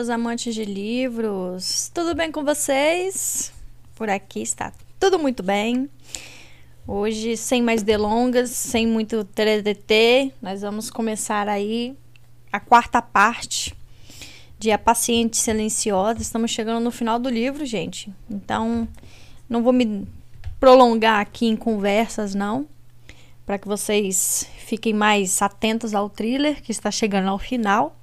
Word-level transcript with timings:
meus 0.00 0.08
amantes 0.08 0.54
de 0.54 0.64
livros! 0.64 1.90
Tudo 1.92 2.14
bem 2.14 2.32
com 2.32 2.42
vocês? 2.42 3.52
Por 3.94 4.08
aqui 4.08 4.40
está 4.40 4.72
tudo 4.98 5.18
muito 5.18 5.42
bem. 5.42 5.90
Hoje, 6.86 7.36
sem 7.36 7.60
mais 7.60 7.82
delongas, 7.82 8.48
sem 8.48 8.86
muito 8.86 9.22
TDT, 9.24 10.32
nós 10.40 10.62
vamos 10.62 10.90
começar 10.90 11.50
aí 11.50 11.94
a 12.50 12.58
quarta 12.58 13.02
parte 13.02 13.76
de 14.58 14.70
A 14.70 14.78
Paciente 14.78 15.36
Silenciosa. 15.36 16.22
Estamos 16.22 16.50
chegando 16.50 16.82
no 16.82 16.90
final 16.90 17.18
do 17.18 17.28
livro, 17.28 17.66
gente. 17.66 18.10
Então, 18.30 18.88
não 19.50 19.62
vou 19.62 19.72
me 19.74 20.08
prolongar 20.58 21.20
aqui 21.20 21.44
em 21.44 21.56
conversas, 21.56 22.34
não, 22.34 22.66
para 23.44 23.58
que 23.58 23.68
vocês 23.68 24.48
fiquem 24.60 24.94
mais 24.94 25.42
atentos 25.42 25.94
ao 25.94 26.08
thriller 26.08 26.62
que 26.62 26.72
está 26.72 26.90
chegando 26.90 27.28
ao 27.28 27.38
final. 27.38 27.99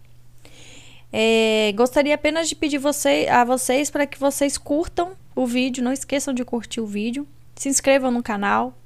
É, 1.11 1.71
gostaria 1.75 2.15
apenas 2.15 2.49
de 2.49 2.55
pedir 2.55 2.77
você, 2.77 3.27
a 3.29 3.43
vocês 3.43 3.89
para 3.89 4.05
que 4.05 4.19
vocês 4.19 4.57
curtam 4.57 5.13
o 5.35 5.45
vídeo, 5.45 5.83
não 5.83 5.93
esqueçam 5.93 6.33
de 6.33 6.43
curtir 6.43 6.81
o 6.81 6.85
vídeo, 6.85 7.27
se 7.55 7.69
inscrevam 7.69 8.11
no 8.11 8.21
canal, 8.21 8.77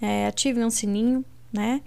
é, 0.00 0.26
ativem 0.26 0.64
o 0.64 0.70
sininho, 0.70 1.24
né? 1.52 1.80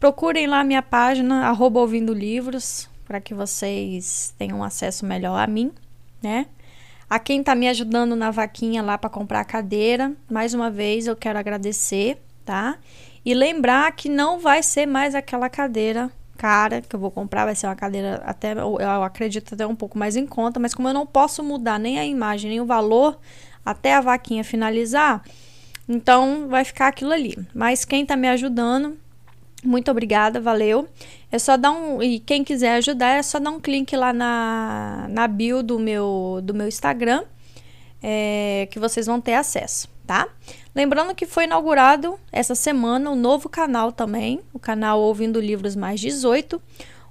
Procurem 0.00 0.46
lá 0.46 0.62
minha 0.64 0.82
página, 0.82 1.46
arroba 1.46 1.80
ouvindo 1.80 2.12
livros, 2.12 2.88
para 3.04 3.20
que 3.20 3.34
vocês 3.34 4.34
tenham 4.38 4.62
acesso 4.62 5.06
melhor 5.06 5.38
a 5.38 5.46
mim, 5.46 5.72
né? 6.22 6.46
A 7.08 7.18
quem 7.18 7.40
está 7.40 7.54
me 7.54 7.68
ajudando 7.68 8.16
na 8.16 8.30
vaquinha 8.30 8.82
lá 8.82 8.98
para 8.98 9.08
comprar 9.08 9.40
a 9.40 9.44
cadeira, 9.44 10.12
mais 10.28 10.54
uma 10.54 10.70
vez 10.70 11.06
eu 11.06 11.14
quero 11.14 11.38
agradecer, 11.38 12.20
tá? 12.44 12.78
E 13.24 13.32
lembrar 13.32 13.92
que 13.92 14.08
não 14.08 14.38
vai 14.40 14.62
ser 14.62 14.86
mais 14.86 15.14
aquela 15.14 15.48
cadeira 15.48 16.10
cara 16.36 16.80
que 16.82 16.94
eu 16.94 17.00
vou 17.00 17.10
comprar, 17.10 17.44
vai 17.44 17.54
ser 17.54 17.66
uma 17.66 17.74
cadeira 17.74 18.22
até, 18.24 18.52
eu 18.52 19.02
acredito 19.02 19.54
até 19.54 19.66
um 19.66 19.74
pouco 19.74 19.98
mais 19.98 20.14
em 20.14 20.26
conta, 20.26 20.60
mas 20.60 20.74
como 20.74 20.88
eu 20.88 20.94
não 20.94 21.06
posso 21.06 21.42
mudar 21.42 21.78
nem 21.78 21.98
a 21.98 22.04
imagem, 22.04 22.50
nem 22.50 22.60
o 22.60 22.66
valor 22.66 23.18
até 23.64 23.94
a 23.94 24.00
vaquinha 24.00 24.44
finalizar, 24.44 25.24
então 25.88 26.46
vai 26.48 26.64
ficar 26.64 26.88
aquilo 26.88 27.12
ali. 27.12 27.36
Mas 27.54 27.84
quem 27.84 28.02
está 28.02 28.16
me 28.16 28.28
ajudando, 28.28 28.96
muito 29.64 29.90
obrigada, 29.90 30.40
valeu. 30.40 30.88
É 31.30 31.38
só 31.38 31.56
dar 31.56 31.72
um. 31.72 32.02
E 32.02 32.20
quem 32.20 32.44
quiser 32.44 32.76
ajudar, 32.76 33.18
é 33.18 33.22
só 33.22 33.38
dar 33.38 33.50
um 33.50 33.60
clique 33.60 33.96
lá 33.96 34.12
na, 34.12 35.06
na 35.10 35.26
bio 35.26 35.62
do 35.62 35.78
meu, 35.78 36.40
do 36.42 36.54
meu 36.54 36.68
Instagram, 36.68 37.24
é, 38.02 38.68
que 38.70 38.78
vocês 38.78 39.06
vão 39.06 39.20
ter 39.20 39.34
acesso, 39.34 39.88
tá? 40.06 40.28
Lembrando 40.76 41.14
que 41.14 41.24
foi 41.24 41.44
inaugurado 41.44 42.20
essa 42.30 42.54
semana 42.54 43.10
um 43.10 43.16
novo 43.16 43.48
canal 43.48 43.90
também, 43.90 44.42
o 44.52 44.58
canal 44.58 45.00
Ouvindo 45.00 45.40
Livros 45.40 45.74
Mais 45.74 45.98
18, 45.98 46.60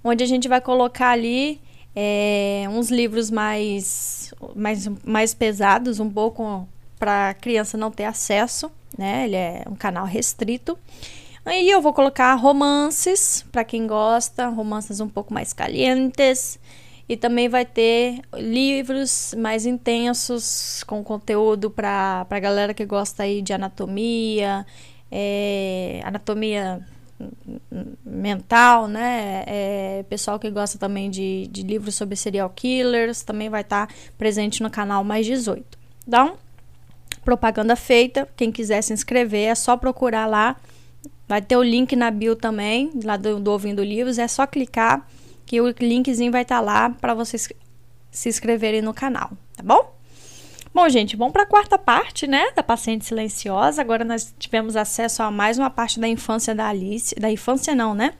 onde 0.03 0.23
a 0.23 0.27
gente 0.27 0.47
vai 0.47 0.61
colocar 0.61 1.09
ali 1.09 1.59
é, 1.95 2.65
uns 2.69 2.91
livros 2.91 3.31
mais, 3.31 4.31
mais, 4.55 4.87
mais 5.03 5.33
pesados, 5.33 5.99
um 5.99 6.07
pouco 6.07 6.67
para 6.99 7.29
a 7.29 7.33
criança 7.33 7.75
não 7.75 7.89
ter 7.89 8.03
acesso, 8.03 8.71
né? 8.95 9.25
Ele 9.25 9.35
é 9.35 9.63
um 9.67 9.75
canal 9.75 10.05
restrito. 10.05 10.77
Aí 11.43 11.67
eu 11.67 11.81
vou 11.81 11.91
colocar 11.91 12.35
romances, 12.35 13.43
para 13.51 13.63
quem 13.63 13.87
gosta, 13.87 14.47
romances 14.47 14.99
um 14.99 15.09
pouco 15.09 15.33
mais 15.33 15.53
calientes. 15.53 16.59
E 17.07 17.15
também 17.15 17.47
vai 17.47 17.65
ter 17.65 18.21
livros 18.33 19.35
mais 19.37 19.65
intensos, 19.65 20.83
com 20.87 21.03
conteúdo 21.03 21.69
para 21.69 22.25
a 22.27 22.39
galera 22.39 22.73
que 22.73 22.83
gosta 22.83 23.23
aí 23.23 23.43
de 23.43 23.53
anatomia, 23.53 24.65
é, 25.11 26.01
anatomia 26.03 26.83
mental, 28.03 28.87
né? 28.87 29.43
É, 29.47 30.05
pessoal 30.09 30.39
que 30.39 30.49
gosta 30.49 30.77
também 30.77 31.09
de, 31.09 31.47
de 31.47 31.61
livros 31.61 31.95
sobre 31.95 32.15
serial 32.15 32.49
killers, 32.49 33.21
também 33.23 33.49
vai 33.49 33.61
estar 33.61 33.87
tá 33.87 33.93
presente 34.17 34.61
no 34.63 34.69
canal 34.69 35.03
Mais 35.03 35.25
18. 35.25 35.77
Então, 36.07 36.37
propaganda 37.23 37.75
feita. 37.75 38.27
Quem 38.35 38.51
quiser 38.51 38.81
se 38.81 38.93
inscrever, 38.93 39.49
é 39.49 39.55
só 39.55 39.77
procurar 39.77 40.25
lá. 40.25 40.55
Vai 41.27 41.41
ter 41.41 41.55
o 41.57 41.63
link 41.63 41.95
na 41.95 42.11
bio 42.11 42.35
também, 42.35 42.91
lá 43.03 43.17
do, 43.17 43.39
do 43.39 43.51
Ouvindo 43.51 43.83
Livros. 43.83 44.17
É 44.17 44.27
só 44.27 44.45
clicar 44.45 45.07
que 45.45 45.61
o 45.61 45.73
linkzinho 45.79 46.31
vai 46.31 46.41
estar 46.41 46.57
tá 46.57 46.61
lá 46.61 46.89
para 46.89 47.13
vocês 47.13 47.49
se 48.11 48.29
inscreverem 48.29 48.81
no 48.81 48.93
canal, 48.93 49.31
tá 49.55 49.63
bom? 49.63 49.95
Bom, 50.73 50.89
gente, 50.89 51.15
vamos 51.15 51.31
para 51.31 51.43
a 51.43 51.45
quarta 51.45 51.77
parte, 51.77 52.27
né, 52.27 52.51
da 52.53 52.61
paciente 52.61 53.05
silenciosa. 53.05 53.81
Agora 53.81 54.03
nós 54.03 54.33
tivemos 54.37 54.75
acesso 54.75 55.23
a 55.23 55.31
mais 55.31 55.57
uma 55.57 55.69
parte 55.69 55.99
da 55.99 56.07
infância 56.07 56.53
da 56.53 56.67
Alice, 56.67 57.15
da 57.15 57.31
infância 57.31 57.73
não, 57.73 57.93
né? 57.93 58.13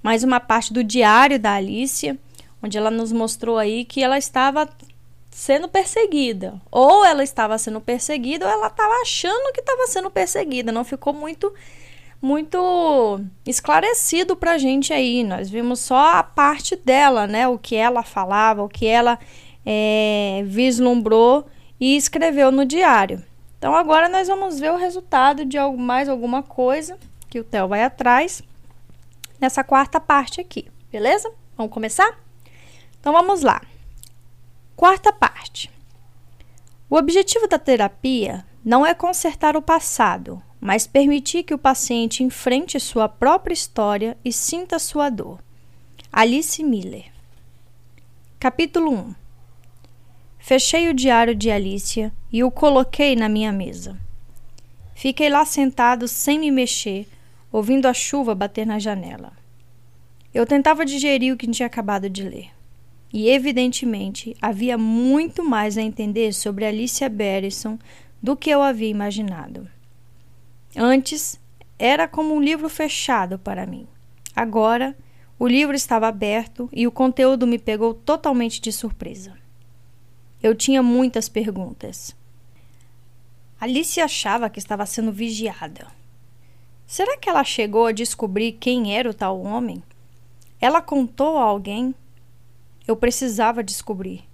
Mais 0.00 0.22
uma 0.22 0.38
parte 0.38 0.72
do 0.72 0.84
diário 0.84 1.40
da 1.40 1.54
Alice, 1.54 2.16
onde 2.62 2.78
ela 2.78 2.90
nos 2.90 3.10
mostrou 3.10 3.58
aí 3.58 3.84
que 3.84 4.00
ela 4.00 4.16
estava 4.16 4.68
sendo 5.28 5.68
perseguida. 5.68 6.60
Ou 6.70 7.04
ela 7.04 7.22
estava 7.22 7.58
sendo 7.58 7.80
perseguida 7.80 8.46
ou 8.46 8.52
ela 8.52 8.68
estava 8.68 8.94
achando 9.02 9.52
que 9.52 9.60
estava 9.60 9.86
sendo 9.86 10.10
perseguida. 10.10 10.70
Não 10.70 10.84
ficou 10.84 11.12
muito 11.12 11.52
muito 12.20 13.20
esclarecido 13.46 14.36
pra 14.36 14.58
gente 14.58 14.92
aí. 14.92 15.22
Nós 15.22 15.48
vimos 15.48 15.80
só 15.80 16.16
a 16.16 16.22
parte 16.22 16.76
dela, 16.76 17.26
né? 17.26 17.46
O 17.48 17.58
que 17.58 17.76
ela 17.76 18.02
falava, 18.02 18.62
o 18.62 18.68
que 18.68 18.86
ela 18.86 19.18
é, 19.64 20.42
vislumbrou 20.46 21.46
e 21.80 21.96
escreveu 21.96 22.50
no 22.50 22.64
diário. 22.64 23.22
Então 23.58 23.74
agora 23.74 24.08
nós 24.08 24.28
vamos 24.28 24.58
ver 24.58 24.72
o 24.72 24.76
resultado 24.76 25.44
de 25.44 25.58
mais 25.76 26.08
alguma 26.08 26.42
coisa 26.42 26.98
que 27.28 27.40
o 27.40 27.44
Theo 27.44 27.68
vai 27.68 27.82
atrás 27.82 28.42
nessa 29.40 29.62
quarta 29.64 30.00
parte 30.00 30.40
aqui, 30.40 30.70
beleza? 30.90 31.30
Vamos 31.56 31.72
começar? 31.72 32.18
Então 33.00 33.12
vamos 33.12 33.42
lá. 33.42 33.60
Quarta 34.76 35.12
parte. 35.12 35.70
O 36.88 36.96
objetivo 36.96 37.46
da 37.48 37.58
terapia 37.58 38.44
não 38.64 38.86
é 38.86 38.94
consertar 38.94 39.56
o 39.56 39.62
passado, 39.62 40.42
mas 40.60 40.86
permitir 40.86 41.42
que 41.44 41.54
o 41.54 41.58
paciente 41.58 42.22
enfrente 42.22 42.80
sua 42.80 43.08
própria 43.08 43.54
história 43.54 44.16
e 44.24 44.32
sinta 44.32 44.78
sua 44.78 45.08
dor. 45.08 45.38
Alice 46.12 46.62
Miller. 46.62 47.06
Capítulo 48.40 48.92
1 48.92 49.14
Fechei 50.38 50.88
o 50.88 50.94
diário 50.94 51.34
de 51.34 51.50
Alicia 51.50 52.12
e 52.32 52.42
o 52.42 52.50
coloquei 52.50 53.14
na 53.14 53.28
minha 53.28 53.52
mesa. 53.52 53.98
Fiquei 54.94 55.28
lá 55.28 55.44
sentado 55.44 56.08
sem 56.08 56.38
me 56.38 56.50
mexer, 56.50 57.06
ouvindo 57.52 57.86
a 57.86 57.94
chuva 57.94 58.34
bater 58.34 58.66
na 58.66 58.78
janela. 58.78 59.32
Eu 60.32 60.46
tentava 60.46 60.84
digerir 60.84 61.32
o 61.32 61.36
que 61.36 61.46
tinha 61.46 61.66
acabado 61.66 62.08
de 62.08 62.22
ler. 62.22 62.50
E, 63.12 63.28
evidentemente, 63.28 64.36
havia 64.40 64.76
muito 64.76 65.44
mais 65.44 65.78
a 65.78 65.82
entender 65.82 66.32
sobre 66.32 66.64
Alicia 66.64 67.08
Barrison 67.08 67.78
do 68.22 68.36
que 68.36 68.50
eu 68.50 68.62
havia 68.62 68.88
imaginado. 68.88 69.68
Antes, 70.76 71.40
era 71.78 72.08
como 72.08 72.34
um 72.34 72.40
livro 72.40 72.68
fechado 72.68 73.38
para 73.38 73.66
mim. 73.66 73.86
Agora, 74.34 74.96
o 75.38 75.46
livro 75.46 75.76
estava 75.76 76.08
aberto 76.08 76.68
e 76.72 76.86
o 76.86 76.92
conteúdo 76.92 77.46
me 77.46 77.58
pegou 77.58 77.94
totalmente 77.94 78.60
de 78.60 78.72
surpresa. 78.72 79.32
Eu 80.42 80.54
tinha 80.54 80.82
muitas 80.82 81.28
perguntas. 81.28 82.16
Alice 83.60 84.00
achava 84.00 84.50
que 84.50 84.58
estava 84.58 84.86
sendo 84.86 85.12
vigiada. 85.12 85.86
Será 86.86 87.16
que 87.16 87.28
ela 87.28 87.44
chegou 87.44 87.86
a 87.86 87.92
descobrir 87.92 88.52
quem 88.52 88.96
era 88.96 89.10
o 89.10 89.14
tal 89.14 89.40
homem? 89.42 89.82
Ela 90.60 90.80
contou 90.80 91.36
a 91.36 91.42
alguém? 91.42 91.94
Eu 92.86 92.96
precisava 92.96 93.62
descobrir. 93.62 94.24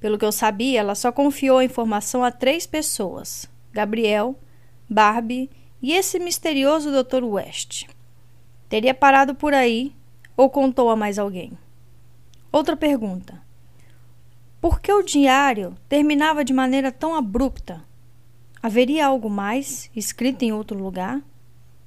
Pelo 0.00 0.18
que 0.18 0.24
eu 0.24 0.32
sabia, 0.32 0.80
ela 0.80 0.94
só 0.94 1.10
confiou 1.10 1.58
a 1.58 1.64
informação 1.64 2.24
a 2.24 2.30
três 2.30 2.66
pessoas: 2.66 3.48
Gabriel, 3.72 4.38
Barbie 4.88 5.50
e 5.82 5.92
esse 5.92 6.18
misterioso 6.18 6.90
Dr. 6.90 7.24
West. 7.24 7.86
Teria 8.68 8.94
parado 8.94 9.34
por 9.34 9.52
aí 9.52 9.92
ou 10.36 10.48
contou 10.48 10.90
a 10.90 10.96
mais 10.96 11.18
alguém? 11.18 11.58
Outra 12.52 12.76
pergunta. 12.76 13.42
Por 14.60 14.80
que 14.80 14.92
o 14.92 15.02
diário 15.02 15.76
terminava 15.88 16.44
de 16.44 16.52
maneira 16.52 16.92
tão 16.92 17.14
abrupta? 17.14 17.84
Haveria 18.62 19.06
algo 19.06 19.28
mais 19.28 19.90
escrito 19.94 20.44
em 20.44 20.52
outro 20.52 20.78
lugar? 20.78 21.20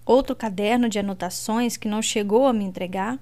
Outro 0.05 0.35
caderno 0.35 0.89
de 0.89 0.99
anotações 0.99 1.77
que 1.77 1.87
não 1.87 2.01
chegou 2.01 2.47
a 2.47 2.53
me 2.53 2.65
entregar? 2.65 3.17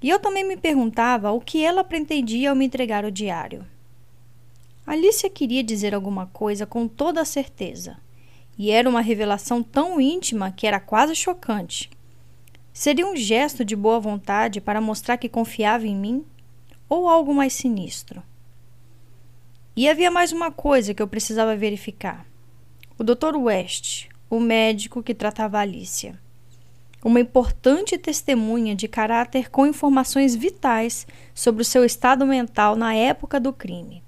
E 0.00 0.08
eu 0.08 0.20
também 0.20 0.46
me 0.46 0.56
perguntava 0.56 1.32
o 1.32 1.40
que 1.40 1.64
ela 1.64 1.82
pretendia 1.82 2.50
ao 2.50 2.56
me 2.56 2.64
entregar 2.64 3.04
o 3.04 3.10
diário. 3.10 3.66
Alicia 4.86 5.28
queria 5.28 5.62
dizer 5.62 5.92
alguma 5.94 6.26
coisa 6.26 6.64
com 6.64 6.86
toda 6.86 7.20
a 7.20 7.24
certeza 7.24 7.96
e 8.58 8.70
era 8.72 8.88
uma 8.88 9.00
revelação 9.00 9.62
tão 9.62 10.00
íntima 10.00 10.50
que 10.50 10.66
era 10.66 10.80
quase 10.80 11.14
chocante. 11.14 11.88
Seria 12.72 13.06
um 13.06 13.16
gesto 13.16 13.64
de 13.64 13.76
boa 13.76 14.00
vontade 14.00 14.60
para 14.60 14.80
mostrar 14.80 15.16
que 15.16 15.28
confiava 15.28 15.86
em 15.86 15.96
mim? 15.96 16.24
Ou 16.88 17.08
algo 17.08 17.32
mais 17.32 17.52
sinistro? 17.52 18.22
E 19.76 19.88
havia 19.88 20.10
mais 20.10 20.32
uma 20.32 20.50
coisa 20.50 20.92
que 20.92 21.00
eu 21.00 21.06
precisava 21.06 21.56
verificar. 21.56 22.26
O 22.98 23.04
Dr. 23.04 23.36
West, 23.36 24.08
o 24.28 24.40
médico 24.40 25.02
que 25.02 25.14
tratava 25.14 25.58
Alicia. 25.58 26.18
uma 27.04 27.20
importante 27.20 27.96
testemunha 27.96 28.74
de 28.74 28.88
caráter 28.88 29.50
com 29.50 29.64
informações 29.64 30.34
vitais 30.34 31.06
sobre 31.32 31.62
o 31.62 31.64
seu 31.64 31.84
estado 31.84 32.26
mental 32.26 32.74
na 32.74 32.92
época 32.92 33.38
do 33.38 33.52
crime. 33.52 34.02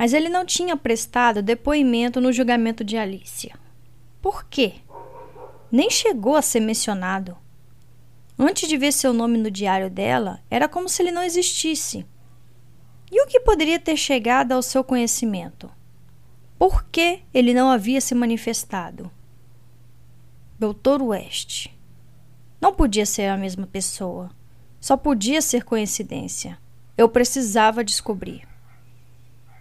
Mas 0.00 0.14
ele 0.14 0.30
não 0.30 0.46
tinha 0.46 0.78
prestado 0.78 1.42
depoimento 1.42 2.22
no 2.22 2.32
julgamento 2.32 2.82
de 2.82 2.96
Alicia. 2.96 3.54
Por 4.22 4.44
quê? 4.46 4.76
Nem 5.70 5.90
chegou 5.90 6.36
a 6.36 6.40
ser 6.40 6.60
mencionado. 6.60 7.36
Antes 8.38 8.66
de 8.66 8.78
ver 8.78 8.92
seu 8.92 9.12
nome 9.12 9.36
no 9.36 9.50
diário 9.50 9.90
dela, 9.90 10.40
era 10.50 10.66
como 10.66 10.88
se 10.88 11.02
ele 11.02 11.10
não 11.10 11.22
existisse. 11.22 12.06
E 13.12 13.22
o 13.22 13.26
que 13.26 13.40
poderia 13.40 13.78
ter 13.78 13.94
chegado 13.94 14.52
ao 14.52 14.62
seu 14.62 14.82
conhecimento? 14.82 15.70
Por 16.58 16.82
que 16.84 17.20
ele 17.34 17.52
não 17.52 17.70
havia 17.70 18.00
se 18.00 18.14
manifestado? 18.14 19.10
Doutor 20.58 21.02
West. 21.02 21.66
Não 22.58 22.72
podia 22.72 23.04
ser 23.04 23.28
a 23.28 23.36
mesma 23.36 23.66
pessoa. 23.66 24.30
Só 24.80 24.96
podia 24.96 25.42
ser 25.42 25.62
coincidência. 25.62 26.56
Eu 26.96 27.06
precisava 27.06 27.84
descobrir. 27.84 28.48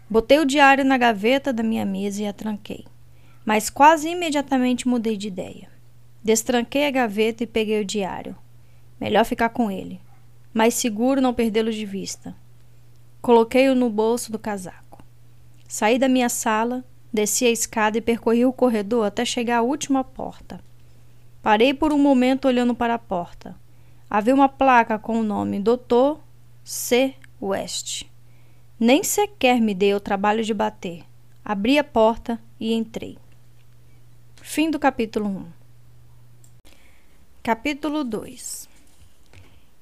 Botei 0.10 0.40
o 0.40 0.46
diário 0.46 0.84
na 0.84 0.98
gaveta 0.98 1.54
da 1.54 1.62
minha 1.62 1.86
mesa 1.86 2.24
e 2.24 2.28
a 2.28 2.34
tranquei. 2.34 2.86
Mas 3.46 3.70
quase 3.70 4.10
imediatamente 4.10 4.88
mudei 4.88 5.16
de 5.16 5.28
ideia. 5.28 5.70
Destranquei 6.24 6.88
a 6.88 6.92
gaveta 6.92 7.44
e 7.44 7.48
peguei 7.48 7.80
o 7.80 7.86
diário. 7.86 8.36
Melhor 9.00 9.24
ficar 9.24 9.50
com 9.50 9.70
ele. 9.70 10.02
Mais 10.52 10.74
seguro 10.74 11.22
não 11.22 11.34
perdê-lo 11.34 11.72
de 11.72 11.86
vista. 11.86 12.36
Coloquei-o 13.22 13.76
no 13.76 13.90
bolso 13.90 14.32
do 14.32 14.40
casaco. 14.40 15.04
Saí 15.68 16.00
da 16.00 16.10
minha 16.10 16.28
sala, 16.28 16.84
desci 17.14 17.46
a 17.46 17.52
escada 17.52 18.00
e 18.00 18.02
percorri 18.02 18.46
o 18.46 18.54
corredor 18.54 19.06
até 19.06 19.24
chegar 19.24 19.60
à 19.60 19.62
última 19.62 20.04
porta. 20.04 20.60
Parei 21.44 21.72
por 21.72 21.94
um 21.94 22.00
momento 22.00 22.48
olhando 22.48 22.74
para 22.74 22.96
a 22.96 23.00
porta. 23.00 23.56
Havia 24.10 24.34
uma 24.34 24.50
placa 24.50 24.98
com 24.98 25.20
o 25.20 25.24
nome 25.24 25.60
Dr. 25.60 26.18
C. 26.64 27.14
West. 27.40 28.09
Nem 28.80 29.04
sequer 29.04 29.60
me 29.60 29.76
dei 29.76 29.94
o 29.94 30.00
trabalho 30.00 30.42
de 30.42 30.54
bater. 30.54 31.04
Abri 31.44 31.78
a 31.78 31.84
porta 31.84 32.42
e 32.58 32.74
entrei. 32.74 33.18
Fim 34.42 34.72
do 34.72 34.80
capítulo 34.80 35.28
1. 35.28 35.46
Capítulo 37.44 38.06
2 38.06 38.70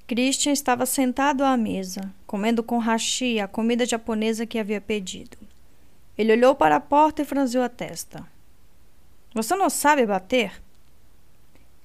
Christian 0.08 0.52
estava 0.52 0.88
sentado 0.88 1.44
à 1.44 1.56
mesa, 1.56 2.12
comendo 2.26 2.64
com 2.64 2.80
hashi 2.80 3.40
a 3.40 3.48
comida 3.48 3.86
japonesa 3.86 4.48
que 4.48 4.58
havia 4.58 4.82
pedido. 4.82 5.38
Ele 6.18 6.32
olhou 6.32 6.56
para 6.56 6.78
a 6.78 6.82
porta 6.82 7.22
e 7.22 7.26
franziu 7.26 7.62
a 7.62 7.70
testa. 7.70 8.28
Você 9.32 9.56
não 9.56 9.70
sabe 9.70 10.08
bater? 10.08 10.60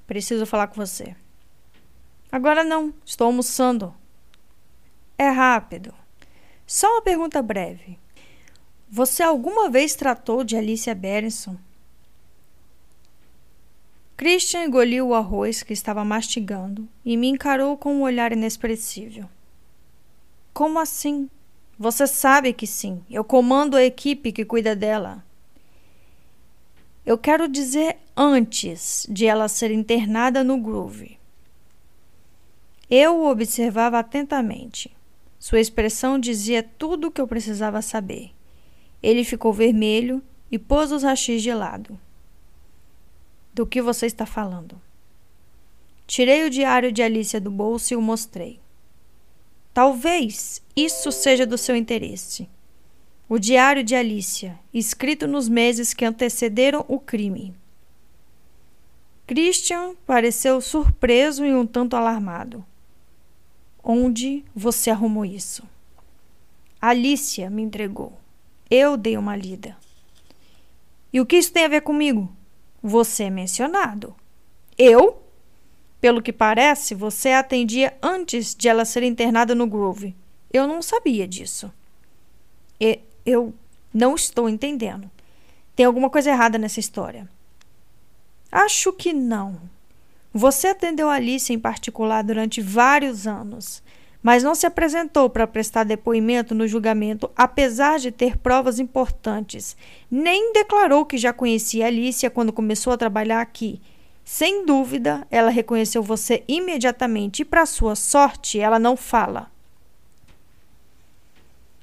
Preciso 0.07 0.47
falar 0.47 0.69
com 0.69 0.77
você. 0.77 1.15
Agora 2.31 2.65
não, 2.65 2.95
estou 3.05 3.27
almoçando. 3.27 3.95
É 5.19 5.29
rápido. 5.29 5.93
Só 6.73 6.91
uma 6.91 7.03
pergunta 7.03 7.43
breve. 7.43 7.99
Você 8.89 9.23
alguma 9.23 9.69
vez 9.69 9.95
tratou 9.95 10.43
de 10.43 10.57
Alicia 10.57 10.95
Berenson? 10.95 11.55
Christian 14.17 14.65
engoliu 14.65 15.09
o 15.09 15.15
arroz 15.15 15.63
que 15.63 15.75
estava 15.75 16.03
mastigando 16.03 16.89
e 17.05 17.15
me 17.15 17.29
encarou 17.29 17.77
com 17.77 17.97
um 17.97 18.01
olhar 18.01 18.33
inexpressível. 18.33 19.29
Como 20.55 20.79
assim? 20.79 21.29
Você 21.79 22.07
sabe 22.07 22.55
que 22.55 22.67
sim. 22.67 23.05
Eu 23.11 23.23
comando 23.23 23.77
a 23.77 23.85
equipe 23.85 24.33
que 24.33 24.43
cuida 24.43 24.75
dela. 24.75 25.23
Eu 27.05 27.19
quero 27.19 27.49
dizer 27.49 27.99
antes 28.17 29.07
de 29.11 29.27
ela 29.27 29.47
ser 29.47 29.71
internada 29.71 30.43
no 30.43 30.57
Groove. 30.57 31.19
Eu 32.89 33.19
o 33.19 33.29
observava 33.29 33.99
atentamente. 33.99 34.91
Sua 35.43 35.59
expressão 35.59 36.21
dizia 36.21 36.63
tudo 36.63 37.09
o 37.09 37.11
que 37.11 37.21
eu 37.21 37.27
precisava 37.27 37.83
saber. 37.83 38.31
Ele 39.03 39.25
ficou 39.25 39.53
vermelho 39.53 40.23
e 40.49 40.57
pôs 40.57 40.93
os 40.93 41.03
rachis 41.03 41.43
de 41.43 41.53
lado. 41.53 41.99
Do 43.53 43.67
que 43.67 43.83
você 43.83 44.07
está 44.07 44.25
falando? 44.25 44.81
Tirei 46.07 46.47
o 46.47 46.51
diário 46.51 46.93
de 46.93 47.03
Alicia 47.03 47.41
do 47.41 47.51
bolso 47.51 47.93
e 47.93 47.97
o 47.97 48.01
mostrei. 48.01 48.61
Talvez 49.75 50.63
isso 50.77 51.11
seja 51.11 51.45
do 51.45 51.59
seu 51.59 51.75
interesse. 51.75 52.49
O 53.29 53.37
diário 53.37 53.83
de 53.83 53.97
Alicia, 53.97 54.57
escrito 54.73 55.27
nos 55.27 55.49
meses 55.49 55.93
que 55.93 56.05
antecederam 56.05 56.85
o 56.87 57.01
crime. 57.01 57.53
Christian 59.27 59.97
pareceu 60.07 60.61
surpreso 60.61 61.45
e 61.45 61.53
um 61.53 61.67
tanto 61.67 61.97
alarmado. 61.97 62.65
Onde 63.83 64.45
você 64.55 64.91
arrumou 64.91 65.25
isso? 65.25 65.69
Alicia 66.81 67.51
me 67.51 67.63
entregou. 67.63 68.19
Eu 68.71 68.97
dei 68.97 69.17
uma 69.17 69.37
lida. 69.37 69.77
E 71.13 71.21
o 71.21 71.27
que 71.27 71.37
isso 71.37 71.53
tem 71.53 71.65
a 71.65 71.69
ver 71.69 71.83
comigo? 71.83 72.35
Você 72.83 73.25
é 73.25 73.31
mencionado. 73.31 74.15
Eu? 74.79 75.23
Pelo 76.01 76.23
que 76.23 76.33
parece, 76.33 76.95
você 76.95 77.31
atendia 77.31 77.97
antes 78.03 78.55
de 78.55 78.69
ela 78.69 78.85
ser 78.85 79.03
internada 79.03 79.55
no 79.55 79.67
Grove. 79.67 80.17
Eu 80.53 80.67
não 80.67 80.83
sabia 80.83 81.27
disso. 81.27 81.73
E 82.81 83.01
eu 83.25 83.55
não 83.93 84.15
estou 84.15 84.49
entendendo. 84.49 85.11
Tem 85.77 85.87
alguma 85.87 86.11
coisa 86.11 86.31
errada 86.31 86.59
nessa 86.59 86.81
história. 86.81 87.29
Acho 88.51 88.93
que 88.93 89.13
não. 89.13 89.61
Você 90.35 90.69
atendeu 90.69 91.11
Alice 91.11 91.53
em 91.53 91.59
particular 91.59 92.23
durante 92.23 92.63
vários 92.63 93.27
anos, 93.27 93.83
mas 94.23 94.43
não 94.43 94.55
se 94.55 94.65
apresentou 94.65 95.29
para 95.29 95.47
prestar 95.47 95.85
depoimento 95.85 96.55
no 96.55 96.67
julgamento, 96.67 97.31
apesar 97.37 97.99
de 97.99 98.11
ter 98.11 98.39
provas 98.39 98.79
importantes. 98.79 99.77
Nem 100.11 100.53
declarou 100.55 101.05
que 101.05 101.19
já 101.19 101.33
conhecia 101.33 101.87
Alicia 101.87 102.31
quando 102.31 102.53
começou 102.53 102.93
a 102.93 102.97
trabalhar 102.97 103.43
aqui. 103.43 103.81
Sem 104.25 104.65
dúvida, 104.65 105.27
ela 105.31 105.51
reconheceu 105.51 106.03
você 106.03 106.45
imediatamente 106.47 107.43
e, 107.43 107.45
para 107.45 107.67
sua 107.67 107.95
sorte, 107.95 108.59
ela 108.59 108.79
não 108.79 108.97
fala. 108.97 109.51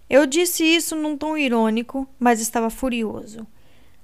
Eu 0.09 0.25
disse 0.25 0.63
isso 0.63 0.95
num 0.95 1.15
tom 1.15 1.37
irônico, 1.37 2.07
mas 2.17 2.39
estava 2.39 2.71
furioso. 2.71 3.45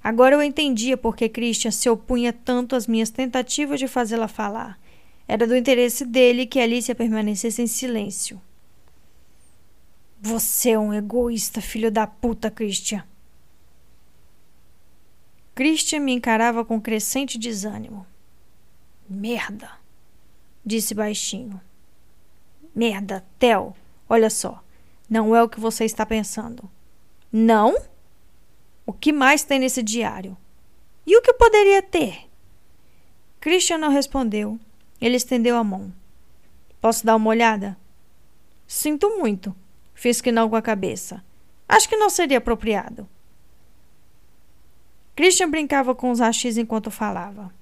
Agora 0.06 0.36
eu 0.36 0.40
entendia 0.40 0.96
por 0.96 1.16
que 1.16 1.28
Christian 1.28 1.72
se 1.72 1.90
opunha 1.90 2.32
tanto 2.32 2.76
às 2.76 2.86
minhas 2.86 3.10
tentativas 3.10 3.80
de 3.80 3.88
fazê-la 3.88 4.28
falar. 4.28 4.78
Era 5.26 5.48
do 5.48 5.56
interesse 5.56 6.06
dele 6.06 6.46
que 6.46 6.60
Alicia 6.60 6.94
permanecesse 6.94 7.60
em 7.60 7.66
silêncio. 7.66 8.40
Você 10.20 10.70
é 10.70 10.78
um 10.78 10.94
egoísta, 10.94 11.60
filho 11.60 11.90
da 11.90 12.06
puta, 12.06 12.52
Christian. 12.52 13.02
Christian 15.56 15.98
me 15.98 16.12
encarava 16.12 16.64
com 16.64 16.80
crescente 16.80 17.36
desânimo. 17.36 18.06
Merda, 19.10 19.72
disse 20.64 20.94
baixinho. 20.94 21.60
Merda, 22.72 23.24
Theo, 23.40 23.74
olha 24.08 24.30
só. 24.30 24.62
Não 25.10 25.34
é 25.34 25.42
o 25.42 25.48
que 25.48 25.58
você 25.58 25.84
está 25.84 26.06
pensando. 26.06 26.70
Não? 27.32 27.76
O 28.86 28.92
que 28.92 29.12
mais 29.12 29.42
tem 29.42 29.58
nesse 29.58 29.82
diário? 29.82 30.36
E 31.04 31.16
o 31.16 31.20
que 31.20 31.32
poderia 31.32 31.82
ter? 31.82 32.30
Christian 33.40 33.78
não 33.78 33.90
respondeu. 33.90 34.58
Ele 35.00 35.16
estendeu 35.16 35.56
a 35.56 35.64
mão. 35.64 35.92
Posso 36.80 37.04
dar 37.04 37.16
uma 37.16 37.30
olhada? 37.30 37.76
Sinto 38.66 39.18
muito. 39.18 39.54
Fiz 39.92 40.20
que 40.20 40.30
não 40.30 40.48
com 40.48 40.56
a 40.56 40.62
cabeça. 40.62 41.22
Acho 41.68 41.88
que 41.88 41.96
não 41.96 42.08
seria 42.08 42.38
apropriado. 42.38 43.08
Christian 45.16 45.50
brincava 45.50 45.94
com 45.94 46.10
os 46.10 46.20
rachis 46.20 46.56
enquanto 46.56 46.90
falava. 46.90 47.52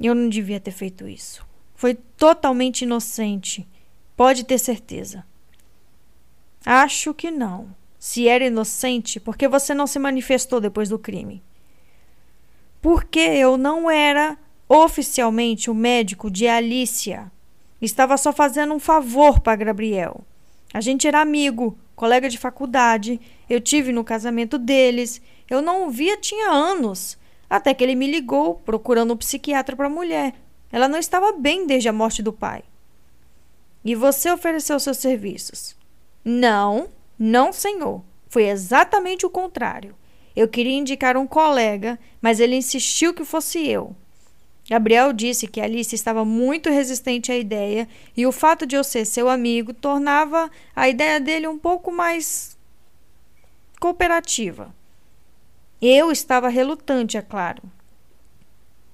Eu 0.00 0.14
não 0.14 0.28
devia 0.28 0.60
ter 0.60 0.72
feito 0.72 1.08
isso. 1.08 1.46
Foi 1.74 1.94
totalmente 1.94 2.82
inocente. 2.82 3.66
Pode 4.16 4.44
ter 4.44 4.58
certeza. 4.58 5.24
Acho 6.64 7.14
que 7.14 7.30
não. 7.30 7.74
Se 8.02 8.26
era 8.26 8.44
inocente, 8.44 9.20
por 9.20 9.36
que 9.36 9.46
você 9.46 9.72
não 9.72 9.86
se 9.86 9.96
manifestou 9.96 10.60
depois 10.60 10.88
do 10.88 10.98
crime? 10.98 11.40
Porque 12.80 13.20
eu 13.20 13.56
não 13.56 13.88
era 13.88 14.36
oficialmente 14.68 15.70
o 15.70 15.74
médico 15.74 16.28
de 16.28 16.48
Alicia. 16.48 17.30
Estava 17.80 18.16
só 18.16 18.32
fazendo 18.32 18.74
um 18.74 18.80
favor 18.80 19.38
para 19.38 19.54
Gabriel. 19.54 20.24
A 20.74 20.80
gente 20.80 21.06
era 21.06 21.20
amigo, 21.20 21.78
colega 21.94 22.28
de 22.28 22.38
faculdade. 22.38 23.20
Eu 23.48 23.60
tive 23.60 23.92
no 23.92 24.02
casamento 24.02 24.58
deles. 24.58 25.22
Eu 25.48 25.62
não 25.62 25.86
o 25.86 25.90
via 25.92 26.16
tinha 26.16 26.50
anos. 26.50 27.16
Até 27.48 27.72
que 27.72 27.84
ele 27.84 27.94
me 27.94 28.10
ligou 28.10 28.56
procurando 28.56 29.14
um 29.14 29.16
psiquiatra 29.16 29.76
para 29.76 29.86
a 29.86 29.88
mulher. 29.88 30.34
Ela 30.72 30.88
não 30.88 30.98
estava 30.98 31.30
bem 31.30 31.68
desde 31.68 31.88
a 31.88 31.92
morte 31.92 32.20
do 32.20 32.32
pai. 32.32 32.64
E 33.84 33.94
você 33.94 34.28
ofereceu 34.28 34.80
seus 34.80 34.98
serviços? 34.98 35.76
Não, 36.24 36.88
não, 37.18 37.52
senhor. 37.52 38.02
Foi 38.28 38.48
exatamente 38.48 39.26
o 39.26 39.30
contrário. 39.30 39.94
Eu 40.34 40.48
queria 40.48 40.78
indicar 40.78 41.16
um 41.16 41.26
colega, 41.26 41.98
mas 42.20 42.40
ele 42.40 42.56
insistiu 42.56 43.12
que 43.12 43.24
fosse 43.24 43.66
eu. 43.66 43.94
Gabriel 44.68 45.12
disse 45.12 45.46
que 45.46 45.60
Alice 45.60 45.94
estava 45.94 46.24
muito 46.24 46.70
resistente 46.70 47.30
à 47.30 47.36
ideia 47.36 47.88
e 48.16 48.26
o 48.26 48.32
fato 48.32 48.64
de 48.64 48.76
eu 48.76 48.84
ser 48.84 49.04
seu 49.04 49.28
amigo 49.28 49.74
tornava 49.74 50.50
a 50.74 50.88
ideia 50.88 51.20
dele 51.20 51.46
um 51.48 51.58
pouco 51.58 51.92
mais 51.92 52.56
cooperativa. 53.78 54.74
Eu 55.80 56.12
estava 56.12 56.48
relutante, 56.48 57.16
é 57.16 57.22
claro. 57.22 57.62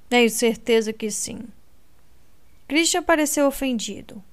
Tenho 0.09 0.31
certeza 0.31 0.93
que 0.93 1.11
sim. 1.11 1.41
Christian 2.67 3.03
pareceu 3.03 3.47
ofendido. 3.47 4.25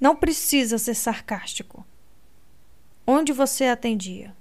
Não 0.00 0.14
precisa 0.14 0.78
ser 0.78 0.94
sarcástico. 0.94 1.84
Onde 3.12 3.32
você 3.32 3.64
atendia? 3.64 4.32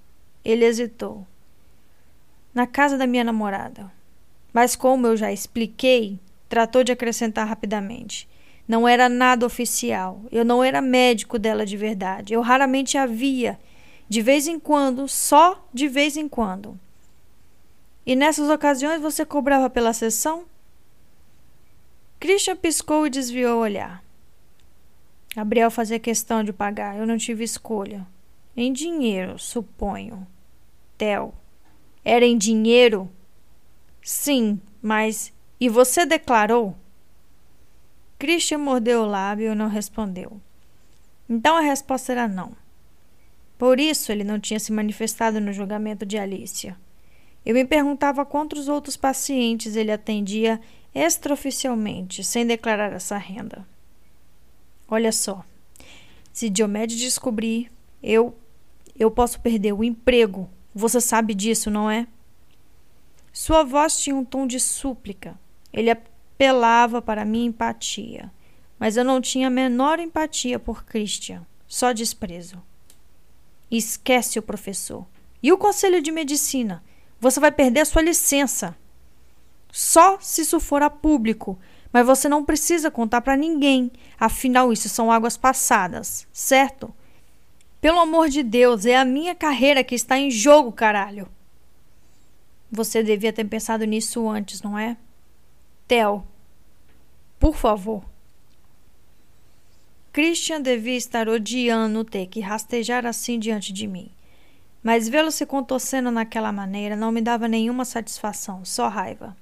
Ele 0.46 0.64
hesitou. 0.64 1.26
Na 2.54 2.68
casa 2.68 3.00
da 3.00 3.08
minha 3.08 3.24
namorada. 3.24 3.92
Mas, 4.54 4.76
como 4.76 5.08
eu 5.08 5.18
já 5.18 5.32
expliquei, 5.32 6.20
tratou 6.48 6.84
de 6.84 6.92
acrescentar 6.92 7.48
rapidamente. 7.48 8.30
Não 8.68 8.88
era 8.88 9.10
nada 9.10 9.44
oficial. 9.44 10.22
Eu 10.32 10.46
não 10.46 10.64
era 10.64 10.84
médico 10.84 11.40
dela 11.40 11.66
de 11.66 11.76
verdade. 11.76 12.36
Eu 12.36 12.42
raramente 12.42 12.96
a 12.96 13.08
via. 13.08 13.60
De 14.08 14.22
vez 14.22 14.48
em 14.48 14.60
quando, 14.60 15.08
só 15.08 15.68
de 15.74 15.88
vez 15.88 16.16
em 16.16 16.30
quando. 16.30 16.80
E 18.06 18.16
nessas 18.16 18.52
ocasiões 18.52 19.02
você 19.02 19.26
cobrava 19.26 19.68
pela 19.68 19.94
sessão? 19.94 20.46
Christian 22.20 22.56
piscou 22.56 23.08
e 23.08 23.10
desviou 23.10 23.58
o 23.58 23.64
olhar. 23.64 24.04
Gabriel 25.36 25.72
fazia 25.72 25.98
questão 25.98 26.44
de 26.44 26.54
pagar. 26.54 27.00
Eu 27.00 27.08
não 27.08 27.18
tive 27.18 27.44
escolha. 27.44 28.06
Em 28.62 28.74
dinheiro, 28.74 29.40
suponho. 29.40 30.28
Tel. 30.98 31.34
Era 32.04 32.26
em 32.26 32.38
dinheiro? 32.38 33.10
Sim, 34.04 34.60
mas. 34.82 35.32
E 35.58 35.70
você 35.70 36.06
declarou? 36.06 36.76
Christian 38.18 38.58
mordeu 38.58 39.04
o 39.04 39.06
lábio 39.06 39.54
e 39.54 39.56
não 39.56 39.70
respondeu. 39.70 40.42
Então 41.30 41.56
a 41.56 41.62
resposta 41.62 42.12
era 42.12 42.28
não. 42.28 42.52
Por 43.58 43.80
isso 43.80 44.12
ele 44.12 44.26
não 44.26 44.38
tinha 44.38 44.60
se 44.60 44.74
manifestado 44.74 45.40
no 45.40 45.54
julgamento 45.54 46.06
de 46.06 46.18
Alicia. 46.18 46.76
Eu 47.46 47.56
me 47.56 47.64
perguntava 47.64 48.26
quantos 48.26 48.68
outros 48.68 48.98
pacientes 48.98 49.78
ele 49.78 49.90
atendia 49.90 50.60
extraoficialmente, 50.94 52.26
sem 52.26 52.46
declarar 52.46 52.92
essa 52.92 53.18
renda. 53.18 53.66
Olha 54.86 55.14
só, 55.14 55.46
se 56.34 56.50
Diomedes 56.50 56.98
descobrir, 57.00 57.72
eu 58.04 58.36
eu 59.00 59.10
posso 59.10 59.40
perder 59.40 59.74
o 59.74 59.84
emprego. 59.84 60.50
Você 60.76 61.00
sabe 61.00 61.34
disso, 61.34 61.72
não 61.72 61.90
é? 61.90 62.06
Sua 63.32 63.64
voz 63.64 63.98
tinha 63.98 64.16
um 64.16 64.26
tom 64.26 64.46
de 64.46 64.60
súplica. 64.60 65.40
Ele 65.72 65.90
apelava 65.90 67.02
para 67.02 67.24
minha 67.24 67.48
empatia. 67.48 68.30
Mas 68.78 68.98
eu 68.98 69.04
não 69.04 69.22
tinha 69.22 69.48
a 69.48 69.52
menor 69.52 70.00
empatia 70.00 70.60
por 70.60 70.84
Christian, 70.84 71.46
só 71.68 71.92
desprezo. 71.92 72.62
Esquece 73.72 74.40
o 74.40 74.44
professor. 74.44 75.06
E 75.42 75.52
o 75.52 75.58
conselho 75.58 76.02
de 76.02 76.12
medicina? 76.12 76.84
Você 77.20 77.40
vai 77.40 77.52
perder 77.52 77.82
a 77.82 77.86
sua 77.86 78.02
licença. 78.02 78.76
Só 79.72 80.18
se 80.20 80.42
isso 80.42 80.60
for 80.60 80.82
a 80.82 80.90
público, 80.90 81.60
mas 81.92 82.06
você 82.06 82.28
não 82.28 82.44
precisa 82.44 82.90
contar 82.90 83.22
para 83.22 83.38
ninguém. 83.38 83.92
Afinal, 84.20 84.74
isso 84.74 84.90
são 84.90 85.12
águas 85.12 85.38
passadas, 85.38 86.28
certo? 86.32 86.94
Pelo 87.82 88.00
amor 88.00 88.30
de 88.30 88.44
Deus, 88.44 88.86
é 88.86 88.96
a 88.96 89.06
minha 89.06 89.34
carreira 89.34 89.84
que 89.84 89.96
está 89.96 90.18
em 90.18 90.30
jogo, 90.30 90.72
caralho. 90.72 91.28
Você 92.72 93.02
devia 93.02 93.32
ter 93.32 93.46
pensado 93.46 93.86
nisso 93.86 94.28
antes, 94.30 94.62
não 94.62 94.78
é? 94.78 94.98
Theo, 95.88 96.24
por 97.40 97.56
favor. 97.56 98.04
Christian 100.12 100.62
devia 100.62 100.98
estar 100.98 101.30
odiando 101.30 102.04
ter 102.04 102.28
que 102.28 102.42
rastejar 102.42 103.06
assim 103.06 103.40
diante 103.40 103.72
de 103.72 103.88
mim. 103.88 104.12
Mas 104.84 105.08
vê-lo 105.08 105.32
se 105.32 105.46
contorcendo 105.46 106.12
naquela 106.12 106.52
maneira 106.52 106.96
não 106.96 107.12
me 107.12 107.22
dava 107.22 107.48
nenhuma 107.48 107.86
satisfação, 107.86 108.66
só 108.66 108.88
raiva. 108.88 109.36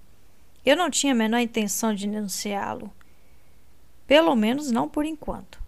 Eu 0.65 0.75
não 0.75 0.89
tinha 0.89 1.13
a 1.13 1.15
menor 1.15 1.39
intenção 1.39 1.93
de 1.93 2.07
denunciá-lo. 2.07 2.91
Pelo 4.05 4.35
menos 4.35 4.69
não 4.69 4.87
por 4.87 5.05
enquanto. 5.05 5.66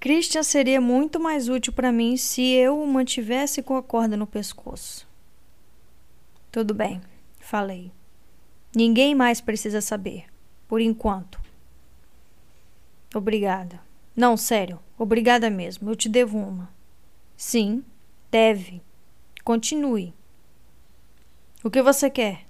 Christian 0.00 0.42
seria 0.42 0.80
muito 0.80 1.18
mais 1.18 1.48
útil 1.48 1.72
para 1.72 1.90
mim 1.90 2.16
se 2.16 2.42
eu 2.52 2.80
o 2.80 2.86
mantivesse 2.86 3.62
com 3.62 3.76
a 3.76 3.82
corda 3.82 4.16
no 4.16 4.26
pescoço. 4.26 5.08
Tudo 6.52 6.72
bem, 6.72 7.00
falei. 7.40 7.90
Ninguém 8.74 9.14
mais 9.14 9.40
precisa 9.40 9.80
saber, 9.80 10.26
por 10.68 10.80
enquanto. 10.80 11.40
Obrigada. 13.14 13.80
Não, 14.14 14.36
sério, 14.36 14.78
obrigada 14.98 15.50
mesmo. 15.50 15.90
Eu 15.90 15.96
te 15.96 16.08
devo 16.08 16.38
uma. 16.38 16.70
Sim, 17.36 17.84
deve. 18.30 18.82
Continue. 19.42 20.14
O 21.64 21.70
que 21.70 21.82
você 21.82 22.08
quer? 22.08 22.46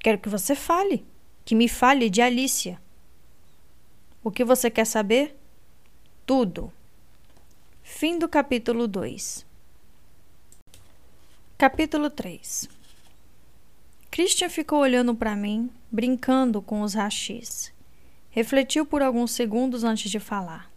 Quero 0.00 0.18
que 0.18 0.28
você 0.28 0.54
fale. 0.54 1.04
Que 1.44 1.54
me 1.54 1.68
fale 1.68 2.10
de 2.10 2.20
Alicia. 2.20 2.80
O 4.22 4.30
que 4.30 4.44
você 4.44 4.70
quer 4.70 4.84
saber? 4.84 5.36
Tudo. 6.26 6.72
Fim 7.82 8.18
do 8.18 8.26
capítulo 8.28 8.88
2. 8.88 9.44
Capítulo 11.58 12.08
3 12.08 12.68
Christian 14.10 14.48
ficou 14.48 14.80
olhando 14.80 15.14
para 15.14 15.36
mim, 15.36 15.70
brincando 15.90 16.62
com 16.62 16.80
os 16.80 16.94
rachis. 16.94 17.72
Refletiu 18.30 18.86
por 18.86 19.02
alguns 19.02 19.32
segundos 19.32 19.84
antes 19.84 20.10
de 20.10 20.18
falar. 20.18 20.70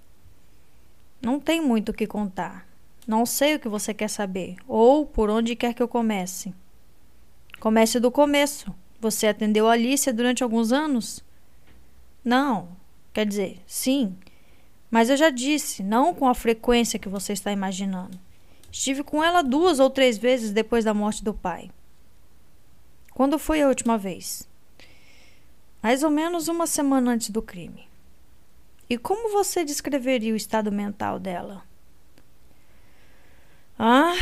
Não 1.22 1.40
tem 1.40 1.62
muito 1.62 1.90
o 1.90 1.94
que 1.94 2.06
contar. 2.06 2.68
Não 3.08 3.26
sei 3.26 3.56
o 3.56 3.60
que 3.60 3.70
você 3.70 3.94
quer 3.94 4.10
saber, 4.10 4.58
ou 4.68 5.06
por 5.06 5.30
onde 5.30 5.56
quer 5.56 5.74
que 5.74 5.82
eu 5.82 5.88
comece. 5.88 6.54
Comece 7.60 8.02
do 8.02 8.12
começo. 8.12 8.76
Você 9.00 9.28
atendeu 9.28 9.68
a 9.68 9.74
Alicia 9.74 10.12
durante 10.12 10.44
alguns 10.44 10.74
anos? 10.74 11.24
Não. 12.24 12.76
Quer 13.14 13.26
dizer, 13.26 13.62
sim. 13.66 14.16
Mas 14.90 15.10
eu 15.10 15.18
já 15.18 15.30
disse, 15.30 15.84
não 15.84 16.14
com 16.14 16.28
a 16.28 16.36
frequência 16.36 17.00
que 17.00 17.10
você 17.10 17.34
está 17.34 17.52
imaginando. 17.52 18.18
Estive 18.72 19.04
com 19.04 19.24
ela 19.24 19.42
duas 19.42 19.80
ou 19.80 19.90
três 19.90 20.18
vezes 20.18 20.52
depois 20.52 20.86
da 20.86 20.94
morte 20.94 21.24
do 21.24 21.34
pai. 21.34 21.70
Quando 23.14 23.40
foi 23.40 23.62
a 23.62 23.68
última 23.68 23.98
vez? 23.98 24.48
Mais 25.82 26.04
ou 26.04 26.10
menos 26.10 26.48
uma 26.48 26.68
semana 26.68 27.12
antes 27.12 27.30
do 27.30 27.42
crime. 27.42 27.88
E 28.90 28.98
como 28.98 29.32
você 29.32 29.66
descreveria 29.66 30.34
o 30.34 30.38
estado 30.38 30.72
mental 30.72 31.20
dela? 31.20 31.64
Ah, 33.78 34.14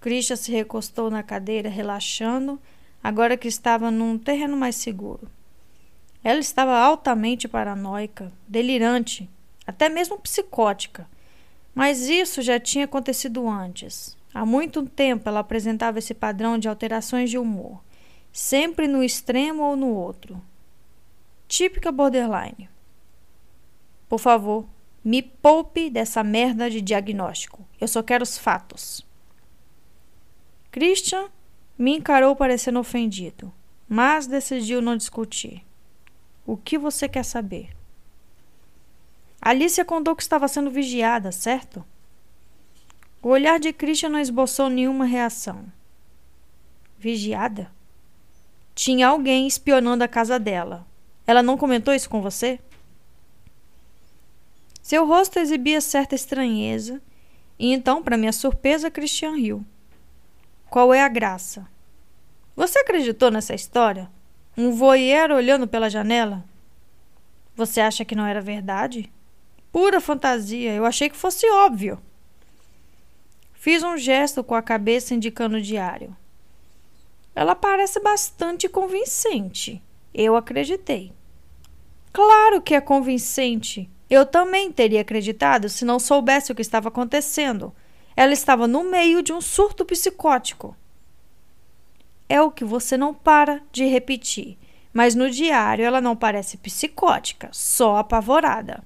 Christian 0.00 0.36
se 0.36 0.50
recostou 0.50 1.10
na 1.10 1.22
cadeira, 1.22 1.68
relaxando, 1.68 2.60
agora 3.02 3.36
que 3.36 3.48
estava 3.48 3.90
num 3.90 4.18
terreno 4.18 4.56
mais 4.56 4.76
seguro. 4.76 5.30
Ela 6.22 6.40
estava 6.40 6.78
altamente 6.78 7.46
paranoica, 7.46 8.32
delirante, 8.46 9.28
até 9.66 9.88
mesmo 9.88 10.18
psicótica. 10.18 11.08
Mas 11.74 12.08
isso 12.08 12.42
já 12.42 12.58
tinha 12.58 12.84
acontecido 12.84 13.48
antes. 13.48 14.16
Há 14.32 14.44
muito 14.44 14.86
tempo 14.86 15.28
ela 15.28 15.40
apresentava 15.40 15.98
esse 15.98 16.14
padrão 16.14 16.58
de 16.58 16.68
alterações 16.68 17.30
de 17.30 17.38
humor, 17.38 17.82
sempre 18.32 18.86
no 18.86 19.02
extremo 19.02 19.62
ou 19.62 19.76
no 19.76 19.88
outro. 19.88 20.40
Típica 21.48 21.90
borderline. 21.90 22.68
Por 24.08 24.18
favor, 24.18 24.66
me 25.04 25.22
poupe 25.22 25.90
dessa 25.90 26.22
merda 26.22 26.70
de 26.70 26.80
diagnóstico. 26.80 27.66
Eu 27.80 27.88
só 27.88 28.02
quero 28.02 28.22
os 28.22 28.38
fatos. 28.38 29.04
Christian 30.70 31.28
me 31.76 31.96
encarou 31.96 32.36
parecendo 32.36 32.78
ofendido, 32.78 33.52
mas 33.88 34.26
decidiu 34.26 34.80
não 34.80 34.96
discutir. 34.96 35.64
O 36.46 36.56
que 36.56 36.78
você 36.78 37.08
quer 37.08 37.24
saber? 37.24 37.79
Alicia 39.40 39.84
contou 39.84 40.14
que 40.14 40.22
estava 40.22 40.46
sendo 40.48 40.70
vigiada, 40.70 41.32
certo? 41.32 41.84
O 43.22 43.28
olhar 43.28 43.58
de 43.58 43.72
Christian 43.72 44.10
não 44.10 44.18
esboçou 44.18 44.68
nenhuma 44.68 45.04
reação. 45.04 45.64
Vigiada? 46.98 47.70
Tinha 48.74 49.08
alguém 49.08 49.46
espionando 49.46 50.04
a 50.04 50.08
casa 50.08 50.38
dela. 50.38 50.86
Ela 51.26 51.42
não 51.42 51.56
comentou 51.56 51.94
isso 51.94 52.08
com 52.08 52.20
você? 52.20 52.58
Seu 54.82 55.06
rosto 55.06 55.38
exibia 55.38 55.80
certa 55.80 56.14
estranheza, 56.14 57.00
e 57.58 57.72
então, 57.72 58.02
para 58.02 58.16
minha 58.16 58.32
surpresa, 58.32 58.90
Christian 58.90 59.36
riu. 59.36 59.64
Qual 60.68 60.92
é 60.92 61.02
a 61.02 61.08
graça? 61.08 61.66
Você 62.56 62.78
acreditou 62.78 63.30
nessa 63.30 63.54
história? 63.54 64.10
Um 64.56 64.72
voyeur 64.72 65.30
olhando 65.30 65.68
pela 65.68 65.90
janela? 65.90 66.44
Você 67.54 67.80
acha 67.80 68.04
que 68.04 68.14
não 68.14 68.26
era 68.26 68.40
verdade? 68.40 69.10
Pura 69.72 70.00
fantasia, 70.00 70.74
eu 70.74 70.84
achei 70.84 71.08
que 71.08 71.16
fosse 71.16 71.48
óbvio. 71.50 72.00
Fiz 73.54 73.82
um 73.82 73.96
gesto 73.96 74.42
com 74.42 74.54
a 74.54 74.62
cabeça 74.62 75.14
indicando 75.14 75.58
o 75.58 75.62
diário. 75.62 76.16
Ela 77.34 77.54
parece 77.54 78.00
bastante 78.00 78.68
convincente. 78.68 79.82
Eu 80.12 80.34
acreditei. 80.34 81.12
Claro 82.12 82.60
que 82.60 82.74
é 82.74 82.80
convincente. 82.80 83.88
Eu 84.08 84.26
também 84.26 84.72
teria 84.72 85.02
acreditado 85.02 85.68
se 85.68 85.84
não 85.84 86.00
soubesse 86.00 86.50
o 86.50 86.54
que 86.54 86.62
estava 86.62 86.88
acontecendo. 86.88 87.72
Ela 88.16 88.32
estava 88.32 88.66
no 88.66 88.82
meio 88.82 89.22
de 89.22 89.32
um 89.32 89.40
surto 89.40 89.84
psicótico. 89.84 90.76
É 92.28 92.42
o 92.42 92.50
que 92.50 92.64
você 92.64 92.96
não 92.96 93.14
para 93.14 93.62
de 93.70 93.84
repetir, 93.84 94.58
mas 94.92 95.14
no 95.14 95.30
diário 95.30 95.84
ela 95.84 96.00
não 96.00 96.16
parece 96.16 96.56
psicótica, 96.56 97.48
só 97.52 97.98
apavorada. 97.98 98.82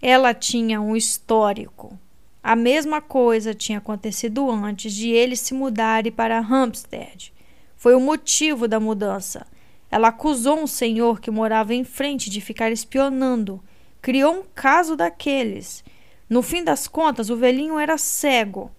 Ela 0.00 0.32
tinha 0.32 0.80
um 0.80 0.94
histórico. 0.94 1.98
A 2.40 2.54
mesma 2.54 3.00
coisa 3.00 3.52
tinha 3.52 3.78
acontecido 3.78 4.48
antes 4.48 4.92
de 4.92 5.10
eles 5.10 5.40
se 5.40 5.52
mudarem 5.52 6.12
para 6.12 6.38
Hampstead. 6.38 7.32
Foi 7.76 7.94
o 7.94 8.00
motivo 8.00 8.68
da 8.68 8.78
mudança. 8.78 9.44
Ela 9.90 10.08
acusou 10.08 10.60
um 10.60 10.66
senhor 10.66 11.20
que 11.20 11.32
morava 11.32 11.74
em 11.74 11.82
frente 11.82 12.30
de 12.30 12.40
ficar 12.40 12.70
espionando. 12.70 13.60
Criou 14.00 14.34
um 14.34 14.44
caso 14.54 14.94
daqueles. 14.94 15.82
No 16.28 16.42
fim 16.42 16.62
das 16.62 16.86
contas, 16.86 17.28
o 17.28 17.36
velhinho 17.36 17.78
era 17.78 17.98
cego. 17.98 18.70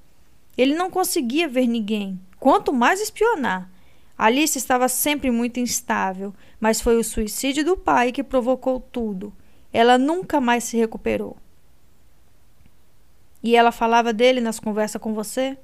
Ele 0.58 0.74
não 0.74 0.90
conseguia 0.90 1.50
ver 1.50 1.68
ninguém, 1.68 2.20
quanto 2.40 2.72
mais 2.72 3.02
espionar. 3.02 3.70
Alice 4.18 4.58
estava 4.58 4.88
sempre 4.88 5.32
muito 5.32 5.60
instável, 5.60 6.34
mas 6.60 6.80
foi 6.80 6.98
o 6.98 7.04
suicídio 7.04 7.66
do 7.66 7.76
pai 7.76 8.12
que 8.12 8.24
provocou 8.24 8.80
tudo. 8.80 9.34
Ela 9.72 9.98
nunca 9.98 10.42
mais 10.42 10.64
se 10.64 10.78
recuperou. 10.78 11.38
E 13.42 13.56
ela 13.56 13.72
falava 13.72 14.12
dele 14.12 14.42
nas 14.42 14.60
conversas 14.60 15.02
com 15.02 15.14
você? 15.14 15.58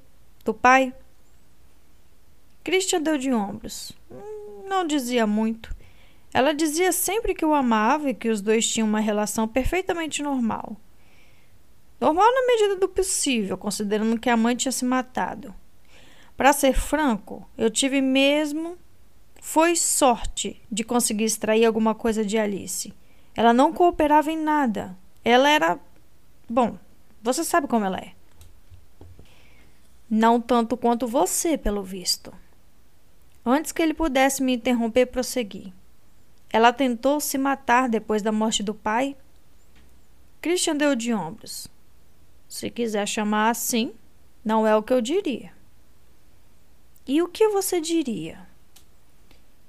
Do 0.43 0.53
pai? 0.53 0.93
Christian 2.63 3.01
deu 3.01 3.17
de 3.17 3.31
ombros. 3.31 3.91
Hum, 4.09 4.67
não 4.67 4.85
dizia 4.85 5.27
muito. 5.27 5.75
Ela 6.33 6.53
dizia 6.53 6.91
sempre 6.91 7.33
que 7.33 7.45
o 7.45 7.53
amava 7.53 8.09
e 8.09 8.13
que 8.13 8.29
os 8.29 8.41
dois 8.41 8.67
tinham 8.67 8.87
uma 8.87 8.99
relação 8.99 9.47
perfeitamente 9.47 10.21
normal. 10.21 10.75
Normal 11.99 12.25
na 12.25 12.47
medida 12.47 12.75
do 12.75 12.89
possível, 12.89 13.57
considerando 13.57 14.19
que 14.19 14.29
a 14.29 14.37
mãe 14.37 14.55
tinha 14.55 14.71
se 14.71 14.83
matado. 14.83 15.53
Para 16.35 16.51
ser 16.51 16.73
franco, 16.73 17.47
eu 17.57 17.69
tive 17.69 18.01
mesmo 18.01 18.77
foi 19.45 19.75
sorte 19.75 20.59
de 20.71 20.83
conseguir 20.83 21.25
extrair 21.25 21.65
alguma 21.65 21.93
coisa 21.93 22.25
de 22.25 22.35
Alice. 22.35 22.91
Ela 23.35 23.53
não 23.53 23.73
cooperava 23.73 24.31
em 24.31 24.37
nada. 24.37 24.97
Ela 25.23 25.49
era. 25.49 25.79
Bom, 26.49 26.77
você 27.21 27.43
sabe 27.43 27.67
como 27.67 27.85
ela 27.85 27.97
é. 27.97 28.13
Não 30.09 30.39
tanto 30.39 30.77
quanto 30.77 31.07
você, 31.07 31.57
pelo 31.57 31.83
visto. 31.83 32.33
Antes 33.45 33.71
que 33.71 33.81
ele 33.81 33.93
pudesse 33.93 34.41
me 34.41 34.55
interromper, 34.55 35.07
prossegui. 35.07 35.73
Ela 36.49 36.71
tentou 36.71 37.19
se 37.19 37.37
matar 37.37 37.89
depois 37.89 38.21
da 38.21 38.31
morte 38.31 38.63
do 38.63 38.73
pai? 38.73 39.15
Christian 40.41 40.77
deu 40.77 40.95
de 40.95 41.13
ombros. 41.13 41.67
Se 42.47 42.69
quiser 42.69 43.07
chamar 43.07 43.49
assim, 43.49 43.93
não 44.43 44.65
é 44.65 44.75
o 44.75 44.83
que 44.83 44.93
eu 44.93 45.01
diria. 45.01 45.51
E 47.07 47.21
o 47.21 47.27
que 47.27 47.49
você 47.49 47.81
diria? 47.81 48.47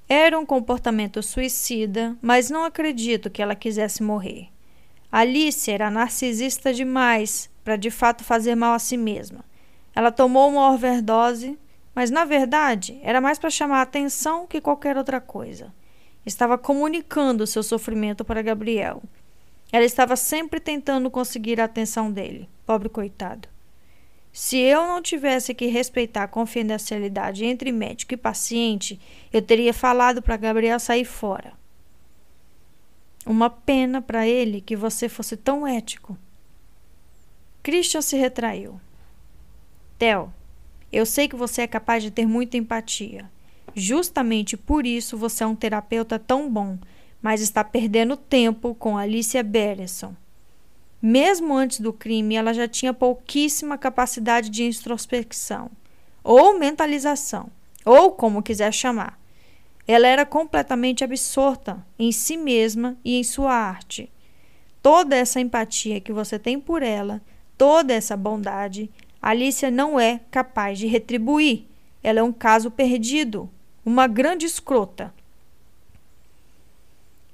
Era 0.09 0.39
um 0.39 0.47
comportamento 0.47 1.21
suicida, 1.21 2.17
mas 2.23 2.49
não 2.49 2.65
acredito 2.65 3.29
que 3.29 3.43
ela 3.43 3.57
quisesse 3.57 4.05
morrer. 4.05 4.49
Alice 5.11 5.69
era 5.69 5.91
narcisista 5.91 6.73
demais 6.73 7.51
para 7.65 7.77
de 7.77 7.91
fato 7.91 8.23
fazer 8.23 8.55
mal 8.55 8.75
a 8.75 8.79
si 8.79 8.97
mesma. 8.97 9.45
Ela 9.95 10.13
tomou 10.13 10.49
uma 10.49 10.71
overdose, 10.71 11.59
mas 11.93 12.09
na 12.11 12.25
verdade 12.25 13.01
era 13.03 13.21
mais 13.21 13.37
para 13.39 13.51
chamar 13.51 13.79
a 13.79 13.83
atenção 13.83 14.47
que 14.47 14.61
qualquer 14.61 14.97
outra 14.97 15.21
coisa. 15.21 15.75
Estava 16.25 16.57
comunicando 16.57 17.47
seu 17.47 17.63
sofrimento 17.63 18.25
para 18.25 18.43
Gabriel. 18.43 19.03
Ela 19.73 19.85
estava 19.85 20.15
sempre 20.15 20.61
tentando 20.61 21.11
conseguir 21.11 21.61
a 21.61 21.65
atenção 21.65 22.13
dele, 22.13 22.49
pobre 22.65 22.89
coitado. 22.89 23.49
Se 24.37 24.59
eu 24.59 24.87
não 24.87 25.01
tivesse 25.01 25.55
que 25.55 25.65
respeitar 25.65 26.25
a 26.25 26.29
confidencialidade 26.29 27.43
entre 27.47 27.73
médico 27.73 28.13
e 28.13 28.19
paciente, 28.19 29.01
eu 29.33 29.41
teria 29.41 29.73
falado 29.73 30.21
para 30.21 30.37
Gabriel 30.37 30.79
sair 30.79 31.07
fora. 31.07 31.55
Uma 33.25 33.49
pena 33.49 34.03
para 34.03 34.29
ele 34.29 34.61
que 34.61 34.77
você 34.77 35.09
fosse 35.09 35.39
tão 35.39 35.67
ético. 35.67 36.19
Christian 37.63 38.03
se 38.03 38.15
retraiu. 38.19 38.79
Theo, 39.99 40.31
eu 40.93 41.07
sei 41.07 41.29
que 41.29 41.35
você 41.35 41.63
é 41.63 41.67
capaz 41.67 42.03
de 42.03 42.11
ter 42.11 42.27
muita 42.27 42.59
empatia. 42.59 43.31
Justamente 43.75 44.55
por 44.55 44.85
isso 44.85 45.17
você 45.17 45.45
é 45.45 45.47
um 45.47 45.57
terapeuta 45.57 46.19
tão 46.19 46.53
bom, 46.53 46.79
mas 47.23 47.41
está 47.41 47.65
perdendo 47.65 48.19
tempo 48.19 48.75
com 48.75 48.99
Alicia 48.99 49.43
Berenson. 49.43 50.15
Mesmo 51.01 51.55
antes 51.55 51.81
do 51.81 51.93
crime, 51.93 52.37
ela 52.37 52.55
já 52.55 52.67
tinha 52.67 52.95
pouquíssima 52.95 53.77
capacidade 53.77 54.49
de 54.49 54.65
introspecção, 54.65 55.71
ou 56.25 56.59
mentalização, 56.59 57.51
ou 57.85 58.13
como 58.13 58.43
quiser 58.43 58.73
chamar. 58.73 59.19
Ela 59.87 60.09
era 60.09 60.27
completamente 60.27 61.05
absorta 61.05 61.85
em 61.99 62.11
si 62.11 62.37
mesma 62.37 62.97
e 63.05 63.17
em 63.17 63.23
sua 63.23 63.53
arte. 63.53 64.11
Toda 64.83 65.15
essa 65.15 65.41
empatia 65.41 66.01
que 66.01 66.13
você 66.13 66.39
tem 66.39 66.59
por 66.59 66.83
ela, 66.83 67.23
toda 67.57 67.93
essa 67.93 68.17
bondade, 68.17 68.91
Alicia 69.21 69.71
não 69.71 69.99
é 69.99 70.21
capaz 70.31 70.79
de 70.79 70.87
retribuir. 70.87 71.65
Ela 72.03 72.21
é 72.21 72.23
um 72.23 72.33
caso 72.33 72.71
perdido, 72.71 73.51
uma 73.85 74.07
grande 74.07 74.47
escrota. 74.47 75.13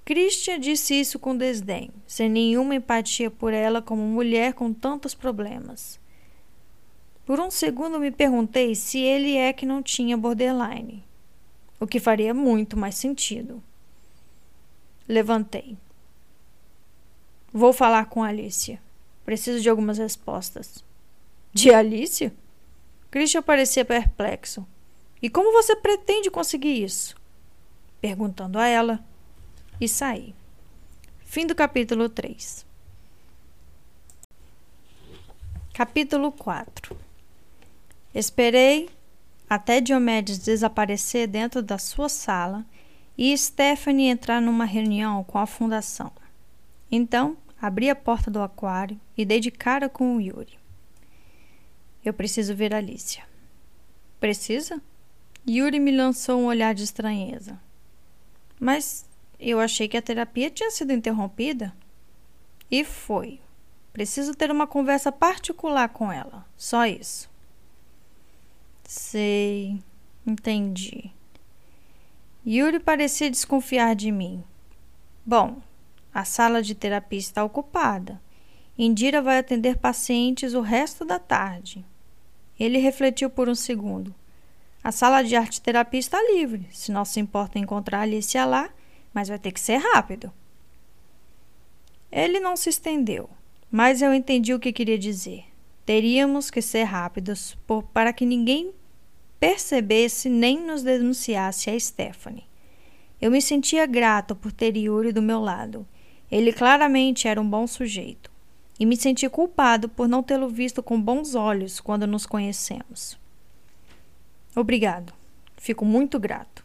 Christian 0.04 0.58
disse 0.58 0.94
isso 0.94 1.18
com 1.18 1.36
desdém, 1.36 1.90
sem 2.06 2.28
nenhuma 2.28 2.74
empatia 2.74 3.30
por 3.30 3.52
ela 3.52 3.80
como 3.80 4.02
mulher 4.02 4.52
com 4.52 4.72
tantos 4.72 5.14
problemas. 5.14 6.00
Por 7.24 7.38
um 7.38 7.50
segundo 7.50 8.00
me 8.00 8.10
perguntei 8.10 8.74
se 8.74 8.98
ele 8.98 9.36
é 9.36 9.52
que 9.52 9.64
não 9.64 9.80
tinha 9.82 10.16
borderline, 10.16 11.04
o 11.78 11.86
que 11.86 12.00
faria 12.00 12.34
muito 12.34 12.76
mais 12.76 12.96
sentido. 12.96 13.62
Levantei. 15.08 15.76
Vou 17.52 17.72
falar 17.72 18.06
com 18.06 18.24
Alicia. 18.24 18.80
Preciso 19.24 19.60
de 19.60 19.68
algumas 19.68 19.98
respostas. 19.98 20.84
De 21.52 21.72
Alicia? 21.72 22.34
Christian 23.10 23.42
parecia 23.42 23.84
perplexo. 23.84 24.66
E 25.20 25.30
como 25.30 25.52
você 25.52 25.76
pretende 25.76 26.30
conseguir 26.30 26.82
isso? 26.82 27.14
Perguntando 28.00 28.58
a 28.58 28.66
ela, 28.66 29.04
e 29.82 29.88
saí. 29.88 30.32
Fim 31.24 31.44
do 31.44 31.56
capítulo 31.56 32.08
3. 32.08 32.64
Capítulo 35.74 36.30
4 36.30 36.96
Esperei 38.14 38.88
até 39.50 39.80
Diomedes 39.80 40.38
desaparecer 40.38 41.26
dentro 41.26 41.60
da 41.60 41.78
sua 41.78 42.08
sala 42.08 42.64
e 43.18 43.36
Stephanie 43.36 44.06
entrar 44.06 44.40
numa 44.40 44.64
reunião 44.64 45.24
com 45.24 45.38
a 45.38 45.46
fundação. 45.46 46.12
Então, 46.88 47.36
abri 47.60 47.90
a 47.90 47.96
porta 47.96 48.30
do 48.30 48.40
aquário 48.40 49.00
e 49.16 49.24
dei 49.24 49.40
de 49.40 49.50
cara 49.50 49.88
com 49.88 50.16
o 50.16 50.20
Yuri. 50.20 50.56
Eu 52.04 52.14
preciso 52.14 52.54
ver 52.54 52.72
Alicia. 52.72 53.24
Precisa? 54.20 54.80
Yuri 55.48 55.80
me 55.80 55.90
lançou 55.90 56.40
um 56.40 56.46
olhar 56.46 56.72
de 56.72 56.84
estranheza. 56.84 57.58
Mas 58.60 59.10
eu 59.50 59.58
achei 59.58 59.88
que 59.88 59.96
a 59.96 60.02
terapia 60.02 60.50
tinha 60.50 60.70
sido 60.70 60.92
interrompida. 60.92 61.74
E 62.70 62.84
foi. 62.84 63.40
Preciso 63.92 64.34
ter 64.34 64.50
uma 64.50 64.66
conversa 64.66 65.10
particular 65.10 65.88
com 65.88 66.10
ela. 66.10 66.46
Só 66.56 66.86
isso. 66.86 67.30
Sei. 68.84 69.82
Entendi. 70.26 71.10
Yuri 72.46 72.78
parecia 72.78 73.30
desconfiar 73.30 73.94
de 73.94 74.10
mim. 74.12 74.42
Bom, 75.24 75.60
a 76.14 76.24
sala 76.24 76.62
de 76.62 76.74
terapia 76.74 77.18
está 77.18 77.44
ocupada. 77.44 78.20
Indira 78.78 79.20
vai 79.20 79.38
atender 79.38 79.76
pacientes 79.76 80.54
o 80.54 80.60
resto 80.60 81.04
da 81.04 81.18
tarde. 81.18 81.84
Ele 82.58 82.78
refletiu 82.78 83.28
por 83.28 83.48
um 83.48 83.54
segundo. 83.54 84.14
A 84.82 84.90
sala 84.90 85.22
de 85.22 85.36
arte 85.36 85.60
terapia 85.60 86.00
está 86.00 86.20
livre. 86.34 86.66
Se 86.72 86.90
não 86.90 87.04
se 87.04 87.20
importa 87.20 87.58
encontrar 87.58 88.00
Alicia 88.00 88.44
lá, 88.44 88.70
mas 89.12 89.28
vai 89.28 89.38
ter 89.38 89.52
que 89.52 89.60
ser 89.60 89.76
rápido. 89.76 90.32
Ele 92.10 92.40
não 92.40 92.56
se 92.56 92.68
estendeu, 92.68 93.28
mas 93.70 94.02
eu 94.02 94.12
entendi 94.12 94.52
o 94.52 94.60
que 94.60 94.72
queria 94.72 94.98
dizer. 94.98 95.44
Teríamos 95.84 96.50
que 96.50 96.62
ser 96.62 96.84
rápidos 96.84 97.56
por, 97.66 97.82
para 97.84 98.12
que 98.12 98.26
ninguém 98.26 98.72
percebesse 99.40 100.28
nem 100.28 100.60
nos 100.60 100.82
denunciasse 100.82 101.68
a 101.68 101.78
Stephanie. 101.78 102.46
Eu 103.20 103.30
me 103.30 103.40
sentia 103.40 103.86
grato 103.86 104.36
por 104.36 104.52
ter 104.52 104.76
Yuri 104.76 105.12
do 105.12 105.22
meu 105.22 105.40
lado. 105.40 105.86
Ele 106.30 106.52
claramente 106.52 107.26
era 107.26 107.40
um 107.40 107.48
bom 107.48 107.66
sujeito. 107.66 108.30
E 108.78 108.86
me 108.86 108.96
senti 108.96 109.28
culpado 109.28 109.88
por 109.88 110.08
não 110.08 110.22
tê-lo 110.22 110.48
visto 110.48 110.82
com 110.82 111.00
bons 111.00 111.34
olhos 111.34 111.80
quando 111.80 112.06
nos 112.06 112.26
conhecemos. 112.26 113.18
Obrigado. 114.54 115.12
Fico 115.56 115.84
muito 115.84 116.18
grato. 116.18 116.61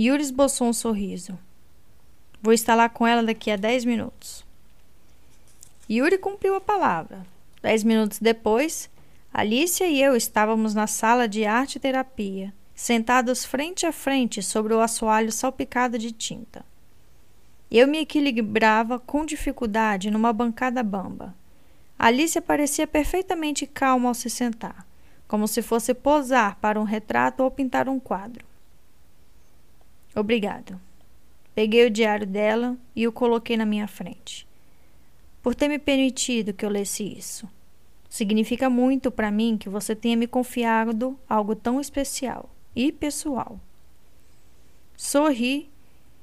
Yuri 0.00 0.22
esboçou 0.22 0.68
um 0.68 0.72
sorriso. 0.72 1.36
Vou 2.40 2.52
estar 2.52 2.76
lá 2.76 2.88
com 2.88 3.04
ela 3.04 3.20
daqui 3.20 3.50
a 3.50 3.56
dez 3.56 3.84
minutos. 3.84 4.44
Yuri 5.90 6.18
cumpriu 6.18 6.54
a 6.54 6.60
palavra. 6.60 7.26
Dez 7.60 7.82
minutos 7.82 8.20
depois, 8.20 8.88
Alicia 9.34 9.88
e 9.88 10.00
eu 10.00 10.14
estávamos 10.14 10.72
na 10.72 10.86
sala 10.86 11.26
de 11.26 11.44
arte 11.44 11.76
e 11.76 11.80
terapia, 11.80 12.54
sentados 12.76 13.44
frente 13.44 13.86
a 13.86 13.92
frente 13.92 14.40
sobre 14.40 14.72
o 14.72 14.80
assoalho 14.80 15.32
salpicado 15.32 15.98
de 15.98 16.12
tinta. 16.12 16.64
Eu 17.68 17.88
me 17.88 17.98
equilibrava 17.98 19.00
com 19.00 19.26
dificuldade 19.26 20.12
numa 20.12 20.32
bancada 20.32 20.80
bamba. 20.80 21.34
Alicia 21.98 22.40
parecia 22.40 22.86
perfeitamente 22.86 23.66
calma 23.66 24.08
ao 24.08 24.14
se 24.14 24.30
sentar, 24.30 24.86
como 25.26 25.48
se 25.48 25.60
fosse 25.60 25.92
posar 25.92 26.56
para 26.60 26.80
um 26.80 26.84
retrato 26.84 27.42
ou 27.42 27.50
pintar 27.50 27.88
um 27.88 27.98
quadro. 27.98 28.47
Obrigado. 30.14 30.80
Peguei 31.54 31.86
o 31.86 31.90
diário 31.90 32.26
dela 32.26 32.76
e 32.94 33.06
o 33.06 33.12
coloquei 33.12 33.56
na 33.56 33.66
minha 33.66 33.86
frente 33.86 34.48
por 35.42 35.54
ter 35.54 35.68
me 35.68 35.78
permitido 35.78 36.52
que 36.52 36.62
eu 36.62 36.68
lesse 36.68 37.02
isso. 37.02 37.48
Significa 38.08 38.68
muito 38.68 39.10
para 39.10 39.30
mim 39.30 39.56
que 39.56 39.68
você 39.68 39.94
tenha 39.94 40.16
me 40.16 40.26
confiado 40.26 41.18
algo 41.28 41.54
tão 41.54 41.80
especial 41.80 42.50
e 42.74 42.92
pessoal. 42.92 43.58
Sorri, 44.96 45.70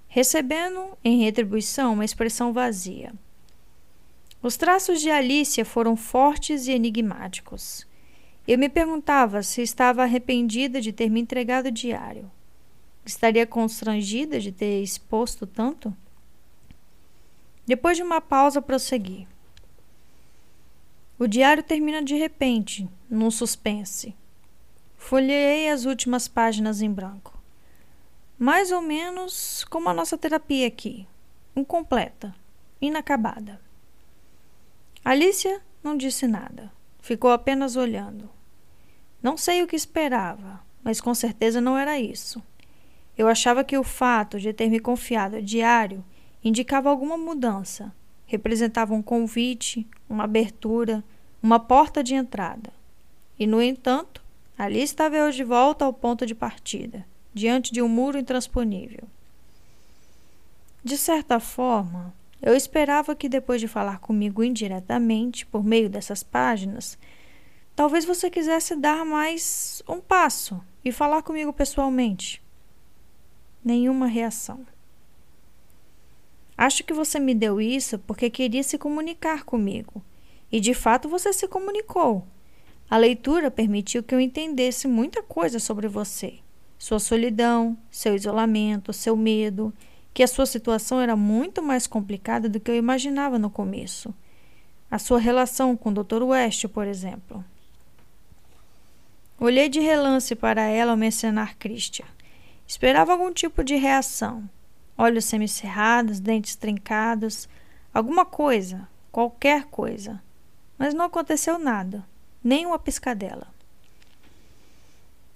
recebendo 0.08 0.98
em 1.04 1.24
retribuição 1.24 1.94
uma 1.94 2.06
expressão 2.06 2.52
vazia. 2.54 3.14
Os 4.42 4.58
traços 4.58 5.02
de 5.02 5.10
Alicia 5.10 5.66
foram 5.66 5.96
fortes 5.96 6.68
e 6.68 6.72
enigmáticos. 6.72 7.88
Eu 8.48 8.60
me 8.60 8.70
perguntava 8.70 9.42
se 9.42 9.62
estava 9.62 10.04
arrependida 10.04 10.80
de 10.80 10.92
ter 10.92 11.10
me 11.10 11.20
entregado 11.20 11.68
o 11.68 11.72
diário. 11.72 12.30
Estaria 13.06 13.46
constrangida 13.46 14.40
de 14.40 14.52
ter 14.52 14.82
exposto 14.82 15.46
tanto? 15.46 15.96
Depois 17.66 17.96
de 17.96 18.04
uma 18.04 18.20
pausa, 18.20 18.62
prossegui. 18.62 19.28
O 21.18 21.28
diário 21.28 21.64
termina 21.64 22.02
de 22.02 22.16
repente, 22.16 22.90
num 23.10 23.30
suspense. 23.30 24.16
Folhei 24.98 25.70
as 25.70 25.86
últimas 25.86 26.28
páginas 26.28 26.82
em 26.82 26.92
branco. 26.92 27.40
Mais 28.38 28.72
ou 28.72 28.82
menos 28.82 29.64
como 29.70 29.88
a 29.88 29.94
nossa 29.94 30.18
terapia 30.18 30.68
aqui, 30.68 31.08
incompleta, 31.56 32.36
inacabada. 32.82 33.62
Alicia 35.06 35.62
não 35.84 35.96
disse 35.96 36.28
nada, 36.28 36.72
ficou 37.00 37.32
apenas 37.32 37.76
olhando. 37.76 38.30
Não 39.22 39.38
sei 39.38 39.64
o 39.64 39.68
que 39.68 39.76
esperava, 39.76 40.60
mas 40.84 41.00
com 41.00 41.14
certeza 41.14 41.62
não 41.62 41.78
era 41.78 42.00
isso. 42.00 42.44
Eu 43.18 43.28
achava 43.28 43.64
que 43.64 43.78
o 43.78 43.84
fato 43.84 44.40
de 44.40 44.52
ter 44.52 44.70
me 44.70 44.80
confiado 44.80 45.38
o 45.38 45.42
diário 45.42 46.04
indicava 46.44 46.90
alguma 46.90 47.18
mudança, 47.18 47.94
representava 48.26 48.94
um 48.94 49.02
convite, 49.02 49.88
uma 50.10 50.26
abertura, 50.26 51.04
uma 51.42 51.60
porta 51.60 52.04
de 52.04 52.14
entrada. 52.14 52.74
E, 53.40 53.48
no 53.48 53.62
entanto, 53.62 54.22
ali 54.58 54.82
estava 54.82 55.16
eu 55.16 55.32
de 55.32 55.44
volta 55.44 55.86
ao 55.86 55.94
ponto 55.94 56.26
de 56.26 56.36
partida, 56.36 57.06
diante 57.34 57.72
de 57.72 57.82
um 57.82 57.88
muro 57.88 58.18
intransponível. 58.18 59.04
De 60.84 60.98
certa 60.98 61.40
forma, 61.40 62.14
eu 62.42 62.54
esperava 62.56 63.16
que 63.16 63.28
depois 63.28 63.60
de 63.60 63.68
falar 63.68 64.00
comigo 64.00 64.44
indiretamente, 64.44 65.46
por 65.46 65.64
meio 65.64 65.90
dessas 65.90 66.22
páginas, 66.22 66.98
talvez 67.76 68.06
você 68.06 68.30
quisesse 68.30 68.76
dar 68.76 69.04
mais 69.04 69.82
um 69.90 70.00
passo 70.00 70.62
e 70.84 70.92
falar 70.92 71.24
comigo 71.24 71.52
pessoalmente. 71.52 72.45
Nenhuma 73.66 74.06
reação. 74.06 74.64
Acho 76.56 76.84
que 76.84 76.94
você 76.94 77.20
me 77.20 77.34
deu 77.34 77.60
isso 77.60 77.98
porque 77.98 78.30
queria 78.30 78.62
se 78.62 78.78
comunicar 78.78 79.44
comigo. 79.44 80.04
E 80.52 80.60
de 80.60 80.76
fato 80.76 81.10
você 81.10 81.34
se 81.34 81.48
comunicou. 81.48 82.28
A 82.88 82.96
leitura 82.96 83.50
permitiu 83.50 84.04
que 84.04 84.14
eu 84.14 84.20
entendesse 84.20 84.88
muita 84.88 85.24
coisa 85.24 85.58
sobre 85.58 85.88
você. 85.88 86.36
Sua 86.78 87.00
solidão, 87.00 87.76
seu 87.90 88.14
isolamento, 88.14 88.94
seu 88.94 89.18
medo, 89.18 89.74
que 90.14 90.22
a 90.22 90.28
sua 90.28 90.46
situação 90.46 91.02
era 91.02 91.16
muito 91.16 91.64
mais 91.64 91.88
complicada 91.88 92.48
do 92.48 92.60
que 92.60 92.70
eu 92.70 92.76
imaginava 92.76 93.40
no 93.40 93.50
começo. 93.50 94.14
A 94.92 95.00
sua 95.00 95.18
relação 95.18 95.76
com 95.76 95.90
o 95.90 96.04
Dr. 96.04 96.22
West, 96.22 96.68
por 96.68 96.86
exemplo. 96.86 97.44
Olhei 99.40 99.68
de 99.68 99.80
relance 99.80 100.36
para 100.36 100.62
ela 100.62 100.92
ao 100.92 100.98
mencionar 100.98 101.58
Christian. 101.58 102.06
Esperava 102.68 103.12
algum 103.12 103.32
tipo 103.32 103.64
de 103.64 103.76
reação, 103.76 104.50
olhos 104.98 105.26
semicerrados, 105.26 106.20
dentes 106.20 106.56
trincados, 106.56 107.48
alguma 107.94 108.26
coisa, 108.26 108.88
qualquer 109.12 109.66
coisa. 109.66 110.22
Mas 110.78 110.94
não 110.94 111.06
aconteceu 111.06 111.60
nada, 111.60 112.04
nem 112.44 112.66
uma 112.66 112.80
piscadela. 112.80 113.54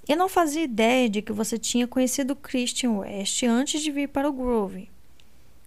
Eu 0.08 0.18
não 0.18 0.28
fazia 0.28 0.64
ideia 0.64 1.08
de 1.08 1.22
que 1.22 1.32
você 1.32 1.58
tinha 1.60 1.88
conhecido 1.88 2.36
Christian 2.36 2.94
West 2.94 3.44
antes 3.44 3.82
de 3.82 3.92
vir 3.92 4.10
para 4.10 4.28
o 4.28 4.34
Grove. 4.34 4.90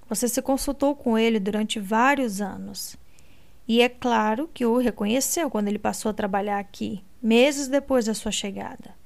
Você 0.08 0.28
se 0.28 0.42
consultou 0.42 0.96
com 0.96 1.16
ele 1.16 1.38
durante 1.38 1.78
vários 1.78 2.40
anos. 2.40 2.96
E 3.68 3.80
é 3.80 3.88
claro 3.88 4.50
que 4.52 4.66
o 4.66 4.78
reconheceu 4.78 5.48
quando 5.48 5.68
ele 5.68 5.78
passou 5.78 6.10
a 6.10 6.14
trabalhar 6.14 6.58
aqui, 6.58 7.04
meses 7.22 7.68
depois 7.68 8.06
da 8.06 8.14
sua 8.14 8.32
chegada. 8.32 8.96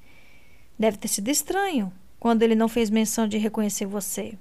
Deve 0.77 0.97
ter 0.97 1.07
sido 1.07 1.29
estranho 1.29 1.93
quando 2.19 2.43
ele 2.43 2.55
não 2.55 2.67
fez 2.67 2.89
menção 2.89 3.27
de 3.27 3.37
reconhecer 3.37 3.85
você 3.85 4.37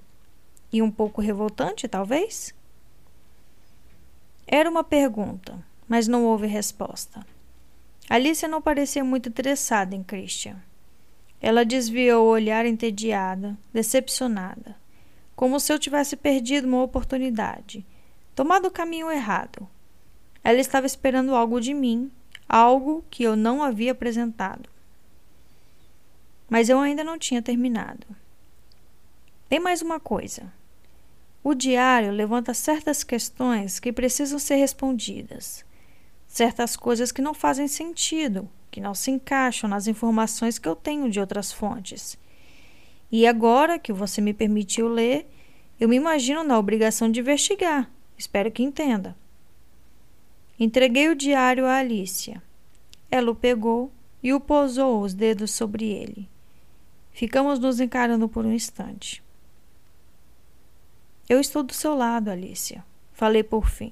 e 0.72 0.82
um 0.82 0.90
pouco 0.90 1.20
revoltante, 1.20 1.88
talvez? 1.88 2.54
Era 4.46 4.70
uma 4.70 4.84
pergunta, 4.84 5.58
mas 5.88 6.06
não 6.06 6.24
houve 6.24 6.46
resposta. 6.46 7.26
Alicia 8.08 8.48
não 8.48 8.62
parecia 8.62 9.02
muito 9.02 9.28
interessada 9.28 9.94
em 9.94 10.02
Christian. 10.02 10.56
Ela 11.40 11.64
desviou 11.64 12.26
o 12.26 12.30
olhar 12.30 12.64
entediada, 12.64 13.56
decepcionada, 13.72 14.76
como 15.34 15.60
se 15.60 15.72
eu 15.72 15.78
tivesse 15.78 16.16
perdido 16.16 16.66
uma 16.66 16.82
oportunidade, 16.82 17.84
tomado 18.34 18.66
o 18.66 18.70
caminho 18.70 19.10
errado. 19.10 19.68
Ela 20.42 20.60
estava 20.60 20.86
esperando 20.86 21.34
algo 21.34 21.60
de 21.60 21.74
mim, 21.74 22.10
algo 22.48 23.04
que 23.10 23.24
eu 23.24 23.34
não 23.36 23.62
havia 23.62 23.92
apresentado. 23.92 24.70
Mas 26.48 26.68
eu 26.68 26.78
ainda 26.78 27.02
não 27.02 27.18
tinha 27.18 27.42
terminado. 27.42 28.06
Tem 29.48 29.60
mais 29.60 29.82
uma 29.82 30.00
coisa. 30.00 30.52
O 31.42 31.54
diário 31.54 32.10
levanta 32.10 32.52
certas 32.52 33.04
questões 33.04 33.78
que 33.78 33.92
precisam 33.92 34.38
ser 34.38 34.56
respondidas, 34.56 35.64
certas 36.26 36.76
coisas 36.76 37.12
que 37.12 37.22
não 37.22 37.32
fazem 37.32 37.68
sentido, 37.68 38.48
que 38.70 38.80
não 38.80 38.94
se 38.94 39.10
encaixam 39.10 39.70
nas 39.70 39.86
informações 39.86 40.58
que 40.58 40.68
eu 40.68 40.74
tenho 40.74 41.08
de 41.08 41.20
outras 41.20 41.52
fontes. 41.52 42.18
E 43.10 43.26
agora 43.26 43.78
que 43.78 43.92
você 43.92 44.20
me 44.20 44.34
permitiu 44.34 44.88
ler, 44.88 45.30
eu 45.78 45.88
me 45.88 45.96
imagino 45.96 46.42
na 46.42 46.58
obrigação 46.58 47.10
de 47.10 47.20
investigar. 47.20 47.88
Espero 48.18 48.50
que 48.50 48.62
entenda. 48.62 49.16
Entreguei 50.58 51.08
o 51.08 51.14
diário 51.14 51.66
a 51.66 51.76
Alicia. 51.76 52.42
Ela 53.10 53.30
o 53.30 53.34
pegou 53.34 53.92
e 54.22 54.32
o 54.32 54.40
pousou 54.40 55.02
os 55.02 55.14
dedos 55.14 55.52
sobre 55.52 55.84
ele. 55.84 56.28
Ficamos 57.16 57.58
nos 57.58 57.80
encarando 57.80 58.28
por 58.28 58.44
um 58.44 58.52
instante. 58.52 59.22
Eu 61.26 61.40
estou 61.40 61.62
do 61.62 61.72
seu 61.72 61.94
lado, 61.94 62.28
Alicia. 62.28 62.84
Falei 63.14 63.42
por 63.42 63.70
fim. 63.70 63.90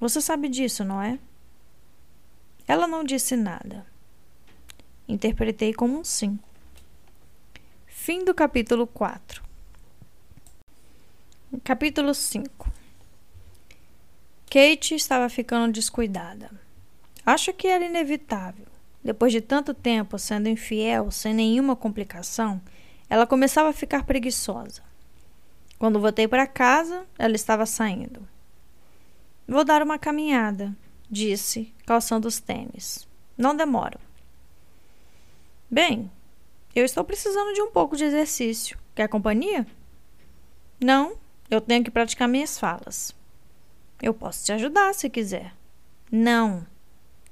Você 0.00 0.18
sabe 0.18 0.48
disso, 0.48 0.82
não 0.82 1.02
é? 1.02 1.18
Ela 2.66 2.88
não 2.88 3.04
disse 3.04 3.36
nada. 3.36 3.84
Interpretei 5.06 5.74
como 5.74 5.98
um 5.98 6.04
sim. 6.04 6.38
Fim 7.86 8.24
do 8.24 8.32
capítulo 8.32 8.86
4. 8.86 9.44
Capítulo 11.62 12.14
5. 12.14 12.72
Kate 14.46 14.94
estava 14.94 15.28
ficando 15.28 15.70
descuidada. 15.70 16.50
Acho 17.26 17.52
que 17.52 17.68
era 17.68 17.84
inevitável. 17.84 18.71
Depois 19.02 19.32
de 19.32 19.40
tanto 19.40 19.74
tempo 19.74 20.18
sendo 20.18 20.48
infiel, 20.48 21.10
sem 21.10 21.34
nenhuma 21.34 21.74
complicação, 21.74 22.60
ela 23.08 23.26
começava 23.26 23.68
a 23.68 23.72
ficar 23.72 24.04
preguiçosa. 24.04 24.82
Quando 25.78 26.00
voltei 26.00 26.28
para 26.28 26.46
casa, 26.46 27.04
ela 27.18 27.34
estava 27.34 27.66
saindo. 27.66 28.26
Vou 29.46 29.64
dar 29.64 29.82
uma 29.82 29.98
caminhada, 29.98 30.74
disse, 31.10 31.74
calçando 31.84 32.28
os 32.28 32.38
tênis. 32.38 33.08
Não 33.36 33.56
demoro. 33.56 33.98
Bem, 35.68 36.10
eu 36.74 36.84
estou 36.84 37.02
precisando 37.02 37.52
de 37.52 37.60
um 37.60 37.70
pouco 37.70 37.96
de 37.96 38.04
exercício. 38.04 38.78
Quer 38.94 39.08
companhia? 39.08 39.66
Não, 40.80 41.16
eu 41.50 41.60
tenho 41.60 41.84
que 41.84 41.90
praticar 41.90 42.28
minhas 42.28 42.58
falas. 42.58 43.14
Eu 44.00 44.14
posso 44.14 44.44
te 44.44 44.52
ajudar 44.52 44.94
se 44.94 45.10
quiser. 45.10 45.52
Não. 46.10 46.66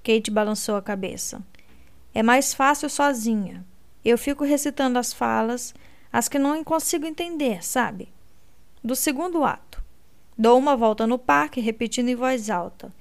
Kate 0.03 0.31
balançou 0.31 0.77
a 0.77 0.83
cabeça. 0.83 1.43
É 2.14 2.23
mais 2.23 2.53
fácil 2.53 2.90
sozinha. 2.90 3.64
Eu 4.05 4.18
fico 4.18 4.44
recitando 4.44 4.99
as 4.99 5.12
falas, 5.12 5.75
As 6.12 6.29
que 6.29 6.38
não 6.38 6.64
consigo 6.64 7.07
entender, 7.07 7.64
sabe? 7.64 8.09
Do 8.83 8.96
segundo 8.96 9.44
ato. 9.44 9.83
Dou 10.37 10.59
uma 10.59 10.77
volta 10.77 11.07
no 11.07 11.18
parque, 11.18 11.61
repetindo 11.61 12.09
em 12.09 12.16
voz 12.16 12.51
alta. 12.51 12.92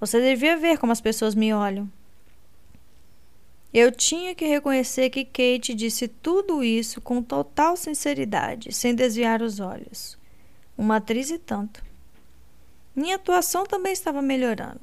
Você 0.00 0.20
devia 0.20 0.56
ver 0.56 0.78
como 0.78 0.90
as 0.90 1.00
pessoas 1.00 1.34
me 1.34 1.52
olham. 1.52 1.88
Eu 3.72 3.92
tinha 3.92 4.34
que 4.34 4.46
reconhecer 4.46 5.10
que 5.10 5.24
Kate 5.24 5.74
disse 5.74 6.08
tudo 6.08 6.64
isso 6.64 7.00
com 7.00 7.22
total 7.22 7.76
sinceridade, 7.76 8.72
sem 8.72 8.94
desviar 8.94 9.42
os 9.42 9.60
olhos. 9.60 10.18
Uma 10.76 10.96
atriz 10.96 11.30
e 11.30 11.38
tanto. 11.38 11.84
Minha 12.96 13.16
atuação 13.16 13.64
também 13.66 13.92
estava 13.92 14.22
melhorando. 14.22 14.80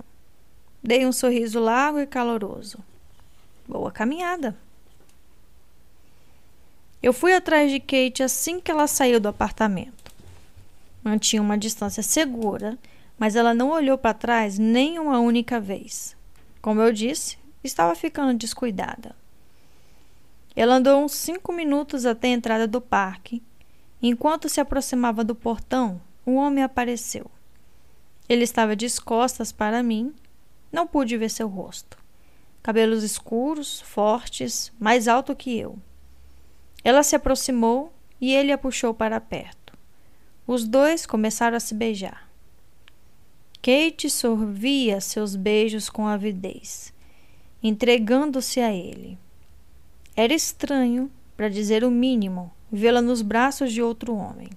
Dei 0.83 1.05
um 1.05 1.11
sorriso 1.11 1.59
largo 1.59 1.99
e 1.99 2.05
caloroso. 2.05 2.77
Boa 3.67 3.91
caminhada. 3.91 4.55
Eu 7.01 7.11
fui 7.13 7.33
atrás 7.33 7.71
de 7.71 7.79
Kate 7.79 8.21
assim 8.23 8.59
que 8.59 8.69
ela 8.69 8.87
saiu 8.87 9.19
do 9.19 9.27
apartamento. 9.27 10.11
Mantinha 11.03 11.41
uma 11.41 11.57
distância 11.57 12.01
segura, 12.01 12.77
mas 13.17 13.35
ela 13.35 13.53
não 13.53 13.69
olhou 13.69 13.97
para 13.97 14.13
trás 14.13 14.57
nem 14.57 14.99
uma 14.99 15.19
única 15.19 15.59
vez. 15.59 16.15
Como 16.61 16.81
eu 16.81 16.91
disse, 16.91 17.37
estava 17.63 17.95
ficando 17.95 18.37
descuidada. 18.37 19.15
Ela 20.55 20.75
andou 20.75 21.03
uns 21.03 21.13
cinco 21.13 21.51
minutos 21.51 22.05
até 22.05 22.29
a 22.29 22.31
entrada 22.31 22.67
do 22.67 22.79
parque. 22.79 23.41
Enquanto 24.01 24.47
se 24.47 24.61
aproximava 24.61 25.23
do 25.23 25.35
portão, 25.35 26.01
um 26.25 26.35
homem 26.35 26.63
apareceu. 26.63 27.29
Ele 28.29 28.43
estava 28.43 28.75
de 28.75 28.89
costas 29.01 29.51
para 29.51 29.83
mim. 29.83 30.13
Não 30.71 30.87
pude 30.87 31.17
ver 31.17 31.29
seu 31.29 31.47
rosto. 31.47 32.04
Cabelos 32.65 33.03
escuros, 33.03 33.81
fortes, 33.81 34.73
mais 34.79 35.07
alto 35.07 35.35
que 35.35 35.55
eu. 35.55 35.77
Ela 36.83 37.03
se 37.03 37.15
aproximou 37.15 37.93
e 38.19 38.33
ele 38.33 38.51
a 38.51 38.57
puxou 38.57 38.91
para 38.91 39.21
perto. 39.21 39.77
Os 40.47 40.67
dois 40.67 41.05
começaram 41.05 41.57
a 41.57 41.59
se 41.59 41.75
beijar. 41.75 42.27
Kate 43.61 44.09
sorvia 44.09 44.99
seus 44.99 45.35
beijos 45.35 45.91
com 45.91 46.07
avidez 46.07 46.95
entregando-se 47.67 48.59
a 48.59 48.71
ele. 48.71 49.17
Era 50.15 50.33
estranho, 50.35 51.09
para 51.35 51.49
dizer 51.49 51.83
o 51.83 51.89
mínimo, 51.89 52.51
vê-la 52.71 53.01
nos 53.01 53.23
braços 53.23 53.73
de 53.73 53.81
outro 53.81 54.15
homem. 54.15 54.49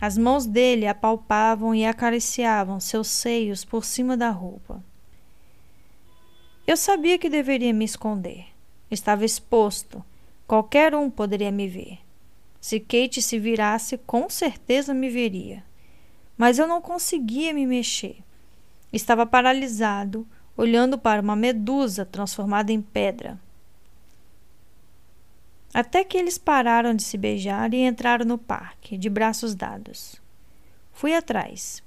As 0.00 0.16
mãos 0.16 0.46
dele 0.46 0.86
apalpavam 0.86 1.74
e 1.74 1.84
acariciavam 1.84 2.80
seus 2.80 3.08
seios 3.08 3.66
por 3.66 3.84
cima 3.84 4.16
da 4.16 4.30
roupa. 4.30 4.82
Eu 6.66 6.76
sabia 6.76 7.18
que 7.18 7.28
deveria 7.28 7.72
me 7.72 7.84
esconder. 7.84 8.46
Estava 8.90 9.24
exposto. 9.24 10.04
Qualquer 10.46 10.94
um 10.94 11.10
poderia 11.10 11.50
me 11.50 11.66
ver. 11.66 11.98
Se 12.60 12.78
Kate 12.78 13.20
se 13.20 13.38
virasse, 13.38 13.98
com 13.98 14.30
certeza 14.30 14.94
me 14.94 15.10
veria. 15.10 15.64
Mas 16.36 16.58
eu 16.58 16.66
não 16.66 16.80
conseguia 16.80 17.52
me 17.52 17.66
mexer. 17.66 18.18
Estava 18.92 19.26
paralisado, 19.26 20.26
olhando 20.56 20.96
para 20.96 21.20
uma 21.20 21.34
medusa 21.34 22.04
transformada 22.04 22.70
em 22.70 22.80
pedra. 22.80 23.40
Até 25.74 26.04
que 26.04 26.16
eles 26.16 26.38
pararam 26.38 26.94
de 26.94 27.02
se 27.02 27.16
beijar 27.16 27.72
e 27.72 27.78
entraram 27.78 28.26
no 28.26 28.38
parque, 28.38 28.96
de 28.96 29.08
braços 29.08 29.54
dados. 29.54 30.20
Fui 30.92 31.14
atrás. 31.14 31.82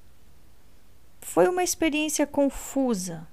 Foi 1.22 1.48
uma 1.48 1.64
experiência 1.64 2.26
confusa. 2.26 3.28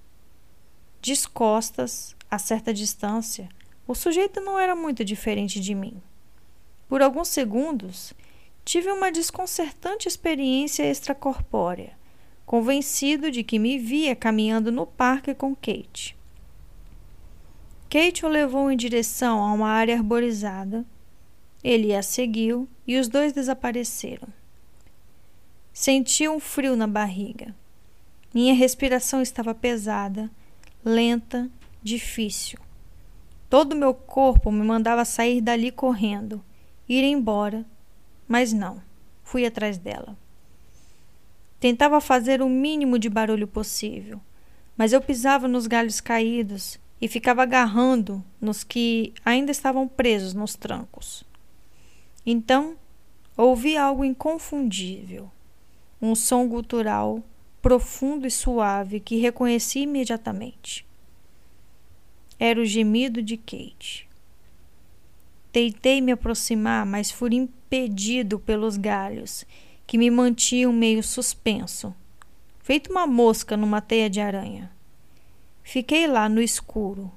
Descostas, 1.03 2.17
a 2.31 2.39
certa 2.39 2.73
distância, 2.73 3.51
o 3.87 3.95
sujeito 3.95 4.41
não 4.41 4.59
era 4.59 4.75
muito 4.75 5.05
diferente 5.05 5.61
de 5.61 5.75
mim. 5.75 6.01
Por 6.89 7.03
alguns 7.03 7.29
segundos, 7.29 8.15
tive 8.65 8.91
uma 8.91 9.13
desconcertante 9.13 10.09
experiência 10.09 10.85
extracorpórea 10.85 12.01
convencido 12.53 13.31
de 13.31 13.43
que 13.43 13.59
me 13.59 13.79
via 13.79 14.15
caminhando 14.15 14.71
no 14.71 14.87
parque 14.87 15.35
com 15.35 15.55
Kate. 15.55 16.17
Kate 17.89 18.27
o 18.27 18.29
levou 18.29 18.71
em 18.71 18.77
direção 18.77 19.43
a 19.43 19.53
uma 19.53 19.69
área 19.69 19.97
arborizada. 19.97 20.85
Ele 21.65 21.95
a 21.95 22.03
seguiu 22.03 22.69
e 22.87 22.99
os 22.99 23.09
dois 23.09 23.33
desapareceram. 23.33 24.29
Senti 25.73 26.29
um 26.29 26.39
frio 26.39 26.77
na 26.77 26.87
barriga. 26.87 27.55
Minha 28.35 28.55
respiração 28.55 29.23
estava 29.23 29.55
pesada, 29.55 30.31
lenta, 30.85 31.51
difícil. 31.83 32.59
Todo 33.49 33.73
o 33.73 33.77
meu 33.77 33.93
corpo 33.93 34.51
me 34.51 34.65
mandava 34.65 35.05
sair 35.05 35.41
dali 35.41 35.71
correndo, 35.71 36.43
ir 36.89 37.05
embora, 37.05 37.65
mas 38.27 38.53
não, 38.53 38.83
fui 39.23 39.45
atrás 39.45 39.79
dela. 39.79 40.17
Tentava 41.61 42.01
fazer 42.01 42.43
o 42.43 42.49
mínimo 42.49 42.99
de 42.99 43.09
barulho 43.09 43.47
possível, 43.47 44.21
mas 44.77 44.93
eu 44.93 45.01
pisava 45.01 45.47
nos 45.47 45.67
galhos 45.67 46.01
caídos 46.01 46.81
e 47.01 47.07
ficava 47.07 47.43
agarrando 47.43 48.25
nos 48.41 48.65
que 48.65 49.13
ainda 49.25 49.51
estavam 49.51 49.87
presos 49.87 50.35
nos 50.35 50.55
trancos. 50.55 51.25
Então, 52.25 52.77
ouvi 53.37 53.77
algo 53.77 54.05
inconfundível, 54.05 55.31
um 56.01 56.15
som 56.15 56.49
gutural 56.49 57.23
profundo 57.63 58.27
e 58.27 58.31
suave 58.31 58.99
que 58.99 59.17
reconheci 59.17 59.83
imediatamente. 59.83 60.85
Era 62.37 62.61
o 62.61 62.65
gemido 62.65 63.23
de 63.23 63.37
Kate. 63.37 64.09
Tentei 65.53 66.01
me 66.01 66.11
aproximar, 66.11 66.85
mas 66.85 67.13
fui 67.13 67.37
impedido 67.37 68.41
pelos 68.41 68.77
galhos 68.77 69.47
que 69.87 69.97
me 69.97 70.11
mantinham 70.11 70.73
meio 70.73 71.03
suspenso, 71.05 71.95
feito 72.61 72.91
uma 72.91 73.07
mosca 73.07 73.57
numa 73.57 73.81
teia 73.81 74.11
de 74.11 74.21
aranha. 74.21 74.71
Fiquei 75.63 76.09
lá 76.09 76.29
no 76.29 76.43
escuro, 76.43 77.13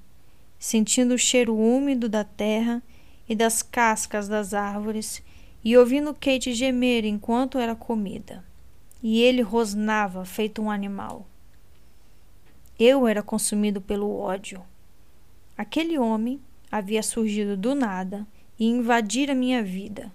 sentindo 0.59 1.15
o 1.15 1.17
cheiro 1.17 1.57
úmido 1.57 2.07
da 2.07 2.23
terra 2.23 2.83
e 3.27 3.35
das 3.35 3.63
cascas 3.63 4.27
das 4.27 4.53
árvores 4.53 5.23
e 5.63 5.75
ouvindo 5.75 6.13
Kate 6.13 6.53
gemer 6.53 7.03
enquanto 7.03 7.57
era 7.57 7.75
comida. 7.75 8.43
E 9.07 9.21
ele 9.21 9.43
rosnava 9.43 10.25
feito 10.25 10.63
um 10.63 10.71
animal. 10.71 11.27
Eu 12.79 13.05
era 13.05 13.21
consumido 13.21 13.79
pelo 13.79 14.11
ódio. 14.11 14.63
Aquele 15.55 15.99
homem 15.99 16.41
havia 16.71 17.03
surgido 17.03 17.55
do 17.55 17.75
nada 17.75 18.25
e 18.57 18.65
invadido 18.65 19.31
a 19.31 19.35
minha 19.35 19.61
vida. 19.61 20.11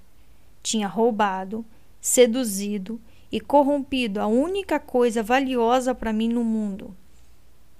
Tinha 0.61 0.89
roubado, 0.89 1.65
seduzido 2.01 3.01
e 3.31 3.41
corrompido 3.41 4.21
a 4.21 4.27
única 4.27 4.81
coisa 4.81 5.23
valiosa 5.23 5.95
para 5.95 6.13
mim 6.13 6.29
no 6.29 6.43
mundo. 6.43 6.93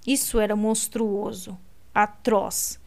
Isso 0.07 0.39
era 0.39 0.55
monstruoso, 0.55 1.59
atroz. 1.93 2.79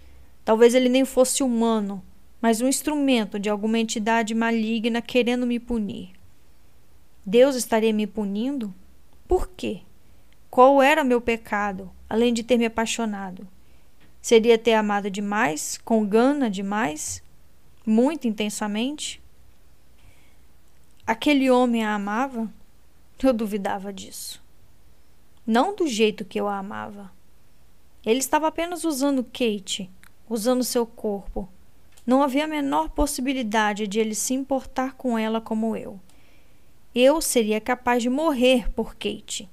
Talvez 0.46 0.74
ele 0.74 0.88
nem 0.88 1.04
fosse 1.04 1.44
humano, 1.44 2.02
mas 2.40 2.62
um 2.62 2.70
instrumento 2.70 3.38
de 3.38 3.50
alguma 3.50 3.80
entidade 3.80 4.34
maligna 4.34 5.02
querendo 5.02 5.46
me 5.46 5.60
punir. 5.60 6.23
Deus 7.26 7.56
estaria 7.56 7.94
me 7.94 8.06
punindo? 8.06 8.74
Por 9.28 9.48
quê? 9.50 9.82
Qual 10.50 10.82
era 10.82 11.04
meu 11.04 11.22
pecado, 11.22 11.90
além 12.10 12.34
de 12.34 12.44
ter 12.44 12.58
me 12.58 12.66
apaixonado? 12.66 13.48
Seria 14.22 14.58
ter 14.58 14.74
amado 14.74 15.10
demais, 15.10 15.80
com 15.84 16.06
gana 16.06 16.50
demais, 16.50 17.24
muito 17.86 18.28
intensamente? 18.28 19.22
Aquele 21.08 21.50
homem 21.50 21.84
a 21.84 21.96
amava? 21.96 22.52
Eu 23.22 23.34
duvidava 23.34 23.94
disso. 23.94 24.44
Não 25.48 25.74
do 25.74 25.88
jeito 25.88 26.26
que 26.26 26.40
eu 26.40 26.48
a 26.50 26.58
amava. 26.58 27.10
Ele 28.06 28.20
estava 28.20 28.48
apenas 28.48 28.84
usando 28.84 29.24
Kate, 29.24 29.90
usando 30.30 30.64
seu 30.64 30.86
corpo. 30.86 31.48
Não 32.06 32.22
havia 32.22 32.44
a 32.44 32.48
menor 32.48 32.90
possibilidade 32.90 33.88
de 33.88 34.00
ele 34.00 34.14
se 34.14 34.34
importar 34.34 34.96
com 34.96 35.18
ela 35.18 35.40
como 35.40 35.76
eu. 35.78 36.00
Eu 36.96 37.22
seria 37.22 37.60
capaz 37.60 38.04
de 38.04 38.10
morrer 38.10 38.72
por 38.72 38.96
Kate. 38.96 39.50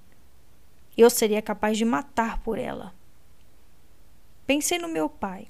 Eu 0.96 1.08
seria 1.08 1.40
capaz 1.40 1.78
de 1.78 1.84
matar 1.86 2.42
por 2.42 2.58
ela. 2.58 2.94
Pensei 4.46 4.78
no 4.78 4.88
meu 4.88 5.08
pai. 5.08 5.48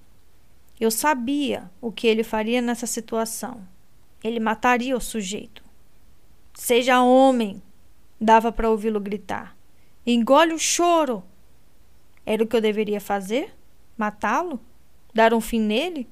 Eu 0.79 0.91
sabia 0.91 1.69
o 1.81 1.91
que 1.91 2.07
ele 2.07 2.23
faria 2.23 2.63
nessa 2.63 2.87
situação. 2.87 3.67
Ele 4.23 4.39
mataria 4.39 4.97
o 4.97 5.01
sujeito. 5.01 5.65
Seja 6.55 7.03
homem, 7.03 7.61
dava 8.21 8.53
para 8.53 8.71
ouvi-lo 8.71 9.01
gritar. 9.01 9.57
Engole 10.07 10.53
o 10.53 10.59
choro. 10.59 11.25
Era 12.25 12.45
o 12.45 12.47
que 12.47 12.55
eu 12.55 12.61
deveria 12.61 13.01
fazer? 13.01 13.55
Matá-lo? 13.97 14.61
Dar 15.13 15.35
um 15.35 15.41
fim 15.41 15.61
nele? 15.61 16.09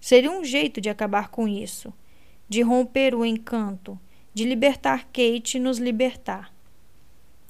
Seria 0.00 0.30
um 0.30 0.44
jeito 0.44 0.80
de 0.80 0.88
acabar 0.88 1.28
com 1.30 1.48
isso, 1.48 1.92
de 2.48 2.62
romper 2.62 3.14
o 3.14 3.24
encanto, 3.24 3.98
de 4.34 4.44
libertar 4.44 5.04
Kate 5.04 5.56
e 5.56 5.60
nos 5.60 5.78
libertar. 5.78 6.52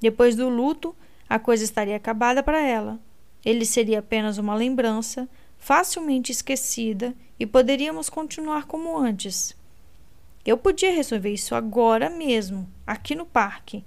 Depois 0.01 0.37
do 0.37 0.51
luto, 0.51 0.95
a 1.29 1.39
coisa 1.39 1.65
estaria 1.65 1.97
acabada 1.97 2.43
para 2.43 2.61
ela. 2.61 3.01
Ele 3.45 3.65
seria 3.65 4.01
apenas 4.01 4.37
uma 4.37 4.55
lembrança, 4.55 5.29
facilmente 5.59 6.31
esquecida, 6.31 7.15
e 7.41 7.47
poderíamos 7.47 8.09
continuar 8.09 8.67
como 8.67 8.97
antes 8.97 9.57
Eu 10.45 10.59
podia 10.59 10.93
resolver 10.93 11.33
isso 11.33 11.55
agora 11.55 12.11
mesmo, 12.11 12.69
aqui 12.87 13.15
no 13.15 13.25
parque. 13.25 13.83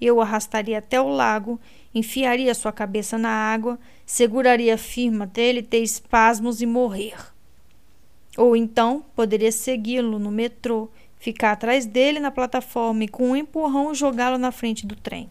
Eu 0.00 0.16
o 0.16 0.20
arrastaria 0.20 0.78
até 0.78 1.00
o 1.00 1.08
lago, 1.08 1.60
enfiaria 1.94 2.54
sua 2.54 2.72
cabeça 2.72 3.16
na 3.16 3.30
água, 3.30 3.78
seguraria 4.04 4.76
firme 4.76 5.22
até 5.22 5.42
ele 5.42 5.62
ter 5.62 5.82
espasmos 5.82 6.60
e 6.60 6.66
morrer. 6.66 7.16
Ou 8.36 8.56
então 8.56 9.04
poderia 9.14 9.52
segui-lo 9.52 10.18
no 10.18 10.30
metrô, 10.30 10.88
ficar 11.20 11.52
atrás 11.52 11.84
dele 11.86 12.18
na 12.18 12.30
plataforma 12.30 13.04
e 13.04 13.08
com 13.08 13.30
um 13.30 13.36
empurrão 13.36 13.94
jogá-lo 13.94 14.38
na 14.38 14.50
frente 14.50 14.86
do 14.86 14.96
trem. 14.96 15.30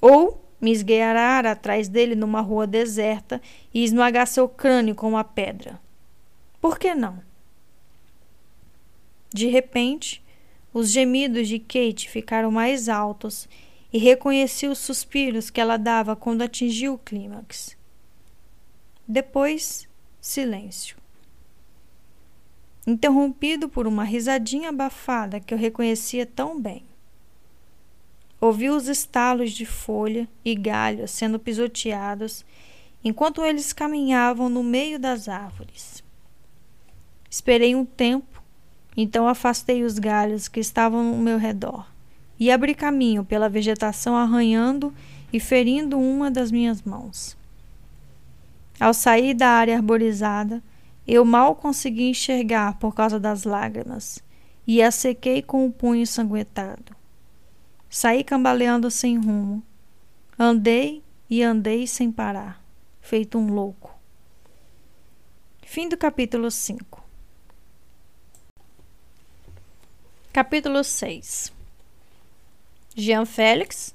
Ou 0.00 0.40
me 0.60 0.70
esgueirar 0.70 1.44
atrás 1.44 1.88
dele 1.88 2.14
numa 2.14 2.40
rua 2.40 2.66
deserta 2.66 3.42
e 3.74 3.84
esmagar 3.84 4.26
seu 4.26 4.48
crânio 4.48 4.94
com 4.94 5.08
uma 5.08 5.24
pedra. 5.24 5.78
Por 6.60 6.78
que 6.78 6.94
não? 6.94 7.20
De 9.34 9.48
repente, 9.48 10.22
os 10.72 10.90
gemidos 10.90 11.48
de 11.48 11.58
Kate 11.58 12.08
ficaram 12.08 12.50
mais 12.50 12.88
altos 12.88 13.48
e 13.92 13.98
reconheci 13.98 14.66
os 14.66 14.78
suspiros 14.78 15.50
que 15.50 15.60
ela 15.60 15.76
dava 15.76 16.14
quando 16.14 16.42
atingiu 16.42 16.94
o 16.94 16.98
clímax. 16.98 17.76
Depois, 19.06 19.88
silêncio. 20.20 21.03
Interrompido 22.86 23.68
por 23.68 23.86
uma 23.86 24.04
risadinha 24.04 24.68
abafada 24.68 25.40
que 25.40 25.54
eu 25.54 25.58
reconhecia 25.58 26.26
tão 26.26 26.60
bem. 26.60 26.84
Ouvi 28.40 28.68
os 28.68 28.88
estalos 28.88 29.52
de 29.52 29.64
folha 29.64 30.28
e 30.44 30.54
galhos 30.54 31.10
sendo 31.10 31.38
pisoteados 31.38 32.44
enquanto 33.02 33.42
eles 33.42 33.72
caminhavam 33.72 34.48
no 34.48 34.62
meio 34.62 34.98
das 34.98 35.28
árvores. 35.28 36.04
Esperei 37.30 37.74
um 37.74 37.84
tempo, 37.84 38.42
então 38.96 39.26
afastei 39.26 39.82
os 39.82 39.98
galhos 39.98 40.46
que 40.46 40.60
estavam 40.60 41.02
no 41.02 41.16
meu 41.16 41.38
redor 41.38 41.86
e 42.38 42.50
abri 42.50 42.74
caminho 42.74 43.24
pela 43.24 43.48
vegetação 43.48 44.16
arranhando 44.16 44.92
e 45.32 45.40
ferindo 45.40 45.98
uma 45.98 46.30
das 46.30 46.50
minhas 46.50 46.82
mãos. 46.82 47.36
Ao 48.78 48.92
sair 48.92 49.34
da 49.34 49.48
área 49.48 49.76
arborizada, 49.76 50.62
eu 51.06 51.24
mal 51.24 51.54
consegui 51.54 52.04
enxergar 52.04 52.78
por 52.78 52.94
causa 52.94 53.20
das 53.20 53.44
lágrimas 53.44 54.22
e 54.66 54.82
a 54.82 54.90
sequei 54.90 55.42
com 55.42 55.66
o 55.66 55.72
punho 55.72 56.02
ensanguentado. 56.02 56.96
Saí 57.88 58.24
cambaleando 58.24 58.90
sem 58.90 59.18
rumo. 59.18 59.62
Andei 60.38 61.02
e 61.28 61.42
andei 61.42 61.86
sem 61.86 62.10
parar, 62.10 62.62
feito 63.00 63.38
um 63.38 63.52
louco. 63.52 63.94
Fim 65.62 65.88
do 65.88 65.96
capítulo 65.96 66.50
5. 66.50 67.04
Capítulo 70.32 70.82
6 70.82 71.52
Jean 72.96 73.24
Félix? 73.24 73.94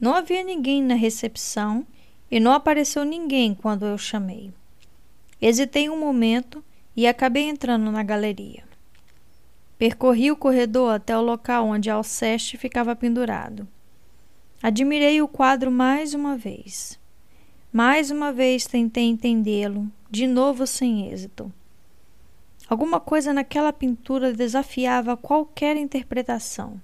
Não 0.00 0.14
havia 0.14 0.42
ninguém 0.42 0.82
na 0.82 0.94
recepção 0.94 1.86
e 2.30 2.40
não 2.40 2.52
apareceu 2.52 3.04
ninguém 3.04 3.54
quando 3.54 3.86
eu 3.86 3.96
chamei. 3.96 4.52
Hesitei 5.40 5.88
um 5.90 5.98
momento 5.98 6.64
e 6.96 7.06
acabei 7.06 7.44
entrando 7.44 7.90
na 7.90 8.02
galeria. 8.02 8.64
Percorri 9.76 10.30
o 10.30 10.36
corredor 10.36 10.94
até 10.94 11.16
o 11.16 11.22
local 11.22 11.66
onde 11.66 11.90
Alceste 11.90 12.56
ficava 12.56 12.94
pendurado. 12.94 13.66
Admirei 14.62 15.20
o 15.20 15.28
quadro 15.28 15.70
mais 15.70 16.14
uma 16.14 16.36
vez. 16.36 16.98
Mais 17.72 18.10
uma 18.10 18.32
vez 18.32 18.66
tentei 18.66 19.04
entendê-lo, 19.04 19.90
de 20.08 20.26
novo 20.26 20.66
sem 20.66 21.10
êxito. 21.10 21.52
Alguma 22.68 22.98
coisa 22.98 23.32
naquela 23.32 23.72
pintura 23.72 24.32
desafiava 24.32 25.16
qualquer 25.16 25.76
interpretação. 25.76 26.80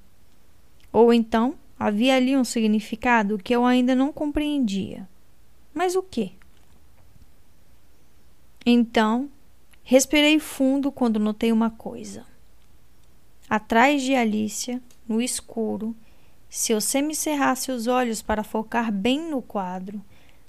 Ou 0.92 1.14
então 1.14 1.54
havia 1.78 2.16
ali 2.16 2.36
um 2.36 2.44
significado 2.44 3.38
que 3.38 3.54
eu 3.54 3.64
ainda 3.64 3.94
não 3.94 4.12
compreendia. 4.12 5.08
Mas 5.72 5.94
o 5.94 6.02
que? 6.02 6.32
Então, 8.64 9.30
respirei 9.82 10.38
fundo 10.38 10.92
quando 10.92 11.18
notei 11.18 11.50
uma 11.50 11.70
coisa. 11.70 12.26
Atrás 13.48 14.02
de 14.02 14.14
Alicia, 14.14 14.80
no 15.08 15.20
escuro, 15.20 15.96
se 16.48 16.72
eu 16.72 16.80
semicerrasse 16.80 17.72
os 17.72 17.86
olhos 17.86 18.22
para 18.22 18.44
focar 18.44 18.92
bem 18.92 19.30
no 19.30 19.40
quadro, 19.40 20.00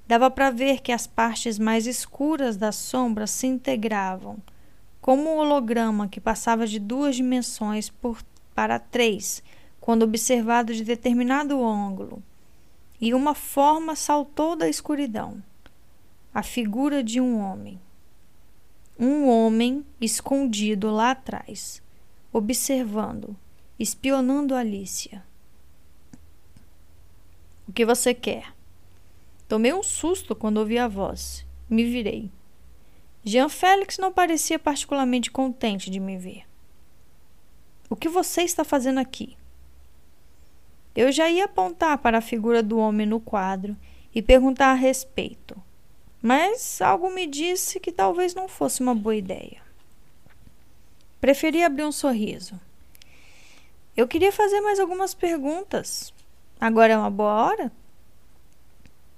dava 0.08 0.30
para 0.30 0.50
ver 0.50 0.82
que 0.82 0.92
as 0.92 1.08
partes 1.08 1.58
mais 1.58 1.88
escuras 1.88 2.58
da 2.58 2.72
sombra 2.72 3.26
se 3.26 3.48
integravam, 3.48 4.38
como 5.00 5.30
um 5.30 5.38
holograma 5.38 6.08
que 6.08 6.20
passava 6.20 6.68
de 6.68 6.80
duas 6.80 7.16
dimensões 7.16 7.90
por, 7.90 8.22
para 8.54 8.78
três, 8.78 9.42
quando 9.80 10.04
observado 10.04 10.74
de 10.74 10.84
determinado 10.84 11.64
ângulo, 11.66 12.22
e 13.00 13.14
uma 13.14 13.34
forma 13.34 13.96
saltou 13.96 14.56
da 14.56 14.68
escuridão 14.68 15.42
a 16.34 16.42
figura 16.42 17.04
de 17.04 17.20
um 17.20 17.40
homem. 17.40 17.80
Um 19.02 19.28
homem 19.28 19.84
escondido 20.00 20.92
lá 20.92 21.12
atrás 21.12 21.82
observando, 22.34 23.36
espionando 23.78 24.56
Alicia. 24.56 25.24
O 27.68 27.74
que 27.74 27.86
você 27.86 28.14
quer? 28.14 28.54
Tomei 29.48 29.74
um 29.74 29.84
susto 29.84 30.36
quando 30.36 30.58
ouvi 30.58 30.78
a 30.78 30.88
voz. 30.88 31.46
Me 31.70 31.84
virei. 31.84 32.32
Jean 33.24 33.50
Félix 33.50 33.98
não 33.98 34.12
parecia 34.12 34.58
particularmente 34.58 35.30
contente 35.30 35.90
de 35.90 36.00
me 36.00 36.18
ver. 36.18 36.44
O 37.90 37.96
que 37.96 38.08
você 38.08 38.44
está 38.44 38.64
fazendo 38.64 39.00
aqui? 39.00 39.38
Eu 40.96 41.12
já 41.12 41.30
ia 41.30 41.46
apontar 41.46 41.98
para 41.98 42.18
a 42.18 42.22
figura 42.22 42.64
do 42.64 42.78
homem 42.78 43.06
no 43.06 43.20
quadro 43.20 43.76
e 44.14 44.22
perguntar 44.22 44.72
a 44.72 44.76
respeito, 44.76 45.62
mas 46.22 46.82
algo 46.82 47.10
me 47.10 47.26
disse 47.26 47.80
que 47.80 47.92
talvez 47.92 48.36
não 48.36 48.48
fosse 48.48 48.82
uma 48.82 48.94
boa 48.94 49.16
ideia. 49.16 49.62
Preferi 51.20 51.64
abrir 51.64 51.84
um 51.84 51.92
sorriso. 51.92 52.60
Eu 53.96 54.08
queria 54.08 54.32
fazer 54.32 54.62
mais 54.62 54.80
algumas 54.80 55.14
perguntas. 55.14 56.14
Agora 56.60 56.94
é 56.94 56.98
uma 56.98 57.10
boa 57.10 57.34
hora? 57.46 57.72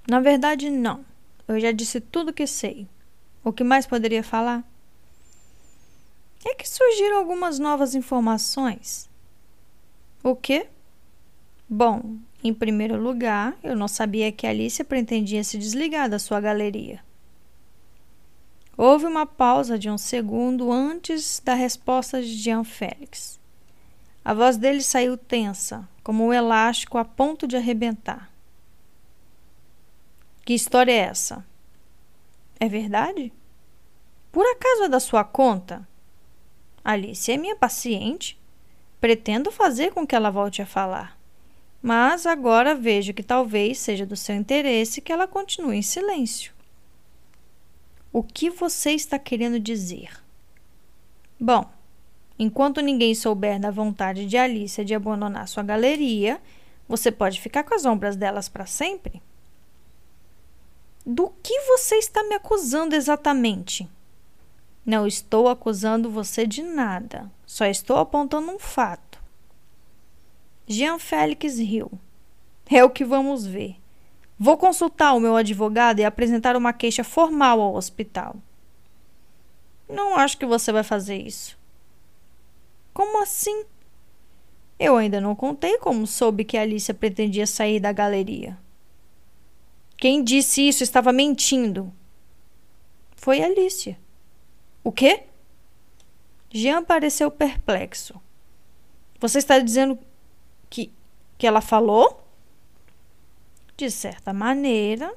Na 0.07 0.19
verdade, 0.19 0.69
não. 0.69 1.05
Eu 1.47 1.59
já 1.59 1.71
disse 1.71 1.99
tudo 1.99 2.29
o 2.29 2.33
que 2.33 2.47
sei. 2.47 2.87
O 3.43 3.51
que 3.51 3.63
mais 3.63 3.85
poderia 3.85 4.23
falar? 4.23 4.63
É 6.45 6.55
que 6.55 6.67
surgiram 6.67 7.17
algumas 7.17 7.59
novas 7.59 7.95
informações. 7.95 9.09
O 10.23 10.35
quê? 10.35 10.67
Bom, 11.69 12.17
em 12.43 12.53
primeiro 12.53 13.01
lugar, 13.01 13.55
eu 13.63 13.75
não 13.75 13.87
sabia 13.87 14.31
que 14.31 14.45
Alice 14.45 14.83
pretendia 14.83 15.43
se 15.43 15.57
desligar 15.57 16.09
da 16.09 16.19
sua 16.19 16.41
galeria. 16.41 16.99
Houve 18.75 19.05
uma 19.05 19.25
pausa 19.25 19.79
de 19.79 19.89
um 19.89 19.97
segundo 19.97 20.71
antes 20.71 21.41
da 21.43 21.53
resposta 21.53 22.21
de 22.21 22.33
Jean 22.33 22.63
Félix. 22.63 23.39
A 24.25 24.33
voz 24.33 24.57
dele 24.57 24.81
saiu 24.81 25.15
tensa, 25.15 25.87
como 26.03 26.25
um 26.25 26.33
elástico 26.33 26.97
a 26.97 27.05
ponto 27.05 27.47
de 27.47 27.55
arrebentar. 27.55 28.29
Que 30.43 30.53
história 30.53 30.91
é 30.91 30.97
essa? 30.97 31.45
É 32.59 32.67
verdade? 32.67 33.31
Por 34.31 34.45
acaso 34.45 34.83
é 34.83 34.89
da 34.89 34.99
sua 34.99 35.23
conta? 35.23 35.87
Alice 36.83 37.31
é 37.31 37.37
minha 37.37 37.55
paciente. 37.55 38.37
Pretendo 38.99 39.51
fazer 39.51 39.93
com 39.93 40.05
que 40.07 40.15
ela 40.15 40.31
volte 40.31 40.61
a 40.61 40.65
falar. 40.65 41.12
Mas 41.83 42.25
agora 42.25 42.73
vejo 42.73 43.13
que 43.13 43.21
talvez 43.21 43.77
seja 43.77 44.05
do 44.05 44.15
seu 44.15 44.33
interesse 44.33 45.01
que 45.01 45.11
ela 45.11 45.27
continue 45.27 45.75
em 45.75 45.81
silêncio. 45.81 46.53
O 48.09 48.23
que 48.23 48.49
você 48.49 48.91
está 48.91 49.19
querendo 49.19 49.59
dizer? 49.59 50.23
Bom, 51.37 51.69
enquanto 52.39 52.79
ninguém 52.79 53.13
souber 53.13 53.59
da 53.59 53.69
vontade 53.69 54.25
de 54.25 54.37
Alicia 54.37 54.85
de 54.85 54.95
abandonar 54.95 55.45
sua 55.49 55.61
galeria, 55.61 56.41
você 56.87 57.11
pode 57.11 57.41
ficar 57.41 57.65
com 57.65 57.75
as 57.75 57.83
ombras 57.83 58.15
delas 58.15 58.47
para 58.47 58.65
sempre? 58.65 59.21
Do 61.05 61.33
que 61.43 61.59
você 61.63 61.95
está 61.95 62.23
me 62.23 62.35
acusando 62.35 62.95
exatamente? 62.95 63.89
Não 64.85 65.05
estou 65.05 65.49
acusando 65.49 66.09
você 66.09 66.47
de 66.47 66.63
nada, 66.63 67.29
só 67.45 67.65
estou 67.65 67.97
apontando 67.97 68.49
um 68.49 68.59
fato. 68.59 69.12
Jean 70.67 70.97
Félix 70.99 71.57
riu. 71.57 71.91
É 72.69 72.83
o 72.83 72.89
que 72.89 73.03
vamos 73.03 73.45
ver. 73.45 73.75
Vou 74.39 74.57
consultar 74.57 75.13
o 75.13 75.19
meu 75.19 75.35
advogado 75.35 75.99
e 75.99 76.05
apresentar 76.05 76.55
uma 76.55 76.73
queixa 76.73 77.03
formal 77.03 77.61
ao 77.61 77.75
hospital. 77.75 78.35
Não 79.87 80.15
acho 80.15 80.37
que 80.37 80.45
você 80.45 80.71
vai 80.71 80.83
fazer 80.83 81.17
isso. 81.17 81.57
Como 82.93 83.21
assim? 83.21 83.65
Eu 84.79 84.97
ainda 84.97 85.21
não 85.21 85.35
contei 85.35 85.77
como 85.77 86.07
soube 86.07 86.43
que 86.43 86.57
Alicia 86.57 86.93
pretendia 86.93 87.45
sair 87.45 87.79
da 87.79 87.91
galeria. 87.91 88.57
Quem 89.97 90.23
disse 90.23 90.67
isso 90.67 90.83
estava 90.83 91.13
mentindo. 91.13 91.93
Foi 93.15 93.41
Alicia. 93.41 93.97
O 94.83 94.91
quê? 94.91 95.23
Jean 96.51 96.83
pareceu 96.83 97.31
perplexo. 97.31 98.19
Você 99.19 99.39
está 99.39 99.59
dizendo 99.59 99.97
que, 100.73 100.91
que 101.37 101.45
ela 101.45 101.61
falou? 101.61 102.27
De 103.77 103.91
certa 103.91 104.33
maneira, 104.33 105.13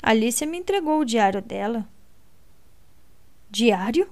Alicia 0.00 0.46
me 0.46 0.56
entregou 0.56 1.00
o 1.00 1.04
diário 1.04 1.42
dela. 1.42 1.88
Diário? 3.50 4.08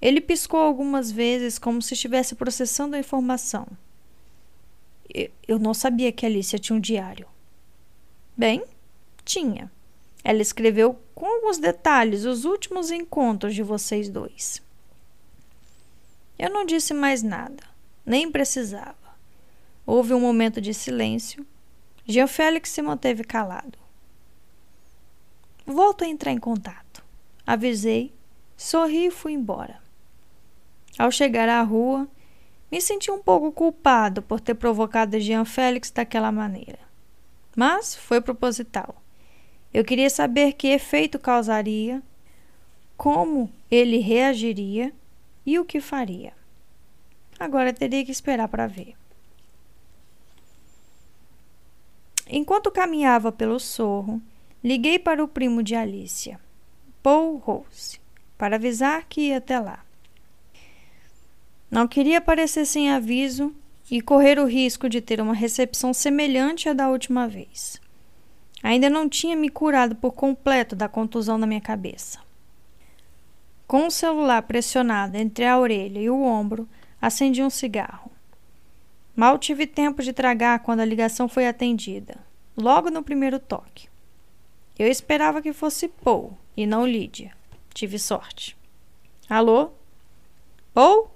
Ele 0.00 0.18
piscou 0.18 0.60
algumas 0.60 1.12
vezes 1.12 1.58
como 1.58 1.82
se 1.82 1.92
estivesse 1.92 2.34
processando 2.34 2.96
a 2.96 2.98
informação. 2.98 3.66
Eu 5.46 5.58
não 5.58 5.74
sabia 5.74 6.10
que 6.10 6.24
Alicia 6.24 6.58
tinha 6.58 6.76
um 6.76 6.80
diário. 6.80 7.28
Bem, 8.34 8.64
tinha. 9.26 9.70
Ela 10.24 10.40
escreveu 10.40 10.98
com 11.14 11.26
alguns 11.26 11.58
detalhes 11.58 12.24
os 12.24 12.46
últimos 12.46 12.90
encontros 12.90 13.54
de 13.54 13.62
vocês 13.62 14.08
dois. 14.08 14.62
Eu 16.38 16.48
não 16.48 16.64
disse 16.64 16.94
mais 16.94 17.22
nada, 17.22 17.62
nem 18.06 18.30
precisava. 18.30 18.99
Houve 19.86 20.14
um 20.14 20.20
momento 20.20 20.60
de 20.60 20.72
silêncio. 20.72 21.46
Jean 22.06 22.26
Félix 22.26 22.70
se 22.70 22.82
manteve 22.82 23.24
calado. 23.24 23.78
Volto 25.66 26.04
a 26.04 26.08
entrar 26.08 26.32
em 26.32 26.38
contato. 26.38 27.04
Avisei, 27.46 28.12
sorri 28.56 29.06
e 29.06 29.10
fui 29.10 29.32
embora. 29.32 29.80
Ao 30.98 31.10
chegar 31.10 31.48
à 31.48 31.62
rua, 31.62 32.08
me 32.70 32.80
senti 32.80 33.10
um 33.10 33.22
pouco 33.22 33.50
culpado 33.50 34.22
por 34.22 34.40
ter 34.40 34.54
provocado 34.54 35.18
Jean 35.18 35.44
Félix 35.44 35.90
daquela 35.90 36.30
maneira. 36.30 36.78
Mas 37.56 37.94
foi 37.94 38.20
proposital. 38.20 39.02
Eu 39.72 39.84
queria 39.84 40.10
saber 40.10 40.52
que 40.54 40.68
efeito 40.68 41.18
causaria, 41.18 42.02
como 42.96 43.50
ele 43.70 43.98
reagiria 43.98 44.92
e 45.46 45.58
o 45.58 45.64
que 45.64 45.80
faria. 45.80 46.32
Agora 47.38 47.72
teria 47.72 48.04
que 48.04 48.12
esperar 48.12 48.48
para 48.48 48.66
ver. 48.66 48.99
Enquanto 52.32 52.70
caminhava 52.70 53.32
pelo 53.32 53.58
sorro, 53.58 54.22
liguei 54.62 55.00
para 55.00 55.22
o 55.22 55.26
primo 55.26 55.64
de 55.64 55.74
Alicia, 55.74 56.38
Paul 57.02 57.38
Rose, 57.38 58.00
para 58.38 58.54
avisar 58.54 59.04
que 59.08 59.22
ia 59.22 59.38
até 59.38 59.58
lá. 59.58 59.84
Não 61.68 61.88
queria 61.88 62.18
aparecer 62.18 62.64
sem 62.66 62.88
aviso 62.88 63.52
e 63.90 64.00
correr 64.00 64.38
o 64.38 64.46
risco 64.46 64.88
de 64.88 65.00
ter 65.00 65.20
uma 65.20 65.34
recepção 65.34 65.92
semelhante 65.92 66.68
à 66.68 66.72
da 66.72 66.88
última 66.88 67.26
vez. 67.26 67.80
Ainda 68.62 68.88
não 68.88 69.08
tinha 69.08 69.34
me 69.34 69.48
curado 69.48 69.96
por 69.96 70.12
completo 70.12 70.76
da 70.76 70.88
contusão 70.88 71.36
na 71.36 71.48
minha 71.48 71.60
cabeça. 71.60 72.20
Com 73.66 73.88
o 73.88 73.90
celular 73.90 74.42
pressionado 74.42 75.16
entre 75.16 75.44
a 75.44 75.58
orelha 75.58 75.98
e 75.98 76.08
o 76.08 76.22
ombro, 76.22 76.68
acendi 77.02 77.42
um 77.42 77.50
cigarro. 77.50 78.09
Mal 79.14 79.38
tive 79.38 79.66
tempo 79.66 80.02
de 80.02 80.12
tragar 80.12 80.60
quando 80.60 80.80
a 80.80 80.84
ligação 80.84 81.28
foi 81.28 81.46
atendida, 81.46 82.18
logo 82.56 82.90
no 82.90 83.02
primeiro 83.02 83.38
toque. 83.38 83.88
Eu 84.78 84.86
esperava 84.86 85.42
que 85.42 85.52
fosse 85.52 85.88
Paul 85.88 86.36
e 86.56 86.66
não 86.66 86.86
Lídia. 86.86 87.32
Tive 87.74 87.98
sorte. 87.98 88.56
Alô? 89.28 89.70
Paul? 90.72 91.10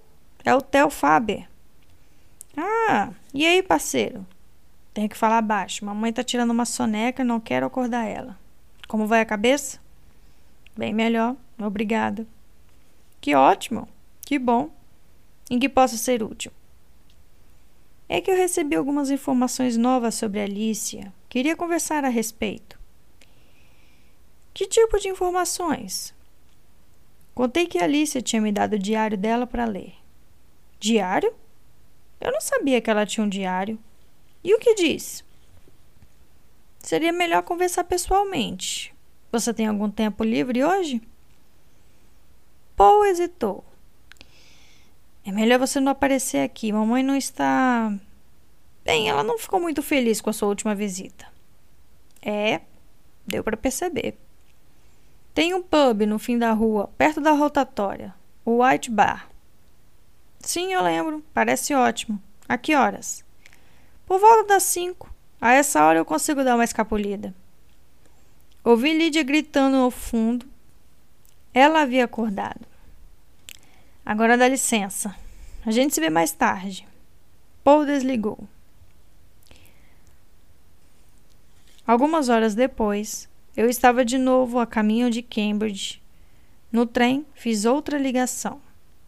É 0.44 0.54
o 0.54 0.60
Theo 0.60 0.90
Faber. 0.90 1.48
Ah, 2.56 3.10
e 3.32 3.46
aí, 3.46 3.62
parceiro? 3.62 4.26
Tenho 4.92 5.08
que 5.08 5.16
falar 5.16 5.40
baixo. 5.42 5.84
Mamãe 5.84 6.12
tá 6.12 6.22
tirando 6.22 6.50
uma 6.50 6.64
soneca 6.64 7.22
e 7.22 7.26
não 7.26 7.40
quero 7.40 7.66
acordar 7.66 8.04
ela. 8.04 8.38
Como 8.86 9.06
vai 9.06 9.20
a 9.20 9.26
cabeça? 9.26 9.80
Bem 10.76 10.92
melhor, 10.92 11.34
obrigada. 11.58 12.26
Que 13.20 13.34
ótimo, 13.34 13.88
que 14.26 14.38
bom. 14.38 14.70
Em 15.50 15.58
que 15.58 15.68
posso 15.68 15.96
ser 15.96 16.22
útil? 16.22 16.52
É 18.14 18.20
que 18.20 18.30
eu 18.30 18.36
recebi 18.36 18.76
algumas 18.76 19.10
informações 19.10 19.76
novas 19.76 20.14
sobre 20.14 20.38
Alicia. 20.38 21.12
Queria 21.28 21.56
conversar 21.56 22.04
a 22.04 22.08
respeito. 22.08 22.78
Que 24.54 24.68
tipo 24.68 25.00
de 25.00 25.08
informações? 25.08 26.14
Contei 27.34 27.66
que 27.66 27.76
Alicia 27.76 28.22
tinha 28.22 28.40
me 28.40 28.52
dado 28.52 28.74
o 28.74 28.78
diário 28.78 29.18
dela 29.18 29.48
para 29.48 29.64
ler. 29.64 29.94
Diário? 30.78 31.34
Eu 32.20 32.30
não 32.30 32.40
sabia 32.40 32.80
que 32.80 32.88
ela 32.88 33.04
tinha 33.04 33.26
um 33.26 33.28
diário. 33.28 33.80
E 34.44 34.54
o 34.54 34.60
que 34.60 34.76
diz? 34.76 35.24
Seria 36.78 37.12
melhor 37.12 37.42
conversar 37.42 37.82
pessoalmente. 37.82 38.94
Você 39.32 39.52
tem 39.52 39.66
algum 39.66 39.90
tempo 39.90 40.22
livre 40.22 40.62
hoje? 40.62 41.02
Paul 42.76 43.06
hesitou. 43.06 43.64
É 45.24 45.32
melhor 45.32 45.58
você 45.58 45.80
não 45.80 45.92
aparecer 45.92 46.38
aqui. 46.38 46.72
Mamãe 46.72 47.02
não 47.02 47.16
está. 47.16 47.92
Bem, 48.84 49.08
ela 49.08 49.22
não 49.22 49.38
ficou 49.38 49.58
muito 49.58 49.82
feliz 49.82 50.20
com 50.20 50.28
a 50.28 50.32
sua 50.32 50.48
última 50.48 50.74
visita. 50.74 51.26
É, 52.20 52.60
deu 53.26 53.42
para 53.42 53.56
perceber. 53.56 54.18
Tem 55.32 55.54
um 55.54 55.62
pub 55.62 56.02
no 56.02 56.18
fim 56.18 56.38
da 56.38 56.52
rua, 56.52 56.90
perto 56.98 57.20
da 57.20 57.32
rotatória, 57.32 58.14
o 58.44 58.62
White 58.62 58.90
Bar. 58.90 59.28
Sim, 60.40 60.72
eu 60.74 60.82
lembro. 60.82 61.24
Parece 61.32 61.74
ótimo. 61.74 62.20
A 62.46 62.58
que 62.58 62.74
horas? 62.74 63.24
Por 64.06 64.20
volta 64.20 64.48
das 64.48 64.62
cinco. 64.64 65.12
A 65.40 65.52
essa 65.52 65.82
hora 65.84 65.98
eu 65.98 66.04
consigo 66.04 66.44
dar 66.44 66.54
uma 66.54 66.64
escapulida. 66.64 67.34
Ouvi 68.62 68.92
Lídia 68.92 69.22
gritando 69.22 69.76
ao 69.76 69.90
fundo. 69.90 70.46
Ela 71.52 71.82
havia 71.82 72.04
acordado. 72.04 72.66
Agora 74.04 74.36
dá 74.36 74.46
licença. 74.46 75.14
A 75.64 75.70
gente 75.70 75.94
se 75.94 76.00
vê 76.00 76.10
mais 76.10 76.30
tarde. 76.32 76.86
Paul 77.62 77.86
desligou. 77.86 78.38
Algumas 81.86 82.28
horas 82.28 82.54
depois, 82.54 83.28
eu 83.56 83.68
estava 83.68 84.04
de 84.04 84.18
novo 84.18 84.58
a 84.58 84.66
caminho 84.66 85.10
de 85.10 85.22
Cambridge. 85.22 86.02
No 86.70 86.84
trem, 86.84 87.24
fiz 87.34 87.64
outra 87.64 87.98
ligação 87.98 88.60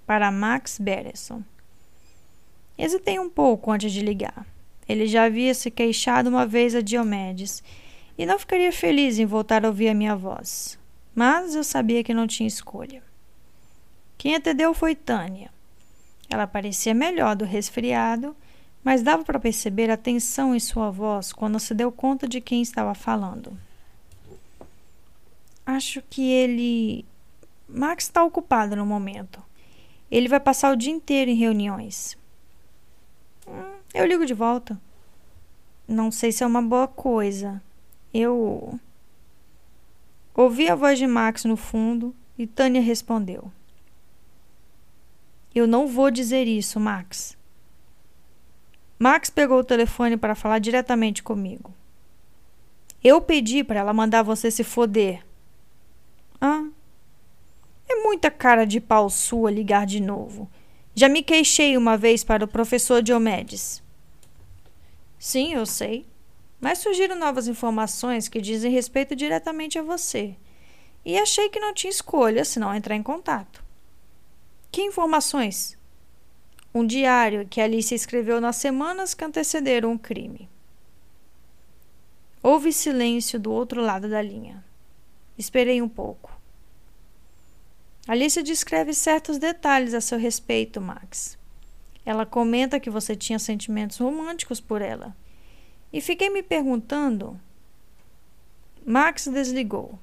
para 0.07 0.31
Max 0.31 0.79
Beresson. 0.79 1.43
Hesitei 2.79 3.19
um 3.19 3.29
pouco 3.29 3.71
antes 3.71 3.93
de 3.93 4.01
ligar. 4.01 4.47
Ele 4.89 5.07
já 5.07 5.25
havia 5.25 5.53
se 5.53 5.71
queixado 5.71 6.31
uma 6.31 6.47
vez 6.47 6.75
a 6.75 6.81
Diomedes 6.81 7.63
e 8.17 8.25
não 8.25 8.39
ficaria 8.39 8.73
feliz 8.73 9.19
em 9.19 9.27
voltar 9.27 9.65
a 9.65 9.69
ouvir 9.69 9.89
a 9.89 9.95
minha 9.95 10.15
voz. 10.15 10.79
Mas 11.15 11.55
eu 11.55 11.65
sabia 11.65 12.05
que 12.05 12.15
não 12.15 12.27
tinha 12.27 12.47
escolha. 12.47 13.06
Quem 14.19 14.35
atendeu 14.35 14.73
foi 14.73 14.95
Tânia. 14.95 15.51
Ela 16.29 16.47
parecia 16.47 16.95
melhor 16.95 17.37
do 17.37 17.45
resfriado, 17.45 18.37
mas 18.83 19.03
dava 19.03 19.25
para 19.25 19.39
perceber 19.39 19.91
a 19.91 19.97
tensão 19.97 20.55
em 20.55 20.61
sua 20.61 20.91
voz 20.91 21.33
quando 21.33 21.59
se 21.61 21.75
deu 21.75 21.91
conta 21.93 22.27
de 22.29 22.41
quem 22.41 22.63
estava 22.63 22.95
falando. 22.95 23.57
Acho 25.65 26.03
que 26.09 26.31
ele. 26.31 27.05
Max 27.69 28.05
está 28.05 28.23
ocupado 28.23 28.77
no 28.77 28.87
momento. 28.87 29.43
Ele 30.09 30.29
vai 30.29 30.39
passar 30.39 30.73
o 30.73 30.77
dia 30.77 30.93
inteiro 30.93 31.31
em 31.31 31.35
reuniões. 31.35 32.17
Hum, 33.47 33.75
eu 33.93 34.07
ligo 34.07 34.25
de 34.25 34.35
volta. 34.35 34.81
Não 35.89 36.11
sei 36.13 36.31
se 36.31 36.45
é 36.45 36.47
uma 36.47 36.63
boa 36.63 36.87
coisa. 36.87 37.61
Eu. 38.15 38.79
Ouvi 40.33 40.69
a 40.69 40.75
voz 40.75 40.99
de 40.99 41.07
Max 41.07 41.45
no 41.45 41.57
fundo 41.57 42.15
e 42.39 42.47
Tânia 42.47 42.81
respondeu: 42.81 43.51
Eu 45.57 45.67
não 45.67 45.87
vou 45.87 46.11
dizer 46.11 46.47
isso, 46.47 46.79
Max. 46.79 47.35
Max 48.99 49.31
pegou 49.31 49.59
o 49.59 49.65
telefone 49.65 50.15
para 50.15 50.35
falar 50.35 50.59
diretamente 50.59 51.23
comigo. 51.23 51.73
Eu 53.03 53.23
pedi 53.23 53.65
para 53.65 53.81
ela 53.81 53.95
mandar 53.95 54.23
você 54.23 54.51
se 54.51 54.63
foder. 54.63 55.25
Ah, 56.39 56.63
é 57.89 58.03
muita 58.03 58.31
cara 58.31 58.67
de 58.67 58.79
pau 58.83 59.09
sua 59.09 59.51
ligar 59.51 59.87
de 59.87 59.99
novo. 59.99 60.47
Já 60.95 61.09
me 61.09 61.23
queixei 61.23 61.75
uma 61.75 61.97
vez 61.97 62.23
para 62.23 62.45
o 62.45 62.49
professor 62.49 63.01
Diomedes. 63.01 63.83
Sim, 65.19 65.55
eu 65.55 65.65
sei. 65.65 66.07
Mas 66.61 66.81
surgiram 66.81 67.17
novas 67.17 67.49
informações 67.49 68.29
que 68.29 68.43
dizem 68.43 68.71
respeito 68.71 69.17
diretamente 69.17 69.79
a 69.79 69.83
você. 69.83 70.37
E 71.03 71.17
achei 71.19 71.49
que 71.49 71.59
não 71.59 71.73
tinha 71.73 71.91
escolha 71.91 72.45
senão 72.45 72.75
entrar 72.75 72.95
em 72.95 73.03
contato. 73.03 73.65
Que 74.71 74.83
informações? 74.83 75.77
Um 76.75 76.87
diário 76.87 77.47
que 77.49 77.61
Alice 77.61 77.95
escreveu 77.95 78.41
nas 78.41 78.57
semanas 78.57 79.15
que 79.15 79.25
antecederam 79.25 79.95
o 79.95 79.99
crime. 79.99 80.49
Houve 82.43 82.73
silêncio 82.73 83.41
do 83.41 83.51
outro 83.51 83.81
lado 83.81 84.09
da 84.09 84.21
linha. 84.21 84.65
Esperei 85.39 85.81
um 85.81 85.89
pouco. 85.89 86.31
Alice 88.07 88.41
descreve 88.43 88.95
certos 88.95 89.39
detalhes 89.39 89.95
a 89.95 90.01
seu 90.01 90.19
respeito, 90.19 90.81
Max. 90.81 91.37
Ela 92.05 92.25
comenta 92.25 92.79
que 92.79 92.89
você 92.89 93.17
tinha 93.17 93.39
sentimentos 93.39 93.99
românticos 93.99 94.61
por 94.61 94.81
ela. 94.81 95.17
E 95.93 96.01
fiquei 96.01 96.31
me 96.31 96.43
perguntando. 96.43 97.41
Max 98.85 99.27
desligou. 99.27 99.99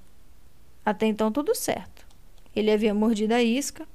Até 0.86 1.06
então 1.06 1.32
tudo 1.32 1.56
certo. 1.56 2.06
Ele 2.54 2.72
havia 2.72 2.94
mordido 2.94 3.34
a 3.34 3.42
isca 3.42 3.88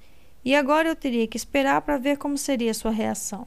e 0.45 0.55
agora 0.55 0.89
eu 0.89 0.97
teria 0.97 1.27
que 1.27 1.37
esperar 1.37 1.83
para 1.83 1.99
ver 1.99 2.17
como 2.19 2.39
seria 2.39 2.73
sua 2.75 2.91
reação. 2.91 3.47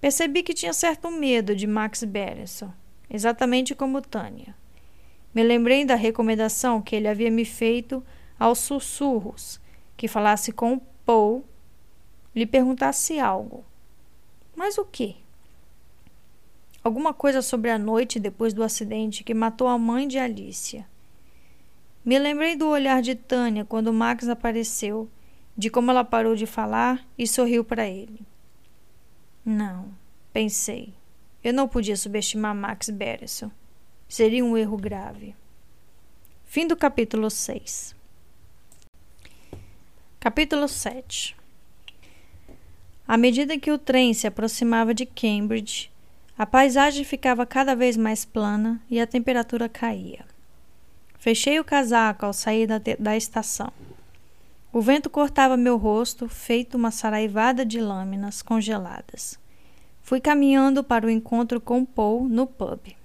Percebi 0.00 0.42
que 0.42 0.54
tinha 0.54 0.72
certo 0.72 1.10
medo 1.10 1.54
de 1.54 1.66
Max 1.66 2.04
Berenson, 2.04 2.72
exatamente 3.08 3.74
como 3.74 4.00
Tânia. 4.00 4.54
Me 5.34 5.42
lembrei 5.42 5.84
da 5.84 5.94
recomendação 5.94 6.80
que 6.80 6.96
ele 6.96 7.06
havia 7.06 7.30
me 7.30 7.44
feito 7.44 8.02
aos 8.38 8.58
sussurros, 8.58 9.60
que 9.96 10.08
falasse 10.08 10.50
com 10.52 10.80
Paul, 11.04 11.44
lhe 12.34 12.46
perguntasse 12.46 13.20
algo. 13.20 13.64
Mas 14.56 14.78
o 14.78 14.84
que? 14.84 15.16
Alguma 16.82 17.12
coisa 17.12 17.42
sobre 17.42 17.70
a 17.70 17.78
noite 17.78 18.18
depois 18.18 18.54
do 18.54 18.62
acidente 18.62 19.22
que 19.22 19.34
matou 19.34 19.68
a 19.68 19.76
mãe 19.76 20.08
de 20.08 20.18
Alicia. 20.18 20.86
Me 22.02 22.18
lembrei 22.18 22.56
do 22.56 22.66
olhar 22.68 23.02
de 23.02 23.14
Tânia 23.14 23.64
quando 23.64 23.92
Max 23.92 24.26
apareceu, 24.28 25.08
de 25.60 25.68
como 25.68 25.90
ela 25.90 26.02
parou 26.02 26.34
de 26.34 26.46
falar 26.46 27.06
e 27.18 27.26
sorriu 27.26 27.62
para 27.62 27.86
ele. 27.86 28.22
Não, 29.44 29.90
pensei. 30.32 30.94
Eu 31.44 31.52
não 31.52 31.68
podia 31.68 31.98
subestimar 31.98 32.54
Max 32.54 32.88
Beresson. 32.88 33.50
Seria 34.08 34.42
um 34.42 34.56
erro 34.56 34.78
grave. 34.78 35.36
Fim 36.46 36.66
do 36.66 36.74
capítulo 36.74 37.28
6. 37.28 37.94
Capítulo 40.18 40.66
7 40.66 41.36
À 43.06 43.18
medida 43.18 43.58
que 43.58 43.70
o 43.70 43.76
trem 43.76 44.14
se 44.14 44.26
aproximava 44.26 44.94
de 44.94 45.04
Cambridge, 45.04 45.90
a 46.38 46.46
paisagem 46.46 47.04
ficava 47.04 47.44
cada 47.44 47.76
vez 47.76 47.98
mais 47.98 48.24
plana 48.24 48.80
e 48.88 48.98
a 48.98 49.06
temperatura 49.06 49.68
caía. 49.68 50.24
Fechei 51.18 51.60
o 51.60 51.64
casaco 51.64 52.24
ao 52.24 52.32
sair 52.32 52.66
da, 52.66 52.80
da 52.98 53.14
estação. 53.14 53.70
O 54.72 54.80
vento 54.80 55.10
cortava 55.10 55.56
meu 55.56 55.76
rosto, 55.76 56.28
feito 56.28 56.76
uma 56.76 56.92
saraivada 56.92 57.64
de 57.66 57.80
lâminas 57.80 58.40
congeladas. 58.40 59.36
Fui 60.00 60.20
caminhando 60.20 60.84
para 60.84 61.06
o 61.06 61.10
encontro 61.10 61.60
com 61.60 61.84
Paul 61.84 62.28
no 62.28 62.46
pub. 62.46 62.96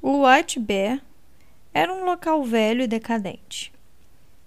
O 0.00 0.26
White 0.26 0.58
Bear 0.58 1.00
era 1.72 1.94
um 1.94 2.04
local 2.04 2.42
velho 2.42 2.82
e 2.82 2.88
decadente. 2.88 3.72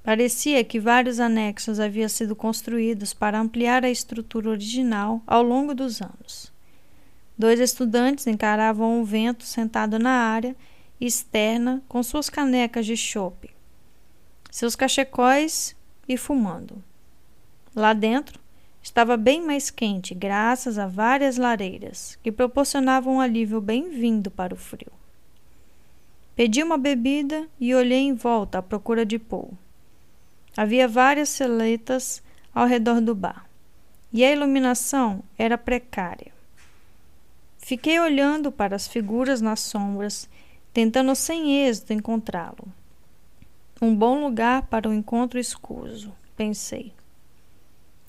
Parecia 0.04 0.66
que 0.66 0.82
vários 0.82 1.18
anexos 1.20 1.80
haviam 1.80 2.10
sido 2.10 2.36
construídos 2.36 3.14
para 3.14 3.40
ampliar 3.40 3.86
a 3.86 3.90
estrutura 3.90 4.50
original 4.50 5.22
ao 5.26 5.42
longo 5.42 5.74
dos 5.74 6.02
anos. 6.02 6.52
Dois 7.38 7.60
estudantes 7.60 8.28
encaravam 8.28 9.02
o 9.02 9.06
vento 9.06 9.46
sentado 9.46 9.98
na 9.98 10.12
área 10.12 10.56
externa 11.00 11.82
com 11.88 12.04
suas 12.04 12.30
canecas 12.30 12.86
de 12.86 12.96
chope, 12.96 13.50
seus 14.52 14.76
cachecóis 14.76 15.76
e 16.08 16.18
fumando. 16.18 16.84
Lá 17.76 17.94
dentro 17.94 18.40
estava 18.82 19.18
bem 19.18 19.42
mais 19.42 19.70
quente, 19.70 20.14
graças 20.14 20.78
a 20.78 20.88
várias 20.88 21.38
lareiras 21.38 22.18
que 22.22 22.32
proporcionavam 22.32 23.16
um 23.16 23.20
alívio 23.20 23.60
bem-vindo 23.60 24.30
para 24.30 24.54
o 24.54 24.58
frio. 24.58 24.92
Pedi 26.36 26.62
uma 26.62 26.78
bebida 26.78 27.48
e 27.60 27.74
olhei 27.74 28.02
em 28.02 28.14
volta 28.14 28.60
à 28.60 28.62
procura 28.62 29.06
de 29.06 29.18
Paul. 29.18 29.54
Havia 30.56 30.88
várias 30.88 31.30
seletas 31.30 32.22
ao 32.54 32.68
redor 32.68 33.02
do 33.02 33.16
bar 33.16 33.46
e 34.12 34.24
a 34.24 34.32
iluminação 34.32 35.22
era 35.38 35.58
precária. 35.58 36.32
Fiquei 37.58 38.00
olhando 38.00 38.52
para 38.52 38.76
as 38.76 38.88
figuras 38.88 39.42
nas 39.42 39.60
sombras, 39.60 40.30
tentando 40.72 41.14
sem 41.16 41.66
êxito 41.66 41.92
encontrá-lo. 41.92 42.68
Um 43.82 43.94
bom 43.94 44.22
lugar 44.22 44.64
para 44.64 44.88
o 44.88 44.92
um 44.92 44.96
encontro 44.96 45.38
escuso, 45.38 46.14
pensei. 46.36 46.94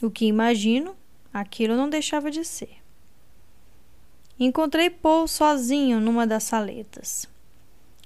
O 0.01 0.11
que 0.11 0.27
imagino, 0.27 0.95
aquilo 1.33 1.77
não 1.77 1.91
deixava 1.91 2.31
de 2.31 2.45
ser. 2.45 2.77
Encontrei 4.39 4.91
Paul 4.91 5.27
sozinho 5.27 5.99
numa 5.99 6.27
das 6.27 6.45
saletas. 6.45 7.27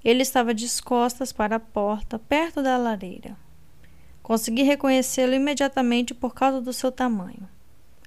Ele 0.02 0.22
estava 0.22 0.54
de 0.54 0.66
costas 0.82 1.32
para 1.32 1.56
a 1.56 1.60
porta, 1.60 2.18
perto 2.18 2.62
da 2.62 2.78
lareira. 2.78 3.36
Consegui 4.22 4.62
reconhecê-lo 4.62 5.34
imediatamente 5.34 6.14
por 6.14 6.32
causa 6.32 6.60
do 6.60 6.72
seu 6.72 6.90
tamanho. 6.90 7.48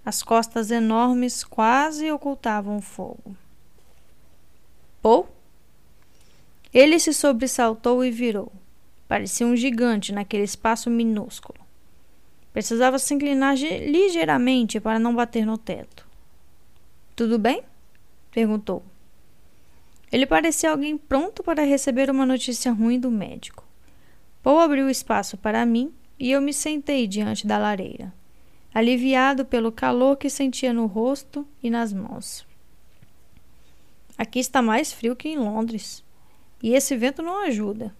As 0.05 0.23
costas 0.23 0.71
enormes 0.71 1.43
quase 1.43 2.11
ocultavam 2.11 2.77
o 2.77 2.81
fogo. 2.81 3.35
Paul? 5.01 5.27
Ele 6.73 6.97
se 6.97 7.13
sobressaltou 7.13 8.03
e 8.03 8.09
virou. 8.09 8.51
Parecia 9.07 9.45
um 9.45 9.55
gigante 9.55 10.11
naquele 10.11 10.43
espaço 10.43 10.89
minúsculo. 10.89 11.59
Precisava 12.51 12.99
se 12.99 13.13
inclinar 13.13 13.55
ligeiramente 13.55 14.79
para 14.79 14.99
não 14.99 15.15
bater 15.15 15.45
no 15.45 15.57
teto. 15.57 16.07
Tudo 17.15 17.37
bem? 17.37 17.63
perguntou. 18.31 18.83
Ele 20.11 20.25
parecia 20.25 20.71
alguém 20.71 20.97
pronto 20.97 21.43
para 21.43 21.63
receber 21.63 22.09
uma 22.09 22.25
notícia 22.25 22.71
ruim 22.71 22.99
do 22.99 23.09
médico. 23.09 23.63
Paul 24.41 24.59
abriu 24.59 24.89
espaço 24.89 25.37
para 25.37 25.65
mim 25.65 25.93
e 26.19 26.31
eu 26.31 26.41
me 26.41 26.53
sentei 26.53 27.07
diante 27.07 27.47
da 27.47 27.57
lareira 27.57 28.13
aliviado 28.73 29.45
pelo 29.45 29.71
calor 29.71 30.17
que 30.17 30.29
sentia 30.29 30.73
no 30.73 30.87
rosto 30.87 31.47
e 31.61 31.69
nas 31.69 31.93
mãos. 31.93 32.45
Aqui 34.17 34.39
está 34.39 34.61
mais 34.61 34.91
frio 34.91 35.15
que 35.15 35.29
em 35.29 35.37
Londres, 35.37 36.03
e 36.61 36.73
esse 36.73 36.95
vento 36.97 37.21
não 37.21 37.45
ajuda. 37.45 37.95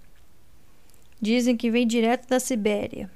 Dizem 1.24 1.56
que 1.56 1.72
vem 1.72 1.88
direto 1.88 2.28
da 2.28 2.38
Sibéria. 2.38 3.10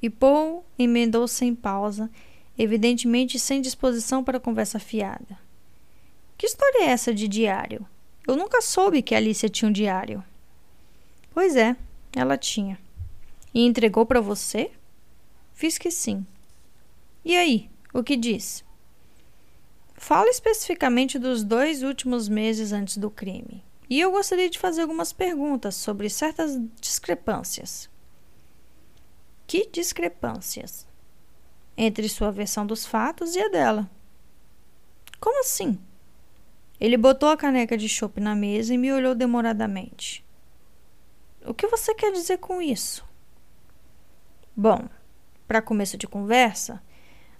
E 0.00 0.08
Paul 0.08 0.64
emendou 0.78 1.26
sem 1.26 1.56
pausa, 1.56 2.08
evidentemente 2.56 3.36
sem 3.36 3.60
disposição 3.60 4.22
para 4.22 4.38
conversa 4.38 4.78
fiada. 4.78 5.36
Que 6.38 6.46
história 6.46 6.84
é 6.84 6.90
essa 6.90 7.12
de 7.12 7.26
diário? 7.26 7.84
Eu 8.28 8.36
nunca 8.36 8.62
soube 8.62 9.02
que 9.02 9.12
Alicia 9.12 9.48
tinha 9.48 9.68
um 9.68 9.72
diário. 9.72 10.22
Pois 11.34 11.56
é, 11.56 11.74
ela 12.14 12.38
tinha. 12.38 12.78
E 13.52 13.66
entregou 13.66 14.06
para 14.06 14.20
você? 14.20 14.70
Fiz 15.52 15.78
que 15.78 15.90
sim. 15.90 16.24
E 17.24 17.34
aí, 17.34 17.68
o 17.92 18.04
que 18.04 18.16
diz? 18.16 18.62
Fala 19.94 20.30
especificamente 20.30 21.18
dos 21.18 21.42
dois 21.42 21.82
últimos 21.82 22.28
meses 22.28 22.70
antes 22.70 22.96
do 22.96 23.10
crime. 23.10 23.64
E 23.88 24.00
eu 24.00 24.10
gostaria 24.10 24.48
de 24.48 24.58
fazer 24.58 24.82
algumas 24.82 25.12
perguntas 25.12 25.74
sobre 25.74 26.08
certas 26.08 26.58
discrepâncias. 26.80 27.90
Que 29.46 29.68
discrepâncias? 29.70 30.86
Entre 31.76 32.08
sua 32.08 32.30
versão 32.30 32.66
dos 32.66 32.86
fatos 32.86 33.34
e 33.34 33.40
a 33.40 33.48
dela. 33.48 33.90
Como 35.20 35.40
assim? 35.40 35.78
Ele 36.80 36.96
botou 36.96 37.28
a 37.28 37.36
caneca 37.36 37.76
de 37.76 37.88
chope 37.88 38.20
na 38.20 38.34
mesa 38.34 38.74
e 38.74 38.78
me 38.78 38.92
olhou 38.92 39.14
demoradamente. 39.14 40.24
O 41.44 41.54
que 41.54 41.66
você 41.66 41.94
quer 41.94 42.12
dizer 42.12 42.38
com 42.38 42.62
isso? 42.62 43.04
Bom, 44.56 44.88
para 45.46 45.62
começo 45.62 45.96
de 45.96 46.06
conversa, 46.06 46.82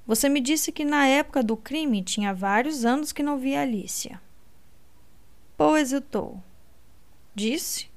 você 0.07 0.28
me 0.28 0.40
disse 0.40 0.72
que 0.72 0.84
na 0.84 1.07
época 1.07 1.43
do 1.43 1.57
crime 1.57 2.03
tinha 2.03 2.34
vários 2.34 2.84
anos 2.84 3.12
que 3.12 3.22
não 3.22 3.38
via 3.38 3.62
Alicia. 3.62 4.20
Paul 5.63 5.79
hesitou. 5.79 6.43
Disse? 7.37 7.89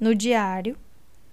No 0.00 0.14
diário, 0.14 0.74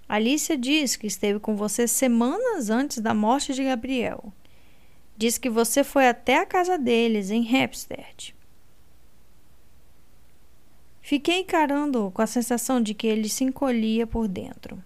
Alicia 0.05 0.57
diz 0.57 0.97
que 0.97 1.07
esteve 1.07 1.39
com 1.39 1.55
você 1.55 1.87
semanas 1.87 2.69
antes 2.69 2.99
da 2.99 3.13
morte 3.13 3.53
de 3.53 3.63
Gabriel. 3.63 4.33
Diz 5.15 5.37
que 5.37 5.49
você 5.49 5.81
foi 5.81 6.09
até 6.09 6.39
a 6.39 6.45
casa 6.45 6.77
deles, 6.77 7.31
em 7.31 7.47
Hampstead. 7.47 8.35
Fiquei 11.01 11.39
encarando-o 11.39 12.11
com 12.11 12.21
a 12.21 12.27
sensação 12.27 12.81
de 12.81 12.93
que 12.93 13.07
ele 13.07 13.29
se 13.29 13.45
encolhia 13.45 14.05
por 14.05 14.27
dentro. 14.27 14.83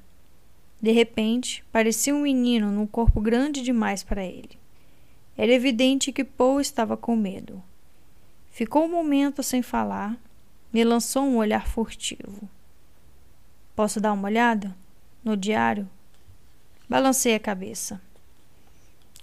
De 0.79 0.91
repente, 0.91 1.65
parecia 1.71 2.13
um 2.13 2.21
menino 2.21 2.71
num 2.71 2.85
corpo 2.85 3.19
grande 3.19 3.63
demais 3.63 4.03
para 4.03 4.23
ele. 4.23 4.51
Era 5.35 5.51
evidente 5.51 6.11
que 6.11 6.23
Paul 6.23 6.61
estava 6.61 6.95
com 6.95 7.15
medo. 7.15 7.63
Ficou 8.51 8.83
um 8.83 8.91
momento 8.91 9.41
sem 9.41 9.61
falar, 9.61 10.17
me 10.73 10.83
lançou 10.83 11.23
um 11.23 11.37
olhar 11.37 11.67
furtivo. 11.67 12.49
Posso 13.73 13.99
dar 13.99 14.11
uma 14.11 14.27
olhada? 14.27 14.75
No 15.23 15.37
diário? 15.37 15.89
Balancei 16.87 17.33
a 17.33 17.39
cabeça. 17.39 18.01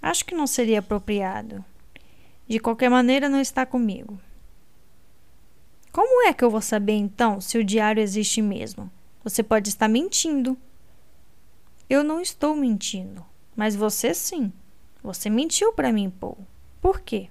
Acho 0.01 0.25
que 0.25 0.33
não 0.33 0.47
seria 0.47 0.79
apropriado. 0.79 1.63
De 2.47 2.59
qualquer 2.59 2.89
maneira, 2.89 3.29
não 3.29 3.39
está 3.39 3.65
comigo. 3.65 4.19
Como 5.91 6.25
é 6.27 6.33
que 6.33 6.43
eu 6.43 6.49
vou 6.49 6.61
saber 6.61 6.93
então 6.93 7.39
se 7.39 7.57
o 7.57 7.63
diário 7.63 8.01
existe 8.01 8.41
mesmo? 8.41 8.89
Você 9.23 9.43
pode 9.43 9.69
estar 9.69 9.87
mentindo. 9.87 10.57
Eu 11.87 12.03
não 12.03 12.19
estou 12.19 12.55
mentindo, 12.55 13.23
mas 13.55 13.75
você 13.75 14.13
sim. 14.13 14.51
Você 15.03 15.29
mentiu 15.29 15.71
para 15.73 15.93
mim, 15.93 16.09
Paul. 16.09 16.37
Por 16.81 17.01
quê? 17.01 17.29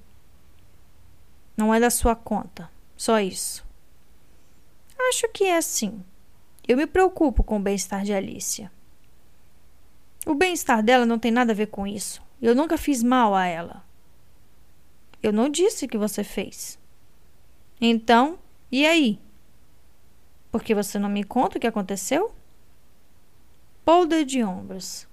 Não 1.58 1.74
é 1.74 1.80
da 1.80 1.90
sua 1.90 2.14
conta. 2.14 2.70
Só 2.96 3.18
isso. 3.18 3.66
Acho 4.96 5.28
que 5.30 5.42
é 5.42 5.60
sim. 5.60 6.04
Eu 6.68 6.76
me 6.76 6.86
preocupo 6.86 7.42
com 7.42 7.56
o 7.56 7.60
bem-estar 7.60 8.04
de 8.04 8.12
Alicia. 8.12 8.70
O 10.24 10.34
bem-estar 10.34 10.84
dela 10.84 11.04
não 11.04 11.18
tem 11.18 11.32
nada 11.32 11.50
a 11.50 11.56
ver 11.56 11.66
com 11.66 11.84
isso. 11.84 12.22
Eu 12.40 12.54
nunca 12.54 12.78
fiz 12.78 13.02
mal 13.02 13.34
a 13.34 13.44
ela. 13.44 13.84
Eu 15.20 15.32
não 15.32 15.48
disse 15.48 15.88
que 15.88 15.98
você 15.98 16.22
fez. 16.22 16.78
Então, 17.80 18.38
e 18.70 18.86
aí? 18.86 19.18
Porque 20.52 20.76
você 20.76 20.96
não 20.96 21.08
me 21.08 21.24
conta 21.24 21.58
o 21.58 21.60
que 21.60 21.66
aconteceu? 21.66 22.32
Paul 23.84 24.06
deu 24.06 24.24
de 24.24 24.44
ombros. 24.44 25.08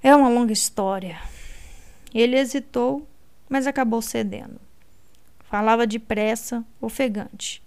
É 0.00 0.14
uma 0.14 0.28
longa 0.28 0.52
história. 0.52 1.20
Ele 2.14 2.36
hesitou, 2.36 3.04
mas 3.48 3.66
acabou 3.66 4.00
cedendo. 4.00 4.67
Falava 5.48 5.86
depressa, 5.86 6.62
ofegante. 6.78 7.62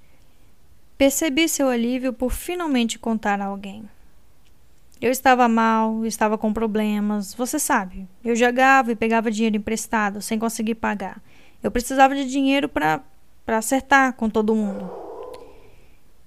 Percebi 0.97 1.49
seu 1.49 1.67
alívio 1.67 2.13
por 2.13 2.31
finalmente 2.31 2.99
contar 2.99 3.41
a 3.41 3.45
alguém. 3.45 3.89
Eu 5.01 5.09
estava 5.09 5.47
mal, 5.47 6.05
estava 6.05 6.37
com 6.37 6.53
problemas, 6.53 7.33
você 7.33 7.57
sabe. 7.57 8.07
Eu 8.23 8.35
jogava 8.35 8.91
e 8.91 8.95
pegava 8.95 9.31
dinheiro 9.31 9.57
emprestado 9.57 10.21
sem 10.21 10.37
conseguir 10.37 10.75
pagar. 10.75 11.19
Eu 11.63 11.71
precisava 11.71 12.13
de 12.13 12.29
dinheiro 12.29 12.69
para 12.69 13.01
acertar 13.47 14.13
com 14.13 14.29
todo 14.29 14.55
mundo. 14.55 14.87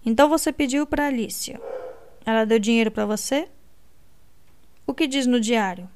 Então 0.04 0.28
você 0.28 0.52
pediu 0.52 0.84
para 0.88 1.06
Alicia. 1.06 1.60
Ela 2.26 2.44
deu 2.44 2.58
dinheiro 2.58 2.90
para 2.90 3.06
você? 3.06 3.48
O 4.84 4.92
que 4.92 5.06
diz 5.06 5.24
no 5.24 5.40
diário? 5.40 5.88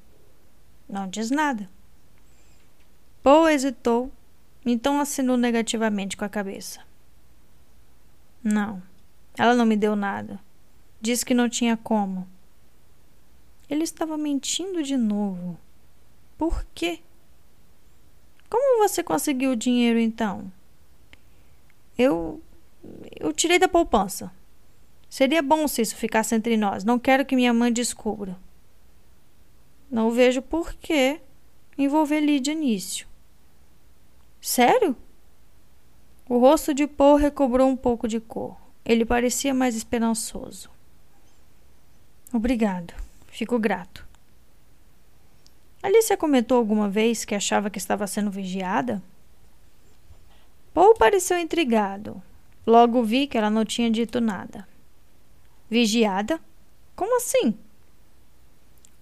Não 0.88 1.08
diz 1.08 1.32
nada. 1.32 1.68
Paul 3.24 3.48
hesitou, 3.48 4.12
então 4.72 5.00
assinou 5.00 5.36
negativamente 5.36 6.16
com 6.16 6.24
a 6.24 6.28
cabeça. 6.28 6.80
Não, 8.42 8.82
ela 9.36 9.54
não 9.54 9.64
me 9.64 9.76
deu 9.76 9.96
nada. 9.96 10.40
Disse 11.00 11.24
que 11.24 11.34
não 11.34 11.48
tinha 11.48 11.76
como. 11.76 12.26
Ele 13.68 13.84
estava 13.84 14.16
mentindo 14.16 14.82
de 14.82 14.96
novo. 14.96 15.58
Por 16.36 16.64
quê? 16.74 17.00
Como 18.48 18.88
você 18.88 19.02
conseguiu 19.02 19.52
o 19.52 19.56
dinheiro 19.56 19.98
então? 19.98 20.50
Eu. 21.96 22.40
Eu 23.18 23.32
tirei 23.32 23.58
da 23.58 23.68
poupança. 23.68 24.32
Seria 25.10 25.42
bom 25.42 25.66
se 25.66 25.82
isso 25.82 25.96
ficasse 25.96 26.34
entre 26.34 26.56
nós. 26.56 26.84
Não 26.84 26.98
quero 26.98 27.24
que 27.24 27.34
minha 27.34 27.52
mãe 27.52 27.72
descubra. 27.72 28.36
Não 29.90 30.10
vejo 30.10 30.42
por 30.42 30.74
que 30.74 31.20
envolver 31.76 32.20
Lídia 32.20 32.54
nisso. 32.54 33.07
Sério? 34.40 34.96
O 36.28 36.38
rosto 36.38 36.74
de 36.74 36.86
Paul 36.86 37.16
recobrou 37.16 37.68
um 37.68 37.76
pouco 37.76 38.06
de 38.06 38.20
cor. 38.20 38.56
Ele 38.84 39.04
parecia 39.04 39.52
mais 39.54 39.74
esperançoso. 39.74 40.70
Obrigado. 42.32 42.94
Fico 43.26 43.58
grato. 43.58 44.06
Alicia 45.82 46.16
comentou 46.16 46.58
alguma 46.58 46.88
vez 46.88 47.24
que 47.24 47.34
achava 47.34 47.70
que 47.70 47.78
estava 47.78 48.06
sendo 48.06 48.30
vigiada? 48.30 49.02
Paul 50.74 50.94
pareceu 50.94 51.38
intrigado. 51.38 52.22
Logo 52.66 53.02
vi 53.02 53.26
que 53.26 53.38
ela 53.38 53.48
não 53.48 53.64
tinha 53.64 53.90
dito 53.90 54.20
nada. 54.20 54.68
Vigiada? 55.70 56.40
Como 56.94 57.16
assim? 57.16 57.54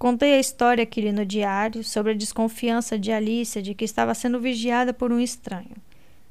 Contei 0.07 0.35
a 0.35 0.39
história 0.39 0.87
que 0.87 1.01
li 1.01 1.11
no 1.11 1.27
diário 1.27 1.83
sobre 1.83 2.13
a 2.13 2.15
desconfiança 2.15 2.97
de 2.97 3.11
Alicia 3.11 3.61
de 3.61 3.75
que 3.75 3.85
estava 3.85 4.15
sendo 4.15 4.39
vigiada 4.39 4.95
por 4.95 5.11
um 5.11 5.19
estranho, 5.19 5.75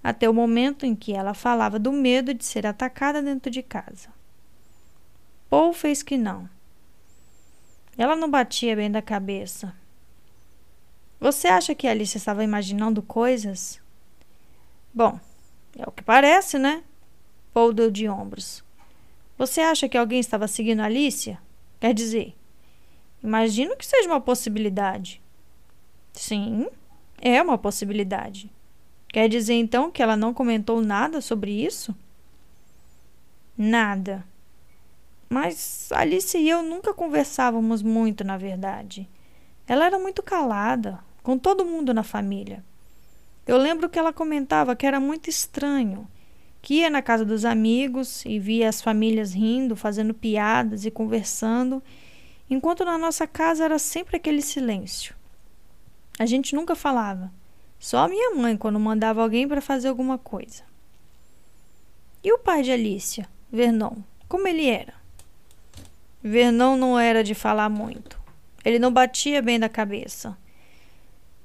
até 0.01 0.29
o 0.29 0.33
momento 0.33 0.85
em 0.85 0.95
que 0.95 1.11
ela 1.11 1.33
falava 1.33 1.77
do 1.77 1.91
medo 1.91 2.33
de 2.33 2.45
ser 2.45 2.65
atacada 2.65 3.21
dentro 3.21 3.51
de 3.51 3.61
casa. 3.61 4.07
Paul 5.49 5.73
fez 5.73 6.01
que 6.01 6.15
não. 6.15 6.49
Ela 7.97 8.15
não 8.15 8.31
batia 8.31 8.77
bem 8.77 8.89
da 8.89 9.01
cabeça. 9.01 9.75
Você 11.19 11.49
acha 11.49 11.75
que 11.75 11.85
Alice 11.85 12.17
estava 12.17 12.45
imaginando 12.45 13.01
coisas? 13.01 13.81
Bom, 14.93 15.19
é 15.77 15.83
o 15.85 15.91
que 15.91 16.01
parece, 16.01 16.57
né? 16.57 16.81
Paul 17.53 17.73
deu 17.73 17.91
de 17.91 18.07
ombros. 18.07 18.63
Você 19.37 19.59
acha 19.59 19.89
que 19.89 19.97
alguém 19.97 20.21
estava 20.21 20.47
seguindo 20.47 20.79
Alicia? 20.79 21.37
Quer 21.77 21.93
dizer, 21.93 22.33
Imagino 23.25 23.75
que 23.75 23.85
seja 23.85 24.07
uma 24.07 24.21
possibilidade. 24.21 25.19
Sim, 26.13 26.67
é 27.19 27.41
uma 27.41 27.57
possibilidade. 27.57 28.51
Quer 29.07 29.27
dizer 29.27 29.55
então 29.55 29.89
que 29.89 30.03
ela 30.03 30.15
não 30.15 30.31
comentou 30.31 30.79
nada 30.79 31.19
sobre 31.21 31.51
isso? 31.51 31.95
Nada. 33.57 34.23
Mas 35.27 35.89
Alice 35.91 36.37
e 36.37 36.47
eu 36.47 36.61
nunca 36.61 36.93
conversávamos 36.93 37.81
muito, 37.81 38.23
na 38.23 38.37
verdade. 38.37 39.09
Ela 39.67 39.87
era 39.87 39.97
muito 39.97 40.21
calada, 40.21 40.99
com 41.23 41.35
todo 41.35 41.65
mundo 41.65 41.95
na 41.95 42.03
família. 42.03 42.63
Eu 43.47 43.57
lembro 43.57 43.89
que 43.89 43.97
ela 43.97 44.13
comentava 44.13 44.75
que 44.75 44.85
era 44.85 44.99
muito 44.99 45.31
estranho, 45.31 46.07
que 46.61 46.75
ia 46.75 46.91
na 46.91 47.01
casa 47.01 47.25
dos 47.25 47.43
amigos 47.43 48.23
e 48.23 48.37
via 48.37 48.69
as 48.69 48.81
famílias 48.81 49.33
rindo, 49.33 49.75
fazendo 49.75 50.13
piadas 50.13 50.85
e 50.85 50.91
conversando 50.91 51.81
enquanto 52.49 52.85
na 52.85 52.97
nossa 52.97 53.25
casa 53.27 53.65
era 53.65 53.79
sempre 53.79 54.17
aquele 54.17 54.41
silêncio. 54.41 55.15
A 56.17 56.25
gente 56.25 56.55
nunca 56.55 56.75
falava, 56.75 57.31
só 57.79 57.99
a 57.99 58.07
minha 58.07 58.35
mãe 58.35 58.55
quando 58.55 58.79
mandava 58.79 59.21
alguém 59.21 59.47
para 59.47 59.61
fazer 59.61 59.89
alguma 59.89 60.17
coisa. 60.17 60.63
E 62.23 62.31
o 62.33 62.39
pai 62.39 62.63
de 62.63 62.71
Alicia, 62.71 63.27
Vernon, 63.51 63.97
como 64.27 64.47
ele 64.47 64.67
era? 64.67 64.93
Vernon 66.23 66.75
não 66.75 66.97
era 66.97 67.23
de 67.23 67.35
falar 67.35 67.69
muito. 67.69 68.19
Ele 68.65 68.79
não 68.79 68.91
batia 68.91 69.41
bem 69.41 69.59
da 69.59 69.69
cabeça. 69.69 70.35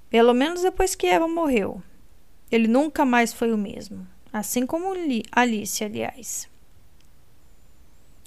Pelo 0.08 0.32
menos 0.32 0.62
depois 0.62 0.94
que 0.94 1.06
Eva 1.06 1.28
morreu. 1.28 1.82
Ele 2.50 2.66
nunca 2.66 3.04
mais 3.04 3.32
foi 3.32 3.52
o 3.52 3.58
mesmo. 3.58 4.08
Assim 4.32 4.64
como 4.64 4.94
Alice, 5.30 5.84
aliás. 5.84 6.49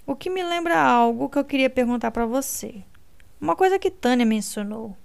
O 0.06 0.16
que 0.16 0.30
me 0.30 0.44
lembra 0.44 0.82
algo 0.82 1.30
que 1.30 1.38
eu 1.38 1.46
queria 1.46 1.70
perguntar 1.70 2.12
para 2.12 2.26
você. 2.26 2.84
Uma 3.40 3.56
coisa 3.56 3.80
que 3.80 3.90
Tânia 3.90 4.26
mencionou. 4.26 4.98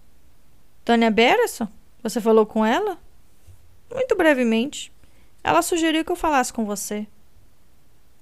Tânia 0.85 1.11
Beresson? 1.11 1.69
Você 2.03 2.21
falou 2.21 2.45
com 2.45 2.65
ela? 2.65 2.99
Muito 3.93 4.17
brevemente. 4.17 4.93
Ela 5.43 5.63
sugeriu 5.63 6.05
que 6.05 6.11
eu 6.11 6.17
falasse 6.17 6.53
com 6.53 6.65
você. 6.65 7.07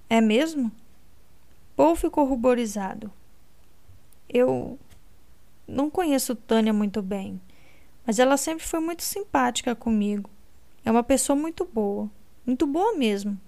É 0.09 0.21
mesmo? 0.21 0.71
Paul 1.75 1.97
ficou 1.97 2.25
ruborizado. 2.25 3.11
Eu 4.29 4.79
não 5.67 5.91
conheço 5.91 6.35
Tânia 6.37 6.73
muito 6.73 7.01
bem, 7.01 7.41
mas 8.07 8.19
ela 8.19 8.37
sempre 8.37 8.65
foi 8.65 8.81
muito 8.81 9.03
simpática 9.03 9.75
comigo. 9.75 10.31
É 10.85 10.91
uma 10.91 11.03
pessoa 11.03 11.37
muito 11.37 11.65
boa, 11.65 12.11
muito 12.45 12.67
boa 12.67 12.95
mesmo. 12.97 13.41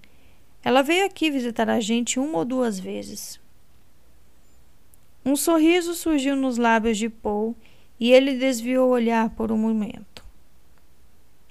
Ela 0.63 0.81
veio 0.81 1.05
aqui 1.05 1.31
visitar 1.31 1.69
a 1.69 1.79
gente 1.79 2.19
uma 2.19 2.39
ou 2.39 2.45
duas 2.45 2.79
vezes. 2.79 3.39
Um 5.25 5.35
sorriso 5.35 5.93
surgiu 5.93 6.35
nos 6.35 6.57
lábios 6.57 6.97
de 6.97 7.09
Paul 7.09 7.55
e 7.99 8.11
ele 8.11 8.37
desviou 8.37 8.89
o 8.89 8.93
olhar 8.93 9.29
por 9.31 9.51
um 9.51 9.57
momento. 9.57 10.25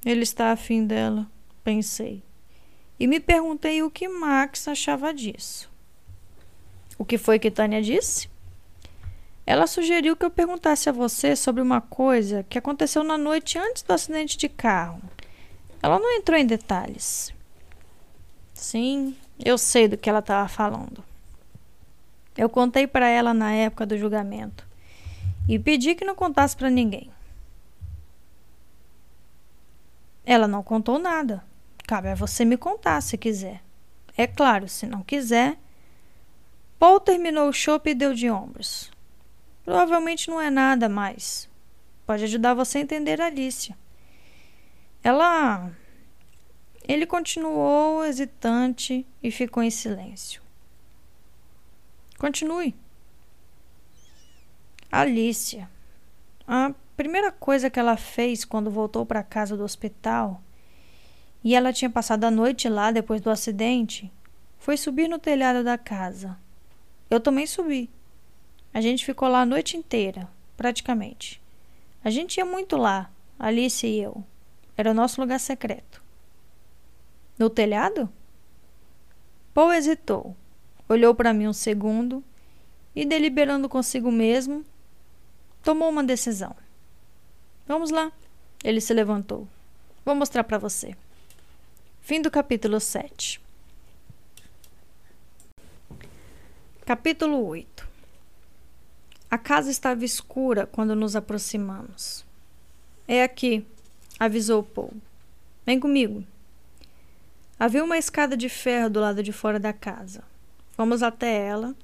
Ele 0.05 0.23
está 0.23 0.53
afim 0.53 0.87
dela, 0.87 1.27
pensei, 1.63 2.23
e 2.99 3.07
me 3.07 3.21
perguntei 3.21 3.83
o 3.83 3.91
que 3.91 4.09
Max 4.09 4.67
achava 4.69 5.13
disso. 5.13 5.71
O 6.99 7.05
que 7.05 7.19
foi 7.19 7.39
que 7.39 7.51
Tânia 7.51 7.81
disse? 7.81 8.29
Ela 9.47 9.67
sugeriu 9.67 10.17
que 10.17 10.25
eu 10.25 10.31
perguntasse 10.31 10.89
a 10.89 10.93
você 10.93 11.35
sobre 11.35 11.63
uma 11.63 11.81
coisa 11.81 12.45
que 12.49 12.59
aconteceu 12.59 13.03
na 13.03 13.17
noite 13.17 13.59
antes 13.59 13.83
do 13.83 13.93
acidente 13.93 14.37
de 14.37 14.49
carro. 14.49 15.01
Ela 15.83 15.99
não 15.99 16.17
entrou 16.17 16.39
em 16.39 16.45
detalhes. 16.45 17.33
Sim, 18.59 19.17
eu 19.39 19.57
sei 19.57 19.87
do 19.87 19.97
que 19.97 20.11
ela 20.11 20.19
estava 20.19 20.49
falando. 20.49 21.03
Eu 22.37 22.51
contei 22.51 22.89
para 22.89 23.09
ela 23.09 23.33
na 23.33 23.53
época 23.53 23.87
do 23.87 23.97
julgamento 23.97 24.67
e 25.49 25.61
pedi 25.61 25.95
que 25.95 26.05
não 26.05 26.17
contasse 26.17 26.57
para 26.57 26.69
ninguém. 26.69 27.09
Ela 30.27 30.49
não 30.49 30.61
contou 30.61 30.99
nada. 30.99 31.43
Cabe 31.87 32.09
a 32.09 32.17
você 32.17 32.45
me 32.45 32.57
contar 32.57 33.01
se 33.01 33.17
quiser. 33.17 33.63
É 34.17 34.27
claro, 34.27 34.69
se 34.69 34.87
não 34.87 35.03
quiser. 35.05 35.57
Paul 36.81 36.99
terminou 36.99 37.49
o 37.49 37.53
chopp 37.53 37.89
e 37.89 37.95
deu 37.95 38.13
de 38.13 38.29
ombros. 38.29 38.91
Provavelmente 39.65 40.29
não 40.29 40.41
é 40.41 40.51
nada 40.51 40.89
mais. 40.89 41.49
Pode 42.05 42.25
ajudar 42.25 42.55
você 42.55 42.79
a 42.79 42.81
entender 42.81 43.21
a 43.21 43.27
Alicia. 43.27 43.79
Ela 45.03 45.71
ele 46.89 47.05
continuou 47.05 48.03
hesitante 48.03 49.07
e 49.22 49.30
ficou 49.30 49.62
em 49.62 49.70
silêncio. 49.70 50.41
Continue. 52.18 52.74
Alicia. 54.91 55.68
A 56.47 56.72
primeira 56.97 57.30
coisa 57.30 57.68
que 57.68 57.78
ela 57.78 57.97
fez 57.97 58.43
quando 58.45 58.70
voltou 58.70 59.05
para 59.05 59.22
casa 59.22 59.55
do 59.55 59.62
hospital, 59.62 60.43
e 61.45 61.55
ela 61.55 61.72
tinha 61.72 61.91
passado 61.91 62.24
a 62.24 62.30
noite 62.30 62.68
lá 62.68 62.91
depois 62.91 63.20
do 63.20 63.30
acidente, 63.30 64.11
foi 64.59 64.76
subir 64.76 65.09
no 65.09 65.18
telhado 65.18 65.62
da 65.62 65.76
casa. 65.76 66.39
Eu 67.11 67.20
também 67.20 67.47
subi. 67.47 67.91
A 68.72 68.80
gente 68.80 69.05
ficou 69.05 69.28
lá 69.28 69.43
a 69.43 69.47
noite 69.47 69.76
inteira. 69.76 70.28
praticamente. 70.57 71.41
A 72.03 72.11
gente 72.11 72.39
ia 72.39 72.45
muito 72.45 72.76
lá, 72.76 73.11
Alice 73.39 73.86
e 73.86 74.01
eu. 74.01 74.24
Era 74.76 74.91
o 74.91 74.95
nosso 74.95 75.20
lugar 75.20 75.39
secreto. 75.39 76.03
No 77.39 77.49
telhado? 77.49 78.09
Paul 79.55 79.72
hesitou, 79.72 80.36
olhou 80.89 81.14
para 81.14 81.32
mim 81.32 81.47
um 81.47 81.53
segundo 81.53 82.22
e, 82.95 83.05
deliberando 83.05 83.68
consigo 83.68 84.11
mesmo, 84.11 84.64
tomou 85.62 85.89
uma 85.89 86.03
decisão. 86.03 86.55
Vamos 87.66 87.91
lá. 87.91 88.11
Ele 88.64 88.80
se 88.80 88.93
levantou. 88.93 89.47
Vou 90.05 90.14
mostrar 90.14 90.43
para 90.43 90.59
você. 90.59 90.97
Fim 92.01 92.22
do 92.22 92.30
capítulo 92.30 92.80
7. 92.80 93.41
Capítulo 96.84 97.47
8 97.47 97.86
A 99.30 99.36
casa 99.36 99.70
estava 99.70 100.05
escura 100.05 100.66
quando 100.66 100.97
nos 100.97 101.14
aproximamos. 101.14 102.24
É 103.07 103.22
aqui, 103.22 103.64
avisou 104.18 104.62
Paul. 104.62 104.95
Vem 105.66 105.78
comigo. 105.78 106.24
Havia 107.61 107.83
uma 107.83 107.99
escada 107.99 108.37
de 108.37 108.49
ferro 108.49 108.89
do 108.89 109.01
lado 109.01 109.21
de 109.23 109.33
fora 109.33 109.59
da 109.59 109.73
casa. 109.73 110.23
Fomos 110.73 111.03
até 111.03 111.45
ela. 111.45 111.75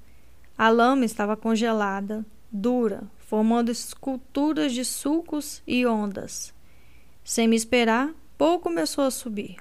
A 0.56 0.68
lama 0.68 1.04
estava 1.04 1.36
congelada, 1.36 2.24
dura, 2.50 3.02
formando 3.18 3.72
esculturas 3.72 4.72
de 4.72 4.84
sulcos 4.84 5.60
e 5.66 5.84
ondas. 5.84 6.54
Sem 7.24 7.48
me 7.48 7.56
esperar, 7.56 8.14
Paul 8.38 8.60
começou 8.60 9.02
a 9.02 9.10
subir. 9.10 9.56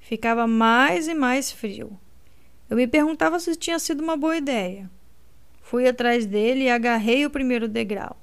Ficava 0.00 0.46
mais 0.46 1.08
e 1.08 1.14
mais 1.14 1.50
frio. 1.50 1.98
Eu 2.68 2.76
me 2.76 2.86
perguntava 2.86 3.40
se 3.40 3.56
tinha 3.56 3.78
sido 3.78 4.02
uma 4.02 4.18
boa 4.18 4.36
ideia. 4.36 4.90
Fui 5.62 5.88
atrás 5.88 6.26
dele 6.26 6.64
e 6.64 6.70
agarrei 6.70 7.24
o 7.24 7.30
primeiro 7.30 7.68
degrau, 7.68 8.20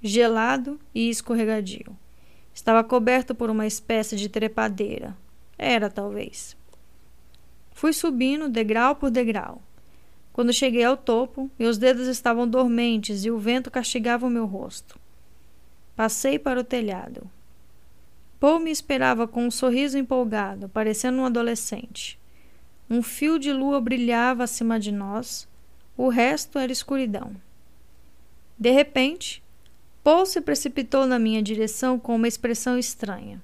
gelado 0.00 0.78
e 0.94 1.10
escorregadio. 1.10 1.96
Estava 2.54 2.84
coberto 2.84 3.34
por 3.34 3.50
uma 3.50 3.66
espécie 3.66 4.16
de 4.16 4.28
trepadeira. 4.28 5.16
Era, 5.58 5.88
talvez. 5.90 6.56
Fui 7.72 7.92
subindo 7.92 8.48
degrau 8.48 8.96
por 8.96 9.10
degrau. 9.10 9.62
Quando 10.32 10.52
cheguei 10.52 10.82
ao 10.84 10.96
topo, 10.96 11.50
meus 11.58 11.78
dedos 11.78 12.08
estavam 12.08 12.48
dormentes 12.48 13.24
e 13.24 13.30
o 13.30 13.38
vento 13.38 13.70
castigava 13.70 14.26
o 14.26 14.30
meu 14.30 14.46
rosto. 14.46 14.98
Passei 15.94 16.38
para 16.38 16.60
o 16.60 16.64
telhado. 16.64 17.30
Paul 18.40 18.58
me 18.58 18.70
esperava 18.70 19.28
com 19.28 19.46
um 19.46 19.50
sorriso 19.50 19.96
empolgado, 19.96 20.68
parecendo 20.68 21.18
um 21.18 21.24
adolescente. 21.24 22.18
Um 22.90 23.00
fio 23.00 23.38
de 23.38 23.52
lua 23.52 23.80
brilhava 23.80 24.44
acima 24.44 24.78
de 24.78 24.92
nós, 24.92 25.48
o 25.96 26.08
resto 26.08 26.58
era 26.58 26.72
escuridão. 26.72 27.34
De 28.58 28.70
repente, 28.70 29.42
Paul 30.02 30.26
se 30.26 30.40
precipitou 30.40 31.06
na 31.06 31.18
minha 31.18 31.42
direção 31.42 31.98
com 31.98 32.16
uma 32.16 32.28
expressão 32.28 32.76
estranha. 32.78 33.40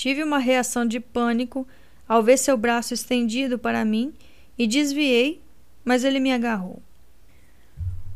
Tive 0.00 0.22
uma 0.22 0.38
reação 0.38 0.86
de 0.86 0.98
pânico 0.98 1.68
ao 2.08 2.22
ver 2.22 2.38
seu 2.38 2.56
braço 2.56 2.94
estendido 2.94 3.58
para 3.58 3.84
mim 3.84 4.14
e 4.56 4.66
desviei, 4.66 5.42
mas 5.84 6.04
ele 6.04 6.18
me 6.18 6.32
agarrou. 6.32 6.82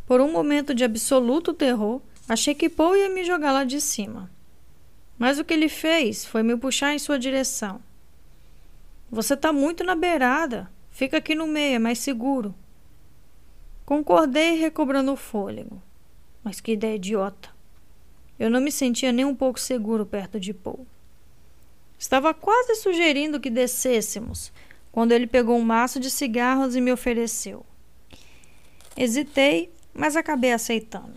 Por 0.06 0.18
um 0.18 0.32
momento 0.32 0.74
de 0.74 0.82
absoluto 0.82 1.52
terror, 1.52 2.00
achei 2.26 2.54
que 2.54 2.70
Paul 2.70 2.96
ia 2.96 3.10
me 3.10 3.22
jogar 3.22 3.52
lá 3.52 3.64
de 3.64 3.82
cima. 3.82 4.30
Mas 5.18 5.38
o 5.38 5.44
que 5.44 5.52
ele 5.52 5.68
fez 5.68 6.24
foi 6.24 6.42
me 6.42 6.56
puxar 6.56 6.94
em 6.94 6.98
sua 6.98 7.18
direção. 7.18 7.82
Você 9.10 9.34
está 9.34 9.52
muito 9.52 9.84
na 9.84 9.94
beirada. 9.94 10.70
Fica 10.90 11.18
aqui 11.18 11.34
no 11.34 11.46
meio, 11.46 11.76
é 11.76 11.78
mais 11.78 11.98
seguro. 11.98 12.54
Concordei, 13.84 14.56
recobrando 14.56 15.12
o 15.12 15.16
fôlego. 15.16 15.82
Mas 16.42 16.62
que 16.62 16.72
ideia 16.72 16.96
idiota. 16.96 17.50
Eu 18.38 18.48
não 18.48 18.62
me 18.62 18.72
sentia 18.72 19.12
nem 19.12 19.26
um 19.26 19.36
pouco 19.36 19.60
seguro 19.60 20.06
perto 20.06 20.40
de 20.40 20.54
Paul. 20.54 20.86
Estava 21.98 22.34
quase 22.34 22.76
sugerindo 22.76 23.40
que 23.40 23.50
descêssemos, 23.50 24.52
quando 24.92 25.12
ele 25.12 25.26
pegou 25.26 25.56
um 25.56 25.64
maço 25.64 25.98
de 25.98 26.10
cigarros 26.10 26.76
e 26.76 26.80
me 26.80 26.92
ofereceu. 26.92 27.64
Hesitei, 28.96 29.72
mas 29.92 30.16
acabei 30.16 30.52
aceitando. 30.52 31.14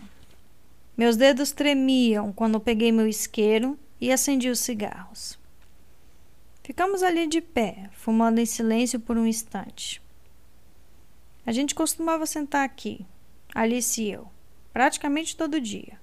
Meus 0.96 1.16
dedos 1.16 1.52
tremiam 1.52 2.32
quando 2.32 2.58
peguei 2.58 2.90
meu 2.90 3.06
isqueiro 3.06 3.78
e 4.00 4.10
acendi 4.10 4.48
os 4.48 4.58
cigarros. 4.58 5.38
Ficamos 6.64 7.02
ali 7.02 7.26
de 7.26 7.40
pé, 7.40 7.88
fumando 7.92 8.40
em 8.40 8.46
silêncio 8.46 8.98
por 8.98 9.16
um 9.16 9.26
instante. 9.26 10.02
A 11.46 11.52
gente 11.52 11.74
costumava 11.74 12.26
sentar 12.26 12.64
aqui, 12.64 13.06
Alice 13.54 14.02
e 14.02 14.10
eu, 14.10 14.28
praticamente 14.72 15.36
todo 15.36 15.60
dia. 15.60 15.98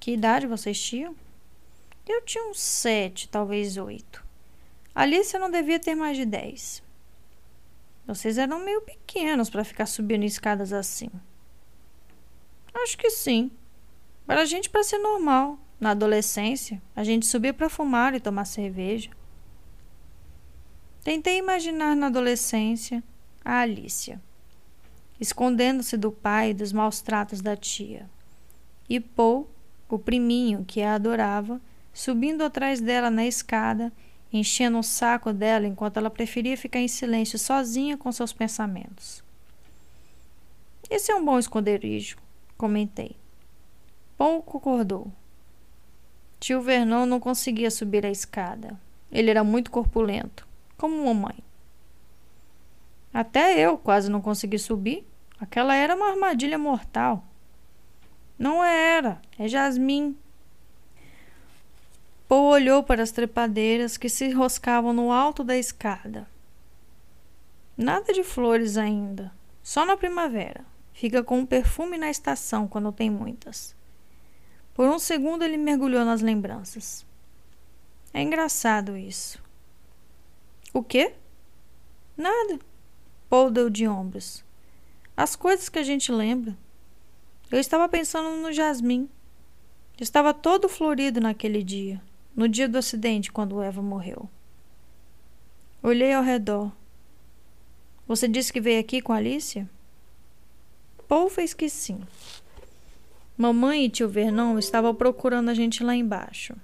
Que 0.00 0.12
idade 0.12 0.46
vocês 0.46 0.80
tinham? 0.80 1.14
Eu 2.06 2.22
tinha 2.22 2.48
uns 2.48 2.60
sete, 2.60 3.28
talvez 3.28 3.76
oito. 3.76 4.24
Alice 4.94 5.38
não 5.38 5.50
devia 5.50 5.78
ter 5.78 5.94
mais 5.94 6.16
de 6.16 6.24
dez. 6.24 6.82
Vocês 8.06 8.38
eram 8.38 8.64
meio 8.64 8.80
pequenos 8.82 9.50
para 9.50 9.64
ficar 9.64 9.86
subindo 9.86 10.24
escadas 10.24 10.72
assim. 10.72 11.10
Acho 12.72 12.96
que 12.96 13.10
sim. 13.10 13.50
Para 14.26 14.42
a 14.42 14.44
gente 14.44 14.70
para 14.70 14.82
ser 14.82 14.98
normal. 14.98 15.58
Na 15.78 15.90
adolescência, 15.90 16.80
a 16.94 17.04
gente 17.04 17.26
subia 17.26 17.52
para 17.52 17.68
fumar 17.68 18.14
e 18.14 18.20
tomar 18.20 18.46
cerveja. 18.46 19.10
Tentei 21.04 21.36
imaginar 21.36 21.94
na 21.94 22.06
adolescência 22.06 23.04
a 23.44 23.60
Alicia, 23.60 24.20
escondendo-se 25.20 25.96
do 25.96 26.10
pai 26.10 26.50
e 26.50 26.54
dos 26.54 26.72
maus 26.72 27.00
tratos 27.00 27.40
da 27.40 27.54
tia, 27.54 28.10
e 28.88 28.98
Paul, 28.98 29.48
o 29.88 30.00
priminho 30.00 30.64
que 30.64 30.82
a 30.82 30.94
adorava, 30.94 31.60
subindo 31.96 32.42
atrás 32.44 32.78
dela 32.78 33.10
na 33.10 33.26
escada, 33.26 33.90
enchendo 34.30 34.78
o 34.78 34.82
saco 34.82 35.32
dela 35.32 35.66
enquanto 35.66 35.96
ela 35.96 36.10
preferia 36.10 36.54
ficar 36.54 36.78
em 36.78 36.88
silêncio 36.88 37.38
sozinha 37.38 37.96
com 37.96 38.12
seus 38.12 38.34
pensamentos. 38.34 39.24
Esse 40.90 41.10
é 41.10 41.14
um 41.14 41.24
bom 41.24 41.38
esconderijo, 41.38 42.18
comentei. 42.58 43.16
Paul 44.18 44.42
concordou. 44.42 45.10
Tio 46.38 46.60
Vernon 46.60 47.06
não 47.06 47.18
conseguia 47.18 47.70
subir 47.70 48.04
a 48.04 48.10
escada. 48.10 48.78
Ele 49.10 49.30
era 49.30 49.42
muito 49.42 49.70
corpulento, 49.70 50.46
como 50.76 51.02
mamãe. 51.06 51.38
Até 53.12 53.58
eu 53.58 53.78
quase 53.78 54.10
não 54.10 54.20
consegui 54.20 54.58
subir. 54.58 55.02
Aquela 55.40 55.74
era 55.74 55.96
uma 55.96 56.10
armadilha 56.10 56.58
mortal. 56.58 57.24
Não 58.38 58.62
era, 58.62 59.18
é 59.38 59.48
Jasmim. 59.48 60.14
Paul 62.28 62.46
olhou 62.46 62.82
para 62.82 63.02
as 63.02 63.12
trepadeiras 63.12 63.96
que 63.96 64.08
se 64.08 64.24
enroscavam 64.24 64.92
no 64.92 65.12
alto 65.12 65.44
da 65.44 65.56
escada. 65.56 66.28
Nada 67.76 68.12
de 68.12 68.24
flores 68.24 68.76
ainda, 68.76 69.32
só 69.62 69.84
na 69.84 69.96
primavera. 69.96 70.64
Fica 70.92 71.22
com 71.22 71.40
um 71.40 71.46
perfume 71.46 71.98
na 71.98 72.10
estação 72.10 72.66
quando 72.66 72.90
tem 72.90 73.10
muitas. 73.10 73.76
Por 74.74 74.88
um 74.88 74.98
segundo 74.98 75.44
ele 75.44 75.56
mergulhou 75.56 76.04
nas 76.04 76.20
lembranças. 76.20 77.06
É 78.12 78.22
engraçado 78.22 78.96
isso. 78.96 79.38
O 80.72 80.82
quê? 80.82 81.14
Nada. 82.16 82.58
Paul 83.28 83.50
deu 83.50 83.70
de 83.70 83.86
ombros. 83.86 84.42
As 85.16 85.36
coisas 85.36 85.68
que 85.68 85.78
a 85.78 85.82
gente 85.82 86.10
lembra. 86.10 86.56
Eu 87.50 87.60
estava 87.60 87.88
pensando 87.88 88.30
no 88.40 88.52
jasmim. 88.52 89.08
Estava 90.00 90.34
todo 90.34 90.68
florido 90.68 91.20
naquele 91.20 91.62
dia, 91.62 92.02
no 92.36 92.46
dia 92.46 92.68
do 92.68 92.76
acidente, 92.76 93.32
quando 93.32 93.62
Eva 93.62 93.80
morreu. 93.80 94.28
Olhei 95.82 96.12
ao 96.12 96.22
redor. 96.22 96.70
Você 98.06 98.28
disse 98.28 98.52
que 98.52 98.60
veio 98.60 98.78
aqui 98.78 99.00
com 99.00 99.12
Alicia? 99.12 99.68
Paul 101.08 101.30
fez 101.30 101.54
que 101.54 101.68
sim. 101.70 102.00
Mamãe 103.38 103.84
e 103.84 103.90
tio 103.90 104.08
Vernon 104.08 104.58
estavam 104.58 104.94
procurando 104.94 105.48
a 105.48 105.54
gente 105.54 105.82
lá 105.82 105.94
embaixo. 105.94 106.54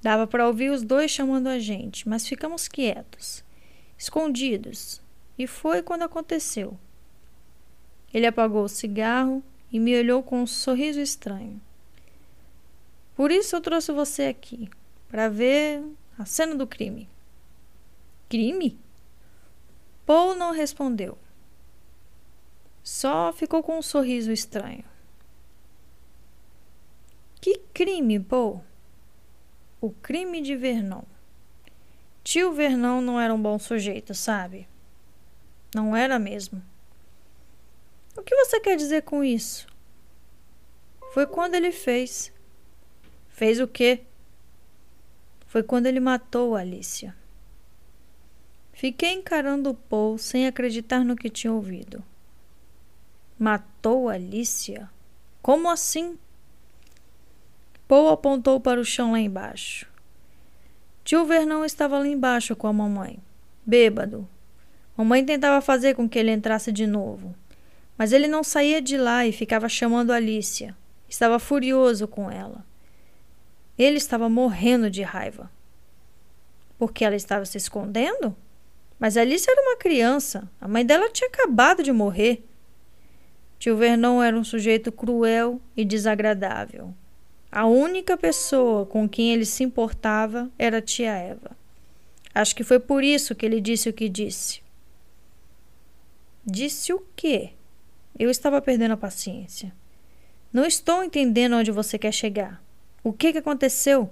Dava 0.00 0.26
para 0.26 0.46
ouvir 0.46 0.70
os 0.70 0.82
dois 0.82 1.10
chamando 1.10 1.48
a 1.48 1.58
gente, 1.58 2.08
mas 2.08 2.26
ficamos 2.26 2.66
quietos, 2.66 3.44
escondidos, 3.96 5.00
e 5.38 5.46
foi 5.46 5.82
quando 5.82 6.02
aconteceu. 6.02 6.76
Ele 8.12 8.26
apagou 8.26 8.64
o 8.64 8.68
cigarro 8.68 9.42
e 9.70 9.78
me 9.78 9.96
olhou 9.96 10.22
com 10.22 10.42
um 10.42 10.46
sorriso 10.46 11.00
estranho. 11.00 11.60
Por 13.14 13.30
isso 13.30 13.56
eu 13.56 13.60
trouxe 13.60 13.92
você 13.92 14.24
aqui, 14.24 14.68
para 15.08 15.28
ver 15.28 15.84
a 16.18 16.24
cena 16.24 16.54
do 16.54 16.66
crime. 16.66 17.08
Crime? 18.28 18.78
Paul 20.06 20.34
não 20.34 20.52
respondeu. 20.52 21.18
Só 22.82 23.32
ficou 23.32 23.62
com 23.62 23.78
um 23.78 23.82
sorriso 23.82 24.32
estranho. 24.32 24.84
Que 27.40 27.58
crime, 27.74 28.18
Paul? 28.18 28.64
O 29.80 29.90
crime 29.90 30.40
de 30.40 30.56
Vernon. 30.56 31.02
Tio 32.24 32.52
Vernon 32.52 33.00
não 33.00 33.20
era 33.20 33.34
um 33.34 33.40
bom 33.40 33.58
sujeito, 33.58 34.14
sabe? 34.14 34.68
Não 35.74 35.96
era 35.96 36.18
mesmo. 36.18 36.62
O 38.16 38.22
que 38.22 38.34
você 38.36 38.60
quer 38.60 38.76
dizer 38.76 39.02
com 39.02 39.24
isso? 39.24 39.66
Foi 41.12 41.26
quando 41.26 41.54
ele 41.54 41.72
fez. 41.72 42.32
Fez 43.32 43.58
o 43.58 43.66
quê? 43.66 44.02
Foi 45.46 45.62
quando 45.62 45.86
ele 45.86 46.00
matou 46.00 46.54
Alicia. 46.54 47.14
Fiquei 48.72 49.12
encarando 49.12 49.70
o 49.70 49.74
Paul 49.74 50.18
sem 50.18 50.46
acreditar 50.46 51.04
no 51.04 51.16
que 51.16 51.28
tinha 51.28 51.52
ouvido. 51.52 52.02
Matou 53.38 54.08
Alicia? 54.08 54.88
Como 55.40 55.68
assim? 55.68 56.16
Paul 57.88 58.10
apontou 58.10 58.60
para 58.60 58.80
o 58.80 58.84
chão 58.84 59.12
lá 59.12 59.20
embaixo. 59.20 59.86
Tio 61.04 61.24
Vernon 61.24 61.64
estava 61.64 61.98
lá 61.98 62.06
embaixo 62.06 62.54
com 62.54 62.66
a 62.66 62.72
mamãe, 62.72 63.18
bêbado. 63.66 64.28
Mamãe 64.96 65.24
tentava 65.24 65.60
fazer 65.60 65.94
com 65.94 66.08
que 66.08 66.18
ele 66.18 66.30
entrasse 66.30 66.70
de 66.70 66.86
novo, 66.86 67.34
mas 67.98 68.12
ele 68.12 68.28
não 68.28 68.44
saía 68.44 68.80
de 68.80 68.96
lá 68.96 69.26
e 69.26 69.32
ficava 69.32 69.68
chamando 69.68 70.12
Alicia. 70.12 70.76
Estava 71.08 71.38
furioso 71.38 72.06
com 72.06 72.30
ela. 72.30 72.64
Ele 73.78 73.96
estava 73.96 74.28
morrendo 74.28 74.90
de 74.90 75.02
raiva. 75.02 75.50
Porque 76.78 77.04
ela 77.04 77.16
estava 77.16 77.44
se 77.44 77.56
escondendo? 77.58 78.34
Mas 78.98 79.16
Alice 79.16 79.50
era 79.50 79.60
uma 79.62 79.76
criança. 79.76 80.48
A 80.60 80.68
mãe 80.68 80.84
dela 80.84 81.10
tinha 81.10 81.28
acabado 81.28 81.82
de 81.82 81.92
morrer. 81.92 82.44
Tio 83.58 83.76
Vernon 83.76 84.22
era 84.22 84.36
um 84.36 84.44
sujeito 84.44 84.90
cruel 84.90 85.60
e 85.76 85.84
desagradável. 85.84 86.94
A 87.50 87.66
única 87.66 88.16
pessoa 88.16 88.86
com 88.86 89.08
quem 89.08 89.32
ele 89.32 89.44
se 89.44 89.62
importava 89.62 90.50
era 90.58 90.78
a 90.78 90.82
tia 90.82 91.12
Eva. 91.12 91.56
Acho 92.34 92.56
que 92.56 92.64
foi 92.64 92.80
por 92.80 93.04
isso 93.04 93.34
que 93.34 93.44
ele 93.44 93.60
disse 93.60 93.88
o 93.88 93.92
que 93.92 94.08
disse. 94.08 94.62
Disse 96.44 96.92
o 96.92 97.04
quê? 97.14 97.50
Eu 98.18 98.30
estava 98.30 98.60
perdendo 98.60 98.92
a 98.92 98.96
paciência. 98.96 99.72
Não 100.52 100.64
estou 100.64 101.04
entendendo 101.04 101.56
onde 101.56 101.70
você 101.70 101.98
quer 101.98 102.12
chegar. 102.12 102.62
O 103.04 103.12
que, 103.12 103.32
que 103.32 103.38
aconteceu? 103.38 104.10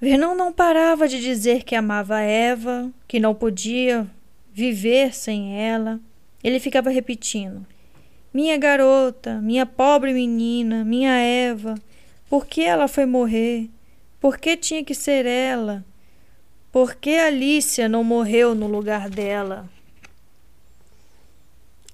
Vernon 0.00 0.34
não 0.34 0.52
parava 0.52 1.06
de 1.06 1.20
dizer 1.20 1.62
que 1.62 1.76
amava 1.76 2.20
Eva, 2.20 2.90
que 3.06 3.20
não 3.20 3.34
podia 3.34 4.04
viver 4.52 5.14
sem 5.14 5.56
ela. 5.56 6.00
Ele 6.42 6.58
ficava 6.58 6.90
repetindo: 6.90 7.64
Minha 8.34 8.56
garota, 8.58 9.40
minha 9.40 9.64
pobre 9.64 10.12
menina, 10.12 10.84
minha 10.84 11.16
Eva, 11.18 11.76
por 12.28 12.46
que 12.46 12.62
ela 12.62 12.88
foi 12.88 13.06
morrer? 13.06 13.70
Por 14.20 14.38
que 14.38 14.56
tinha 14.56 14.82
que 14.82 14.94
ser 14.94 15.24
ela? 15.24 15.84
Por 16.72 16.96
que 16.96 17.14
Alicia 17.16 17.88
não 17.88 18.02
morreu 18.02 18.54
no 18.54 18.66
lugar 18.66 19.08
dela? 19.08 19.68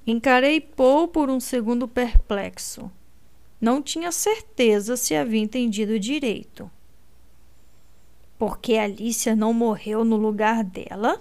Encarei 0.06 0.60
Paul 0.60 1.08
por 1.08 1.28
um 1.28 1.40
segundo 1.40 1.86
perplexo. 1.86 2.90
Não 3.60 3.82
tinha 3.82 4.12
certeza 4.12 4.96
se 4.96 5.14
havia 5.14 5.40
entendido 5.40 5.98
direito. 5.98 6.70
Porque 8.38 8.74
Alicia 8.74 9.34
não 9.34 9.52
morreu 9.52 10.04
no 10.04 10.16
lugar 10.16 10.62
dela? 10.62 11.20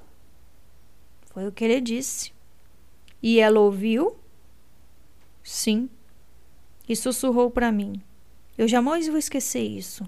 Foi 1.31 1.47
o 1.47 1.51
que 1.51 1.63
ele 1.63 1.81
disse. 1.81 2.31
E 3.21 3.39
ela 3.39 3.59
ouviu? 3.59 4.15
Sim. 5.43 5.89
E 6.87 6.95
sussurrou 6.95 7.49
para 7.49 7.71
mim. 7.71 8.01
Eu 8.55 8.67
jamais 8.67 9.07
vou 9.07 9.17
esquecer 9.17 9.63
isso. 9.63 10.07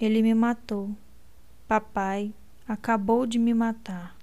Ele 0.00 0.22
me 0.22 0.34
matou. 0.34 0.90
Papai 1.68 2.32
acabou 2.66 3.26
de 3.26 3.38
me 3.38 3.52
matar. 3.52 4.16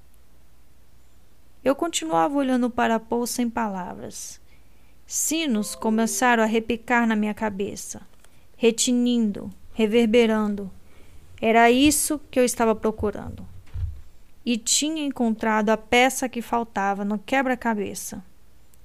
Eu 1.64 1.76
continuava 1.76 2.36
olhando 2.36 2.72
para 2.72 3.00
Paul 3.00 3.28
sem 3.28 3.48
palavras. 3.48 4.41
Sinos 5.14 5.76
começaram 5.76 6.42
a 6.42 6.46
repicar 6.46 7.06
na 7.06 7.18
minha 7.18 7.34
cabeça, 7.34 8.02
retinindo, 8.56 9.50
reverberando. 9.74 10.72
Era 11.42 11.70
isso 11.70 12.18
que 12.32 12.40
eu 12.40 12.46
estava 12.46 12.74
procurando. 12.74 13.46
E 14.46 14.56
tinha 14.56 15.04
encontrado 15.04 15.70
a 15.70 15.76
peça 15.76 16.30
que 16.30 16.42
faltava 16.42 17.04
no 17.04 17.20
quebra-cabeça. 17.20 18.24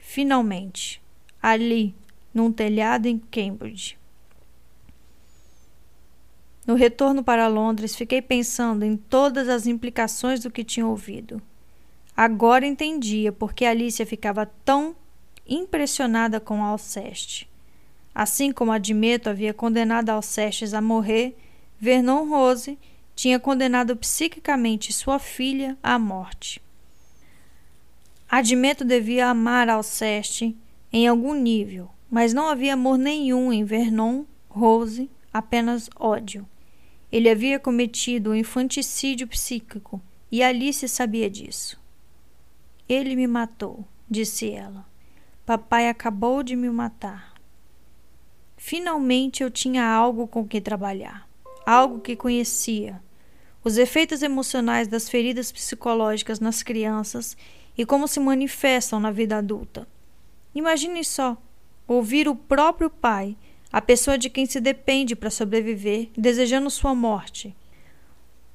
Finalmente, 0.01 1.01
ali, 1.41 1.95
num 2.35 2.51
telhado 2.51 3.07
em 3.07 3.21
Cambridge. 3.21 3.97
No 6.67 6.75
retorno 6.75 7.23
para 7.23 7.47
Londres, 7.47 7.95
fiquei 7.95 8.21
pensando 8.21 8.85
em 8.85 8.97
todas 8.97 9.49
as 9.49 9.69
implicações 9.69 10.41
do 10.41 10.51
que 10.51 10.65
tinha 10.65 10.89
ouvido. 10.89 11.41
Agora 12.17 12.67
entendia 12.67 13.31
por 13.31 13.53
que 13.53 13.65
Alicia 13.65 14.05
ficava 14.05 14.45
tão 14.65 14.97
impressionada 15.49 16.41
com 16.41 16.63
Alceste. 16.63 17.49
Assim 18.15 18.53
como 18.53 18.73
Admeto 18.73 19.29
havia 19.29 19.53
condenado 19.53 20.11
Alcestes 20.11 20.73
a 20.73 20.81
morrer, 20.81 21.37
Vernon 21.79 22.29
Rose 22.29 22.79
tinha 23.15 23.39
condenado 23.39 23.97
psiquicamente 23.97 24.93
sua 24.93 25.19
filha 25.19 25.77
à 25.83 25.99
morte. 25.99 26.61
Admeto 28.29 28.85
devia 28.85 29.29
amar 29.29 29.69
Alceste 29.69 30.57
em 30.93 31.07
algum 31.07 31.35
nível, 31.35 31.91
mas 32.11 32.33
não 32.33 32.49
havia 32.49 32.75
amor 32.75 32.99
nenhum 32.99 33.53
em 33.53 33.65
Vernon 33.65 34.25
Rose, 34.49 35.11
apenas 35.33 35.89
ódio. 35.97 36.47
Ele 37.13 37.29
havia 37.29 37.59
cometido 37.59 38.31
um 38.31 38.35
infanticídio 38.35 39.29
psíquico 39.29 40.01
e 40.31 40.43
Alice 40.43 40.89
sabia 40.89 41.31
disso. 41.31 41.81
Ele 42.89 43.15
me 43.15 43.27
matou, 43.27 43.87
disse 44.11 44.51
ela. 44.51 44.87
Papai 45.47 45.89
acabou 45.89 46.43
de 46.43 46.57
me 46.57 46.69
matar. 46.69 47.33
Finalmente 48.57 49.45
eu 49.45 49.51
tinha 49.51 49.87
algo 49.87 50.27
com 50.27 50.45
que 50.45 50.61
trabalhar, 50.61 51.29
algo 51.65 52.01
que 52.01 52.17
conhecia. 52.17 53.01
Os 53.63 53.79
efeitos 53.79 54.23
emocionais 54.23 54.89
das 54.89 55.09
feridas 55.09 55.53
psicológicas 55.53 56.41
nas 56.41 56.65
crianças 56.65 57.37
e 57.79 57.87
como 57.87 58.09
se 58.09 58.19
manifestam 58.19 58.99
na 58.99 59.13
vida 59.13 59.39
adulta. 59.39 59.87
Imagine 60.53 61.05
só 61.05 61.41
ouvir 61.87 62.27
o 62.27 62.35
próprio 62.35 62.91
pai, 62.91 63.37
a 63.73 63.81
pessoa 63.81 64.19
de 64.19 64.29
quem 64.29 64.47
se 64.47 64.61
depende 64.61 65.15
para 65.15 65.31
sobreviver, 65.31 66.11
desejando 66.19 66.69
sua 66.69 66.93
morte. 66.93 67.55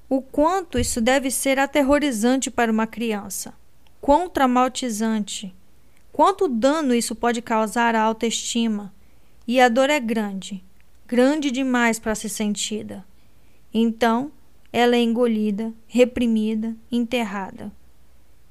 O 0.09 0.21
quanto 0.21 0.77
isso 0.77 0.99
deve 0.99 1.31
ser 1.31 1.57
aterrorizante 1.57 2.51
para 2.51 2.69
uma 2.69 2.85
criança 2.85 3.53
quão 4.01 4.27
traumatizante, 4.27 5.55
quanto 6.11 6.47
dano 6.47 6.93
isso 6.93 7.15
pode 7.15 7.41
causar 7.41 7.95
à 7.95 8.01
autoestima. 8.01 8.93
E 9.47 9.59
a 9.59 9.67
dor 9.67 9.89
é 9.89 9.99
grande, 9.99 10.63
grande 11.07 11.51
demais 11.51 11.99
para 11.99 12.15
ser 12.15 12.29
sentida. 12.29 13.05
Então, 13.73 14.31
ela 14.71 14.95
é 14.95 15.01
engolida, 15.01 15.73
reprimida, 15.87 16.75
enterrada. 16.91 17.71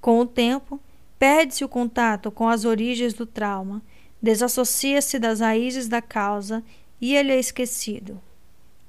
Com 0.00 0.18
o 0.20 0.26
tempo, 0.26 0.80
perde-se 1.18 1.64
o 1.64 1.68
contato 1.68 2.30
com 2.30 2.48
as 2.48 2.64
origens 2.64 3.14
do 3.14 3.24
trauma, 3.24 3.82
desassocia-se 4.20 5.18
das 5.18 5.40
raízes 5.40 5.88
da 5.88 6.02
causa 6.02 6.62
e 7.00 7.14
ele 7.14 7.32
é 7.32 7.38
esquecido. 7.38 8.20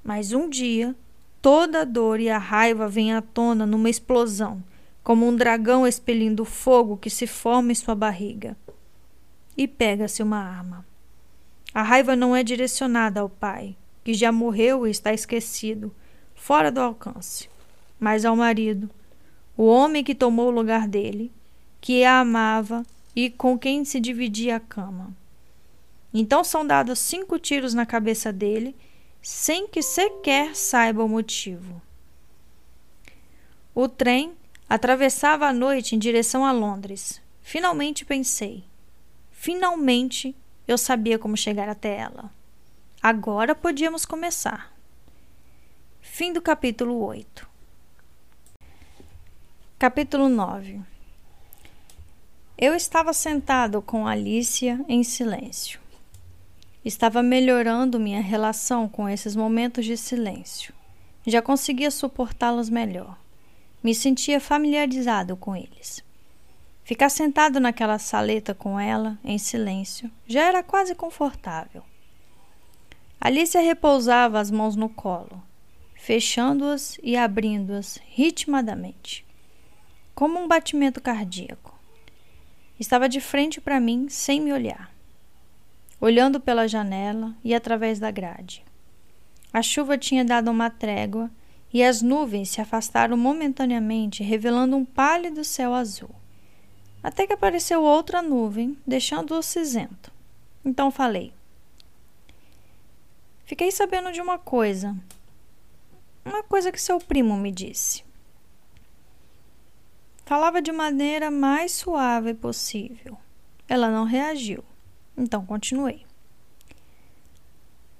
Mas 0.02 0.32
um 0.32 0.48
dia, 0.48 0.94
toda 1.40 1.82
a 1.82 1.84
dor 1.84 2.20
e 2.20 2.28
a 2.28 2.38
raiva 2.38 2.88
vêm 2.88 3.14
à 3.14 3.22
tona 3.22 3.64
numa 3.64 3.88
explosão 3.88 4.62
como 5.02 5.26
um 5.26 5.34
dragão 5.34 5.86
expelindo 5.86 6.44
fogo 6.44 6.96
que 6.96 7.10
se 7.10 7.26
forma 7.26 7.72
em 7.72 7.74
sua 7.74 7.94
barriga. 7.94 8.56
E 9.56 9.68
pega-se 9.68 10.22
uma 10.22 10.38
arma. 10.38 10.84
A 11.74 11.82
raiva 11.82 12.16
não 12.16 12.34
é 12.34 12.42
direcionada 12.42 13.20
ao 13.20 13.28
pai, 13.28 13.76
que 14.04 14.14
já 14.14 14.30
morreu 14.32 14.86
e 14.86 14.90
está 14.90 15.12
esquecido, 15.12 15.94
fora 16.34 16.70
do 16.70 16.80
alcance, 16.80 17.48
mas 17.98 18.24
ao 18.24 18.36
marido, 18.36 18.90
o 19.56 19.64
homem 19.64 20.02
que 20.04 20.14
tomou 20.14 20.48
o 20.48 20.50
lugar 20.50 20.86
dele, 20.88 21.30
que 21.80 22.04
a 22.04 22.20
amava 22.20 22.82
e 23.14 23.30
com 23.30 23.58
quem 23.58 23.84
se 23.84 24.00
dividia 24.00 24.56
a 24.56 24.60
cama. 24.60 25.14
Então 26.12 26.44
são 26.44 26.66
dados 26.66 26.98
cinco 26.98 27.38
tiros 27.38 27.74
na 27.74 27.86
cabeça 27.86 28.32
dele, 28.32 28.76
sem 29.22 29.66
que 29.68 29.82
sequer 29.82 30.54
saiba 30.54 31.04
o 31.04 31.08
motivo. 31.08 31.80
O 33.74 33.88
trem 33.88 34.34
Atravessava 34.72 35.48
a 35.48 35.52
noite 35.52 35.94
em 35.94 35.98
direção 35.98 36.46
a 36.46 36.50
Londres. 36.50 37.20
Finalmente 37.42 38.06
pensei. 38.06 38.64
Finalmente 39.42 40.36
eu 40.68 40.78
sabia 40.78 41.18
como 41.18 41.36
chegar 41.36 41.68
até 41.68 41.96
ela. 41.96 42.30
Agora 43.02 43.56
podíamos 43.56 44.04
começar. 44.04 44.72
Fim 46.00 46.32
do 46.32 46.40
capítulo 46.40 47.04
8. 47.04 47.48
Capítulo 49.80 50.28
9 50.28 50.80
Eu 52.56 52.72
estava 52.76 53.12
sentado 53.12 53.82
com 53.82 54.06
Alicia 54.06 54.78
em 54.88 55.02
silêncio. 55.02 55.80
Estava 56.84 57.20
melhorando 57.20 57.98
minha 57.98 58.20
relação 58.20 58.88
com 58.88 59.08
esses 59.08 59.34
momentos 59.34 59.84
de 59.84 59.96
silêncio. 59.96 60.72
Já 61.26 61.42
conseguia 61.42 61.90
suportá-los 61.90 62.70
melhor. 62.70 63.18
Me 63.82 63.92
sentia 63.92 64.38
familiarizado 64.38 65.36
com 65.36 65.56
eles. 65.56 66.00
Ficar 66.92 67.08
sentado 67.08 67.58
naquela 67.58 67.98
saleta 67.98 68.54
com 68.54 68.78
ela, 68.78 69.18
em 69.24 69.38
silêncio, 69.38 70.10
já 70.26 70.42
era 70.42 70.62
quase 70.62 70.94
confortável. 70.94 71.82
Alicia 73.18 73.62
repousava 73.62 74.38
as 74.38 74.50
mãos 74.50 74.76
no 74.76 74.90
colo, 74.90 75.42
fechando-as 75.94 76.98
e 77.02 77.16
abrindo-as 77.16 77.98
ritmadamente, 78.04 79.24
como 80.14 80.38
um 80.38 80.46
batimento 80.46 81.00
cardíaco. 81.00 81.74
Estava 82.78 83.08
de 83.08 83.22
frente 83.22 83.58
para 83.58 83.80
mim, 83.80 84.10
sem 84.10 84.38
me 84.38 84.52
olhar, 84.52 84.94
olhando 85.98 86.38
pela 86.38 86.68
janela 86.68 87.34
e 87.42 87.54
através 87.54 87.98
da 87.98 88.10
grade. 88.10 88.62
A 89.50 89.62
chuva 89.62 89.96
tinha 89.96 90.26
dado 90.26 90.50
uma 90.50 90.68
trégua 90.68 91.30
e 91.72 91.82
as 91.82 92.02
nuvens 92.02 92.50
se 92.50 92.60
afastaram 92.60 93.16
momentaneamente, 93.16 94.22
revelando 94.22 94.76
um 94.76 94.84
pálido 94.84 95.42
céu 95.42 95.72
azul. 95.72 96.21
Até 97.02 97.26
que 97.26 97.32
apareceu 97.32 97.82
outra 97.82 98.22
nuvem, 98.22 98.78
deixando-o 98.86 99.42
cinzento. 99.42 100.12
Então 100.64 100.90
falei: 100.90 101.32
Fiquei 103.44 103.70
sabendo 103.72 104.12
de 104.12 104.20
uma 104.20 104.38
coisa. 104.38 104.96
Uma 106.24 106.42
coisa 106.42 106.70
que 106.70 106.80
seu 106.80 106.98
primo 106.98 107.36
me 107.36 107.50
disse. 107.50 108.04
Falava 110.24 110.62
de 110.62 110.70
maneira 110.70 111.30
mais 111.30 111.72
suave 111.72 112.32
possível. 112.32 113.18
Ela 113.68 113.90
não 113.90 114.04
reagiu. 114.04 114.64
Então 115.16 115.44
continuei. 115.44 116.06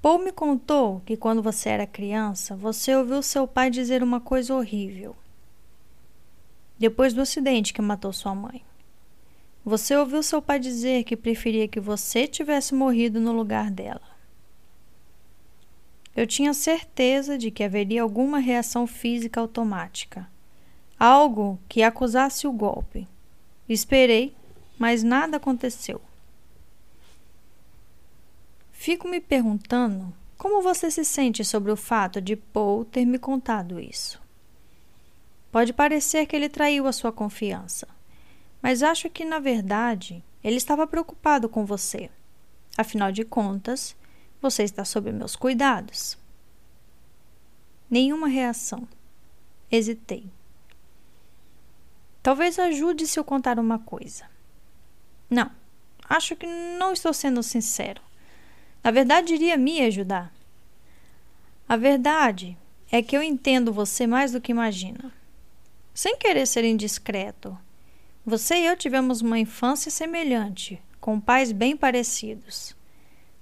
Paul 0.00 0.20
me 0.20 0.32
contou 0.32 1.00
que 1.04 1.16
quando 1.16 1.42
você 1.42 1.68
era 1.68 1.86
criança, 1.86 2.56
você 2.56 2.94
ouviu 2.96 3.22
seu 3.22 3.46
pai 3.46 3.70
dizer 3.70 4.02
uma 4.02 4.20
coisa 4.20 4.54
horrível. 4.54 5.14
Depois 6.78 7.12
do 7.12 7.20
acidente 7.20 7.72
que 7.72 7.82
matou 7.82 8.12
sua 8.12 8.34
mãe. 8.34 8.64
Você 9.64 9.96
ouviu 9.96 10.22
seu 10.22 10.42
pai 10.42 10.58
dizer 10.58 11.04
que 11.04 11.16
preferia 11.16 11.68
que 11.68 11.78
você 11.78 12.26
tivesse 12.26 12.74
morrido 12.74 13.20
no 13.20 13.32
lugar 13.32 13.70
dela. 13.70 14.12
Eu 16.14 16.26
tinha 16.26 16.52
certeza 16.52 17.38
de 17.38 17.50
que 17.50 17.62
haveria 17.62 18.02
alguma 18.02 18.38
reação 18.38 18.86
física 18.86 19.40
automática, 19.40 20.28
algo 20.98 21.58
que 21.68 21.82
acusasse 21.82 22.46
o 22.46 22.52
golpe. 22.52 23.06
Esperei, 23.68 24.34
mas 24.78 25.02
nada 25.02 25.36
aconteceu. 25.36 26.00
Fico 28.72 29.06
me 29.06 29.20
perguntando 29.20 30.12
como 30.36 30.60
você 30.60 30.90
se 30.90 31.04
sente 31.04 31.44
sobre 31.44 31.70
o 31.70 31.76
fato 31.76 32.20
de 32.20 32.34
Paul 32.34 32.84
ter 32.84 33.06
me 33.06 33.16
contado 33.16 33.78
isso. 33.78 34.20
Pode 35.52 35.72
parecer 35.72 36.26
que 36.26 36.34
ele 36.34 36.48
traiu 36.48 36.88
a 36.88 36.92
sua 36.92 37.12
confiança, 37.12 37.86
mas 38.62 38.82
acho 38.82 39.10
que, 39.10 39.24
na 39.24 39.40
verdade, 39.40 40.24
ele 40.42 40.56
estava 40.56 40.86
preocupado 40.86 41.48
com 41.48 41.66
você. 41.66 42.08
Afinal 42.78 43.10
de 43.10 43.24
contas, 43.24 43.96
você 44.40 44.62
está 44.62 44.84
sob 44.84 45.10
meus 45.12 45.34
cuidados. 45.34 46.16
Nenhuma 47.90 48.28
reação. 48.28 48.88
Hesitei. 49.70 50.30
Talvez 52.22 52.58
ajude 52.58 53.06
se 53.06 53.18
eu 53.18 53.24
contar 53.24 53.58
uma 53.58 53.80
coisa. 53.80 54.30
Não, 55.28 55.50
acho 56.08 56.36
que 56.36 56.46
não 56.46 56.92
estou 56.92 57.12
sendo 57.12 57.42
sincero. 57.42 58.00
Na 58.82 58.90
verdade, 58.90 59.34
iria 59.34 59.56
me 59.56 59.80
ajudar. 59.82 60.32
A 61.68 61.76
verdade 61.76 62.56
é 62.90 63.02
que 63.02 63.16
eu 63.16 63.22
entendo 63.22 63.72
você 63.72 64.06
mais 64.06 64.32
do 64.32 64.40
que 64.40 64.52
imagina. 64.52 65.12
Sem 65.94 66.16
querer 66.16 66.46
ser 66.46 66.64
indiscreto, 66.64 67.58
você 68.24 68.54
e 68.54 68.66
eu 68.66 68.76
tivemos 68.76 69.20
uma 69.20 69.36
infância 69.36 69.90
semelhante, 69.90 70.80
com 71.00 71.18
pais 71.18 71.50
bem 71.50 71.76
parecidos. 71.76 72.76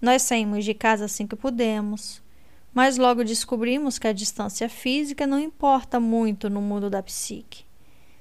Nós 0.00 0.22
saímos 0.22 0.64
de 0.64 0.72
casa 0.72 1.04
assim 1.04 1.26
que 1.26 1.36
pudemos, 1.36 2.22
mas 2.72 2.96
logo 2.96 3.22
descobrimos 3.22 3.98
que 3.98 4.08
a 4.08 4.12
distância 4.12 4.70
física 4.70 5.26
não 5.26 5.38
importa 5.38 6.00
muito 6.00 6.48
no 6.48 6.62
mundo 6.62 6.88
da 6.88 7.02
psique. 7.02 7.64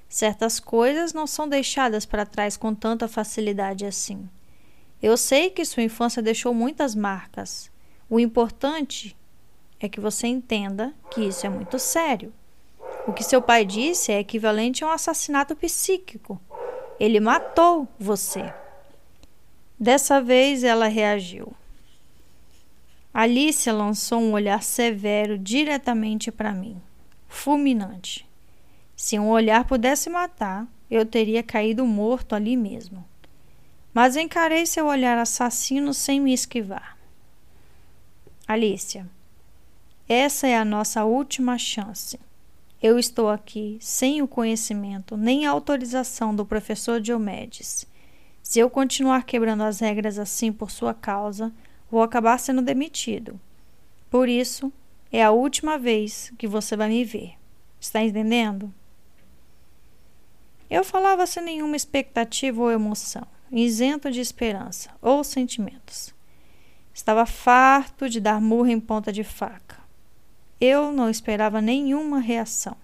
Certas 0.09 0.59
coisas 0.59 1.13
não 1.13 1.25
são 1.25 1.47
deixadas 1.47 2.05
para 2.05 2.25
trás 2.25 2.57
com 2.57 2.75
tanta 2.75 3.07
facilidade 3.07 3.85
assim. 3.85 4.27
Eu 5.01 5.15
sei 5.15 5.49
que 5.49 5.63
sua 5.63 5.83
infância 5.83 6.21
deixou 6.21 6.53
muitas 6.53 6.93
marcas. 6.93 7.71
O 8.09 8.19
importante 8.19 9.15
é 9.79 9.87
que 9.87 10.01
você 10.01 10.27
entenda 10.27 10.93
que 11.09 11.21
isso 11.21 11.45
é 11.45 11.49
muito 11.49 11.79
sério. 11.79 12.33
O 13.07 13.13
que 13.13 13.23
seu 13.23 13.41
pai 13.41 13.63
disse 13.63 14.11
é 14.11 14.19
equivalente 14.19 14.83
a 14.83 14.87
um 14.87 14.91
assassinato 14.91 15.55
psíquico. 15.55 16.41
Ele 16.99 17.19
matou 17.19 17.87
você. 17.97 18.53
Dessa 19.79 20.21
vez 20.21 20.63
ela 20.63 20.87
reagiu. 20.87 21.53
Alicia 23.13 23.73
lançou 23.73 24.19
um 24.19 24.33
olhar 24.33 24.61
severo 24.61 25.37
diretamente 25.37 26.31
para 26.31 26.51
mim, 26.51 26.81
fulminante. 27.27 28.27
Se 28.95 29.17
um 29.17 29.29
olhar 29.29 29.65
pudesse 29.65 30.09
matar, 30.09 30.67
eu 30.91 31.05
teria 31.05 31.41
caído 31.41 31.85
morto 31.85 32.35
ali 32.35 32.57
mesmo 32.57 33.05
mas 33.93 34.15
encarei 34.15 34.65
seu 34.65 34.85
olhar 34.85 35.17
assassino 35.17 35.93
sem 35.93 36.19
me 36.19 36.33
esquivar. 36.33 36.97
Alicia, 38.47 39.05
essa 40.07 40.47
é 40.47 40.57
a 40.57 40.65
nossa 40.65 41.03
última 41.03 41.57
chance. 41.57 42.19
Eu 42.81 42.97
estou 42.97 43.29
aqui 43.29 43.77
sem 43.81 44.21
o 44.21 44.27
conhecimento 44.27 45.17
nem 45.17 45.45
a 45.45 45.51
autorização 45.51 46.35
do 46.35 46.45
professor 46.45 47.01
Diomedes. 47.01 47.85
Se 48.41 48.59
eu 48.59 48.69
continuar 48.69 49.25
quebrando 49.25 49.63
as 49.63 49.79
regras 49.79 50.17
assim 50.17 50.51
por 50.51 50.71
sua 50.71 50.93
causa, 50.93 51.51
vou 51.91 52.01
acabar 52.01 52.37
sendo 52.39 52.61
demitido. 52.61 53.39
Por 54.09 54.29
isso, 54.29 54.71
é 55.11 55.23
a 55.23 55.31
última 55.31 55.77
vez 55.77 56.31
que 56.37 56.47
você 56.47 56.75
vai 56.75 56.89
me 56.89 57.03
ver. 57.03 57.33
Está 57.79 58.01
entendendo? 58.01 58.73
Eu 60.69 60.83
falava 60.83 61.25
sem 61.27 61.43
nenhuma 61.43 61.75
expectativa 61.75 62.61
ou 62.61 62.71
emoção 62.71 63.27
isento 63.51 64.11
de 64.11 64.19
esperança 64.19 64.91
ou 65.01 65.23
sentimentos. 65.23 66.13
Estava 66.93 67.25
farto 67.25 68.09
de 68.09 68.19
dar 68.19 68.41
murro 68.41 68.67
em 68.67 68.79
ponta 68.79 69.11
de 69.11 69.23
faca. 69.23 69.78
Eu 70.59 70.91
não 70.91 71.09
esperava 71.09 71.61
nenhuma 71.61 72.19
reação. 72.19 72.75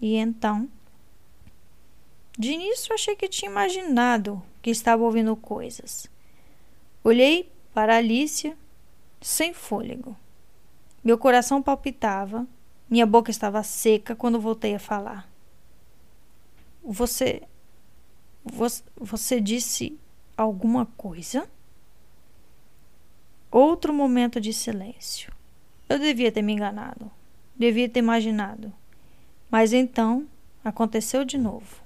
E 0.00 0.14
então. 0.16 0.68
De 2.38 2.52
início 2.52 2.94
achei 2.94 3.16
que 3.16 3.28
tinha 3.28 3.50
imaginado 3.50 4.42
que 4.60 4.70
estava 4.70 5.02
ouvindo 5.02 5.34
coisas. 5.36 6.08
Olhei 7.02 7.52
para 7.72 7.96
Alicia 7.96 8.56
sem 9.20 9.52
fôlego. 9.52 10.16
Meu 11.02 11.18
coração 11.18 11.62
palpitava, 11.62 12.46
minha 12.88 13.06
boca 13.06 13.30
estava 13.30 13.62
seca 13.62 14.14
quando 14.14 14.40
voltei 14.40 14.74
a 14.74 14.78
falar. 14.78 15.28
Você 16.82 17.42
você 18.96 19.40
disse 19.40 19.98
alguma 20.36 20.86
coisa? 20.96 21.48
Outro 23.50 23.92
momento 23.92 24.40
de 24.40 24.52
silêncio. 24.52 25.33
Eu 25.88 25.98
devia 25.98 26.32
ter 26.32 26.42
me 26.42 26.52
enganado. 26.52 27.10
Devia 27.56 27.88
ter 27.88 28.00
imaginado. 28.00 28.72
Mas 29.50 29.72
então 29.72 30.26
aconteceu 30.64 31.24
de 31.24 31.38
novo. 31.38 31.82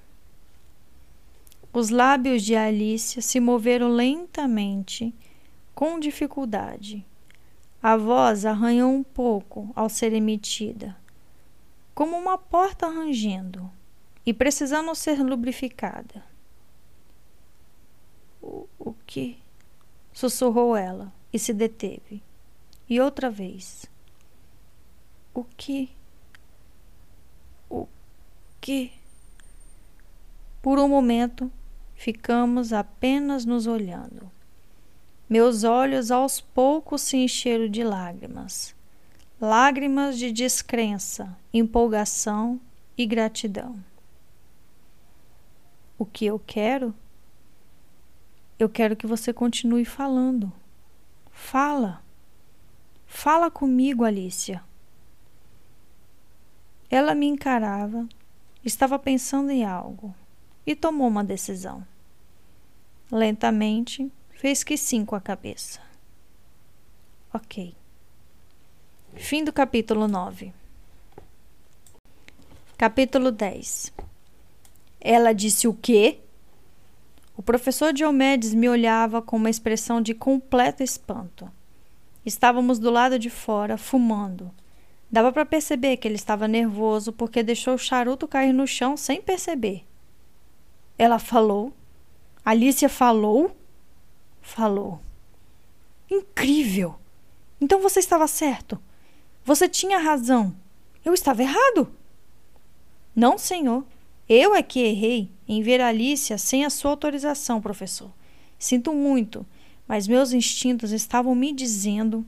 Os 1.72 1.90
lábios 1.90 2.42
de 2.42 2.56
Alicia 2.56 3.20
se 3.20 3.38
moveram 3.38 3.88
lentamente, 3.88 5.14
com 5.74 6.00
dificuldade. 6.00 7.04
A 7.82 7.96
voz 7.96 8.44
arranhou 8.44 8.92
um 8.92 9.02
pouco 9.02 9.70
ao 9.76 9.88
ser 9.88 10.12
emitida, 10.12 10.96
como 11.94 12.16
uma 12.16 12.38
porta 12.38 12.88
rangendo 12.88 13.70
e 14.24 14.32
precisando 14.32 14.94
ser 14.94 15.22
lubrificada. 15.22 16.24
O, 18.42 18.66
o 18.78 18.94
que? 19.06 19.38
Sussurrou 20.12 20.74
ela 20.74 21.12
e 21.32 21.38
se 21.38 21.52
deteve. 21.52 22.22
E 22.88 23.00
outra 23.00 23.30
vez. 23.30 23.86
O 25.34 25.44
que? 25.44 25.90
O 27.68 27.86
que? 28.60 28.92
Por 30.62 30.78
um 30.78 30.88
momento, 30.88 31.50
ficamos 31.94 32.72
apenas 32.72 33.44
nos 33.44 33.66
olhando. 33.66 34.30
Meus 35.28 35.62
olhos 35.62 36.10
aos 36.10 36.40
poucos 36.40 37.02
se 37.02 37.18
encheram 37.18 37.68
de 37.68 37.84
lágrimas. 37.84 38.74
Lágrimas 39.40 40.18
de 40.18 40.32
descrença, 40.32 41.36
empolgação 41.52 42.58
e 42.96 43.04
gratidão. 43.04 43.76
O 45.98 46.06
que 46.06 46.24
eu 46.24 46.38
quero? 46.38 46.94
Eu 48.58 48.68
quero 48.68 48.96
que 48.96 49.06
você 49.06 49.32
continue 49.32 49.84
falando. 49.84 50.52
Fala. 51.30 52.02
Fala 53.08 53.50
comigo, 53.50 54.04
Alicia. 54.04 54.62
Ela 56.88 57.14
me 57.14 57.26
encarava, 57.26 58.06
estava 58.64 58.98
pensando 58.98 59.50
em 59.50 59.64
algo. 59.64 60.14
e 60.64 60.76
tomou 60.76 61.08
uma 61.08 61.24
decisão. 61.24 61.84
Lentamente, 63.10 64.12
fez 64.32 64.62
que 64.62 64.76
sim 64.76 65.02
com 65.02 65.16
a 65.16 65.20
cabeça. 65.20 65.80
Ok. 67.32 67.74
Fim 69.14 69.42
do 69.42 69.50
capítulo 69.50 70.06
9. 70.06 70.52
Capítulo 72.76 73.32
10. 73.32 73.94
Ela 75.00 75.32
disse 75.32 75.66
o 75.66 75.72
quê? 75.72 76.20
O 77.34 77.42
professor 77.42 77.92
Diomedes 77.92 78.52
me 78.52 78.68
olhava 78.68 79.22
com 79.22 79.38
uma 79.38 79.48
expressão 79.48 80.02
de 80.02 80.12
completo 80.12 80.82
espanto. 80.82 81.50
Estávamos 82.28 82.78
do 82.78 82.90
lado 82.90 83.18
de 83.18 83.30
fora, 83.30 83.78
fumando. 83.78 84.50
Dava 85.10 85.32
para 85.32 85.46
perceber 85.46 85.96
que 85.96 86.06
ele 86.06 86.16
estava 86.16 86.46
nervoso 86.46 87.10
porque 87.10 87.42
deixou 87.42 87.72
o 87.72 87.78
charuto 87.78 88.28
cair 88.28 88.52
no 88.52 88.66
chão 88.66 88.98
sem 88.98 89.22
perceber. 89.22 89.82
Ela 90.98 91.18
falou. 91.18 91.72
Alicia 92.44 92.90
falou? 92.90 93.56
Falou. 94.42 95.00
Incrível! 96.10 96.96
Então 97.58 97.80
você 97.80 97.98
estava 97.98 98.28
certo. 98.28 98.78
Você 99.42 99.66
tinha 99.66 99.98
razão. 99.98 100.54
Eu 101.02 101.14
estava 101.14 101.40
errado? 101.40 101.90
Não, 103.16 103.38
senhor. 103.38 103.86
Eu 104.28 104.54
é 104.54 104.62
que 104.62 104.80
errei 104.80 105.30
em 105.48 105.62
ver 105.62 105.80
Alicia 105.80 106.36
sem 106.36 106.66
a 106.66 106.68
sua 106.68 106.90
autorização, 106.90 107.58
professor. 107.58 108.10
Sinto 108.58 108.92
muito, 108.92 109.46
mas 109.88 110.06
meus 110.06 110.32
instintos 110.32 110.92
estavam 110.92 111.34
me 111.34 111.52
dizendo. 111.52 112.24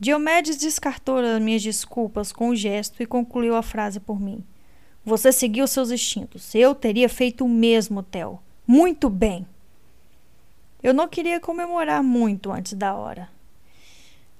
Diomedes 0.00 0.56
descartou 0.56 1.18
as 1.18 1.40
minhas 1.40 1.62
desculpas 1.62 2.32
com 2.32 2.48
um 2.48 2.56
gesto 2.56 3.02
e 3.02 3.06
concluiu 3.06 3.54
a 3.54 3.62
frase 3.62 4.00
por 4.00 4.18
mim. 4.18 4.42
Você 5.04 5.30
seguiu 5.30 5.68
seus 5.68 5.90
instintos. 5.90 6.54
Eu 6.54 6.74
teria 6.74 7.08
feito 7.08 7.44
o 7.44 7.48
mesmo, 7.48 8.02
Theo. 8.02 8.40
Muito 8.66 9.10
bem. 9.10 9.46
Eu 10.82 10.94
não 10.94 11.06
queria 11.06 11.38
comemorar 11.38 12.02
muito 12.02 12.50
antes 12.50 12.72
da 12.72 12.94
hora. 12.94 13.28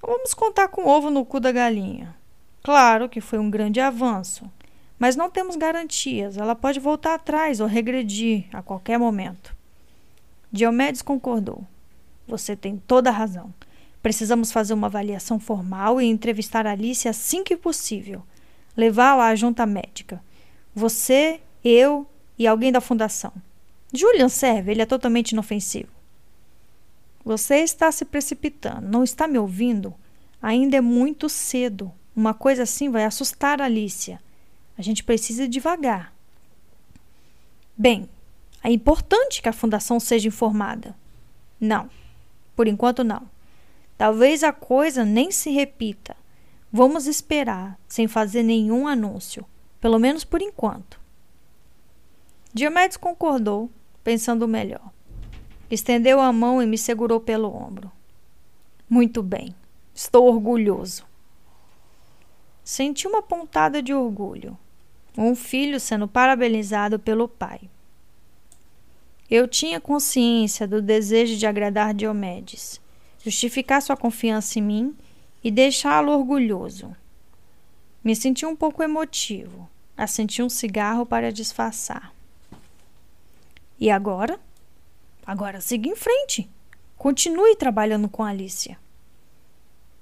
Vamos 0.00 0.34
contar 0.34 0.68
com 0.68 0.88
ovo 0.88 1.10
no 1.10 1.24
cu 1.24 1.38
da 1.38 1.52
galinha. 1.52 2.16
Claro 2.62 3.08
que 3.08 3.20
foi 3.20 3.38
um 3.38 3.50
grande 3.50 3.80
avanço, 3.80 4.50
mas 4.98 5.16
não 5.16 5.30
temos 5.30 5.54
garantias. 5.54 6.36
Ela 6.36 6.54
pode 6.54 6.80
voltar 6.80 7.14
atrás 7.14 7.60
ou 7.60 7.66
regredir 7.66 8.46
a 8.52 8.62
qualquer 8.62 8.98
momento. 8.98 9.54
Diomedes 10.50 11.02
concordou. 11.02 11.64
Você 12.26 12.56
tem 12.56 12.76
toda 12.76 13.10
a 13.10 13.12
razão. 13.12 13.52
Precisamos 14.02 14.50
fazer 14.50 14.74
uma 14.74 14.88
avaliação 14.88 15.38
formal 15.38 16.00
e 16.00 16.06
entrevistar 16.06 16.66
Alice 16.66 17.08
assim 17.08 17.44
que 17.44 17.56
possível. 17.56 18.22
Levá-la 18.76 19.28
à 19.28 19.34
junta 19.34 19.64
médica. 19.64 20.22
Você, 20.74 21.40
eu 21.64 22.06
e 22.38 22.46
alguém 22.46 22.72
da 22.72 22.80
fundação. 22.80 23.32
Julian 23.92 24.28
serve, 24.28 24.72
ele 24.72 24.82
é 24.82 24.86
totalmente 24.86 25.32
inofensivo. 25.32 25.90
Você 27.24 27.56
está 27.56 27.92
se 27.92 28.04
precipitando, 28.04 28.88
não 28.88 29.04
está 29.04 29.28
me 29.28 29.38
ouvindo? 29.38 29.94
Ainda 30.40 30.76
é 30.76 30.80
muito 30.80 31.28
cedo. 31.28 31.92
Uma 32.16 32.34
coisa 32.34 32.64
assim 32.64 32.90
vai 32.90 33.04
assustar 33.04 33.60
a 33.60 33.66
Alicia. 33.66 34.20
A 34.76 34.82
gente 34.82 35.04
precisa 35.04 35.44
ir 35.44 35.48
devagar. 35.48 36.12
Bem, 37.76 38.08
é 38.64 38.70
importante 38.70 39.40
que 39.40 39.48
a 39.48 39.52
fundação 39.52 40.00
seja 40.00 40.26
informada. 40.26 40.96
Não, 41.60 41.88
por 42.54 42.66
enquanto 42.66 43.04
não. 43.04 43.22
Talvez 43.96 44.42
a 44.42 44.52
coisa 44.52 45.04
nem 45.04 45.30
se 45.30 45.50
repita. 45.50 46.16
Vamos 46.72 47.06
esperar, 47.06 47.78
sem 47.86 48.08
fazer 48.08 48.42
nenhum 48.42 48.86
anúncio 48.86 49.46
pelo 49.82 49.98
menos 49.98 50.22
por 50.22 50.40
enquanto. 50.40 51.00
Diomedes 52.54 52.96
concordou, 52.96 53.68
pensando 54.04 54.46
melhor. 54.46 54.92
Estendeu 55.68 56.20
a 56.20 56.32
mão 56.32 56.62
e 56.62 56.66
me 56.66 56.78
segurou 56.78 57.18
pelo 57.18 57.52
ombro. 57.52 57.90
Muito 58.88 59.24
bem, 59.24 59.52
estou 59.92 60.28
orgulhoso. 60.28 61.04
Senti 62.62 63.08
uma 63.08 63.22
pontada 63.22 63.82
de 63.82 63.92
orgulho. 63.92 64.56
Um 65.18 65.34
filho 65.34 65.80
sendo 65.80 66.06
parabenizado 66.06 66.96
pelo 66.96 67.26
pai. 67.26 67.68
Eu 69.34 69.48
tinha 69.48 69.80
consciência 69.80 70.68
do 70.68 70.82
desejo 70.82 71.38
de 71.38 71.46
agradar 71.46 71.94
Diomedes, 71.94 72.78
justificar 73.24 73.80
sua 73.80 73.96
confiança 73.96 74.58
em 74.58 74.62
mim 74.62 74.96
e 75.42 75.50
deixá-lo 75.50 76.12
orgulhoso. 76.12 76.94
Me 78.04 78.14
senti 78.14 78.44
um 78.44 78.54
pouco 78.54 78.82
emotivo. 78.82 79.66
Acendi 79.96 80.42
um 80.42 80.50
cigarro 80.50 81.06
para 81.06 81.32
disfarçar. 81.32 82.14
E 83.80 83.90
agora? 83.90 84.38
Agora 85.24 85.62
siga 85.62 85.88
em 85.88 85.96
frente. 85.96 86.46
Continue 86.98 87.56
trabalhando 87.56 88.10
com 88.10 88.22
Alicia. 88.22 88.78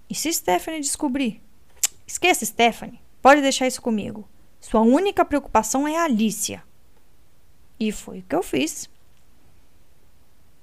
E 0.09 0.15
se 0.17 0.33
Stephanie 0.33 0.81
descobrir? 0.81 1.41
Esqueça, 2.05 2.45
Stephanie. 2.45 3.01
Pode 3.23 3.43
deixar 3.43 3.69
isso 3.69 3.81
comigo. 3.81 4.29
Sua 4.61 4.81
única 4.81 5.25
preocupação 5.25 5.87
é 5.87 5.97
Alicia. 5.97 6.65
E 7.79 7.93
foi 7.93 8.19
o 8.19 8.23
que 8.25 8.35
eu 8.35 8.43
fiz. 8.43 8.91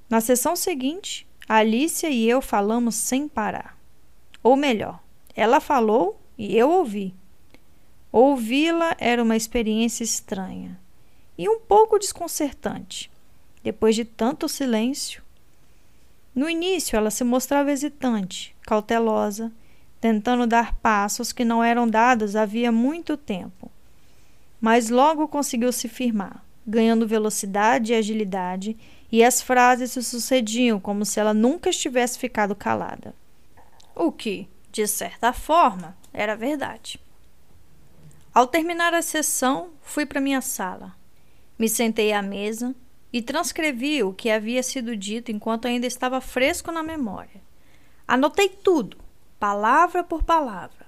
Na 0.09 0.21
sessão 0.21 0.55
seguinte, 0.55 1.27
Alicia 1.47 2.09
e 2.09 2.29
eu 2.29 2.41
falamos 2.41 2.95
sem 2.95 3.27
parar. 3.27 3.77
Ou 4.41 4.55
melhor, 4.55 5.01
ela 5.35 5.59
falou 5.59 6.19
e 6.37 6.55
eu 6.55 6.69
ouvi. 6.69 7.13
Ouvi-la 8.11 8.95
era 8.99 9.21
uma 9.21 9.35
experiência 9.35 10.03
estranha 10.03 10.79
e 11.37 11.47
um 11.47 11.59
pouco 11.59 11.99
desconcertante, 11.99 13.11
depois 13.63 13.95
de 13.95 14.05
tanto 14.05 14.47
silêncio. 14.47 15.21
No 16.33 16.49
início, 16.49 16.95
ela 16.95 17.11
se 17.11 17.23
mostrava 17.23 17.71
hesitante, 17.71 18.55
cautelosa, 18.61 19.51
tentando 19.99 20.47
dar 20.47 20.75
passos 20.75 21.33
que 21.33 21.43
não 21.43 21.63
eram 21.63 21.87
dados 21.87 22.35
havia 22.35 22.71
muito 22.71 23.17
tempo. 23.17 23.71
Mas 24.59 24.89
logo 24.89 25.27
conseguiu 25.27 25.71
se 25.71 25.87
firmar, 25.87 26.43
ganhando 26.65 27.07
velocidade 27.07 27.91
e 27.91 27.95
agilidade, 27.95 28.77
e 29.11 29.23
as 29.23 29.41
frases 29.41 29.91
se 29.91 30.03
sucediam 30.03 30.79
como 30.79 31.05
se 31.05 31.19
ela 31.19 31.33
nunca 31.33 31.69
estivesse 31.69 32.19
ficado 32.19 32.55
calada. 32.55 33.15
O 33.95 34.11
que, 34.11 34.47
de 34.71 34.85
certa 34.87 35.31
forma, 35.33 35.97
era 36.13 36.35
verdade. 36.35 36.99
Ao 38.33 38.45
terminar 38.45 38.93
a 38.93 39.01
sessão, 39.01 39.71
fui 39.81 40.05
para 40.05 40.21
minha 40.21 40.41
sala. 40.41 40.95
Me 41.57 41.67
sentei 41.67 42.13
à 42.13 42.21
mesa 42.21 42.75
e 43.11 43.21
transcrevi 43.21 44.03
o 44.03 44.13
que 44.13 44.29
havia 44.29 44.61
sido 44.61 44.95
dito 44.95 45.31
enquanto 45.31 45.67
ainda 45.67 45.87
estava 45.87 46.21
fresco 46.21 46.71
na 46.71 46.83
memória. 46.83 47.41
Anotei 48.07 48.49
tudo, 48.49 48.97
palavra 49.39 50.03
por 50.03 50.23
palavra, 50.23 50.85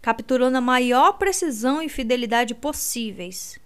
capturando 0.00 0.58
a 0.58 0.60
maior 0.60 1.14
precisão 1.14 1.82
e 1.82 1.88
fidelidade 1.88 2.54
possíveis. 2.54 3.58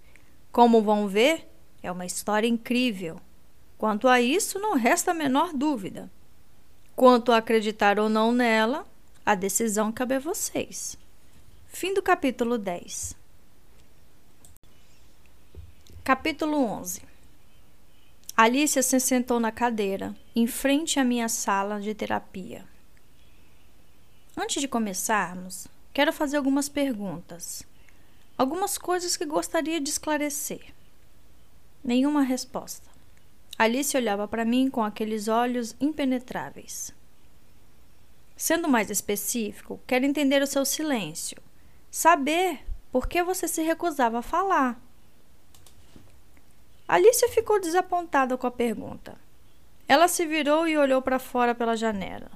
Como 0.51 0.81
vão 0.81 1.07
ver, 1.07 1.47
é 1.83 1.91
uma 1.91 2.05
história 2.05 2.47
incrível. 2.47 3.21
Quanto 3.77 4.07
a 4.07 4.19
isso, 4.19 4.57
não 4.57 4.75
resta 4.75 5.11
a 5.11 5.13
menor 5.13 5.53
dúvida. 5.53 6.09
Quanto 6.95 7.31
a 7.31 7.37
acreditar 7.37 7.99
ou 7.99 8.09
não 8.09 8.31
nela, 8.31 8.87
a 9.23 9.35
decisão 9.35 9.91
cabe 9.91 10.15
a 10.15 10.19
vocês. 10.19 10.97
Fim 11.67 11.93
do 11.93 12.01
capítulo 12.01 12.57
10. 12.57 13.15
Capítulo 16.03 16.57
11 16.57 17.01
Alicia 18.35 18.81
se 18.81 18.99
sentou 18.99 19.39
na 19.39 19.51
cadeira, 19.51 20.15
em 20.35 20.47
frente 20.47 20.99
à 20.99 21.03
minha 21.03 21.29
sala 21.29 21.79
de 21.79 21.93
terapia. 21.93 22.65
Antes 24.35 24.61
de 24.61 24.67
começarmos, 24.67 25.67
quero 25.93 26.13
fazer 26.13 26.37
algumas 26.37 26.69
perguntas. 26.69 27.63
Algumas 28.37 28.77
coisas 28.77 29.17
que 29.17 29.25
gostaria 29.25 29.81
de 29.81 29.89
esclarecer. 29.89 30.73
Nenhuma 31.83 32.21
resposta. 32.21 32.96
Alice 33.57 33.97
olhava 33.97 34.27
para 34.27 34.45
mim 34.45 34.69
com 34.69 34.83
aqueles 34.83 35.27
olhos 35.27 35.75
impenetráveis. 35.81 36.93
Sendo 38.35 38.69
mais 38.69 38.91
específico, 38.91 39.79
quero 39.87 40.05
entender 40.05 40.43
o 40.43 40.47
seu 40.47 40.63
silêncio. 40.63 41.41
Saber 41.89 42.63
por 42.91 43.07
que 43.07 43.23
você 43.23 43.47
se 43.47 43.63
recusava 43.63 44.19
a 44.19 44.21
falar. 44.21 44.79
Alicia 46.87 47.29
ficou 47.29 47.59
desapontada 47.59 48.37
com 48.37 48.45
a 48.45 48.51
pergunta. 48.51 49.17
Ela 49.87 50.07
se 50.07 50.25
virou 50.25 50.67
e 50.67 50.77
olhou 50.77 51.01
para 51.01 51.17
fora 51.17 51.55
pela 51.55 51.75
janela. 51.75 52.29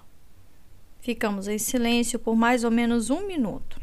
Ficamos 1.01 1.47
em 1.47 1.59
silêncio 1.59 2.17
por 2.17 2.35
mais 2.35 2.63
ou 2.63 2.71
menos 2.71 3.11
um 3.11 3.27
minuto. 3.27 3.79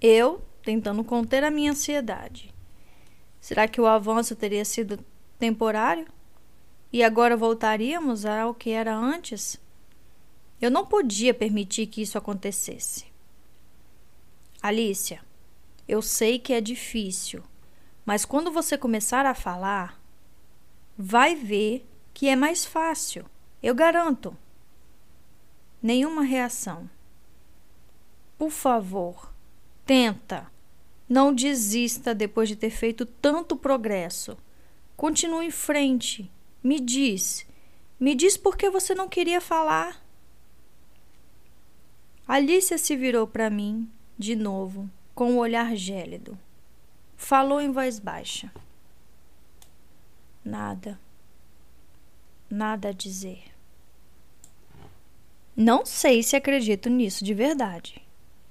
Eu 0.00 0.40
tentando 0.62 1.02
conter 1.02 1.42
a 1.42 1.50
minha 1.50 1.72
ansiedade. 1.72 2.54
Será 3.40 3.66
que 3.66 3.80
o 3.80 3.86
avanço 3.86 4.36
teria 4.36 4.64
sido 4.64 5.04
temporário? 5.38 6.06
E 6.92 7.04
agora 7.04 7.36
voltaríamos 7.36 8.24
ao 8.26 8.52
que 8.54 8.70
era 8.70 8.94
antes? 8.94 9.60
Eu 10.60 10.70
não 10.70 10.84
podia 10.84 11.32
permitir 11.32 11.86
que 11.86 12.02
isso 12.02 12.18
acontecesse. 12.18 13.06
Alicia, 14.60 15.20
eu 15.88 16.02
sei 16.02 16.38
que 16.38 16.52
é 16.52 16.60
difícil, 16.60 17.42
mas 18.04 18.24
quando 18.24 18.50
você 18.50 18.76
começar 18.76 19.24
a 19.24 19.34
falar, 19.34 20.00
vai 20.98 21.34
ver 21.34 21.86
que 22.12 22.28
é 22.28 22.36
mais 22.36 22.66
fácil, 22.66 23.24
eu 23.62 23.74
garanto. 23.74 24.36
Nenhuma 25.82 26.22
reação. 26.22 26.90
Por 28.36 28.50
favor, 28.50 29.32
tenta. 29.86 30.50
Não 31.08 31.34
desista 31.34 32.14
depois 32.14 32.48
de 32.48 32.56
ter 32.56 32.70
feito 32.70 33.06
tanto 33.06 33.56
progresso. 33.56 34.36
Continue 34.96 35.46
em 35.46 35.50
frente. 35.50 36.30
Me 36.62 36.78
diz. 36.78 37.46
Me 37.98 38.14
diz 38.14 38.36
por 38.36 38.56
que 38.56 38.70
você 38.70 38.94
não 38.94 39.08
queria 39.08 39.40
falar. 39.40 40.02
Alicia 42.26 42.78
se 42.78 42.94
virou 42.96 43.26
para 43.26 43.50
mim, 43.50 43.90
de 44.16 44.36
novo, 44.36 44.88
com 45.14 45.32
o 45.32 45.34
um 45.34 45.38
olhar 45.38 45.74
gélido. 45.74 46.38
Falou 47.16 47.60
em 47.60 47.72
voz 47.72 47.98
baixa. 47.98 48.52
Nada. 50.44 50.98
Nada 52.48 52.88
a 52.88 52.92
dizer. 52.92 53.44
Não 55.56 55.84
sei 55.84 56.22
se 56.22 56.36
acredito 56.36 56.88
nisso 56.88 57.24
de 57.24 57.34
verdade. 57.34 58.00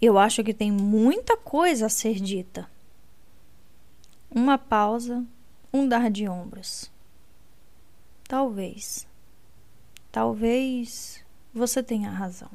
Eu 0.02 0.18
acho 0.18 0.44
que 0.44 0.54
tem 0.54 0.72
muita 0.72 1.36
coisa 1.36 1.88
a 1.88 1.90
ser 1.90 2.16
dita. 2.16 2.70
Uma 4.30 4.58
pausa, 4.58 5.26
um 5.74 5.88
dar 5.88 6.12
de 6.12 6.28
ombros. 6.28 6.92
Talvez. 8.30 9.08
Talvez 10.12 11.26
você 11.52 11.82
tenha 11.82 12.12
razão. 12.12 12.52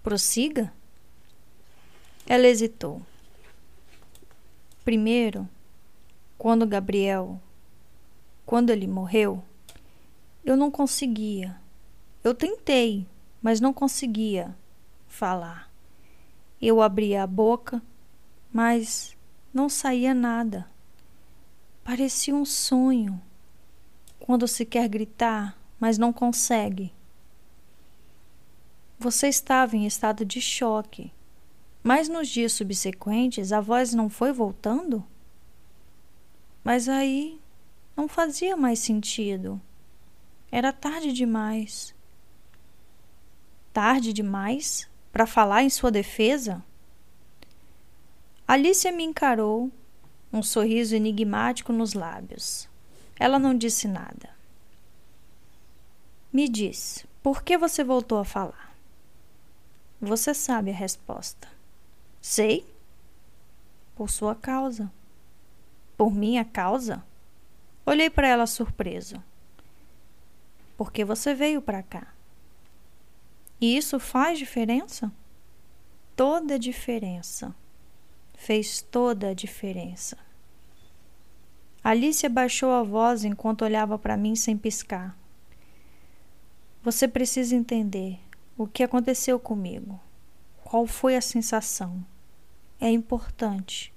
Prossiga? 0.00 0.72
Ela 2.24 2.46
hesitou. 2.46 3.02
Primeiro, 4.84 5.48
quando 6.38 6.68
Gabriel, 6.68 7.42
quando 8.46 8.70
ele 8.70 8.86
morreu, 8.86 9.42
eu 10.44 10.56
não 10.56 10.70
conseguia. 10.70 11.60
Eu 12.22 12.32
tentei, 12.32 13.08
mas 13.42 13.60
não 13.60 13.72
conseguia 13.72 14.56
falar. 15.08 15.68
Eu 16.62 16.80
abria 16.80 17.24
a 17.24 17.26
boca, 17.26 17.82
mas 18.52 19.16
não 19.52 19.68
saía 19.68 20.14
nada. 20.14 20.70
Parecia 21.82 22.32
um 22.32 22.44
sonho. 22.44 23.20
Quando 24.20 24.46
se 24.46 24.64
quer 24.64 24.88
gritar, 24.88 25.58
mas 25.80 25.98
não 25.98 26.12
consegue. 26.12 26.92
Você 28.98 29.28
estava 29.28 29.76
em 29.76 29.86
estado 29.86 30.24
de 30.24 30.40
choque, 30.40 31.10
mas 31.82 32.08
nos 32.08 32.28
dias 32.28 32.52
subsequentes 32.52 33.50
a 33.50 33.60
voz 33.60 33.94
não 33.94 34.08
foi 34.08 34.30
voltando? 34.30 35.04
Mas 36.62 36.88
aí 36.88 37.40
não 37.96 38.06
fazia 38.06 38.56
mais 38.56 38.78
sentido. 38.78 39.60
Era 40.52 40.72
tarde 40.72 41.12
demais. 41.12 41.94
Tarde 43.72 44.12
demais 44.12 44.88
para 45.10 45.26
falar 45.26 45.62
em 45.62 45.70
sua 45.70 45.90
defesa? 45.90 46.62
Alicia 48.46 48.92
me 48.92 49.04
encarou, 49.04 49.70
um 50.32 50.42
sorriso 50.42 50.94
enigmático 50.94 51.72
nos 51.72 51.94
lábios. 51.94 52.69
Ela 53.20 53.38
não 53.38 53.54
disse 53.54 53.86
nada. 53.86 54.30
Me 56.32 56.48
diz, 56.48 57.04
por 57.22 57.42
que 57.42 57.58
você 57.58 57.84
voltou 57.84 58.16
a 58.16 58.24
falar? 58.24 58.74
Você 60.00 60.32
sabe 60.32 60.70
a 60.70 60.74
resposta. 60.74 61.46
Sei. 62.22 62.66
Por 63.94 64.08
sua 64.08 64.34
causa. 64.34 64.90
Por 65.98 66.14
minha 66.14 66.46
causa? 66.46 67.04
Olhei 67.84 68.08
para 68.08 68.26
ela 68.26 68.46
surpreso. 68.46 69.22
Por 70.74 70.90
que 70.90 71.04
você 71.04 71.34
veio 71.34 71.60
para 71.60 71.82
cá? 71.82 72.14
E 73.60 73.76
isso 73.76 74.00
faz 74.00 74.38
diferença? 74.38 75.12
Toda 76.16 76.54
a 76.54 76.58
diferença. 76.58 77.54
Fez 78.32 78.80
toda 78.80 79.28
a 79.28 79.34
diferença. 79.34 80.16
Alice 81.82 82.28
baixou 82.28 82.72
a 82.72 82.82
voz 82.82 83.24
enquanto 83.24 83.62
olhava 83.62 83.98
para 83.98 84.16
mim 84.16 84.36
sem 84.36 84.56
piscar. 84.56 85.16
Você 86.82 87.08
precisa 87.08 87.56
entender. 87.56 88.18
O 88.56 88.66
que 88.66 88.82
aconteceu 88.82 89.38
comigo? 89.38 89.98
Qual 90.62 90.86
foi 90.86 91.16
a 91.16 91.20
sensação? 91.20 92.04
É 92.80 92.90
importante. 92.90 93.92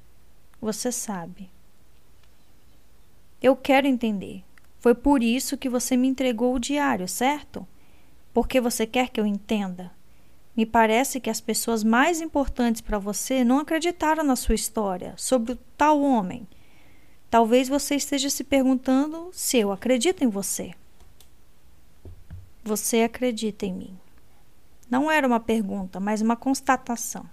Você 0.62 0.92
sabe. 0.92 1.50
Eu 3.42 3.56
quero 3.56 3.88
entender. 3.88 4.44
Foi 4.80 4.96
por 4.96 5.22
isso 5.22 5.58
que 5.58 5.70
você 5.70 5.98
me 5.98 6.08
entregou 6.08 6.56
o 6.56 6.60
diário, 6.60 7.08
certo? 7.08 7.68
Porque 8.34 8.62
você 8.62 8.88
quer 8.88 9.10
que 9.10 9.20
eu 9.20 9.26
entenda. 9.26 9.92
Me 10.56 10.66
parece 10.66 11.20
que 11.20 11.30
as 11.30 11.42
pessoas 11.42 11.84
mais 11.84 12.22
importantes 12.22 12.82
para 12.82 12.98
você 12.98 13.44
não 13.44 13.60
acreditaram 13.60 14.24
na 14.24 14.36
sua 14.36 14.56
história 14.56 15.14
sobre 15.18 15.54
o 15.54 15.60
tal 15.78 16.02
homem. 16.02 16.48
Talvez 17.34 17.68
você 17.68 17.96
esteja 17.96 18.30
se 18.30 18.44
perguntando 18.44 19.32
se 19.34 19.58
eu 19.58 19.72
acredito 19.72 20.24
em 20.24 20.28
você. 20.28 20.76
Você 22.64 23.02
acredita 23.02 23.66
em 23.66 23.74
mim. 23.74 24.00
Não 24.88 25.10
era 25.10 25.26
uma 25.26 25.40
pergunta, 25.40 26.00
mas 26.00 26.22
uma 26.22 26.36
constatação. 26.36 27.28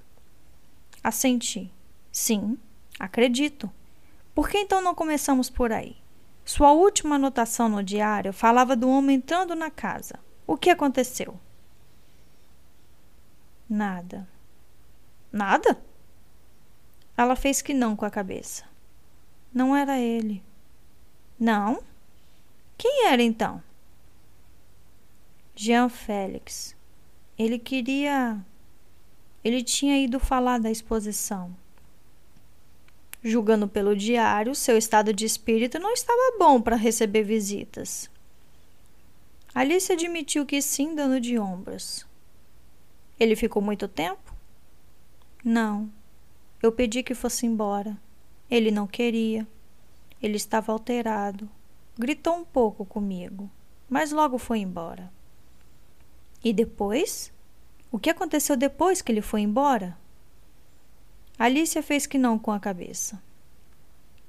Assenti. 1.04 1.70
Sim, 2.10 2.56
acredito. 2.98 3.70
Por 4.34 4.48
que 4.48 4.56
então 4.56 4.80
não 4.80 4.94
começamos 4.94 5.50
por 5.50 5.70
aí? 5.70 5.98
Sua 6.46 6.72
última 6.72 7.16
anotação 7.16 7.68
no 7.68 7.82
diário 7.82 8.32
falava 8.32 8.74
do 8.74 8.88
homem 8.88 9.16
entrando 9.16 9.54
na 9.54 9.70
casa. 9.70 10.18
O 10.46 10.56
que 10.56 10.70
aconteceu? 10.70 11.38
Nada. 13.68 14.26
Nada? 15.30 15.78
Ela 17.18 17.36
fez 17.36 17.60
que 17.60 17.74
não 17.74 17.94
com 17.94 18.06
a 18.06 18.10
cabeça. 18.10 18.69
Não 19.52 19.74
era 19.74 19.98
ele. 19.98 20.42
Não? 21.38 21.82
Quem 22.78 23.06
era 23.06 23.22
então? 23.22 23.62
Jean 25.54 25.88
Félix. 25.88 26.76
Ele 27.38 27.58
queria. 27.58 28.38
Ele 29.42 29.62
tinha 29.62 29.98
ido 30.02 30.20
falar 30.20 30.58
da 30.58 30.70
exposição. 30.70 31.54
Julgando 33.22 33.68
pelo 33.68 33.94
diário, 33.94 34.54
seu 34.54 34.78
estado 34.78 35.12
de 35.12 35.26
espírito 35.26 35.78
não 35.78 35.92
estava 35.92 36.38
bom 36.38 36.60
para 36.60 36.76
receber 36.76 37.22
visitas. 37.22 38.10
Alice 39.54 39.92
admitiu 39.92 40.46
que 40.46 40.62
sim, 40.62 40.94
dando 40.94 41.20
de 41.20 41.38
ombros. 41.38 42.06
Ele 43.18 43.36
ficou 43.36 43.60
muito 43.60 43.86
tempo? 43.88 44.34
Não. 45.44 45.90
Eu 46.62 46.72
pedi 46.72 47.02
que 47.02 47.14
fosse 47.14 47.44
embora. 47.44 47.98
Ele 48.50 48.70
não 48.70 48.86
queria. 48.86 49.46
Ele 50.20 50.36
estava 50.36 50.72
alterado. 50.72 51.48
Gritou 51.98 52.36
um 52.36 52.44
pouco 52.44 52.84
comigo, 52.84 53.50
mas 53.88 54.10
logo 54.10 54.38
foi 54.38 54.58
embora. 54.58 55.12
E 56.42 56.52
depois? 56.52 57.32
O 57.92 57.98
que 57.98 58.10
aconteceu 58.10 58.56
depois 58.56 59.02
que 59.02 59.12
ele 59.12 59.20
foi 59.20 59.42
embora? 59.42 59.96
Alicia 61.38 61.82
fez 61.82 62.06
que 62.06 62.18
não 62.18 62.38
com 62.38 62.52
a 62.52 62.60
cabeça. 62.60 63.22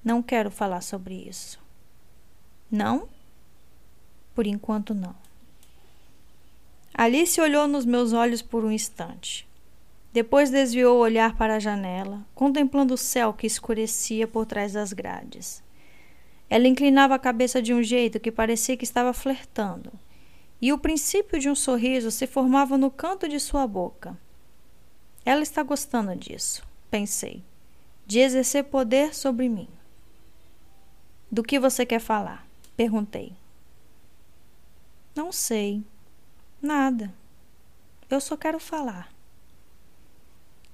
Não 0.03 0.21
quero 0.21 0.49
falar 0.49 0.81
sobre 0.81 1.13
isso. 1.13 1.59
Não? 2.69 3.07
Por 4.33 4.47
enquanto, 4.47 4.93
não. 4.93 5.15
Alice 6.93 7.39
olhou 7.39 7.67
nos 7.67 7.85
meus 7.85 8.13
olhos 8.13 8.41
por 8.41 8.63
um 8.63 8.71
instante. 8.71 9.47
Depois 10.13 10.49
desviou 10.49 10.97
o 10.97 11.01
olhar 11.01 11.35
para 11.37 11.55
a 11.55 11.59
janela, 11.59 12.25
contemplando 12.35 12.93
o 12.93 12.97
céu 12.97 13.33
que 13.33 13.47
escurecia 13.47 14.27
por 14.27 14.45
trás 14.45 14.73
das 14.73 14.91
grades. 14.91 15.63
Ela 16.49 16.67
inclinava 16.67 17.15
a 17.15 17.19
cabeça 17.19 17.61
de 17.61 17.73
um 17.73 17.81
jeito 17.81 18.19
que 18.19 18.31
parecia 18.31 18.75
que 18.75 18.83
estava 18.83 19.13
flertando 19.13 19.91
e 20.61 20.71
o 20.71 20.77
princípio 20.77 21.39
de 21.39 21.49
um 21.49 21.55
sorriso 21.55 22.11
se 22.11 22.27
formava 22.27 22.77
no 22.77 22.91
canto 22.91 23.27
de 23.27 23.39
sua 23.39 23.65
boca. 23.65 24.15
Ela 25.25 25.41
está 25.41 25.63
gostando 25.63 26.15
disso, 26.15 26.63
pensei, 26.89 27.43
de 28.05 28.19
exercer 28.19 28.65
poder 28.65 29.15
sobre 29.15 29.49
mim. 29.49 29.67
Do 31.31 31.41
que 31.41 31.59
você 31.59 31.85
quer 31.85 31.99
falar? 31.99 32.45
perguntei. 32.77 33.33
Não 35.15 35.31
sei. 35.31 35.83
Nada. 36.61 37.13
Eu 38.09 38.21
só 38.21 38.37
quero 38.37 38.59
falar. 38.59 39.10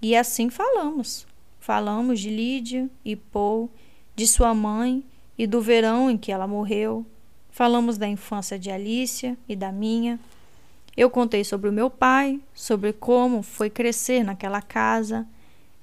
E 0.02 0.15
assim 0.15 0.49
falamos. 0.49 1.26
Falamos 1.60 2.19
de 2.19 2.30
Lídia 2.30 2.90
e 3.03 3.15
Paul, 3.15 3.69
de 4.15 4.28
sua 4.28 4.53
mãe 4.53 5.03
e 5.38 5.45
do 5.45 5.61
verão 5.61 6.10
em 6.10 6.18
que 6.18 6.32
ela 6.32 6.48
morreu, 6.48 7.06
Falamos 7.57 7.98
da 7.98 8.07
infância 8.07 8.60
de 8.60 8.69
Alicia 8.69 9.36
e 9.49 9.56
da 9.56 9.72
minha. 9.72 10.19
Eu 10.95 11.10
contei 11.10 11.44
sobre 11.44 11.68
o 11.68 11.74
meu 11.74 11.90
pai, 11.90 12.40
sobre 12.53 12.94
como 12.94 13.41
foi 13.41 13.68
crescer 13.68 14.24
naquela 14.24 14.61
casa. 14.61 15.26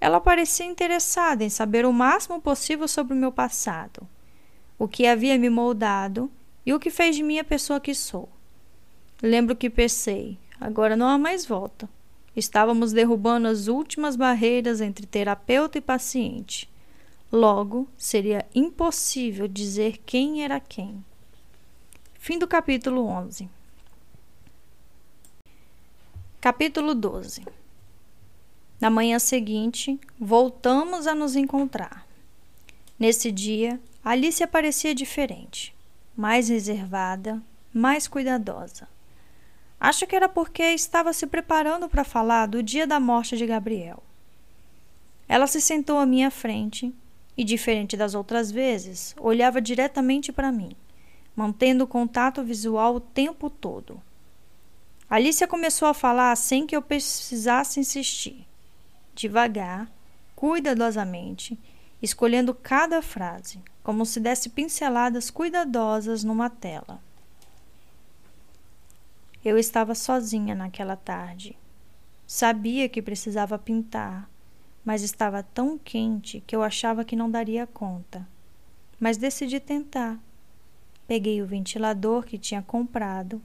Ela 0.01 0.20
parecia 0.20 0.65
interessada 0.65 1.43
em 1.43 1.49
saber 1.49 1.85
o 1.85 1.93
máximo 1.93 2.41
possível 2.41 2.86
sobre 2.86 3.12
o 3.12 3.16
meu 3.16 3.32
passado. 3.32 4.07
o 4.78 4.86
que 4.86 5.05
havia 5.05 5.36
me 5.36 5.51
moldado 5.51 6.31
e 6.65 6.73
o 6.73 6.78
que 6.78 6.91
fez 6.91 7.16
de 7.16 7.24
mim 7.24 7.41
a 7.41 7.45
pessoa 7.45 7.81
que 7.81 7.93
sou. 7.93 8.28
Lembro 9.20 9.57
que 9.57 9.69
pensei, 9.69 10.39
agora 10.61 10.95
não 10.95 11.09
há 11.09 11.19
mais 11.19 11.45
volta. 11.45 11.91
Estávamos 12.36 12.93
derrubando 12.93 13.47
as 13.47 13.69
últimas 13.69 14.16
barreiras 14.16 14.81
entre 14.81 15.06
terapeuta 15.06 15.78
e 15.78 15.81
paciente. 15.81 16.69
Logo, 17.31 17.89
seria 17.97 18.47
impossível 18.55 19.47
dizer 19.47 19.98
quem 20.05 20.44
era 20.44 20.59
quem. 20.59 21.05
Fim 22.15 22.39
do 22.39 22.47
capítulo 22.47 23.06
11. 23.06 23.48
Capítulo 26.40 26.94
12. 26.94 27.44
Na 28.81 28.90
manhã 28.90 29.19
seguinte, 29.19 29.98
voltamos 30.19 31.06
a 31.06 31.15
nos 31.15 31.36
encontrar. 31.36 32.06
Nesse 32.98 33.32
dia, 33.32 33.81
Alice 34.05 34.47
parecia 34.47 34.94
diferente, 34.94 35.74
mais 36.16 36.48
reservada, 36.48 37.43
mais 37.73 38.06
cuidadosa. 38.06 38.89
Acho 39.85 40.06
que 40.06 40.16
era 40.16 40.31
porque 40.31 40.62
estava 40.62 41.12
se 41.12 41.27
preparando 41.27 41.90
para 41.90 42.05
falar 42.05 42.47
do 42.47 42.62
dia 42.62 42.86
da 42.86 42.98
morte 42.98 43.36
de 43.36 43.44
Gabriel. 43.44 44.02
Ela 45.28 45.47
se 45.47 45.61
sentou 45.61 45.98
à 45.98 46.06
minha 46.06 46.31
frente 46.31 46.90
e, 47.36 47.44
diferente 47.44 47.94
das 47.94 48.15
outras 48.15 48.51
vezes, 48.51 49.15
olhava 49.20 49.61
diretamente 49.61 50.32
para 50.32 50.51
mim, 50.51 50.74
mantendo 51.36 51.86
contato 51.86 52.43
visual 52.43 52.94
o 52.94 53.01
tempo 53.01 53.51
todo. 53.51 54.01
Alicia 55.06 55.47
começou 55.47 55.86
a 55.86 55.93
falar 55.93 56.35
sem 56.35 56.66
que 56.66 56.74
eu 56.74 56.81
precisasse 56.81 57.78
insistir, 57.78 58.47
devagar, 59.15 59.86
cuidadosamente, 60.35 61.59
escolhendo 62.01 62.55
cada 62.55 63.02
frase, 63.02 63.61
como 63.82 64.06
se 64.06 64.19
desse 64.19 64.48
pinceladas 64.48 65.28
cuidadosas 65.28 66.24
numa 66.24 66.48
tela. 66.48 67.03
Eu 69.45 69.59
estava 69.59 69.95
sozinha 69.95 70.55
naquela 70.55 70.97
tarde. 70.97 71.57
Sabia 72.27 72.89
que 72.89 73.03
precisava 73.03 73.59
pintar, 73.59 74.31
mas 74.83 75.03
estava 75.03 75.43
tão 75.43 75.77
quente 75.77 76.43
que 76.47 76.57
eu 76.57 76.62
achava 76.62 77.05
que 77.05 77.15
não 77.15 77.31
daria 77.31 77.66
conta. 77.66 78.27
Mas 78.99 79.19
decidi 79.19 79.61
tentar. 79.61 80.19
Peguei 81.07 81.43
o 81.43 81.47
ventilador 81.47 82.25
que 82.25 82.39
tinha 82.39 82.62
comprado 82.62 83.43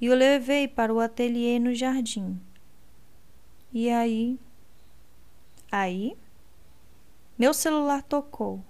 e 0.00 0.08
o 0.08 0.14
levei 0.14 0.66
para 0.66 0.92
o 0.92 1.00
ateliê 1.00 1.58
no 1.58 1.74
jardim. 1.74 2.40
E 3.70 3.90
aí. 3.90 4.38
Aí. 5.70 6.16
Meu 7.38 7.52
celular 7.52 8.02
tocou. 8.02 8.64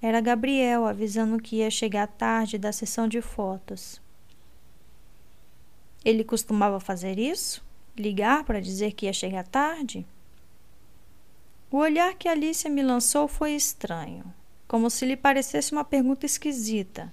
Era 0.00 0.20
Gabriel 0.20 0.84
avisando 0.84 1.40
que 1.40 1.56
ia 1.56 1.70
chegar 1.70 2.08
tarde 2.08 2.58
da 2.58 2.72
sessão 2.72 3.06
de 3.06 3.20
fotos. 3.22 4.00
Ele 6.04 6.24
costumava 6.24 6.80
fazer 6.80 7.18
isso? 7.18 7.64
Ligar 7.96 8.44
para 8.44 8.60
dizer 8.60 8.92
que 8.92 9.06
ia 9.06 9.12
chegar 9.12 9.46
tarde? 9.46 10.06
O 11.70 11.78
olhar 11.78 12.14
que 12.14 12.28
Alicia 12.28 12.68
me 12.68 12.82
lançou 12.82 13.28
foi 13.28 13.52
estranho, 13.52 14.24
como 14.66 14.90
se 14.90 15.06
lhe 15.06 15.16
parecesse 15.16 15.72
uma 15.72 15.84
pergunta 15.84 16.26
esquisita, 16.26 17.12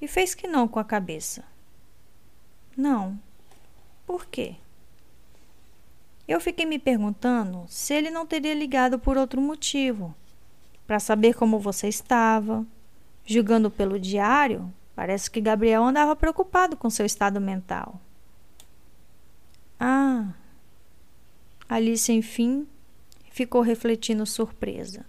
e 0.00 0.08
fez 0.08 0.34
que 0.34 0.46
não 0.46 0.66
com 0.66 0.78
a 0.78 0.84
cabeça. 0.84 1.44
Não. 2.76 3.18
Por 4.06 4.26
quê? 4.26 4.56
Eu 6.26 6.40
fiquei 6.40 6.64
me 6.64 6.78
perguntando 6.78 7.66
se 7.68 7.92
ele 7.92 8.10
não 8.10 8.26
teria 8.26 8.54
ligado 8.54 8.98
por 8.98 9.18
outro 9.18 9.40
motivo, 9.40 10.14
para 10.86 10.98
saber 10.98 11.34
como 11.34 11.58
você 11.58 11.88
estava. 11.88 12.66
Julgando 13.26 13.70
pelo 13.70 13.98
diário, 13.98 14.70
parece 14.94 15.30
que 15.30 15.40
Gabriel 15.40 15.84
andava 15.84 16.14
preocupado 16.16 16.76
com 16.76 16.88
seu 16.90 17.04
estado 17.04 17.40
mental. 17.40 18.00
Ah! 19.78 20.32
Alice, 21.68 22.12
enfim, 22.12 22.66
ficou 23.30 23.60
refletindo 23.62 24.24
surpresa 24.24 25.04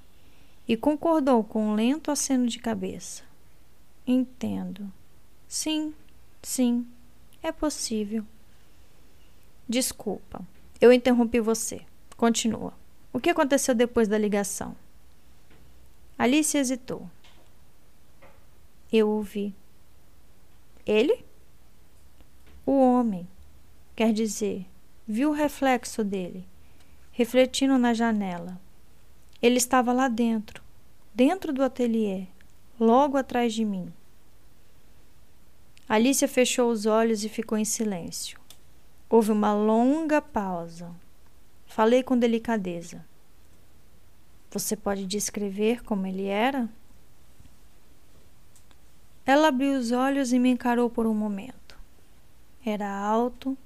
e 0.68 0.76
concordou 0.76 1.44
com 1.44 1.68
um 1.68 1.76
lento 1.76 2.10
aceno 2.10 2.48
de 2.48 2.60
cabeça. 2.60 3.24
Entendo. 4.08 4.92
Sim, 5.48 5.94
sim, 6.42 6.88
é 7.42 7.52
possível. 7.52 8.26
Desculpa, 9.68 10.42
eu 10.80 10.92
interrompi 10.92 11.40
você. 11.40 11.82
Continua. 12.18 12.74
O 13.12 13.20
que 13.20 13.30
aconteceu 13.30 13.76
depois 13.76 14.08
da 14.08 14.18
ligação? 14.18 14.76
Alice 16.18 16.58
hesitou. 16.58 17.10
Eu 18.92 19.10
ouvi. 19.10 19.54
Ele? 20.86 21.26
O 22.66 22.74
homem. 22.80 23.28
Quer 23.96 24.12
dizer, 24.12 24.66
viu 25.08 25.30
o 25.30 25.34
reflexo 25.34 26.04
dele 26.04 26.46
refletindo 27.16 27.78
na 27.78 27.94
janela. 27.94 28.60
Ele 29.42 29.56
estava 29.56 29.94
lá 29.94 30.10
dentro, 30.10 30.62
dentro 31.14 31.54
do 31.54 31.64
ateliê, 31.64 32.28
logo 32.78 33.16
atrás 33.16 33.54
de 33.54 33.64
mim. 33.64 33.88
Alicia 35.88 36.28
fechou 36.28 36.70
os 36.70 36.86
olhos 36.86 37.24
e 37.24 37.30
ficou 37.30 37.58
em 37.58 37.64
silêncio. 37.64 38.38
Houve 39.10 39.32
uma 39.32 39.54
longa 39.54 40.22
pausa. 40.22 40.92
Falei 41.66 42.04
com 42.04 42.18
delicadeza. 42.18 43.06
Você 44.52 44.76
pode 44.76 45.06
descrever 45.06 45.86
como 45.86 46.06
ele 46.06 46.26
era? 46.26 46.68
Ela 49.26 49.48
abriu 49.48 49.80
os 49.80 49.92
olhos 49.92 50.32
e 50.32 50.38
me 50.38 50.50
encarou 50.50 50.90
por 50.90 51.08
um 51.08 51.14
momento. 51.14 51.76
Era 52.64 52.90
alto, 52.96 53.58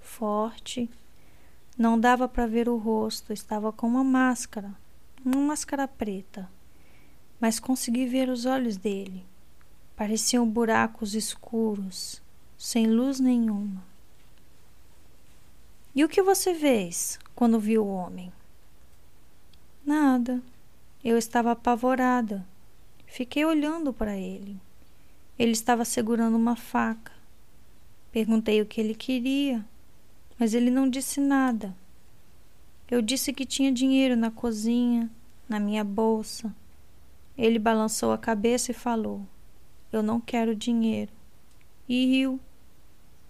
forte, 0.00 0.88
não 1.76 1.98
dava 1.98 2.28
para 2.28 2.46
ver 2.46 2.68
o 2.68 2.76
rosto, 2.76 3.32
estava 3.32 3.72
com 3.72 3.88
uma 3.88 4.04
máscara, 4.04 4.72
uma 5.24 5.40
máscara 5.40 5.88
preta. 5.88 6.48
Mas 7.40 7.58
consegui 7.58 8.06
ver 8.06 8.28
os 8.28 8.46
olhos 8.46 8.76
dele. 8.76 9.26
Pareciam 9.96 10.48
buracos 10.48 11.14
escuros, 11.14 12.22
sem 12.56 12.86
luz 12.86 13.18
nenhuma. 13.18 13.84
E 15.94 16.04
o 16.04 16.08
que 16.08 16.22
você 16.22 16.54
fez 16.54 17.18
quando 17.34 17.58
viu 17.58 17.84
o 17.84 17.94
homem? 17.94 18.32
Nada. 19.84 20.40
Eu 21.02 21.18
estava 21.18 21.52
apavorada. 21.52 22.46
Fiquei 23.06 23.44
olhando 23.44 23.92
para 23.92 24.16
ele. 24.16 24.58
Ele 25.38 25.52
estava 25.52 25.84
segurando 25.84 26.36
uma 26.36 26.56
faca. 26.56 27.12
Perguntei 28.12 28.60
o 28.60 28.66
que 28.66 28.80
ele 28.80 28.94
queria 28.94 29.64
mas 30.38 30.54
ele 30.54 30.70
não 30.70 30.88
disse 30.88 31.20
nada. 31.20 31.74
Eu 32.90 33.00
disse 33.00 33.32
que 33.32 33.46
tinha 33.46 33.72
dinheiro 33.72 34.16
na 34.16 34.30
cozinha, 34.30 35.10
na 35.48 35.58
minha 35.58 35.84
bolsa. 35.84 36.54
Ele 37.36 37.58
balançou 37.58 38.12
a 38.12 38.18
cabeça 38.18 38.70
e 38.70 38.74
falou: 38.74 39.26
Eu 39.92 40.02
não 40.02 40.20
quero 40.20 40.54
dinheiro. 40.54 41.12
E 41.88 42.06
riu. 42.06 42.40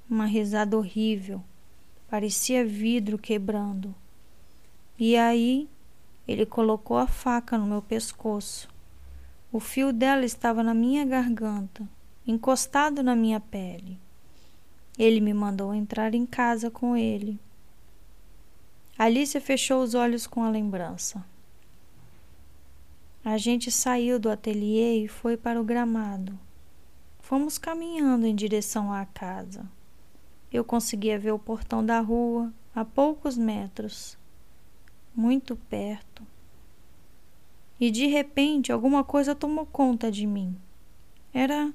Uma 0.08 0.26
risada 0.26 0.76
horrível. 0.76 1.42
Parecia 2.08 2.64
vidro 2.64 3.18
quebrando. 3.18 3.94
E 4.98 5.16
aí 5.16 5.68
ele 6.28 6.46
colocou 6.46 6.96
a 6.96 7.06
faca 7.06 7.58
no 7.58 7.66
meu 7.66 7.82
pescoço. 7.82 8.68
O 9.54 9.60
fio 9.60 9.92
dela 9.92 10.24
estava 10.24 10.64
na 10.64 10.74
minha 10.74 11.04
garganta, 11.04 11.88
encostado 12.26 13.04
na 13.04 13.14
minha 13.14 13.38
pele. 13.38 14.00
Ele 14.98 15.20
me 15.20 15.32
mandou 15.32 15.72
entrar 15.72 16.12
em 16.12 16.26
casa 16.26 16.72
com 16.72 16.96
ele. 16.96 17.38
Alice 18.98 19.38
fechou 19.38 19.80
os 19.80 19.94
olhos 19.94 20.26
com 20.26 20.42
a 20.42 20.50
lembrança. 20.50 21.24
A 23.24 23.38
gente 23.38 23.70
saiu 23.70 24.18
do 24.18 24.28
ateliê 24.28 25.04
e 25.04 25.06
foi 25.06 25.36
para 25.36 25.60
o 25.60 25.64
gramado. 25.64 26.36
Fomos 27.20 27.56
caminhando 27.56 28.26
em 28.26 28.34
direção 28.34 28.92
à 28.92 29.06
casa. 29.06 29.64
Eu 30.52 30.64
conseguia 30.64 31.16
ver 31.16 31.30
o 31.30 31.38
portão 31.38 31.86
da 31.86 32.00
rua 32.00 32.52
a 32.74 32.84
poucos 32.84 33.38
metros, 33.38 34.18
muito 35.14 35.54
perto. 35.54 36.33
E 37.84 37.90
de 37.90 38.06
repente 38.06 38.72
alguma 38.72 39.04
coisa 39.04 39.34
tomou 39.34 39.66
conta 39.66 40.10
de 40.10 40.26
mim. 40.26 40.56
Era 41.34 41.70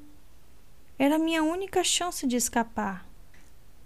era 0.98 1.20
minha 1.20 1.44
única 1.44 1.84
chance 1.84 2.26
de 2.26 2.36
escapar. 2.36 3.08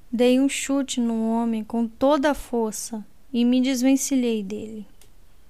Dei 0.09 0.39
um 0.39 0.47
chute 0.47 1.01
no 1.01 1.29
homem 1.29 1.65
com 1.65 1.85
toda 1.85 2.31
a 2.31 2.33
força 2.33 3.05
e 3.33 3.43
me 3.43 3.59
desvencilhei 3.59 4.41
dele. 4.41 4.87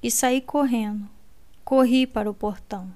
E 0.02 0.10
saí 0.10 0.42
correndo. 0.42 1.08
Corri 1.64 2.08
para 2.08 2.28
o 2.28 2.34
portão. 2.34 2.92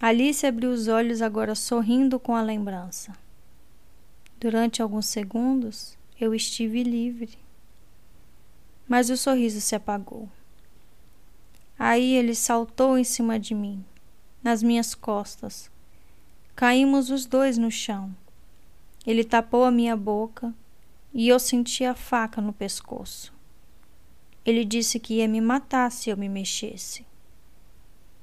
Alice 0.00 0.46
abriu 0.46 0.70
os 0.70 0.88
olhos, 0.88 1.20
agora 1.20 1.54
sorrindo 1.54 2.18
com 2.18 2.34
a 2.34 2.40
lembrança. 2.40 3.14
Durante 4.40 4.80
alguns 4.80 5.04
segundos, 5.04 5.98
eu 6.18 6.34
estive 6.34 6.82
livre. 6.82 7.36
Mas 8.88 9.10
o 9.10 9.18
sorriso 9.18 9.60
se 9.60 9.76
apagou. 9.76 10.30
Aí 11.78 12.14
ele 12.14 12.34
saltou 12.34 12.96
em 12.96 13.04
cima 13.04 13.38
de 13.38 13.54
mim. 13.54 13.84
nas 14.42 14.62
minhas 14.62 14.94
costas. 14.94 15.70
Caímos 16.54 17.08
os 17.08 17.24
dois 17.24 17.56
no 17.56 17.70
chão. 17.70 18.14
Ele 19.06 19.24
tapou 19.24 19.64
a 19.64 19.70
minha 19.70 19.96
boca 19.96 20.54
e 21.14 21.28
eu 21.28 21.38
senti 21.38 21.84
a 21.84 21.94
faca 21.94 22.42
no 22.42 22.52
pescoço. 22.52 23.32
Ele 24.44 24.64
disse 24.64 25.00
que 25.00 25.14
ia 25.14 25.28
me 25.28 25.40
matar 25.40 25.90
se 25.90 26.10
eu 26.10 26.16
me 26.16 26.28
mexesse. 26.28 27.06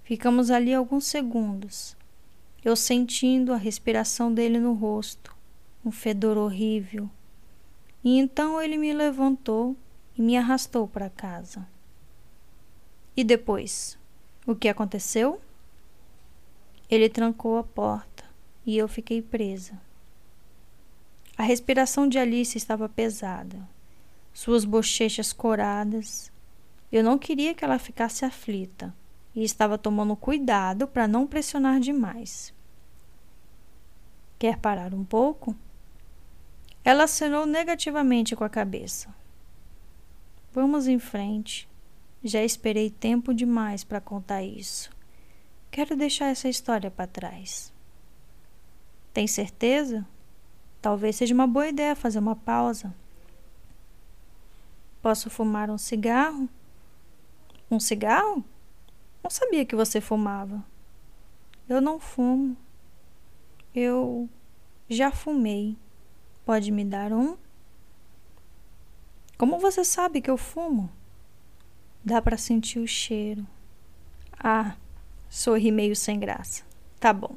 Ficamos 0.04 0.52
ali 0.52 0.74
alguns 0.74 1.06
segundos, 1.06 1.96
eu 2.64 2.76
sentindo 2.76 3.54
a 3.54 3.58
respiração 3.58 4.32
dele 4.32 4.60
no 4.60 4.74
rosto, 4.74 5.36
um 5.84 5.92
fedor 5.92 6.38
horrível. 6.38 7.10
E 8.04 8.20
então 8.20 8.62
ele 8.62 8.78
me 8.78 8.94
levantou 8.94 9.76
e 10.16 10.22
me 10.22 10.38
arrastou 10.38 10.88
para 10.88 11.10
casa. 11.10 11.68
E 13.16 13.24
depois, 13.24 13.98
o 14.46 14.56
que 14.56 14.70
aconteceu? 14.70 15.42
Ele 16.90 17.10
trancou 17.10 17.58
a 17.58 17.64
porta 17.64 18.24
e 18.66 18.78
eu 18.78 18.88
fiquei 18.88 19.22
presa. 19.22 19.80
A 21.38 21.44
respiração 21.44 22.08
de 22.08 22.20
Alice 22.20 22.58
estava 22.58 22.88
pesada, 22.88 23.68
suas 24.34 24.64
bochechas 24.64 25.34
coradas. 25.34 26.32
Eu 26.92 27.04
não 27.04 27.18
queria 27.18 27.54
que 27.54 27.64
ela 27.64 27.80
ficasse 27.80 28.26
aflita 28.26 28.94
e 29.34 29.44
estava 29.44 29.78
tomando 29.78 30.16
cuidado 30.16 30.88
para 30.88 31.08
não 31.08 31.26
pressionar 31.26 31.80
demais. 31.80 32.54
Quer 34.38 34.58
parar 34.58 34.94
um 34.94 35.06
pouco? 35.06 35.56
Ela 36.84 37.04
acenou 37.04 37.46
negativamente 37.46 38.36
com 38.36 38.44
a 38.44 38.50
cabeça. 38.50 39.14
Vamos 40.52 40.88
em 40.88 41.00
frente. 41.00 41.71
Já 42.24 42.44
esperei 42.44 42.90
tempo 42.90 43.34
demais 43.34 43.84
para 43.84 44.00
contar 44.00 44.44
isso. 44.44 44.92
Quero 45.72 45.96
deixar 45.96 46.28
essa 46.28 46.48
história 46.48 46.92
para 46.92 47.08
trás. 47.08 47.74
Tem 49.14 49.26
certeza? 49.26 50.06
Talvez 50.82 51.16
seja 51.16 51.34
uma 51.34 51.48
boa 51.48 51.68
ideia 51.68 51.96
fazer 51.96 52.20
uma 52.20 52.36
pausa. 52.36 52.94
Posso 55.02 55.30
fumar 55.30 55.70
um 55.72 55.78
cigarro? 55.78 56.48
Um 57.70 57.80
cigarro? 57.80 58.44
Não 59.24 59.32
sabia 59.32 59.66
que 59.66 59.76
você 59.76 60.00
fumava. 60.00 60.64
Eu 61.68 61.82
não 61.82 62.00
fumo. 62.00 62.56
Eu 63.74 64.30
já 64.90 65.12
fumei. 65.12 65.76
Pode 66.46 66.72
me 66.72 66.86
dar 66.86 67.12
um? 67.12 67.38
Como 69.38 69.58
você 69.58 69.84
sabe 69.84 70.22
que 70.22 70.30
eu 70.30 70.38
fumo? 70.38 70.90
Dá 72.04 72.20
para 72.20 72.36
sentir 72.36 72.80
o 72.80 72.88
cheiro. 72.88 73.46
Ah, 74.38 74.76
sorri 75.30 75.72
meio 75.72 75.96
sem 75.96 76.20
graça. 76.20 76.64
Tá 77.00 77.14
bom. 77.14 77.36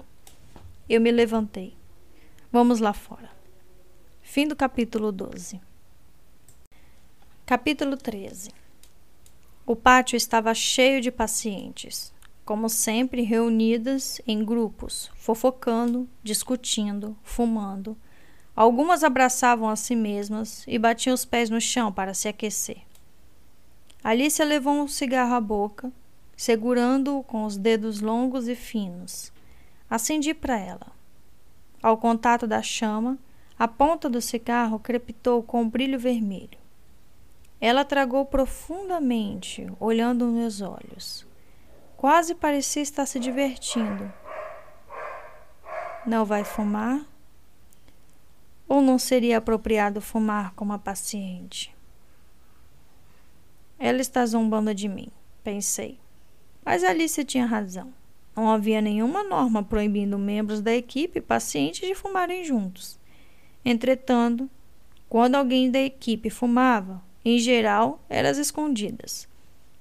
Eu 0.89 1.03
me 1.03 1.11
levantei. 1.11 1.77
Vamos 2.51 2.81
lá 2.81 2.95
fora. 2.95 3.31
Fim 4.23 4.49
do 4.49 4.57
capítulo 4.57 5.13
12. 5.13 5.61
Capítulo 7.45 7.95
13. 7.95 8.53
O 9.67 9.77
pátio 9.77 10.17
estava 10.17 10.55
cheio 10.55 10.99
de 11.03 11.11
pacientes, 11.11 12.11
como 12.43 12.71
sempre 12.71 13.21
reunidas 13.21 14.19
em 14.27 14.43
grupos, 14.43 15.11
fofocando, 15.15 16.09
discutindo, 16.23 17.15
fumando. 17.23 17.99
Algumas 18.57 19.05
abraçavam 19.05 19.69
a 19.69 19.77
si 19.77 19.95
mesmas 19.95 20.65
e 20.67 20.79
batiam 20.79 21.13
os 21.13 21.27
pés 21.27 21.51
no 21.51 21.61
chão 21.61 21.93
para 21.93 22.15
se 22.15 22.29
aquecer. 22.29 22.79
Alicia 24.05 24.45
levou 24.45 24.75
um 24.75 24.87
cigarro 24.87 25.35
à 25.35 25.41
boca, 25.41 25.91
segurando-o 26.37 27.23
com 27.23 27.45
os 27.45 27.57
dedos 27.57 28.03
longos 28.03 28.47
e 28.49 28.55
finos. 28.55 29.33
Acendi 29.89 30.35
para 30.35 30.59
ela. 30.59 30.93
Ao 31.83 31.97
contato 31.97 32.47
da 32.47 32.61
chama, 32.61 33.19
a 33.59 33.67
ponta 33.67 34.11
do 34.11 34.21
cigarro 34.21 34.79
crepitou 34.79 35.43
com 35.43 35.63
um 35.63 35.71
brilho 35.71 35.99
vermelho. 35.99 36.59
Ela 37.59 37.83
tragou 37.83 38.27
profundamente, 38.27 39.67
olhando 39.81 40.27
meus 40.27 40.61
olhos. 40.61 41.27
Quase 41.97 42.35
parecia 42.35 42.83
estar 42.83 43.07
se 43.07 43.19
divertindo. 43.19 44.13
Não 46.07 46.27
vai 46.27 46.45
fumar? 46.45 47.01
Ou 48.69 48.83
não 48.83 48.99
seria 48.99 49.39
apropriado 49.39 50.03
fumar 50.03 50.53
com 50.53 50.63
uma 50.63 50.79
paciente? 50.79 51.74
Ela 53.85 54.01
está 54.01 54.25
zombando 54.25 54.75
de 54.75 54.89
mim, 54.89 55.09
pensei. 55.43 55.99
Mas 56.65 56.83
Alice 56.83 57.23
tinha 57.23 57.45
razão. 57.45 57.93
Não 58.35 58.51
havia 58.51 58.81
nenhuma 58.81 59.23
norma 59.23 59.63
proibindo 59.63 60.17
membros 60.17 60.63
da 60.63 60.75
equipe 60.75 61.21
pacientes 61.21 61.87
de 61.87 61.95
fumarem 61.95 62.47
juntos. 62.47 62.99
Entretanto, 63.63 64.49
quando 65.07 65.35
alguém 65.35 65.71
da 65.71 65.81
equipe 65.81 66.31
fumava, 66.31 67.03
em 67.23 67.39
geral, 67.39 68.03
eram 68.09 68.31
as 68.31 68.39
escondidas, 68.39 69.29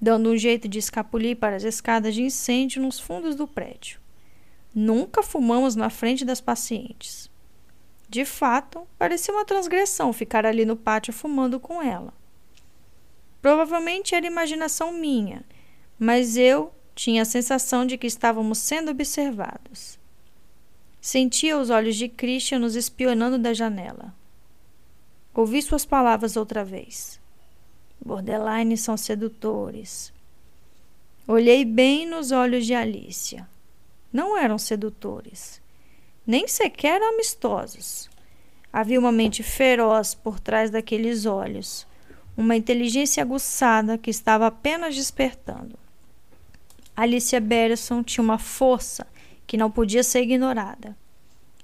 dando 0.02 0.32
um 0.32 0.36
jeito 0.36 0.68
de 0.68 0.80
escapulir 0.80 1.38
para 1.38 1.56
as 1.56 1.64
escadas 1.64 2.14
de 2.14 2.24
incêndio 2.24 2.82
nos 2.82 3.00
fundos 3.00 3.38
do 3.38 3.48
prédio. 3.48 4.02
Nunca 4.76 5.24
fumamos 5.24 5.78
na 5.78 5.90
frente 5.90 6.26
das 6.26 6.42
pacientes. 6.42 7.32
De 8.10 8.26
fato, 8.26 8.86
parecia 9.00 9.34
uma 9.34 9.46
transgressão 9.46 10.12
ficar 10.12 10.46
ali 10.46 10.66
no 10.66 10.76
pátio 10.76 11.14
fumando 11.14 11.58
com 11.58 11.82
ela. 11.82 12.14
Provavelmente 13.44 14.16
era 14.16 14.26
imaginação 14.26 14.94
minha, 14.94 15.44
mas 16.00 16.38
eu 16.38 16.74
tinha 16.96 17.24
a 17.24 17.26
sensação 17.26 17.86
de 17.86 17.98
que 17.98 18.08
estávamos 18.08 18.58
sendo 18.58 18.90
observados. 18.90 20.00
Sentia 21.02 21.58
os 21.58 21.70
olhos 21.70 21.98
de 21.98 22.08
Christian 22.08 22.60
nos 22.60 22.74
espionando 22.74 23.38
da 23.38 23.54
janela. 23.54 24.16
Ouvi 25.34 25.62
suas 25.62 25.84
palavras 25.84 26.38
outra 26.38 26.64
vez. 26.64 27.20
Borderline 28.00 28.78
são 28.78 28.96
sedutores. 28.96 30.14
Olhei 31.28 31.66
bem 31.66 32.08
nos 32.08 32.32
olhos 32.32 32.66
de 32.66 32.74
Alicia. 32.74 33.46
Não 34.12 34.38
eram 34.38 34.58
sedutores, 34.58 35.62
nem 36.26 36.48
sequer 36.48 37.02
amistosos. 37.02 38.10
Havia 38.72 38.98
uma 38.98 39.12
mente 39.12 39.44
feroz 39.44 40.16
por 40.16 40.40
trás 40.40 40.72
daqueles 40.72 41.26
olhos, 41.26 41.86
uma 42.36 42.56
inteligência 42.56 43.22
aguçada 43.22 43.98
que 43.98 44.10
estava 44.10 44.48
apenas 44.48 44.96
despertando. 44.96 45.78
Alicia 46.96 47.40
Berson 47.40 48.04
tinha 48.04 48.24
uma 48.24 48.38
força 48.38 49.08
que 49.48 49.58
não 49.58 49.70
podia 49.70 50.04
ser 50.04 50.22
ignorada. 50.22 50.96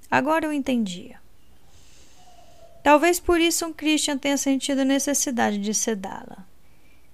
Agora 0.10 0.46
eu 0.46 0.54
entendia. 0.54 1.20
Talvez 2.84 3.20
por 3.20 3.40
isso 3.40 3.66
um 3.66 3.74
Christian 3.74 4.18
tenha 4.18 4.38
sentido 4.38 4.84
necessidade 4.84 5.58
de 5.60 5.74
sedá-la. 5.74 6.46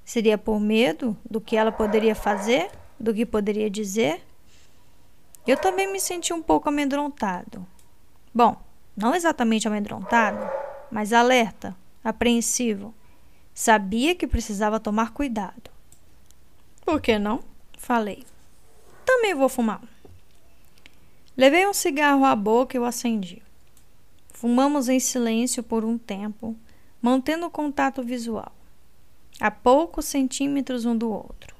Seria 0.05 0.37
por 0.37 0.59
medo 0.59 1.17
do 1.29 1.41
que 1.41 1.57
ela 1.57 1.71
poderia 1.71 2.15
fazer, 2.15 2.69
do 2.99 3.13
que 3.13 3.25
poderia 3.25 3.69
dizer? 3.69 4.21
Eu 5.45 5.57
também 5.57 5.91
me 5.91 5.99
senti 5.99 6.31
um 6.31 6.41
pouco 6.41 6.69
amedrontado. 6.69 7.65
Bom, 8.33 8.55
não 8.95 9.13
exatamente 9.13 9.67
amedrontado, 9.67 10.39
mas 10.91 11.11
alerta, 11.11 11.75
apreensivo. 12.03 12.93
Sabia 13.57 14.13
que 14.13 14.27
precisava 14.27 14.81
tomar 14.81 15.13
cuidado. 15.13 15.71
Por 16.85 16.99
que 16.99 17.17
não? 17.17 17.41
Falei. 17.77 18.25
Também 19.05 19.33
vou 19.33 19.47
fumar. 19.47 19.81
Levei 21.37 21.65
um 21.65 21.73
cigarro 21.73 22.25
à 22.25 22.35
boca 22.35 22.75
e 22.75 22.79
o 22.79 22.83
acendi. 22.83 23.41
Fumamos 24.33 24.89
em 24.89 24.99
silêncio 24.99 25.63
por 25.63 25.85
um 25.85 25.97
tempo, 25.97 26.53
mantendo 27.01 27.45
o 27.45 27.49
contato 27.49 28.03
visual, 28.03 28.51
a 29.39 29.49
poucos 29.49 30.03
centímetros 30.03 30.83
um 30.83 30.97
do 30.97 31.09
outro, 31.09 31.55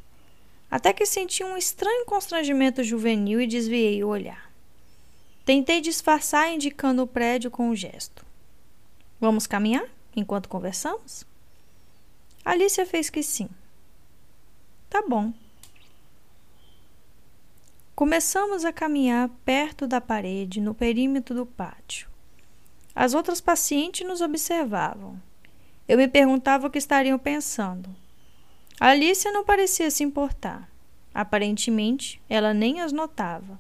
até 0.70 0.92
que 0.92 1.06
senti 1.06 1.46
um 1.46 1.56
estranho 1.56 2.06
constrangimento 2.06 2.84
juvenil 2.84 3.40
e 3.40 3.48
desviei 3.48 4.04
o 4.04 4.10
olhar. 4.10 4.52
Tentei 5.46 5.80
disfarçar, 5.80 6.52
indicando 6.52 7.04
o 7.04 7.08
prédio 7.08 7.50
com 7.50 7.70
um 7.70 7.76
gesto. 7.76 8.26
Vamos 9.18 9.48
caminhar 9.48 9.88
enquanto 10.14 10.50
conversamos? 10.50 11.26
Alicia 12.46 12.86
fez 12.86 13.10
que 13.10 13.24
sim. 13.24 13.50
Tá 14.88 15.02
bom. 15.02 15.34
Começamos 17.96 18.64
a 18.64 18.72
caminhar 18.72 19.30
perto 19.44 19.88
da 19.88 20.00
parede, 20.00 20.62
no 20.62 20.76
perímetro 20.76 21.34
do 21.34 21.46
pátio. 21.46 22.08
As 22.94 23.14
outras 23.14 23.42
pacientes 23.42 24.06
nos 24.06 24.22
observavam. 24.22 25.20
Eu 25.88 25.98
me 25.98 26.08
perguntava 26.08 26.68
o 26.68 26.70
que 26.70 26.78
estariam 26.78 27.18
pensando. 27.18 27.90
A 28.80 28.90
Alicia 28.90 29.32
não 29.32 29.46
parecia 29.46 29.90
se 29.90 30.04
importar. 30.04 30.70
Aparentemente, 31.14 32.22
ela 32.30 32.54
nem 32.54 32.82
as 32.82 32.92
notava. 32.92 33.60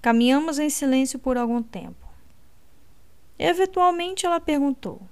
Caminhamos 0.00 0.58
em 0.58 0.70
silêncio 0.70 1.18
por 1.18 1.36
algum 1.36 1.62
tempo. 1.62 2.08
Eventualmente, 3.36 4.24
ela 4.24 4.40
perguntou: 4.40 5.02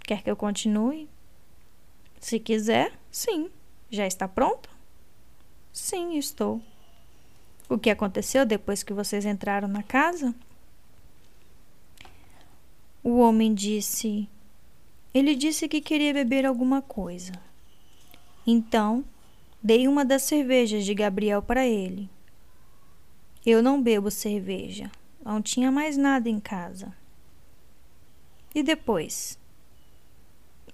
Quer 0.00 0.22
que 0.22 0.30
eu 0.30 0.36
continue? 0.36 1.08
Se 2.20 2.38
quiser, 2.38 2.92
sim. 3.10 3.50
Já 3.90 4.06
está 4.06 4.28
pronto? 4.28 4.68
Sim, 5.72 6.16
estou. 6.18 6.60
o 7.68 7.78
que 7.78 7.88
aconteceu 7.88 8.44
depois 8.44 8.82
que 8.82 8.92
vocês 8.92 9.24
entraram 9.24 9.66
na 9.66 9.82
casa? 9.82 10.34
O 13.02 13.18
homem 13.18 13.54
disse: 13.54 14.28
Ele 15.14 15.34
disse 15.34 15.66
que 15.66 15.80
queria 15.80 16.12
beber 16.12 16.44
alguma 16.44 16.82
coisa. 16.82 17.32
Então, 18.46 19.04
dei 19.62 19.88
uma 19.88 20.04
das 20.04 20.22
cervejas 20.22 20.84
de 20.84 20.94
Gabriel 20.94 21.42
para 21.42 21.66
ele. 21.66 22.10
Eu 23.44 23.62
não 23.62 23.82
bebo 23.82 24.10
cerveja, 24.10 24.90
não 25.24 25.40
tinha 25.40 25.72
mais 25.72 25.96
nada 25.96 26.28
em 26.28 26.38
casa. 26.38 26.94
E 28.54 28.62
depois? 28.62 29.38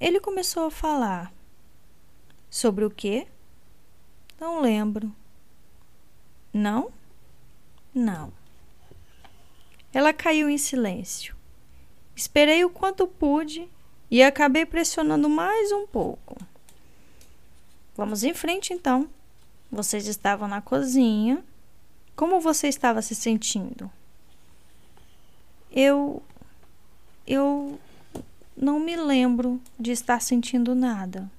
Ele 0.00 0.18
começou 0.18 0.66
a 0.66 0.70
falar. 0.70 1.35
Sobre 2.50 2.84
o 2.84 2.90
quê? 2.90 3.26
Não 4.40 4.60
lembro. 4.60 5.14
Não? 6.52 6.90
Não. 7.94 8.32
Ela 9.92 10.12
caiu 10.12 10.48
em 10.48 10.58
silêncio. 10.58 11.34
Esperei 12.14 12.64
o 12.64 12.70
quanto 12.70 13.06
pude 13.06 13.68
e 14.10 14.22
acabei 14.22 14.64
pressionando 14.64 15.28
mais 15.28 15.72
um 15.72 15.86
pouco. 15.86 16.36
Vamos 17.96 18.22
em 18.22 18.34
frente 18.34 18.72
então. 18.72 19.08
Vocês 19.70 20.06
estavam 20.06 20.46
na 20.48 20.60
cozinha. 20.60 21.42
Como 22.14 22.40
você 22.40 22.68
estava 22.68 23.02
se 23.02 23.14
sentindo? 23.14 23.90
Eu. 25.70 26.22
Eu 27.26 27.78
não 28.56 28.78
me 28.78 28.96
lembro 28.96 29.60
de 29.78 29.90
estar 29.90 30.20
sentindo 30.20 30.74
nada. 30.74 31.30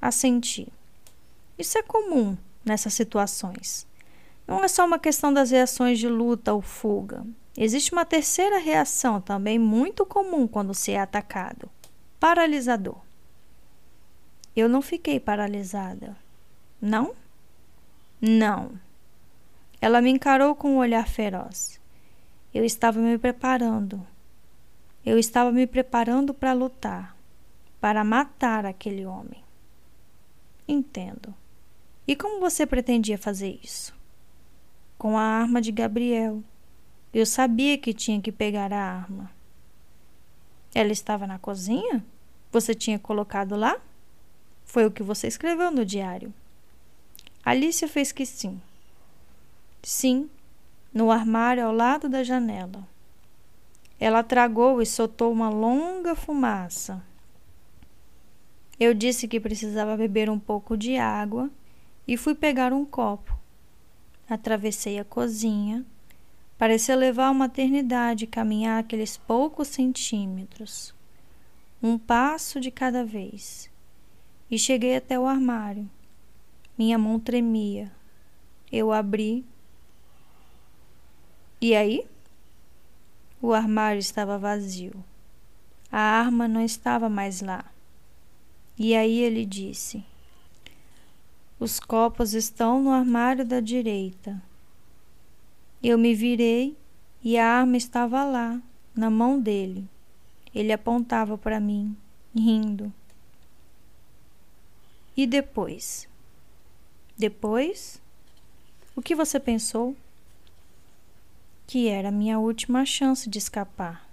A 0.00 0.10
sentir. 0.10 0.68
Isso 1.58 1.76
é 1.76 1.82
comum 1.82 2.36
nessas 2.64 2.94
situações. 2.94 3.86
Não 4.46 4.64
é 4.64 4.68
só 4.68 4.84
uma 4.84 4.98
questão 4.98 5.32
das 5.32 5.50
reações 5.50 5.98
de 5.98 6.08
luta 6.08 6.52
ou 6.52 6.60
fuga. 6.60 7.24
Existe 7.56 7.92
uma 7.92 8.04
terceira 8.04 8.58
reação 8.58 9.20
também 9.20 9.58
muito 9.58 10.06
comum 10.06 10.46
quando 10.46 10.74
se 10.74 10.92
é 10.92 11.00
atacado: 11.00 11.68
paralisador. 12.18 12.98
Eu 14.56 14.68
não 14.68 14.82
fiquei 14.82 15.20
paralisada. 15.20 16.16
Não? 16.80 17.14
Não. 18.20 18.72
Ela 19.80 20.00
me 20.00 20.10
encarou 20.10 20.54
com 20.54 20.72
um 20.72 20.78
olhar 20.78 21.06
feroz. 21.06 21.80
Eu 22.52 22.64
estava 22.64 22.98
me 22.98 23.16
preparando. 23.18 24.04
Eu 25.04 25.18
estava 25.18 25.52
me 25.52 25.66
preparando 25.66 26.34
para 26.34 26.52
lutar, 26.52 27.16
para 27.80 28.04
matar 28.04 28.66
aquele 28.66 29.06
homem. 29.06 29.42
Entendo. 30.70 31.34
E 32.06 32.14
como 32.14 32.38
você 32.38 32.64
pretendia 32.64 33.18
fazer 33.18 33.58
isso? 33.60 33.92
Com 34.96 35.18
a 35.18 35.22
arma 35.22 35.60
de 35.60 35.72
Gabriel. 35.72 36.44
Eu 37.12 37.26
sabia 37.26 37.76
que 37.76 37.92
tinha 37.92 38.20
que 38.20 38.30
pegar 38.30 38.72
a 38.72 38.80
arma. 38.80 39.28
Ela 40.72 40.92
estava 40.92 41.26
na 41.26 41.40
cozinha? 41.40 42.04
Você 42.52 42.72
tinha 42.72 43.00
colocado 43.00 43.56
lá? 43.56 43.80
Foi 44.64 44.86
o 44.86 44.92
que 44.92 45.02
você 45.02 45.26
escreveu 45.26 45.72
no 45.72 45.84
diário. 45.84 46.32
Alicia 47.44 47.88
fez 47.88 48.12
que 48.12 48.24
sim. 48.24 48.62
Sim, 49.82 50.30
no 50.94 51.10
armário 51.10 51.66
ao 51.66 51.74
lado 51.74 52.08
da 52.08 52.22
janela. 52.22 52.86
Ela 53.98 54.22
tragou 54.22 54.80
e 54.80 54.86
soltou 54.86 55.32
uma 55.32 55.50
longa 55.50 56.14
fumaça. 56.14 57.02
Eu 58.80 58.94
disse 58.94 59.28
que 59.28 59.38
precisava 59.38 59.94
beber 59.94 60.30
um 60.30 60.38
pouco 60.38 60.74
de 60.74 60.96
água 60.96 61.50
e 62.08 62.16
fui 62.16 62.34
pegar 62.34 62.72
um 62.72 62.86
copo. 62.86 63.38
Atravessei 64.26 64.98
a 64.98 65.04
cozinha. 65.04 65.84
Parecia 66.56 66.96
levar 66.96 67.30
uma 67.30 67.44
eternidade 67.44 68.26
caminhar 68.26 68.80
aqueles 68.80 69.18
poucos 69.18 69.68
centímetros, 69.68 70.94
um 71.82 71.98
passo 71.98 72.58
de 72.58 72.70
cada 72.70 73.04
vez. 73.04 73.70
E 74.50 74.58
cheguei 74.58 74.96
até 74.96 75.20
o 75.20 75.26
armário. 75.26 75.88
Minha 76.78 76.96
mão 76.96 77.20
tremia. 77.20 77.92
Eu 78.72 78.92
abri 78.92 79.44
e 81.60 81.76
aí? 81.76 82.06
O 83.42 83.52
armário 83.52 83.98
estava 83.98 84.38
vazio. 84.38 85.04
A 85.92 86.00
arma 86.00 86.48
não 86.48 86.64
estava 86.64 87.10
mais 87.10 87.42
lá. 87.42 87.64
E 88.80 88.96
aí 88.96 89.18
ele 89.18 89.44
disse: 89.44 90.02
Os 91.58 91.78
copos 91.78 92.32
estão 92.32 92.82
no 92.82 92.90
armário 92.90 93.44
da 93.44 93.60
direita. 93.60 94.42
Eu 95.82 95.98
me 95.98 96.14
virei 96.14 96.74
e 97.22 97.36
a 97.36 97.46
arma 97.46 97.76
estava 97.76 98.24
lá, 98.24 98.58
na 98.96 99.10
mão 99.10 99.38
dele. 99.38 99.86
Ele 100.54 100.72
apontava 100.72 101.36
para 101.36 101.60
mim, 101.60 101.94
rindo. 102.34 102.90
E 105.14 105.26
depois? 105.26 106.08
Depois? 107.18 108.00
O 108.96 109.02
que 109.02 109.14
você 109.14 109.38
pensou? 109.38 109.94
que 111.70 111.86
era 111.86 112.10
minha 112.10 112.36
última 112.36 112.84
chance 112.84 113.30
de 113.30 113.38
escapar. 113.38 114.04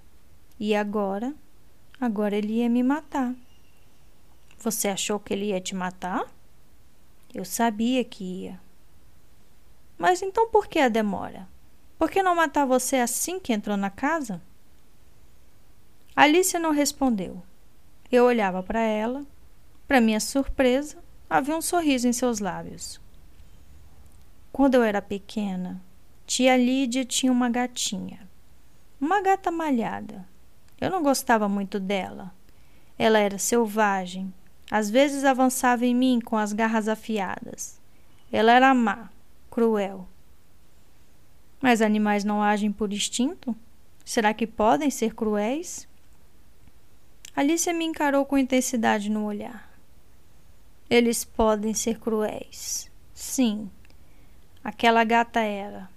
E 0.60 0.76
agora? 0.76 1.34
Agora 2.00 2.36
ele 2.36 2.58
ia 2.58 2.70
me 2.70 2.84
matar. 2.84 3.34
Você 4.60 4.88
achou 4.88 5.20
que 5.20 5.34
ele 5.34 5.48
ia 5.48 5.62
te 5.62 5.76
matar? 5.76 6.26
Eu 7.34 7.46
sabia 7.46 8.04
que 8.04 8.24
ia. 8.24 8.60
Mas 9.98 10.22
então 10.22 10.50
por 10.50 10.68
que 10.68 10.80
a 10.80 10.90
demora? 10.90 11.48
Por 11.98 12.10
que 12.10 12.22
não 12.22 12.36
matar 12.36 12.66
você 12.66 12.98
assim 12.98 13.40
que 13.40 13.54
entrou 13.54 13.78
na 13.78 13.90
casa? 13.90 14.42
Alice 16.16 16.58
não 16.58 16.72
respondeu. 16.72 17.42
Eu 18.12 18.26
olhava 18.26 18.64
para 18.64 18.82
ela. 18.82 19.26
Para 19.88 20.02
minha 20.02 20.20
surpresa, 20.20 20.98
havia 21.30 21.56
um 21.56 21.62
sorriso 21.62 22.08
em 22.08 22.14
seus 22.14 22.40
lábios. 22.40 23.00
Quando 24.52 24.76
eu 24.76 24.84
era 24.84 25.02
pequena, 25.02 25.82
Tia 26.26 26.58
Lídia 26.58 27.06
tinha 27.06 27.32
uma 27.32 27.50
gatinha, 27.50 28.28
uma 29.00 29.22
gata 29.22 29.50
malhada. 29.50 30.28
Eu 30.82 30.90
não 30.90 31.02
gostava 31.02 31.48
muito 31.48 31.80
dela. 31.80 32.34
Ela 33.00 33.20
era 33.20 33.38
selvagem, 33.38 34.34
às 34.70 34.90
vezes 34.90 35.24
avançava 35.24 35.86
em 35.86 35.96
mim 35.96 36.20
com 36.20 36.38
as 36.38 36.54
garras 36.54 36.88
afiadas. 36.88 37.80
Ela 38.32 38.52
era 38.52 38.74
má, 38.74 39.10
cruel. 39.50 40.08
Mas 41.62 41.82
animais 41.82 42.24
não 42.24 42.44
agem 42.44 42.72
por 42.72 42.92
instinto? 42.92 43.56
Será 44.04 44.34
que 44.34 44.46
podem 44.46 44.90
ser 44.90 45.16
cruéis? 45.16 45.88
Alicia 47.36 47.74
me 47.74 47.86
encarou 47.86 48.26
com 48.26 48.38
intensidade 48.38 49.10
no 49.10 49.26
olhar. 49.26 49.70
Eles 50.90 51.24
podem 51.24 51.74
ser 51.74 52.00
cruéis. 52.00 52.90
Sim, 53.14 53.70
aquela 54.64 55.04
gata 55.04 55.40
era. 55.40 55.90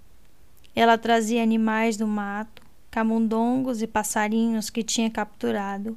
Ela 0.75 0.99
trazia 0.99 1.43
animais 1.43 1.97
do 1.97 2.07
mato, 2.07 2.63
camundongos 2.91 3.83
e 3.83 3.87
passarinhos 3.87 4.71
que 4.71 4.83
tinha 4.83 5.11
capturado, 5.11 5.97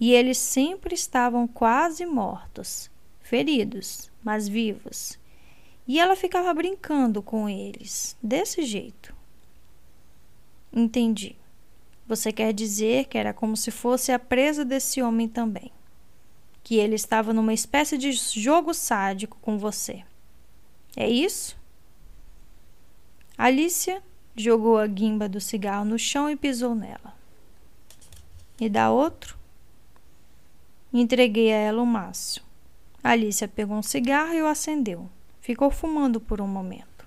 e 0.00 0.12
eles 0.12 0.38
sempre 0.38 0.94
estavam 0.94 1.46
quase 1.46 2.06
mortos, 2.06 2.90
feridos, 3.20 4.10
mas 4.24 4.48
vivos. 4.48 5.18
E 5.86 6.00
ela 6.00 6.16
ficava 6.16 6.52
brincando 6.54 7.22
com 7.22 7.48
eles, 7.48 8.16
desse 8.22 8.62
jeito. 8.62 9.14
Entendi. 10.72 11.36
Você 12.06 12.32
quer 12.32 12.52
dizer 12.52 13.04
que 13.04 13.18
era 13.18 13.34
como 13.34 13.56
se 13.56 13.70
fosse 13.70 14.10
a 14.10 14.18
presa 14.18 14.64
desse 14.64 15.02
homem 15.02 15.28
também. 15.28 15.70
Que 16.62 16.76
ele 16.76 16.94
estava 16.94 17.32
numa 17.32 17.52
espécie 17.52 17.98
de 17.98 18.10
jogo 18.12 18.72
sádico 18.72 19.36
com 19.40 19.58
você. 19.58 20.02
É 20.96 21.08
isso? 21.08 21.58
Alicia 23.36 24.02
Jogou 24.36 24.78
a 24.78 24.86
guimba 24.86 25.28
do 25.28 25.40
cigarro 25.40 25.84
no 25.84 25.98
chão 25.98 26.30
e 26.30 26.36
pisou 26.36 26.74
nela. 26.74 27.14
E 28.60 28.68
dá 28.68 28.90
outro? 28.90 29.36
Entreguei 30.92 31.52
a 31.52 31.56
ela 31.56 31.82
o 31.82 31.86
maço. 31.86 32.44
Alicia 33.02 33.48
pegou 33.48 33.76
um 33.76 33.82
cigarro 33.82 34.34
e 34.34 34.42
o 34.42 34.46
acendeu. 34.46 35.08
Ficou 35.40 35.70
fumando 35.70 36.20
por 36.20 36.40
um 36.40 36.46
momento. 36.46 37.06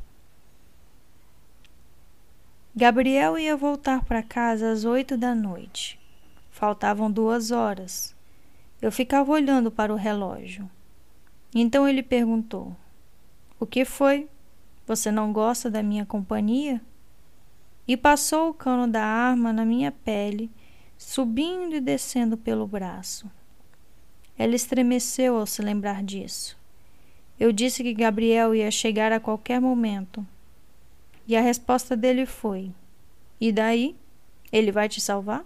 Gabriel 2.75 3.37
ia 3.37 3.55
voltar 3.55 4.03
para 4.05 4.23
casa 4.23 4.71
às 4.71 4.83
oito 4.85 5.15
da 5.15 5.35
noite. 5.35 5.99
Faltavam 6.49 7.11
duas 7.11 7.51
horas. 7.51 8.15
Eu 8.81 8.91
ficava 8.91 9.31
olhando 9.31 9.69
para 9.69 9.93
o 9.93 9.97
relógio. 9.97 10.69
Então 11.53 11.87
ele 11.87 12.01
perguntou: 12.01 12.75
O 13.59 13.65
que 13.65 13.85
foi? 13.85 14.27
Você 14.87 15.11
não 15.11 15.31
gosta 15.31 15.69
da 15.69 15.83
minha 15.83 16.05
companhia? 16.05 16.81
e 17.87 17.97
passou 17.97 18.49
o 18.49 18.53
cano 18.53 18.87
da 18.87 19.03
arma 19.03 19.51
na 19.51 19.65
minha 19.65 19.91
pele, 19.91 20.49
subindo 20.97 21.75
e 21.75 21.81
descendo 21.81 22.37
pelo 22.37 22.65
braço. 22.65 23.29
Ela 24.37 24.55
estremeceu 24.55 25.37
ao 25.37 25.45
se 25.45 25.61
lembrar 25.61 26.03
disso. 26.03 26.57
Eu 27.39 27.51
disse 27.51 27.83
que 27.83 27.93
Gabriel 27.93 28.55
ia 28.55 28.71
chegar 28.71 29.11
a 29.11 29.19
qualquer 29.19 29.59
momento. 29.59 30.25
E 31.27 31.35
a 31.35 31.41
resposta 31.41 31.95
dele 31.95 32.25
foi: 32.25 32.71
E 33.39 33.51
daí? 33.51 33.95
Ele 34.51 34.71
vai 34.71 34.87
te 34.87 35.01
salvar? 35.01 35.43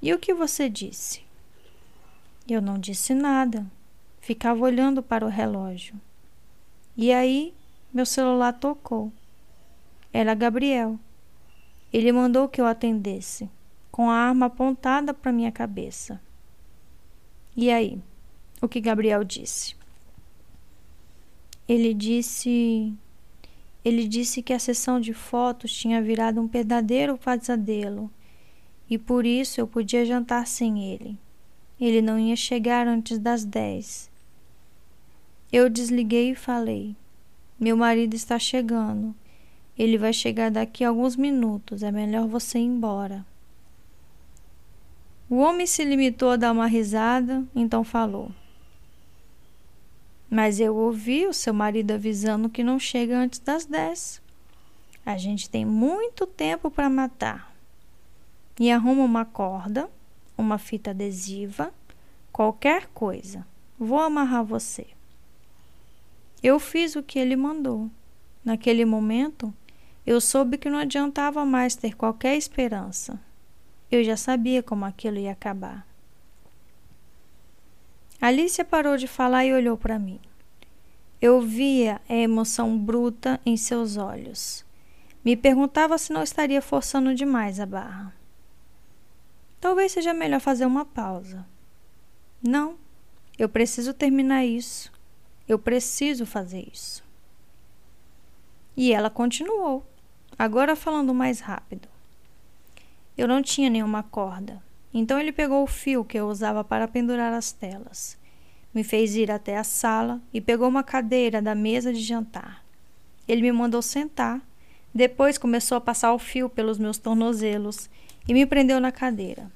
E 0.00 0.14
o 0.14 0.18
que 0.18 0.32
você 0.32 0.68
disse? 0.68 1.22
Eu 2.48 2.62
não 2.62 2.78
disse 2.78 3.14
nada. 3.14 3.66
Ficava 4.20 4.60
olhando 4.64 5.02
para 5.02 5.26
o 5.26 5.28
relógio. 5.28 5.94
E 6.96 7.12
aí, 7.12 7.52
meu 7.92 8.06
celular 8.06 8.52
tocou. 8.52 9.12
Era 10.12 10.34
Gabriel. 10.34 10.98
Ele 11.92 12.12
mandou 12.12 12.48
que 12.48 12.60
eu 12.60 12.66
atendesse, 12.66 13.50
com 13.90 14.10
a 14.10 14.14
arma 14.14 14.46
apontada 14.46 15.12
para 15.12 15.32
minha 15.32 15.50
cabeça. 15.50 16.20
E 17.60 17.72
aí? 17.72 18.00
O 18.62 18.68
que 18.68 18.80
Gabriel 18.80 19.24
disse? 19.24 19.74
Ele 21.68 21.92
disse. 21.92 22.94
Ele 23.84 24.06
disse 24.06 24.44
que 24.44 24.52
a 24.52 24.60
sessão 24.60 25.00
de 25.00 25.12
fotos 25.12 25.72
tinha 25.72 26.00
virado 26.00 26.40
um 26.40 26.46
verdadeiro 26.46 27.18
pesadelo 27.18 28.08
e 28.88 28.96
por 28.96 29.26
isso 29.26 29.60
eu 29.60 29.66
podia 29.66 30.04
jantar 30.04 30.46
sem 30.46 30.84
ele. 30.84 31.18
Ele 31.80 32.00
não 32.00 32.16
ia 32.16 32.36
chegar 32.36 32.86
antes 32.86 33.18
das 33.18 33.44
dez. 33.44 34.08
Eu 35.50 35.68
desliguei 35.68 36.30
e 36.30 36.36
falei: 36.36 36.94
Meu 37.58 37.76
marido 37.76 38.14
está 38.14 38.38
chegando. 38.38 39.12
Ele 39.76 39.98
vai 39.98 40.12
chegar 40.12 40.52
daqui 40.52 40.84
a 40.84 40.90
alguns 40.90 41.16
minutos. 41.16 41.82
É 41.82 41.90
melhor 41.90 42.28
você 42.28 42.60
ir 42.60 42.66
embora. 42.66 43.26
O 45.30 45.36
homem 45.36 45.66
se 45.66 45.84
limitou 45.84 46.30
a 46.30 46.36
dar 46.36 46.52
uma 46.52 46.66
risada, 46.66 47.44
então 47.54 47.84
falou: 47.84 48.32
Mas 50.30 50.58
eu 50.58 50.74
ouvi 50.74 51.26
o 51.26 51.34
seu 51.34 51.52
marido 51.52 51.90
avisando 51.90 52.48
que 52.48 52.64
não 52.64 52.78
chega 52.78 53.18
antes 53.18 53.38
das 53.38 53.66
dez. 53.66 54.22
A 55.04 55.18
gente 55.18 55.50
tem 55.50 55.66
muito 55.66 56.26
tempo 56.26 56.70
para 56.70 56.88
matar. 56.88 57.54
E 58.58 58.70
arruma 58.70 59.04
uma 59.04 59.24
corda, 59.24 59.88
uma 60.36 60.56
fita 60.56 60.90
adesiva, 60.90 61.72
qualquer 62.32 62.86
coisa. 62.88 63.46
Vou 63.78 64.00
amarrar 64.00 64.44
você. 64.44 64.86
Eu 66.42 66.58
fiz 66.58 66.96
o 66.96 67.02
que 67.02 67.18
ele 67.18 67.36
mandou. 67.36 67.90
Naquele 68.44 68.84
momento, 68.84 69.52
eu 70.06 70.20
soube 70.20 70.56
que 70.56 70.70
não 70.70 70.78
adiantava 70.78 71.44
mais 71.44 71.76
ter 71.76 71.94
qualquer 71.94 72.36
esperança. 72.36 73.20
Eu 73.90 74.04
já 74.04 74.16
sabia 74.16 74.62
como 74.62 74.84
aquilo 74.84 75.18
ia 75.18 75.32
acabar. 75.32 75.86
Alicia 78.20 78.64
parou 78.64 78.96
de 78.96 79.06
falar 79.06 79.44
e 79.44 79.52
olhou 79.54 79.76
para 79.76 79.98
mim. 79.98 80.20
Eu 81.20 81.40
via 81.40 82.00
a 82.08 82.14
emoção 82.14 82.78
bruta 82.78 83.40
em 83.46 83.56
seus 83.56 83.96
olhos. 83.96 84.64
Me 85.24 85.36
perguntava 85.36 85.96
se 85.98 86.12
não 86.12 86.22
estaria 86.22 86.60
forçando 86.60 87.14
demais 87.14 87.58
a 87.58 87.66
barra. 87.66 88.14
Talvez 89.60 89.92
seja 89.92 90.12
melhor 90.12 90.40
fazer 90.40 90.66
uma 90.66 90.84
pausa. 90.84 91.46
Não, 92.42 92.76
eu 93.38 93.48
preciso 93.48 93.94
terminar 93.94 94.44
isso. 94.44 94.92
Eu 95.48 95.58
preciso 95.58 96.26
fazer 96.26 96.68
isso. 96.72 97.02
E 98.76 98.92
ela 98.92 99.10
continuou, 99.10 99.84
agora 100.38 100.76
falando 100.76 101.12
mais 101.14 101.40
rápido. 101.40 101.88
Eu 103.18 103.26
não 103.26 103.42
tinha 103.42 103.68
nenhuma 103.68 104.04
corda. 104.04 104.62
Então 104.94 105.18
ele 105.18 105.32
pegou 105.32 105.64
o 105.64 105.66
fio 105.66 106.04
que 106.04 106.16
eu 106.16 106.28
usava 106.28 106.62
para 106.62 106.86
pendurar 106.86 107.32
as 107.32 107.50
telas. 107.50 108.16
Me 108.72 108.84
fez 108.84 109.16
ir 109.16 109.28
até 109.28 109.58
a 109.58 109.64
sala 109.64 110.22
e 110.32 110.40
pegou 110.40 110.68
uma 110.68 110.84
cadeira 110.84 111.42
da 111.42 111.52
mesa 111.52 111.92
de 111.92 112.00
jantar. 112.00 112.64
Ele 113.26 113.42
me 113.42 113.50
mandou 113.50 113.82
sentar. 113.82 114.40
Depois 114.94 115.36
começou 115.36 115.76
a 115.76 115.80
passar 115.80 116.14
o 116.14 116.18
fio 116.18 116.48
pelos 116.48 116.78
meus 116.78 116.96
tornozelos 116.96 117.90
e 118.26 118.32
me 118.32 118.46
prendeu 118.46 118.78
na 118.78 118.92
cadeira. 118.92 119.50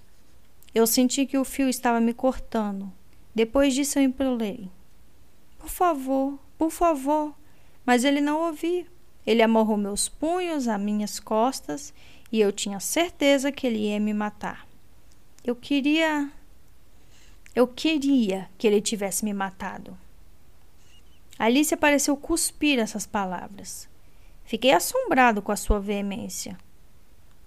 Eu 0.74 0.84
senti 0.84 1.24
que 1.24 1.39
o 1.39 1.44
fio 1.44 1.68
estava 1.68 2.01
me 2.01 2.12
cortando. 2.12 2.93
Depois 3.32 3.74
disso 3.74 3.97
eu 3.97 4.02
implorei. 4.02 4.68
Por 5.56 5.70
favor, 5.70 6.36
por 6.59 6.70
favor. 6.70 7.32
Mas 7.86 8.02
ele 8.02 8.20
não 8.20 8.40
ouvia. 8.40 8.86
Ele 9.24 9.40
amarrou 9.40 9.76
meus 9.76 10.09
punhos 10.09 10.66
a 10.66 10.76
minhas 10.76 11.20
costas 11.20 11.94
e 12.32 12.40
eu 12.40 12.50
tinha 12.50 12.80
certeza 12.80 13.52
que 13.52 13.66
ele 13.66 13.90
ia 13.90 14.00
me 14.00 14.14
matar. 14.14 14.66
Eu 15.44 15.54
queria. 15.54 16.32
Eu 17.54 17.68
queria 17.68 18.48
que 18.56 18.66
ele 18.66 18.80
tivesse 18.80 19.22
me 19.22 19.34
matado. 19.34 19.96
Alice 21.38 21.76
pareceu 21.76 22.16
cuspir 22.16 22.78
essas 22.78 23.06
palavras. 23.06 23.86
Fiquei 24.44 24.72
assombrado 24.72 25.42
com 25.42 25.52
a 25.52 25.56
sua 25.56 25.78
veemência. 25.78 26.56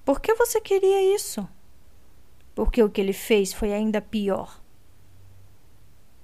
Por 0.04 0.22
que 0.22 0.36
você 0.36 0.62
queria 0.62 1.16
isso? 1.16 1.48
Porque 2.54 2.84
o 2.84 2.90
que 2.90 3.02
ele 3.02 3.14
fez 3.14 3.52
foi 3.52 3.74
ainda 3.74 4.00
pior. 4.00 4.62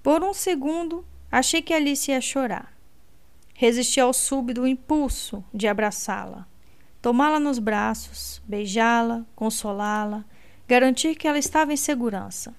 Por 0.03 0.23
um 0.23 0.33
segundo, 0.33 1.03
achei 1.31 1.63
que 1.63 1.73
Alice 1.73 2.11
ia 2.11 2.21
chorar. 2.21 2.77
Resisti 3.55 3.99
ao 3.99 4.13
súbito 4.13 4.67
impulso 4.67 5.43
de 5.51 5.67
abraçá-la 5.67 6.50
tomá-la 7.01 7.39
nos 7.39 7.59
braços, 7.59 8.41
beijá-la, 8.45 9.25
consolá-la, 9.35 10.23
garantir 10.67 11.15
que 11.15 11.27
ela 11.27 11.39
estava 11.39 11.73
em 11.73 11.77
segurança. 11.77 12.53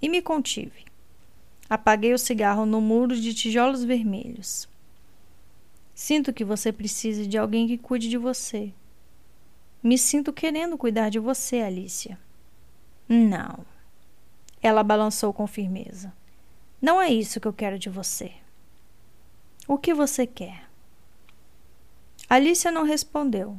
E 0.00 0.08
me 0.08 0.20
contive. 0.20 0.84
Apaguei 1.68 2.12
o 2.12 2.18
cigarro 2.18 2.66
no 2.66 2.80
muro 2.80 3.16
de 3.16 3.32
tijolos 3.32 3.82
vermelhos. 3.82 4.68
Sinto 5.94 6.32
que 6.32 6.44
você 6.44 6.70
precisa 6.70 7.26
de 7.26 7.38
alguém 7.38 7.66
que 7.66 7.78
cuide 7.78 8.08
de 8.08 8.18
você. 8.18 8.72
Me 9.82 9.96
sinto 9.96 10.32
querendo 10.32 10.76
cuidar 10.76 11.08
de 11.08 11.18
você, 11.18 11.62
Alicia. 11.62 12.18
Não. 13.08 13.64
Ela 14.60 14.82
balançou 14.82 15.32
com 15.32 15.46
firmeza. 15.46 16.12
Não 16.82 17.00
é 17.00 17.08
isso 17.08 17.40
que 17.40 17.48
eu 17.48 17.52
quero 17.52 17.78
de 17.78 17.88
você. 17.88 18.32
O 19.66 19.78
que 19.78 19.94
você 19.94 20.26
quer? 20.26 20.68
Alicia 22.28 22.70
não 22.70 22.84
respondeu. 22.84 23.58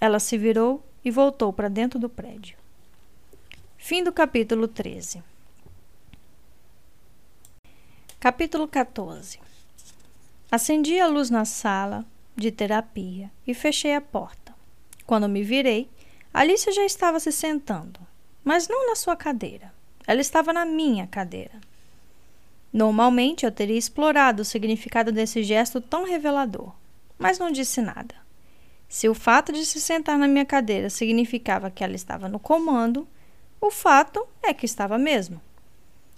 Ela 0.00 0.18
se 0.18 0.36
virou 0.36 0.84
e 1.04 1.10
voltou 1.10 1.52
para 1.52 1.68
dentro 1.68 1.98
do 1.98 2.08
prédio. 2.08 2.56
Fim 3.76 4.02
do 4.02 4.12
capítulo 4.12 4.66
13. 4.66 5.22
Capítulo 8.18 8.66
14. 8.66 9.38
Acendi 10.50 10.98
a 10.98 11.06
luz 11.06 11.28
na 11.28 11.44
sala 11.44 12.04
de 12.34 12.50
terapia 12.50 13.30
e 13.46 13.52
fechei 13.52 13.94
a 13.94 14.00
porta. 14.00 14.54
Quando 15.06 15.28
me 15.28 15.42
virei, 15.42 15.88
Alice 16.32 16.72
já 16.72 16.84
estava 16.84 17.20
se 17.20 17.30
sentando, 17.30 18.00
mas 18.42 18.66
não 18.66 18.86
na 18.86 18.96
sua 18.96 19.14
cadeira. 19.14 19.72
Ela 20.06 20.20
estava 20.20 20.52
na 20.52 20.64
minha 20.64 21.06
cadeira. 21.06 21.60
Normalmente 22.72 23.46
eu 23.46 23.52
teria 23.52 23.78
explorado 23.78 24.42
o 24.42 24.44
significado 24.44 25.12
desse 25.12 25.42
gesto 25.42 25.80
tão 25.80 26.04
revelador, 26.04 26.72
mas 27.18 27.38
não 27.38 27.52
disse 27.52 27.80
nada. 27.80 28.23
Se 28.94 29.08
o 29.08 29.14
fato 29.14 29.52
de 29.52 29.66
se 29.66 29.80
sentar 29.80 30.16
na 30.16 30.28
minha 30.28 30.44
cadeira 30.44 30.88
significava 30.88 31.68
que 31.68 31.82
ela 31.82 31.96
estava 31.96 32.28
no 32.28 32.38
comando, 32.38 33.08
o 33.60 33.68
fato 33.68 34.24
é 34.40 34.54
que 34.54 34.64
estava 34.64 34.96
mesmo. 34.96 35.40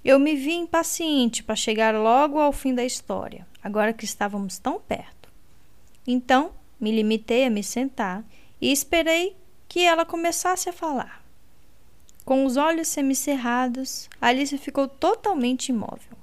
Eu 0.05 0.19
me 0.19 0.37
vi 0.37 0.53
impaciente 0.53 1.43
para 1.43 1.57
chegar 1.57 1.95
logo 1.95 2.39
ao 2.39 2.53
fim 2.53 2.75
da 2.75 2.85
história, 2.85 3.47
agora 3.63 3.95
que 3.95 4.05
estávamos 4.05 4.59
tão 4.59 4.79
perto. 4.79 5.31
Então, 6.07 6.53
me 6.79 6.93
limitei 6.93 7.47
a 7.47 7.51
me 7.51 7.63
sentar 7.63 8.23
e 8.61 8.71
esperei 8.71 9.35
que 9.67 9.81
ela 9.81 10.05
começasse 10.05 10.69
a 10.69 10.73
falar. 10.73 11.25
Com 12.27 12.45
os 12.45 12.59
olhos 12.59 12.89
semicerrados, 12.89 14.07
Alice 14.21 14.59
ficou 14.59 14.87
totalmente 14.87 15.71
imóvel. 15.71 16.19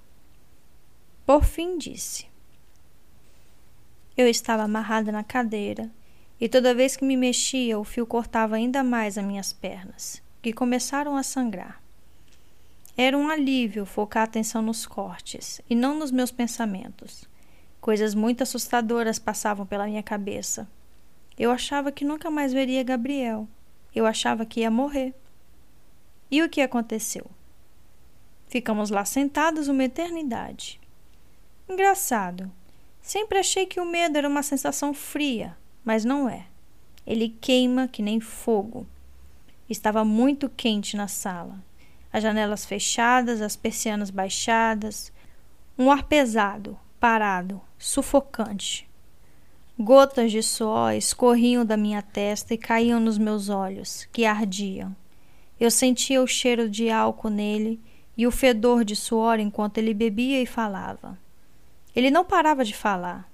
Por 1.26 1.44
fim, 1.44 1.80
disse: 1.80 2.28
Eu 4.16 4.28
estava 4.28 4.62
amarrada 4.62 5.12
na 5.12 5.24
cadeira 5.24 5.90
e 6.44 6.50
toda 6.50 6.76
vez 6.76 6.98
que 6.98 7.06
me 7.06 7.16
mexia, 7.16 7.80
o 7.80 7.86
fio 7.86 8.06
cortava 8.06 8.58
ainda 8.58 8.84
mais 8.84 9.18
as 9.18 9.24
minhas 9.24 9.54
pernas, 9.54 10.22
que 10.42 10.52
começaram 10.52 11.16
a 11.16 11.24
sangrar. 11.24 11.82
Era 12.98 13.18
um 13.18 13.30
alívio 13.30 13.86
focar 13.86 14.24
a 14.24 14.26
atenção 14.26 14.62
nos 14.62 14.86
cortes 14.86 15.62
e 15.70 15.74
não 15.74 15.98
nos 15.98 16.12
meus 16.12 16.32
pensamentos. 16.32 17.24
Coisas 17.80 18.14
muito 18.14 18.44
assustadoras 18.44 19.18
passavam 19.18 19.66
pela 19.66 19.86
minha 19.86 20.04
cabeça. 20.04 20.68
Eu 21.40 21.50
achava 21.50 21.94
que 21.94 22.04
nunca 22.04 22.30
mais 22.30 22.52
veria 22.52 22.84
Gabriel. 22.84 23.48
Eu 23.96 24.06
achava 24.06 24.46
que 24.46 24.60
ia 24.60 24.70
morrer. 24.70 25.16
E 26.30 26.44
o 26.44 26.50
que 26.50 26.60
aconteceu? 26.60 27.26
Ficamos 28.50 28.90
lá 28.90 29.06
sentados 29.06 29.70
uma 29.70 29.86
eternidade. 29.86 30.78
Engraçado. 31.70 32.52
Sempre 33.02 33.40
achei 33.40 33.66
que 33.66 33.80
o 33.80 33.86
medo 33.86 34.18
era 34.18 34.28
uma 34.28 34.44
sensação 34.44 34.94
fria, 34.94 35.56
mas 35.84 36.06
não 36.06 36.30
é. 36.30 36.46
Ele 37.06 37.30
queima 37.30 37.88
que 37.88 38.02
nem 38.02 38.20
fogo. 38.20 38.88
Estava 39.70 40.06
muito 40.06 40.50
quente 40.50 40.96
na 40.96 41.08
sala. 41.08 41.58
As 42.12 42.24
janelas 42.24 42.66
fechadas, 42.66 43.42
as 43.42 43.56
persianas 43.56 44.10
baixadas. 44.10 45.12
Um 45.78 45.90
ar 45.90 46.04
pesado, 46.04 46.78
parado, 47.00 47.60
sufocante. 47.78 48.88
Gotas 49.78 50.32
de 50.32 50.44
suor 50.44 50.94
escorriam 50.94 51.66
da 51.66 51.76
minha 51.76 52.02
testa 52.02 52.54
e 52.54 52.58
caíam 52.58 53.00
nos 53.00 53.18
meus 53.18 53.50
olhos, 53.50 54.08
que 54.12 54.24
ardiam. 54.24 54.96
Eu 55.60 55.72
sentia 55.72 56.22
o 56.22 56.28
cheiro 56.28 56.70
de 56.70 56.90
álcool 56.92 57.30
nele 57.30 57.82
e 58.16 58.28
o 58.28 58.32
fedor 58.32 58.86
de 58.86 58.96
suor 58.96 59.40
enquanto 59.40 59.80
ele 59.80 59.94
bebia 59.94 60.42
e 60.42 60.46
falava. 60.46 61.18
Ele 61.96 62.12
não 62.12 62.24
parava 62.24 62.64
de 62.64 62.76
falar. 62.76 63.28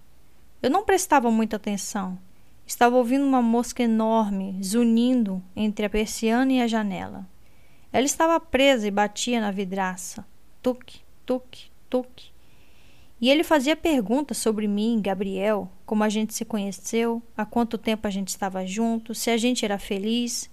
Eu 0.61 0.69
não 0.69 0.85
prestava 0.85 1.29
muita 1.29 1.57
atenção. 1.57 2.17
Estava 2.69 2.97
ouvindo 2.97 3.25
uma 3.25 3.41
mosca 3.41 3.81
enorme 3.81 4.55
zunindo 4.63 5.41
entre 5.55 5.87
a 5.87 5.89
persiana 5.89 6.53
e 6.53 6.61
a 6.61 6.67
janela. 6.67 7.27
Ela 7.91 8.05
estava 8.05 8.39
presa 8.39 8.87
e 8.87 8.91
batia 8.91 9.41
na 9.41 9.49
vidraça. 9.49 10.23
Tuque, 10.61 10.99
tuque, 11.25 11.71
tuque. 11.89 12.29
E 13.19 13.27
ele 13.27 13.43
fazia 13.43 13.75
perguntas 13.75 14.37
sobre 14.37 14.67
mim, 14.67 15.01
Gabriel, 15.01 15.67
como 15.83 16.03
a 16.03 16.09
gente 16.09 16.31
se 16.35 16.45
conheceu, 16.45 17.23
há 17.35 17.43
quanto 17.43 17.75
tempo 17.75 18.05
a 18.05 18.11
gente 18.11 18.27
estava 18.27 18.63
junto, 18.67 19.15
se 19.15 19.31
a 19.31 19.35
gente 19.35 19.65
era 19.65 19.79
feliz. 19.79 20.47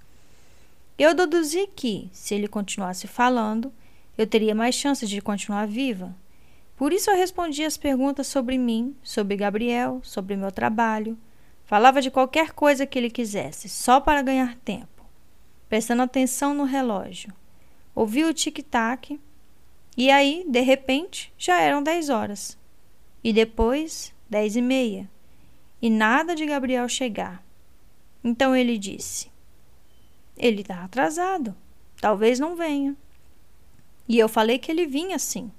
Eu 0.98 1.12
deduzi 1.14 1.68
que, 1.76 2.08
se 2.12 2.34
ele 2.34 2.48
continuasse 2.48 3.06
falando, 3.06 3.70
eu 4.16 4.26
teria 4.26 4.54
mais 4.54 4.74
chances 4.74 5.10
de 5.10 5.20
continuar 5.20 5.66
viva. 5.66 6.16
Por 6.78 6.94
isso 6.94 7.10
eu 7.10 7.16
respondia 7.16 7.66
as 7.66 7.76
perguntas 7.76 8.26
sobre 8.26 8.56
mim, 8.56 8.96
sobre 9.02 9.36
Gabriel, 9.36 10.00
sobre 10.02 10.34
meu 10.34 10.50
trabalho. 10.50 11.18
Falava 11.66 12.00
de 12.00 12.10
qualquer 12.10 12.52
coisa 12.52 12.86
que 12.86 12.98
ele 12.98 13.10
quisesse, 13.10 13.68
só 13.68 14.00
para 14.00 14.22
ganhar 14.22 14.56
tempo, 14.64 15.04
prestando 15.68 16.02
atenção 16.02 16.54
no 16.54 16.64
relógio. 16.64 17.34
Ouvi 17.94 18.24
o 18.24 18.32
tic-tac 18.32 19.18
e 19.96 20.10
aí, 20.10 20.44
de 20.46 20.60
repente, 20.60 21.32
já 21.38 21.58
eram 21.58 21.82
dez 21.82 22.10
horas. 22.10 22.58
E 23.24 23.32
depois, 23.32 24.14
dez 24.28 24.54
e 24.54 24.60
meia. 24.60 25.10
E 25.80 25.88
nada 25.88 26.36
de 26.36 26.44
Gabriel 26.44 26.88
chegar. 26.88 27.42
Então 28.22 28.54
ele 28.54 28.76
disse: 28.76 29.30
Ele 30.36 30.60
está 30.60 30.84
atrasado. 30.84 31.56
Talvez 31.98 32.38
não 32.38 32.54
venha. 32.54 32.94
E 34.06 34.18
eu 34.18 34.28
falei 34.28 34.58
que 34.58 34.70
ele 34.70 34.86
vinha 34.86 35.18
sim. 35.18 35.50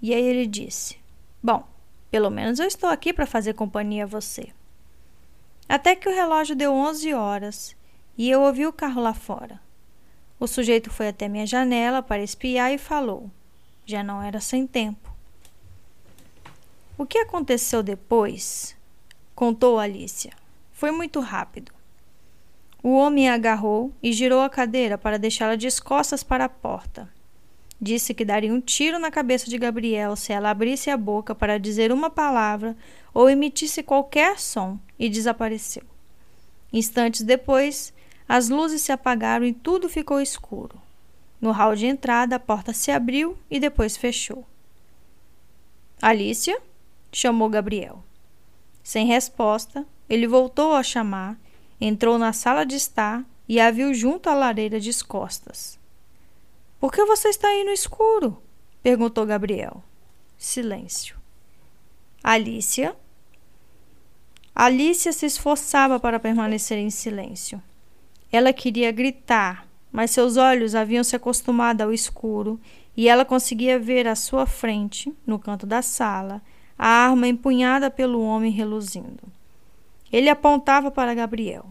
E 0.00 0.14
aí 0.14 0.24
ele 0.24 0.46
disse: 0.46 0.98
Bom, 1.42 1.68
pelo 2.10 2.30
menos 2.30 2.58
eu 2.58 2.66
estou 2.66 2.88
aqui 2.88 3.12
para 3.12 3.26
fazer 3.26 3.52
companhia 3.52 4.04
a 4.04 4.08
você. 4.08 4.48
Até 5.68 5.96
que 5.96 6.08
o 6.08 6.14
relógio 6.14 6.54
deu 6.54 6.72
onze 6.72 7.12
horas 7.12 7.76
e 8.16 8.30
eu 8.30 8.42
ouvi 8.42 8.66
o 8.66 8.72
carro 8.72 9.02
lá 9.02 9.12
fora. 9.12 9.60
O 10.38 10.46
sujeito 10.46 10.90
foi 10.90 11.08
até 11.08 11.28
minha 11.28 11.46
janela 11.46 12.02
para 12.02 12.22
espiar 12.22 12.72
e 12.72 12.78
falou: 12.78 13.30
já 13.84 14.02
não 14.02 14.22
era 14.22 14.40
sem 14.40 14.66
tempo. 14.66 15.14
O 16.96 17.04
que 17.04 17.18
aconteceu 17.18 17.82
depois? 17.82 18.76
Contou 19.34 19.78
Alicia. 19.78 20.32
Foi 20.72 20.90
muito 20.90 21.20
rápido. 21.20 21.72
O 22.82 22.90
homem 22.94 23.28
a 23.28 23.34
agarrou 23.34 23.92
e 24.02 24.12
girou 24.12 24.42
a 24.42 24.48
cadeira 24.48 24.96
para 24.96 25.18
deixá-la 25.18 25.56
de 25.56 25.68
costas 25.82 26.22
para 26.22 26.44
a 26.44 26.48
porta. 26.48 27.08
Disse 27.80 28.14
que 28.14 28.24
daria 28.24 28.52
um 28.52 28.60
tiro 28.60 28.98
na 28.98 29.10
cabeça 29.10 29.50
de 29.50 29.58
Gabriel 29.58 30.16
se 30.16 30.32
ela 30.32 30.50
abrisse 30.50 30.88
a 30.88 30.96
boca 30.96 31.34
para 31.34 31.58
dizer 31.58 31.92
uma 31.92 32.08
palavra 32.08 32.76
ou 33.12 33.28
emitisse 33.28 33.82
qualquer 33.82 34.38
som 34.38 34.78
e 34.98 35.08
desapareceu. 35.08 35.82
Instantes 36.72 37.22
depois, 37.22 37.92
as 38.28 38.48
luzes 38.48 38.82
se 38.82 38.92
apagaram 38.92 39.46
e 39.46 39.52
tudo 39.52 39.88
ficou 39.88 40.20
escuro. 40.20 40.80
No 41.40 41.52
hall 41.52 41.76
de 41.76 41.86
entrada, 41.86 42.36
a 42.36 42.40
porta 42.40 42.72
se 42.72 42.90
abriu 42.90 43.36
e 43.50 43.60
depois 43.60 43.96
fechou. 43.96 44.44
Alicia? 46.00 46.60
chamou 47.12 47.48
Gabriel. 47.48 48.02
Sem 48.82 49.06
resposta, 49.06 49.86
ele 50.08 50.26
voltou 50.26 50.74
a 50.74 50.82
chamar, 50.82 51.38
entrou 51.80 52.18
na 52.18 52.32
sala 52.32 52.64
de 52.64 52.76
estar 52.76 53.24
e 53.48 53.60
a 53.60 53.70
viu 53.70 53.94
junto 53.94 54.28
à 54.28 54.34
lareira 54.34 54.78
de 54.78 55.04
costas. 55.04 55.78
Por 56.78 56.92
que 56.92 57.04
você 57.04 57.28
está 57.28 57.48
aí 57.48 57.64
no 57.64 57.70
escuro? 57.70 58.40
perguntou 58.82 59.24
Gabriel. 59.26 59.82
Silêncio. 60.36 61.16
Alicia? 62.22 62.94
Alicia 64.58 65.12
se 65.12 65.26
esforçava 65.26 66.00
para 66.00 66.18
permanecer 66.18 66.78
em 66.78 66.88
silêncio. 66.88 67.62
Ela 68.32 68.54
queria 68.54 68.90
gritar, 68.90 69.68
mas 69.92 70.12
seus 70.12 70.38
olhos 70.38 70.74
haviam 70.74 71.04
se 71.04 71.14
acostumado 71.14 71.82
ao 71.82 71.92
escuro 71.92 72.58
e 72.96 73.06
ela 73.06 73.22
conseguia 73.22 73.78
ver 73.78 74.08
à 74.08 74.14
sua 74.14 74.46
frente, 74.46 75.14
no 75.26 75.38
canto 75.38 75.66
da 75.66 75.82
sala, 75.82 76.40
a 76.78 76.88
arma 76.88 77.28
empunhada 77.28 77.90
pelo 77.90 78.22
homem 78.22 78.50
reluzindo. 78.50 79.24
Ele 80.10 80.30
apontava 80.30 80.90
para 80.90 81.14
Gabriel. 81.14 81.66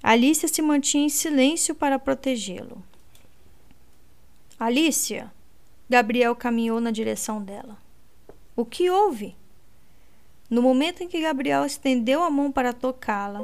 Alicia 0.00 0.46
se 0.46 0.62
mantinha 0.62 1.06
em 1.06 1.08
silêncio 1.08 1.74
para 1.74 1.98
protegê-lo. 1.98 2.80
Alicia! 4.60 5.32
Gabriel 5.88 6.36
caminhou 6.36 6.80
na 6.80 6.92
direção 6.92 7.42
dela. 7.42 7.76
O 8.54 8.64
que 8.64 8.88
houve? 8.88 9.34
No 10.50 10.60
momento 10.60 11.00
em 11.04 11.08
que 11.08 11.20
Gabriel 11.20 11.64
estendeu 11.64 12.24
a 12.24 12.28
mão 12.28 12.50
para 12.50 12.72
tocá-la, 12.72 13.40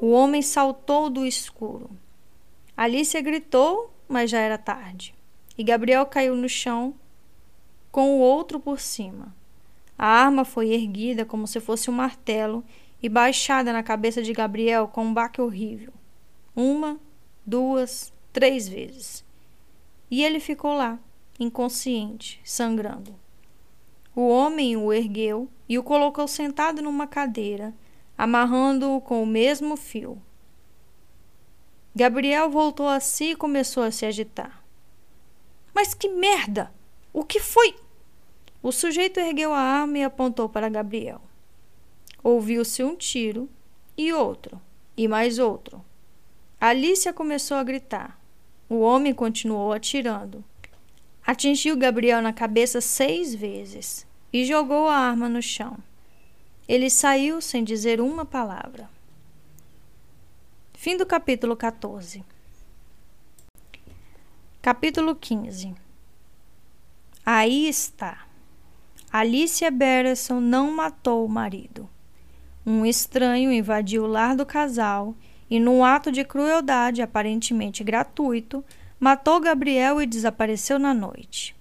o 0.00 0.10
homem 0.10 0.40
saltou 0.40 1.10
do 1.10 1.26
escuro. 1.26 1.90
Alicia 2.74 3.20
gritou, 3.20 3.92
mas 4.08 4.30
já 4.30 4.38
era 4.38 4.56
tarde. 4.56 5.14
E 5.58 5.62
Gabriel 5.62 6.06
caiu 6.06 6.34
no 6.34 6.48
chão 6.48 6.94
com 7.92 8.16
o 8.16 8.20
outro 8.20 8.58
por 8.58 8.80
cima. 8.80 9.34
A 9.98 10.06
arma 10.06 10.46
foi 10.46 10.70
erguida 10.70 11.26
como 11.26 11.46
se 11.46 11.60
fosse 11.60 11.90
um 11.90 11.94
martelo 11.94 12.64
e 13.02 13.08
baixada 13.08 13.70
na 13.70 13.82
cabeça 13.82 14.22
de 14.22 14.32
Gabriel 14.32 14.88
com 14.88 15.04
um 15.04 15.14
baque 15.14 15.42
horrível. 15.42 15.92
Uma, 16.54 16.98
duas, 17.44 18.12
três 18.32 18.66
vezes. 18.66 19.22
E 20.10 20.24
ele 20.24 20.40
ficou 20.40 20.74
lá, 20.74 20.98
inconsciente, 21.38 22.40
sangrando. 22.44 23.14
O 24.14 24.28
homem 24.28 24.76
o 24.76 24.92
ergueu 24.92 25.50
e 25.68 25.78
o 25.78 25.82
colocou 25.82 26.28
sentado 26.28 26.80
numa 26.80 27.06
cadeira, 27.06 27.74
amarrando-o 28.16 29.00
com 29.00 29.22
o 29.22 29.26
mesmo 29.26 29.76
fio. 29.76 30.20
Gabriel 31.94 32.50
voltou 32.50 32.88
a 32.88 33.00
si 33.00 33.32
e 33.32 33.36
começou 33.36 33.82
a 33.82 33.90
se 33.90 34.04
agitar. 34.04 34.62
Mas 35.74 35.94
que 35.94 36.08
merda! 36.08 36.72
O 37.12 37.24
que 37.24 37.40
foi? 37.40 37.74
O 38.62 38.70
sujeito 38.70 39.18
ergueu 39.18 39.52
a 39.52 39.58
arma 39.58 39.98
e 39.98 40.04
apontou 40.04 40.48
para 40.48 40.68
Gabriel. 40.68 41.20
Ouviu-se 42.22 42.84
um 42.84 42.94
tiro 42.94 43.48
e 43.96 44.12
outro, 44.12 44.60
e 44.96 45.08
mais 45.08 45.38
outro. 45.38 45.84
Alicia 46.60 47.12
começou 47.12 47.56
a 47.56 47.64
gritar. 47.64 48.20
O 48.68 48.80
homem 48.80 49.14
continuou 49.14 49.72
atirando. 49.72 50.44
Atingiu 51.26 51.76
Gabriel 51.76 52.20
na 52.20 52.32
cabeça 52.32 52.80
seis 52.80 53.34
vezes 53.34 54.05
e 54.36 54.44
jogou 54.44 54.86
a 54.86 54.96
arma 54.96 55.30
no 55.30 55.40
chão. 55.40 55.78
Ele 56.68 56.90
saiu 56.90 57.40
sem 57.40 57.64
dizer 57.64 58.02
uma 58.02 58.22
palavra. 58.22 58.86
Fim 60.74 60.94
do 60.94 61.06
capítulo 61.06 61.56
14. 61.56 62.22
Capítulo 64.60 65.16
15. 65.16 65.74
Aí 67.24 67.66
está. 67.66 68.26
Alicia 69.10 69.70
Berreson 69.70 70.38
não 70.38 70.70
matou 70.70 71.24
o 71.24 71.28
marido. 71.30 71.88
Um 72.66 72.84
estranho 72.84 73.50
invadiu 73.50 74.04
o 74.04 74.06
lar 74.06 74.36
do 74.36 74.44
casal 74.44 75.14
e, 75.48 75.58
num 75.58 75.82
ato 75.82 76.12
de 76.12 76.22
crueldade 76.24 77.00
aparentemente 77.00 77.82
gratuito, 77.82 78.62
matou 79.00 79.40
Gabriel 79.40 80.02
e 80.02 80.06
desapareceu 80.06 80.78
na 80.78 80.92
noite. 80.92 81.55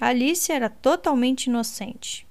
Alice 0.00 0.50
era 0.50 0.70
totalmente 0.70 1.46
inocente. 1.46 2.26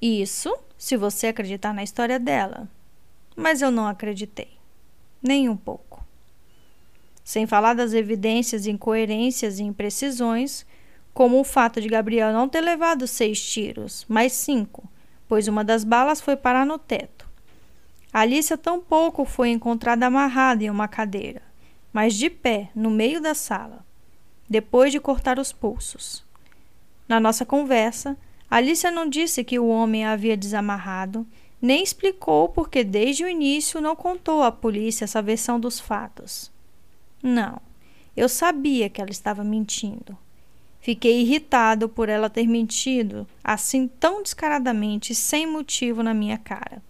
Isso, 0.00 0.56
se 0.78 0.96
você 0.96 1.26
acreditar 1.26 1.74
na 1.74 1.82
história 1.82 2.18
dela. 2.18 2.68
Mas 3.34 3.60
eu 3.60 3.70
não 3.70 3.86
acreditei 3.86 4.56
nem 5.26 5.48
um 5.48 5.56
pouco. 5.56 6.04
Sem 7.24 7.46
falar 7.46 7.74
das 7.74 7.92
evidências, 7.92 8.66
incoerências 8.66 9.58
e 9.58 9.64
imprecisões, 9.64 10.64
como 11.12 11.40
o 11.40 11.44
fato 11.44 11.80
de 11.80 11.88
Gabriel 11.88 12.32
não 12.32 12.48
ter 12.48 12.60
levado 12.60 13.06
seis 13.06 13.44
tiros, 13.44 14.04
mas 14.08 14.32
cinco, 14.32 14.88
pois 15.26 15.48
uma 15.48 15.64
das 15.64 15.82
balas 15.82 16.20
foi 16.20 16.36
parar 16.36 16.64
no 16.64 16.78
teto. 16.78 17.28
Alicia 18.12 18.56
tampouco 18.56 19.24
foi 19.24 19.50
encontrada 19.50 20.06
amarrada 20.06 20.62
em 20.62 20.70
uma 20.70 20.86
cadeira, 20.86 21.42
mas 21.92 22.14
de 22.14 22.30
pé, 22.30 22.70
no 22.74 22.90
meio 22.90 23.20
da 23.20 23.34
sala, 23.34 23.84
depois 24.48 24.92
de 24.92 25.00
cortar 25.00 25.38
os 25.38 25.52
pulsos. 25.52 26.25
Na 27.08 27.20
nossa 27.20 27.44
conversa, 27.44 28.16
Alicia 28.50 28.90
não 28.90 29.08
disse 29.08 29.44
que 29.44 29.58
o 29.58 29.68
homem 29.68 30.04
a 30.04 30.12
havia 30.12 30.36
desamarrado 30.36 31.26
nem 31.60 31.82
explicou 31.82 32.48
porque 32.48 32.84
desde 32.84 33.24
o 33.24 33.28
início 33.28 33.80
não 33.80 33.96
contou 33.96 34.42
à 34.42 34.52
polícia 34.52 35.04
essa 35.04 35.22
versão 35.22 35.58
dos 35.58 35.80
fatos. 35.80 36.50
Não, 37.22 37.60
eu 38.16 38.28
sabia 38.28 38.88
que 38.88 39.00
ela 39.00 39.10
estava 39.10 39.42
mentindo. 39.42 40.16
Fiquei 40.80 41.22
irritado 41.22 41.88
por 41.88 42.08
ela 42.08 42.30
ter 42.30 42.46
mentido 42.46 43.26
assim 43.42 43.88
tão 43.88 44.22
descaradamente 44.22 45.14
sem 45.14 45.46
motivo 45.46 46.02
na 46.02 46.14
minha 46.14 46.38
cara. 46.38 46.80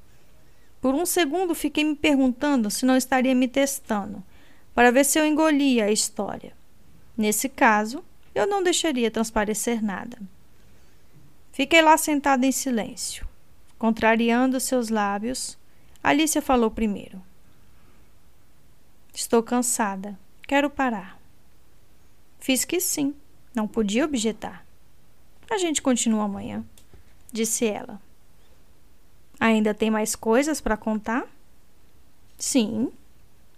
Por 0.80 0.94
um 0.94 1.06
segundo 1.06 1.54
fiquei 1.54 1.82
me 1.82 1.96
perguntando 1.96 2.70
se 2.70 2.84
não 2.84 2.96
estaria 2.96 3.34
me 3.34 3.48
testando, 3.48 4.22
para 4.74 4.90
ver 4.90 5.04
se 5.04 5.18
eu 5.18 5.26
engolia 5.26 5.86
a 5.86 5.90
história. 5.90 6.52
Nesse 7.16 7.48
caso, 7.48 8.04
eu 8.36 8.46
não 8.46 8.62
deixaria 8.62 9.10
transparecer 9.10 9.82
nada. 9.82 10.18
Fiquei 11.52 11.80
lá 11.80 11.96
sentada 11.96 12.44
em 12.44 12.52
silêncio. 12.52 13.26
Contrariando 13.78 14.60
seus 14.60 14.90
lábios, 14.90 15.56
Alicia 16.02 16.42
falou 16.42 16.70
primeiro. 16.70 17.22
Estou 19.14 19.42
cansada. 19.42 20.18
Quero 20.46 20.68
parar. 20.68 21.18
Fiz 22.38 22.62
que 22.66 22.78
sim. 22.78 23.14
Não 23.54 23.66
podia 23.66 24.04
objetar. 24.04 24.66
A 25.50 25.56
gente 25.56 25.80
continua 25.80 26.24
amanhã, 26.24 26.62
disse 27.32 27.64
ela. 27.64 27.98
Ainda 29.40 29.72
tem 29.72 29.90
mais 29.90 30.14
coisas 30.14 30.60
para 30.60 30.76
contar? 30.76 31.26
Sim. 32.36 32.92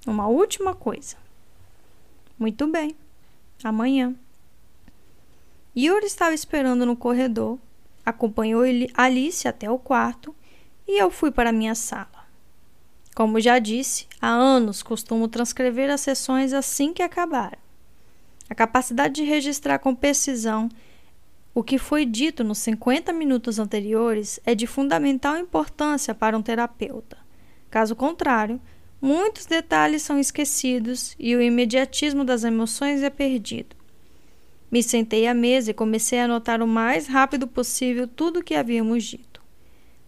Uma 0.07 0.29
última 0.29 0.73
coisa. 0.73 1.17
Muito 2.39 2.65
bem. 2.69 2.95
Amanhã. 3.65 4.15
Yuri 5.77 6.07
estava 6.07 6.35
esperando 6.35 6.85
no 6.85 6.97
corredor, 6.97 7.59
acompanhou 8.05 8.63
Alice 8.95 9.47
até 9.47 9.71
o 9.71 9.79
quarto 9.79 10.35
e 10.87 11.01
eu 11.01 11.11
fui 11.11 11.31
para 11.31 11.53
minha 11.53 11.75
sala. 11.75 12.27
Como 13.15 13.41
já 13.41 13.59
disse, 13.59 14.07
há 14.21 14.29
anos 14.29 14.83
costumo 14.83 15.29
transcrever 15.29 15.91
as 15.91 16.01
sessões 16.01 16.53
assim 16.53 16.93
que 16.93 17.03
acabaram. 17.03 17.59
A 18.49 18.55
capacidade 18.55 19.17
de 19.17 19.25
registrar 19.25 19.79
com 19.79 19.95
precisão 19.95 20.69
o 21.59 21.63
que 21.65 21.77
foi 21.77 22.05
dito 22.05 22.45
nos 22.45 22.59
50 22.59 23.13
minutos 23.13 23.59
anteriores 23.59 24.39
é 24.47 24.55
de 24.55 24.65
fundamental 24.67 25.37
importância 25.37 26.15
para 26.15 26.39
um 26.39 26.43
terapeuta. 26.43 27.19
Caso 27.69 27.97
contrário, 27.97 28.61
muitos 29.01 29.45
detalhes 29.45 30.03
são 30.03 30.21
esquecidos 30.21 31.17
e 31.19 31.35
o 31.35 31.43
imediatismo 31.43 32.25
das 32.25 32.45
emoções 32.45 33.03
é 33.03 33.11
perdido. 33.11 33.75
Me 34.71 34.83
sentei 34.83 35.27
à 35.27 35.35
mesa 35.35 35.71
e 35.71 35.75
comecei 35.75 36.21
a 36.21 36.25
anotar 36.25 36.63
o 36.63 36.67
mais 36.67 37.07
rápido 37.07 37.47
possível 37.47 38.07
tudo 38.07 38.41
o 38.41 38.45
que 38.45 38.55
havíamos 38.55 39.05
dito. 39.05 39.41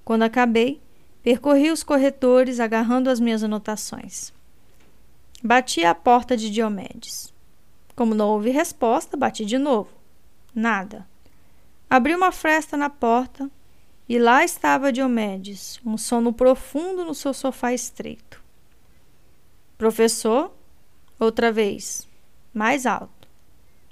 Quando 0.05 0.23
acabei, 0.23 0.81
Percorri 1.23 1.71
os 1.71 1.83
corredores 1.83 2.61
agarrando 2.61 3.11
as 3.11 3.21
minhas 3.21 3.43
anotações. 3.43 4.33
Bati 5.43 5.85
à 5.85 5.95
porta 5.95 6.37
de 6.37 6.51
Diomedes. 6.51 7.33
Como 7.95 8.15
não 8.15 8.29
houve 8.29 8.51
resposta, 8.51 9.17
bati 9.17 9.45
de 9.45 9.59
novo. 9.59 9.91
Nada. 10.55 11.07
Abri 11.91 12.15
uma 12.15 12.33
fresta 12.33 12.77
na 12.77 12.89
porta 12.89 13.51
e 14.09 14.19
lá 14.19 14.43
estava 14.45 14.93
Diomedes, 14.93 15.79
um 15.85 15.99
sono 15.99 16.33
profundo 16.33 17.05
no 17.05 17.15
seu 17.15 17.35
sofá 17.35 17.75
estreito. 17.75 18.43
Professor, 19.77 20.55
outra 21.19 21.53
vez, 21.53 22.09
mais 22.53 22.87
alto. 22.87 23.20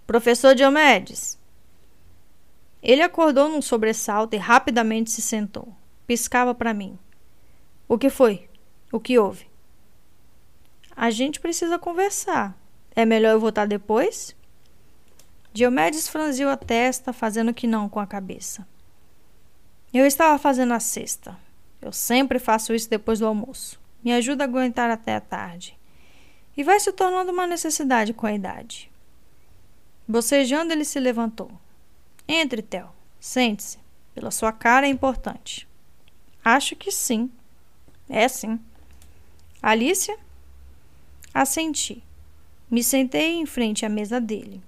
Professor 0.09 0.55
Diomedes. 0.55 1.39
Ele 2.83 3.03
acordou 3.03 3.47
num 3.47 3.61
sobressalto 3.61 4.35
e 4.35 4.39
rapidamente 4.39 5.11
se 5.11 5.21
sentou. 5.21 5.77
Piscava 6.07 6.55
para 6.55 6.73
mim. 6.73 6.99
O 7.87 7.99
que 7.99 8.09
foi? 8.09 8.49
O 8.91 8.99
que 8.99 9.19
houve? 9.19 9.47
A 10.97 11.11
gente 11.11 11.39
precisa 11.39 11.79
conversar. 11.79 12.57
É 12.97 13.05
melhor 13.05 13.33
eu 13.33 13.41
voltar 13.41 13.67
depois? 13.67 14.35
Diomedes 15.53 16.09
franziu 16.09 16.49
a 16.49 16.57
testa, 16.57 17.13
fazendo 17.13 17.53
que 17.53 17.67
não 17.67 17.87
com 17.87 18.01
a 18.01 18.07
cabeça. 18.07 18.67
Eu 19.93 20.07
estava 20.07 20.39
fazendo 20.39 20.73
a 20.73 20.81
cesta. 20.81 21.37
Eu 21.83 21.93
sempre 21.93 22.39
faço 22.39 22.73
isso 22.73 22.89
depois 22.89 23.19
do 23.19 23.27
almoço. 23.27 23.79
Me 24.03 24.15
ajuda 24.15 24.45
a 24.45 24.47
aguentar 24.47 24.91
até 24.91 25.17
a 25.17 25.21
tarde. 25.21 25.79
E 26.57 26.65
vai 26.65 26.81
se 26.81 26.93
tornando 26.93 27.31
uma 27.31 27.47
necessidade 27.47 28.15
com 28.15 28.27
a 28.27 28.33
idade. 28.33 28.88
Bocejando, 30.09 30.73
ele 30.73 30.87
se 30.87 30.99
levantou. 30.99 31.51
Entre, 32.27 32.63
Theo. 32.63 32.89
Sente-se. 33.21 33.79
Pela 34.15 34.31
sua 34.31 34.51
cara 34.51 34.87
é 34.87 34.91
importante. 34.91 35.69
Acho 36.43 36.75
que 36.75 36.91
sim. 36.91 37.31
É 38.09 38.27
sim. 38.27 38.59
Alicia? 39.63 40.17
Assenti. 41.35 42.03
Me 42.71 42.83
sentei 42.83 43.35
em 43.35 43.45
frente 43.45 43.85
à 43.85 43.89
mesa 43.89 44.19
dele. 44.19 44.63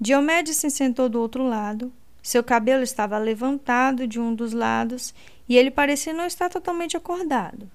Diomedes 0.00 0.56
se 0.56 0.70
sentou 0.70 1.08
do 1.08 1.20
outro 1.20 1.46
lado. 1.46 1.92
Seu 2.22 2.44
cabelo 2.44 2.84
estava 2.84 3.18
levantado 3.18 4.06
de 4.06 4.20
um 4.20 4.32
dos 4.32 4.52
lados 4.52 5.12
e 5.48 5.56
ele 5.56 5.70
parecia 5.70 6.12
não 6.12 6.26
estar 6.26 6.48
totalmente 6.48 6.96
acordado. 6.96 7.68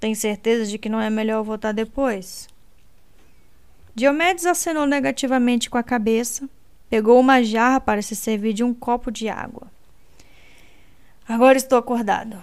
Tem 0.00 0.14
certeza 0.14 0.70
de 0.70 0.78
que 0.78 0.88
não 0.88 1.00
é 1.00 1.10
melhor 1.10 1.42
voltar 1.42 1.72
depois? 1.72 2.48
Diomedes 3.94 4.44
acenou 4.44 4.86
negativamente 4.86 5.70
com 5.70 5.78
a 5.78 5.82
cabeça, 5.82 6.48
pegou 6.90 7.20
uma 7.20 7.42
jarra 7.42 7.80
para 7.80 8.02
se 8.02 8.16
servir 8.16 8.52
de 8.52 8.64
um 8.64 8.74
copo 8.74 9.10
de 9.10 9.28
água. 9.28 9.70
Agora 11.28 11.56
estou 11.56 11.78
acordado. 11.78 12.36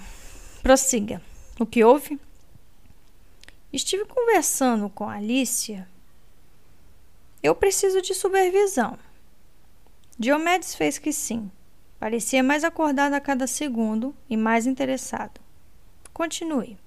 Prossiga. 0.64 1.22
O 1.60 1.66
que 1.66 1.84
houve? 1.84 2.20
Estive 3.72 4.06
conversando 4.06 4.90
com 4.90 5.10
Alicia. 5.10 5.88
Eu 7.44 7.54
preciso 7.54 8.02
de 8.02 8.14
supervisão. 8.14 8.98
Diomedes 10.18 10.74
fez 10.74 10.98
que 10.98 11.12
sim. 11.12 11.52
Parecia 12.00 12.42
mais 12.42 12.64
acordado 12.64 13.14
a 13.14 13.20
cada 13.20 13.46
segundo 13.46 14.16
e 14.30 14.36
mais 14.36 14.66
interessado. 14.66 15.40
Continue. 16.14 16.78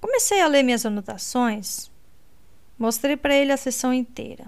Comecei 0.00 0.40
a 0.40 0.46
ler 0.46 0.62
minhas 0.62 0.84
anotações. 0.84 1.89
Mostrei 2.80 3.14
para 3.14 3.34
ele 3.34 3.52
a 3.52 3.58
sessão 3.58 3.92
inteira. 3.92 4.46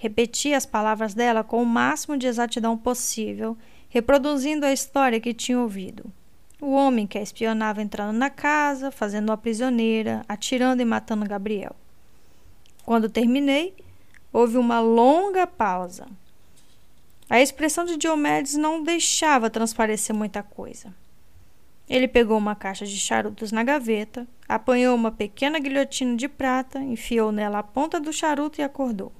Repeti 0.00 0.52
as 0.52 0.66
palavras 0.66 1.14
dela 1.14 1.44
com 1.44 1.62
o 1.62 1.66
máximo 1.66 2.18
de 2.18 2.26
exatidão 2.26 2.76
possível, 2.76 3.56
reproduzindo 3.88 4.66
a 4.66 4.72
história 4.72 5.20
que 5.20 5.32
tinha 5.32 5.60
ouvido. 5.60 6.12
O 6.60 6.72
homem 6.72 7.06
que 7.06 7.16
a 7.16 7.22
espionava 7.22 7.80
entrando 7.80 8.12
na 8.16 8.28
casa, 8.28 8.90
fazendo-a 8.90 9.36
prisioneira, 9.36 10.24
atirando 10.28 10.82
e 10.82 10.84
matando 10.84 11.24
Gabriel. 11.24 11.76
Quando 12.84 13.08
terminei, 13.08 13.76
houve 14.32 14.56
uma 14.56 14.80
longa 14.80 15.46
pausa. 15.46 16.08
A 17.30 17.40
expressão 17.40 17.84
de 17.84 17.96
Diomedes 17.96 18.56
não 18.56 18.82
deixava 18.82 19.48
transparecer 19.48 20.16
muita 20.16 20.42
coisa. 20.42 20.92
Ele 21.92 22.08
pegou 22.08 22.38
uma 22.38 22.56
caixa 22.56 22.86
de 22.86 22.98
charutos 22.98 23.52
na 23.52 23.62
gaveta, 23.62 24.26
apanhou 24.48 24.94
uma 24.94 25.12
pequena 25.12 25.58
guilhotina 25.58 26.16
de 26.16 26.26
prata, 26.26 26.78
enfiou 26.78 27.30
nela 27.30 27.58
a 27.58 27.62
ponta 27.62 28.00
do 28.00 28.10
charuto 28.10 28.58
e 28.58 28.64
acordou. 28.64 29.12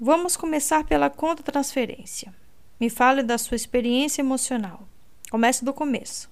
Vamos 0.00 0.34
começar 0.34 0.82
pela 0.84 1.10
conta 1.10 1.42
transferência. 1.42 2.34
Me 2.80 2.88
fale 2.88 3.22
da 3.22 3.36
sua 3.36 3.54
experiência 3.54 4.22
emocional. 4.22 4.88
Comece 5.30 5.62
do 5.62 5.74
começo. 5.74 6.30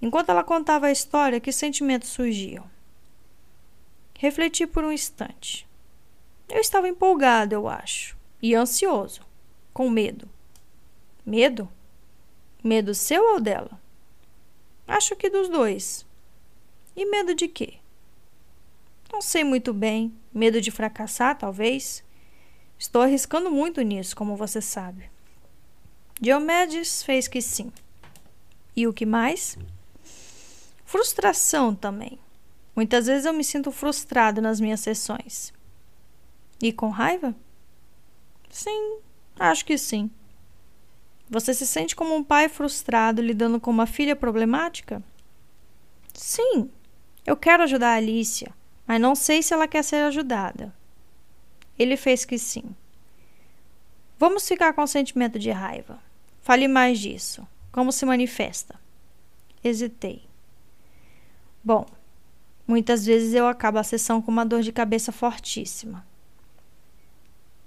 Enquanto 0.00 0.28
ela 0.28 0.44
contava 0.44 0.86
a 0.86 0.92
história, 0.92 1.40
que 1.40 1.50
sentimentos 1.50 2.10
surgiam? 2.10 2.70
Refleti 4.16 4.64
por 4.64 4.84
um 4.84 4.92
instante. 4.92 5.66
Eu 6.48 6.60
estava 6.60 6.88
empolgado, 6.88 7.52
eu 7.52 7.66
acho, 7.66 8.16
e 8.40 8.54
ansioso, 8.54 9.22
com 9.74 9.90
medo. 9.90 10.28
Medo? 11.26 11.68
Medo 12.62 12.94
seu 12.94 13.34
ou 13.34 13.40
dela? 13.40 13.80
Acho 14.86 15.14
que 15.14 15.30
dos 15.30 15.48
dois. 15.48 16.06
E 16.96 17.06
medo 17.06 17.34
de 17.34 17.46
quê? 17.46 17.74
Não 19.12 19.22
sei 19.22 19.44
muito 19.44 19.72
bem. 19.72 20.12
Medo 20.32 20.60
de 20.60 20.70
fracassar, 20.70 21.38
talvez. 21.38 22.02
Estou 22.78 23.02
arriscando 23.02 23.50
muito 23.50 23.82
nisso, 23.82 24.16
como 24.16 24.36
você 24.36 24.60
sabe. 24.60 25.10
Diomedes 26.20 27.02
fez 27.02 27.28
que 27.28 27.40
sim. 27.40 27.72
E 28.74 28.86
o 28.86 28.92
que 28.92 29.06
mais? 29.06 29.56
Frustração 30.84 31.74
também. 31.74 32.18
Muitas 32.74 33.06
vezes 33.06 33.26
eu 33.26 33.32
me 33.32 33.44
sinto 33.44 33.70
frustrado 33.70 34.40
nas 34.40 34.60
minhas 34.60 34.80
sessões. 34.80 35.52
E 36.62 36.72
com 36.72 36.88
raiva? 36.88 37.34
Sim, 38.50 38.98
acho 39.38 39.64
que 39.64 39.76
sim. 39.76 40.10
Você 41.30 41.52
se 41.52 41.66
sente 41.66 41.94
como 41.94 42.14
um 42.14 42.24
pai 42.24 42.48
frustrado 42.48 43.20
lidando 43.20 43.60
com 43.60 43.70
uma 43.70 43.86
filha 43.86 44.16
problemática? 44.16 45.02
Sim, 46.14 46.70
eu 47.26 47.36
quero 47.36 47.62
ajudar 47.62 47.90
a 47.90 47.96
Alicia, 47.96 48.50
mas 48.86 49.00
não 49.00 49.14
sei 49.14 49.42
se 49.42 49.52
ela 49.52 49.68
quer 49.68 49.84
ser 49.84 49.96
ajudada. 49.96 50.74
Ele 51.78 51.96
fez 51.96 52.24
que 52.24 52.38
sim. 52.38 52.74
Vamos 54.18 54.48
ficar 54.48 54.72
com 54.72 54.82
o 54.82 54.86
sentimento 54.86 55.38
de 55.38 55.50
raiva. 55.50 56.00
Fale 56.40 56.66
mais 56.66 56.98
disso. 56.98 57.46
Como 57.70 57.92
se 57.92 58.06
manifesta? 58.06 58.74
Hesitei. 59.62 60.22
Bom, 61.62 61.86
muitas 62.66 63.04
vezes 63.04 63.34
eu 63.34 63.46
acabo 63.46 63.78
a 63.78 63.84
sessão 63.84 64.22
com 64.22 64.30
uma 64.30 64.46
dor 64.46 64.62
de 64.62 64.72
cabeça 64.72 65.12
fortíssima. 65.12 66.04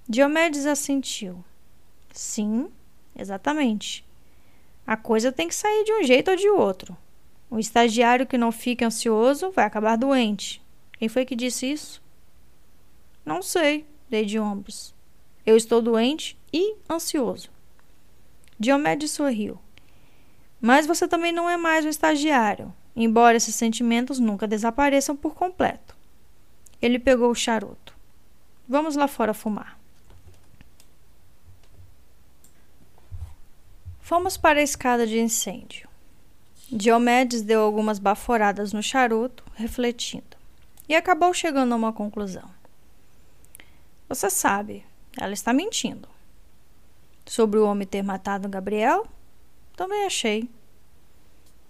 Diomedes 0.10 0.66
assentiu. 0.66 1.42
Sim, 2.12 2.70
exatamente. 3.16 4.06
A 4.86 4.98
coisa 4.98 5.32
tem 5.32 5.48
que 5.48 5.56
sair 5.56 5.84
de 5.84 5.94
um 5.94 6.04
jeito 6.04 6.32
ou 6.32 6.38
de 6.38 6.50
outro. 6.50 6.98
O 7.50 7.60
estagiário 7.60 8.26
que 8.26 8.38
não 8.38 8.52
fica 8.52 8.86
ansioso 8.86 9.52
vai 9.52 9.66
acabar 9.66 9.98
doente. 9.98 10.62
Quem 10.98 11.10
foi 11.10 11.26
que 11.26 11.36
disse 11.36 11.66
isso? 11.72 12.02
Não 13.26 13.42
sei, 13.42 13.86
dei 14.10 14.26
de 14.26 14.40
ombros. 14.40 14.94
Eu 15.46 15.58
estou 15.58 15.82
doente 15.82 16.38
e 16.54 16.76
ansioso. 16.90 17.50
Diomedes 18.60 19.12
sorriu. 19.12 19.60
Mas 20.62 20.86
você 20.86 21.08
também 21.08 21.32
não 21.32 21.50
é 21.50 21.58
mais 21.58 21.84
um 21.84 21.90
estagiário, 21.90 22.72
embora 22.96 23.38
esses 23.38 23.56
sentimentos 23.56 24.20
nunca 24.20 24.48
desapareçam 24.48 25.16
por 25.16 25.34
completo. 25.34 25.96
Ele 26.80 27.00
pegou 27.00 27.32
o 27.32 27.36
charuto. 27.36 27.96
Vamos 28.70 28.96
lá 28.96 29.08
fora 29.08 29.34
fumar. 29.34 29.81
Fomos 34.02 34.36
para 34.36 34.60
a 34.60 34.64
escada 34.64 35.08
de 35.08 35.20
incêndio. 35.20 35.88
Diomedes 36.70 37.42
deu 37.42 37.62
algumas 37.62 38.00
baforadas 38.00 38.74
no 38.74 38.84
charuto, 38.84 39.44
refletindo, 39.56 40.38
e 40.90 40.96
acabou 40.96 41.34
chegando 41.34 41.74
a 41.74 41.78
uma 41.78 41.94
conclusão. 41.94 42.50
Você 44.10 44.30
sabe, 44.30 44.86
ela 45.18 45.34
está 45.34 45.54
mentindo. 45.54 46.10
Sobre 47.26 47.60
o 47.60 47.66
homem 47.66 47.88
ter 47.88 48.02
matado 48.02 48.50
Gabriel? 48.50 49.08
Também 49.76 50.06
achei. 50.06 50.50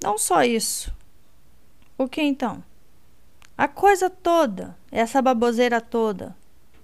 Não 0.01 0.17
só 0.17 0.43
isso. 0.43 0.91
O 1.97 2.07
que 2.07 2.21
então? 2.21 2.63
A 3.55 3.67
coisa 3.67 4.09
toda, 4.09 4.75
essa 4.91 5.21
baboseira 5.21 5.79
toda. 5.79 6.35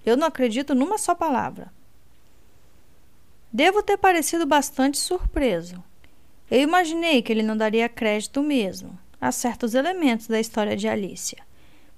Eu 0.05 0.15
não 0.15 0.27
acredito 0.27 0.75
numa 0.75 0.97
só 0.97 1.15
palavra. 1.15 1.73
Devo 3.51 3.81
ter 3.81 3.97
parecido 3.97 4.45
bastante 4.45 4.97
surpreso. 4.97 5.83
Eu 6.49 6.61
imaginei 6.61 7.21
que 7.21 7.31
ele 7.31 7.43
não 7.43 7.57
daria 7.57 7.89
crédito 7.89 8.41
mesmo 8.41 8.97
a 9.19 9.31
certos 9.31 9.73
elementos 9.73 10.27
da 10.27 10.39
história 10.39 10.75
de 10.75 10.87
Alicia, 10.87 11.39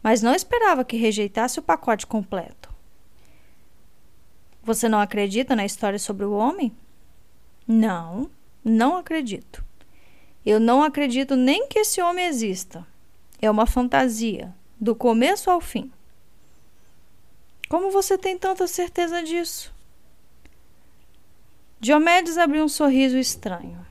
mas 0.01 0.21
não 0.21 0.33
esperava 0.33 0.85
que 0.85 0.97
rejeitasse 0.97 1.59
o 1.59 1.63
pacote 1.63 2.07
completo. 2.07 2.69
Você 4.63 4.87
não 4.87 4.99
acredita 4.99 5.55
na 5.55 5.65
história 5.65 5.99
sobre 5.99 6.25
o 6.25 6.33
homem? 6.33 6.71
Não, 7.67 8.29
não 8.63 8.97
acredito. 8.97 9.63
Eu 10.45 10.59
não 10.59 10.83
acredito 10.83 11.35
nem 11.35 11.67
que 11.67 11.79
esse 11.79 12.01
homem 12.01 12.25
exista. 12.25 12.85
É 13.41 13.49
uma 13.49 13.65
fantasia, 13.65 14.53
do 14.79 14.95
começo 14.95 15.49
ao 15.49 15.61
fim. 15.61 15.91
Como 17.67 17.91
você 17.91 18.17
tem 18.17 18.37
tanta 18.37 18.65
certeza 18.67 19.21
disso? 19.21 19.73
Diomedes 21.81 22.37
abriu 22.37 22.65
um 22.65 22.67
sorriso 22.67 23.17
estranho. 23.17 23.85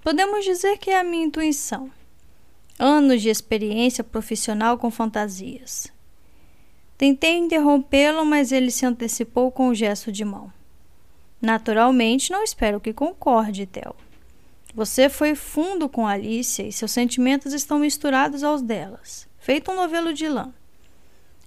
Podemos 0.00 0.42
dizer 0.42 0.78
que 0.78 0.90
é 0.90 0.98
a 0.98 1.04
minha 1.04 1.26
intuição. 1.26 1.90
Anos 2.78 3.20
de 3.20 3.28
experiência 3.28 4.02
profissional 4.02 4.78
com 4.78 4.90
fantasias. 4.90 5.92
Tentei 6.96 7.36
interrompê-lo, 7.36 8.24
mas 8.24 8.52
ele 8.52 8.70
se 8.70 8.86
antecipou 8.86 9.52
com 9.52 9.68
um 9.68 9.74
gesto 9.74 10.10
de 10.10 10.24
mão. 10.24 10.50
Naturalmente, 11.42 12.32
não 12.32 12.42
espero 12.42 12.80
que 12.80 12.94
concorde, 12.94 13.66
Theo. 13.66 13.94
Você 14.74 15.10
foi 15.10 15.34
fundo 15.34 15.90
com 15.90 16.06
Alicia 16.06 16.66
e 16.66 16.72
seus 16.72 16.92
sentimentos 16.92 17.52
estão 17.52 17.78
misturados 17.78 18.42
aos 18.42 18.62
delas, 18.62 19.28
feito 19.38 19.70
um 19.70 19.76
novelo 19.76 20.14
de 20.14 20.26
lã. 20.26 20.50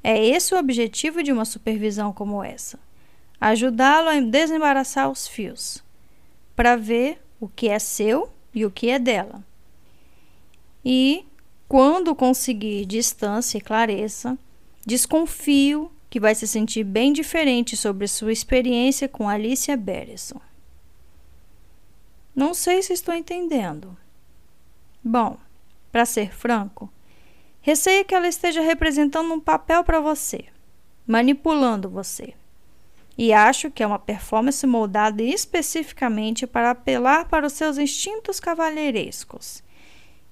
É 0.04 0.24
esse 0.24 0.54
o 0.54 0.60
objetivo 0.60 1.24
de 1.24 1.32
uma 1.32 1.46
supervisão 1.46 2.14
como 2.14 2.44
essa: 2.44 2.78
ajudá-lo 3.40 4.10
a 4.10 4.20
desembaraçar 4.20 5.10
os 5.10 5.28
fios, 5.28 5.84
para 6.56 6.76
ver 6.76 7.22
o 7.40 7.48
que 7.48 7.68
é 7.68 7.80
seu 7.80 8.30
e 8.54 8.66
o 8.66 8.72
que 8.72 8.90
é 8.90 8.98
dela. 8.98 9.44
E, 10.84 11.26
quando 11.68 12.16
conseguir 12.16 12.86
distância 12.86 13.58
e 13.58 13.62
clareza, 13.62 14.38
desconfio 14.86 15.92
que 16.10 16.20
vai 16.20 16.34
se 16.34 16.48
sentir 16.48 16.84
bem 16.84 17.12
diferente 17.12 17.76
sobre 17.76 18.08
sua 18.08 18.32
experiência 18.32 19.10
com 19.10 19.28
Alicia 19.28 19.76
Berison. 19.76 20.40
Não 22.36 22.54
sei 22.54 22.82
se 22.82 22.94
estou 22.94 23.14
entendendo. 23.14 23.98
Bom, 25.04 25.38
para 25.92 26.06
ser 26.06 26.34
franco, 26.34 26.92
receio 27.62 28.06
que 28.06 28.14
ela 28.14 28.28
esteja 28.28 28.62
representando 28.62 29.34
um 29.34 29.40
papel 29.40 29.84
para 29.84 30.00
você, 30.00 30.46
manipulando 31.08 31.90
você. 31.90 32.34
E 33.18 33.32
acho 33.32 33.72
que 33.72 33.82
é 33.82 33.88
uma 33.88 34.00
performance 34.00 34.66
moldada 34.68 35.24
especificamente 35.24 36.46
para 36.46 36.72
apelar 36.72 37.30
para 37.30 37.48
os 37.48 37.54
seus 37.54 37.78
instintos 37.78 38.40
cavalheirescos 38.40 39.64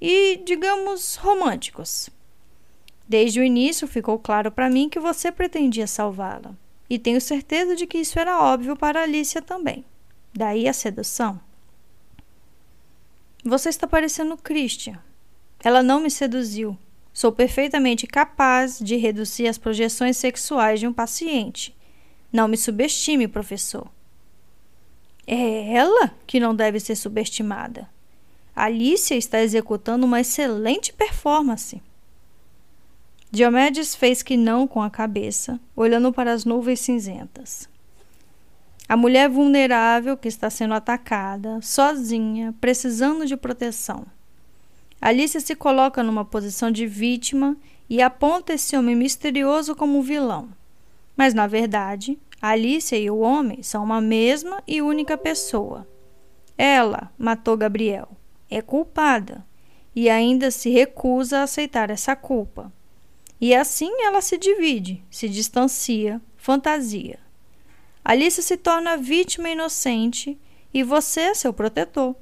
e, 0.01 0.35
digamos, 0.45 1.15
românticos. 1.15 2.09
Desde 3.07 3.39
o 3.39 3.43
início 3.43 3.87
ficou 3.87 4.19
claro 4.19 4.51
para 4.51 4.69
mim 4.69 4.89
que 4.89 4.99
você 4.99 5.31
pretendia 5.31 5.87
salvá-la, 5.87 6.53
e 6.89 6.99
tenho 6.99 7.21
certeza 7.21 7.73
de 7.73 7.87
que 7.87 7.99
isso 7.99 8.19
era 8.19 8.41
óbvio 8.41 8.75
para 8.75 9.03
Alicia 9.03 9.41
também. 9.41 9.85
Daí 10.33 10.67
a 10.67 10.73
sedução. 10.73 11.39
Você 13.45 13.69
está 13.69 13.87
parecendo 13.87 14.37
Christian. 14.37 14.99
Ela 15.63 15.81
não 15.81 16.01
me 16.01 16.11
seduziu. 16.11 16.77
Sou 17.13 17.31
perfeitamente 17.31 18.05
capaz 18.07 18.79
de 18.79 18.97
reduzir 18.97 19.47
as 19.47 19.57
projeções 19.57 20.17
sexuais 20.17 20.79
de 20.79 20.87
um 20.87 20.93
paciente. 20.93 21.75
Não 22.33 22.47
me 22.47 22.57
subestime, 22.57 23.27
professor. 23.27 23.87
É 25.27 25.75
ela 25.75 26.11
que 26.25 26.39
não 26.39 26.55
deve 26.55 26.79
ser 26.79 26.95
subestimada. 26.95 27.87
Alicia 28.55 29.15
está 29.15 29.39
executando 29.39 30.07
uma 30.07 30.19
excelente 30.19 30.91
performance. 30.91 31.79
Diomedes 33.29 33.93
fez 33.93 34.23
que 34.23 34.35
não 34.35 34.67
com 34.67 34.81
a 34.81 34.89
cabeça, 34.89 35.59
olhando 35.75 36.11
para 36.11 36.33
as 36.33 36.43
nuvens 36.43 36.79
cinzentas. 36.79 37.69
A 38.89 38.97
mulher 38.97 39.29
vulnerável 39.29 40.17
que 40.17 40.27
está 40.27 40.49
sendo 40.49 40.73
atacada, 40.73 41.61
sozinha, 41.61 42.53
precisando 42.59 43.27
de 43.27 43.37
proteção. 43.37 44.05
Alice 44.99 45.39
se 45.39 45.55
coloca 45.55 46.01
numa 46.01 46.25
posição 46.25 46.71
de 46.71 46.87
vítima 46.87 47.55
e 47.87 48.01
aponta 48.01 48.53
esse 48.53 48.75
homem 48.75 48.95
misterioso 48.95 49.75
como 49.75 49.99
um 49.99 50.01
vilão. 50.01 50.49
Mas, 51.15 51.33
na 51.33 51.47
verdade, 51.47 52.19
Alice 52.41 52.95
e 52.95 53.09
o 53.09 53.19
homem 53.19 53.63
são 53.63 53.83
uma 53.83 54.01
mesma 54.01 54.61
e 54.67 54.81
única 54.81 55.17
pessoa. 55.17 55.87
Ela 56.57 57.11
matou 57.17 57.55
Gabriel. 57.55 58.09
É 58.49 58.61
culpada. 58.61 59.45
E 59.95 60.09
ainda 60.09 60.51
se 60.51 60.69
recusa 60.69 61.39
a 61.39 61.43
aceitar 61.43 61.89
essa 61.89 62.15
culpa. 62.15 62.71
E 63.39 63.53
assim 63.53 63.91
ela 64.01 64.21
se 64.21 64.37
divide, 64.37 65.03
se 65.09 65.27
distancia, 65.29 66.21
fantasia. 66.37 67.19
Alice 68.03 68.41
se 68.41 68.57
torna 68.57 68.97
vítima 68.97 69.49
inocente 69.49 70.39
e 70.73 70.83
você 70.83 71.21
é 71.21 71.33
seu 71.33 71.53
protetor. 71.53 72.15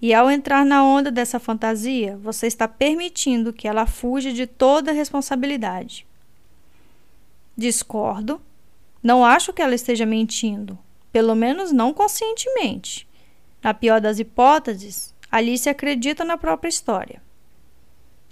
E 0.00 0.12
ao 0.12 0.30
entrar 0.30 0.64
na 0.64 0.84
onda 0.84 1.10
dessa 1.10 1.38
fantasia, 1.38 2.18
você 2.22 2.46
está 2.46 2.66
permitindo 2.66 3.52
que 3.52 3.68
ela 3.68 3.86
fuja 3.86 4.32
de 4.32 4.46
toda 4.46 4.92
responsabilidade. 4.92 6.06
Discordo. 7.56 8.40
Não 9.02 9.24
acho 9.24 9.52
que 9.52 9.60
ela 9.60 9.74
esteja 9.74 10.06
mentindo, 10.06 10.78
pelo 11.12 11.34
menos 11.34 11.72
não 11.72 11.92
conscientemente. 11.92 13.08
Na 13.62 13.72
pior 13.72 14.00
das 14.00 14.18
hipóteses, 14.18 15.14
Alice 15.30 15.68
acredita 15.68 16.24
na 16.24 16.36
própria 16.36 16.68
história. 16.68 17.22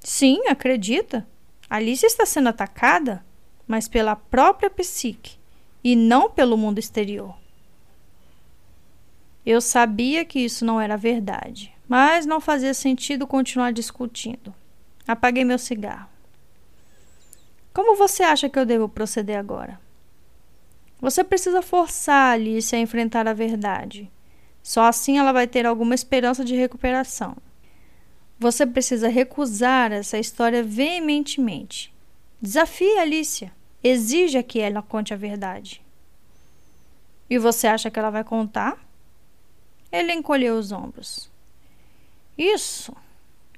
Sim, 0.00 0.46
acredita. 0.48 1.26
Alice 1.68 2.04
está 2.04 2.26
sendo 2.26 2.48
atacada, 2.48 3.24
mas 3.66 3.88
pela 3.88 4.16
própria 4.16 4.68
psique 4.68 5.38
e 5.82 5.94
não 5.94 6.30
pelo 6.30 6.56
mundo 6.56 6.78
exterior. 6.78 7.36
Eu 9.46 9.60
sabia 9.60 10.24
que 10.24 10.40
isso 10.40 10.64
não 10.64 10.80
era 10.80 10.96
verdade, 10.96 11.72
mas 11.88 12.26
não 12.26 12.40
fazia 12.40 12.74
sentido 12.74 13.26
continuar 13.26 13.72
discutindo. 13.72 14.54
Apaguei 15.06 15.44
meu 15.44 15.58
cigarro. 15.58 16.09
Como 17.72 17.96
você 17.96 18.22
acha 18.22 18.48
que 18.48 18.58
eu 18.58 18.66
devo 18.66 18.88
proceder 18.88 19.38
agora? 19.38 19.80
Você 21.00 21.24
precisa 21.24 21.62
forçar 21.62 22.34
Alice 22.34 22.74
a 22.74 22.78
enfrentar 22.78 23.26
a 23.26 23.32
verdade. 23.32 24.10
Só 24.62 24.82
assim 24.82 25.18
ela 25.18 25.32
vai 25.32 25.46
ter 25.46 25.64
alguma 25.64 25.94
esperança 25.94 26.44
de 26.44 26.54
recuperação. 26.54 27.36
Você 28.38 28.66
precisa 28.66 29.08
recusar 29.08 29.92
essa 29.92 30.18
história 30.18 30.62
veementemente. 30.62 31.92
Desafie 32.40 32.98
Alicia. 32.98 33.52
Exija 33.82 34.42
que 34.42 34.58
ela 34.58 34.82
conte 34.82 35.14
a 35.14 35.16
verdade. 35.16 35.82
E 37.28 37.38
você 37.38 37.66
acha 37.66 37.90
que 37.90 37.98
ela 37.98 38.10
vai 38.10 38.24
contar? 38.24 38.76
Ele 39.92 40.12
encolheu 40.12 40.58
os 40.58 40.72
ombros. 40.72 41.30
Isso! 42.36 42.94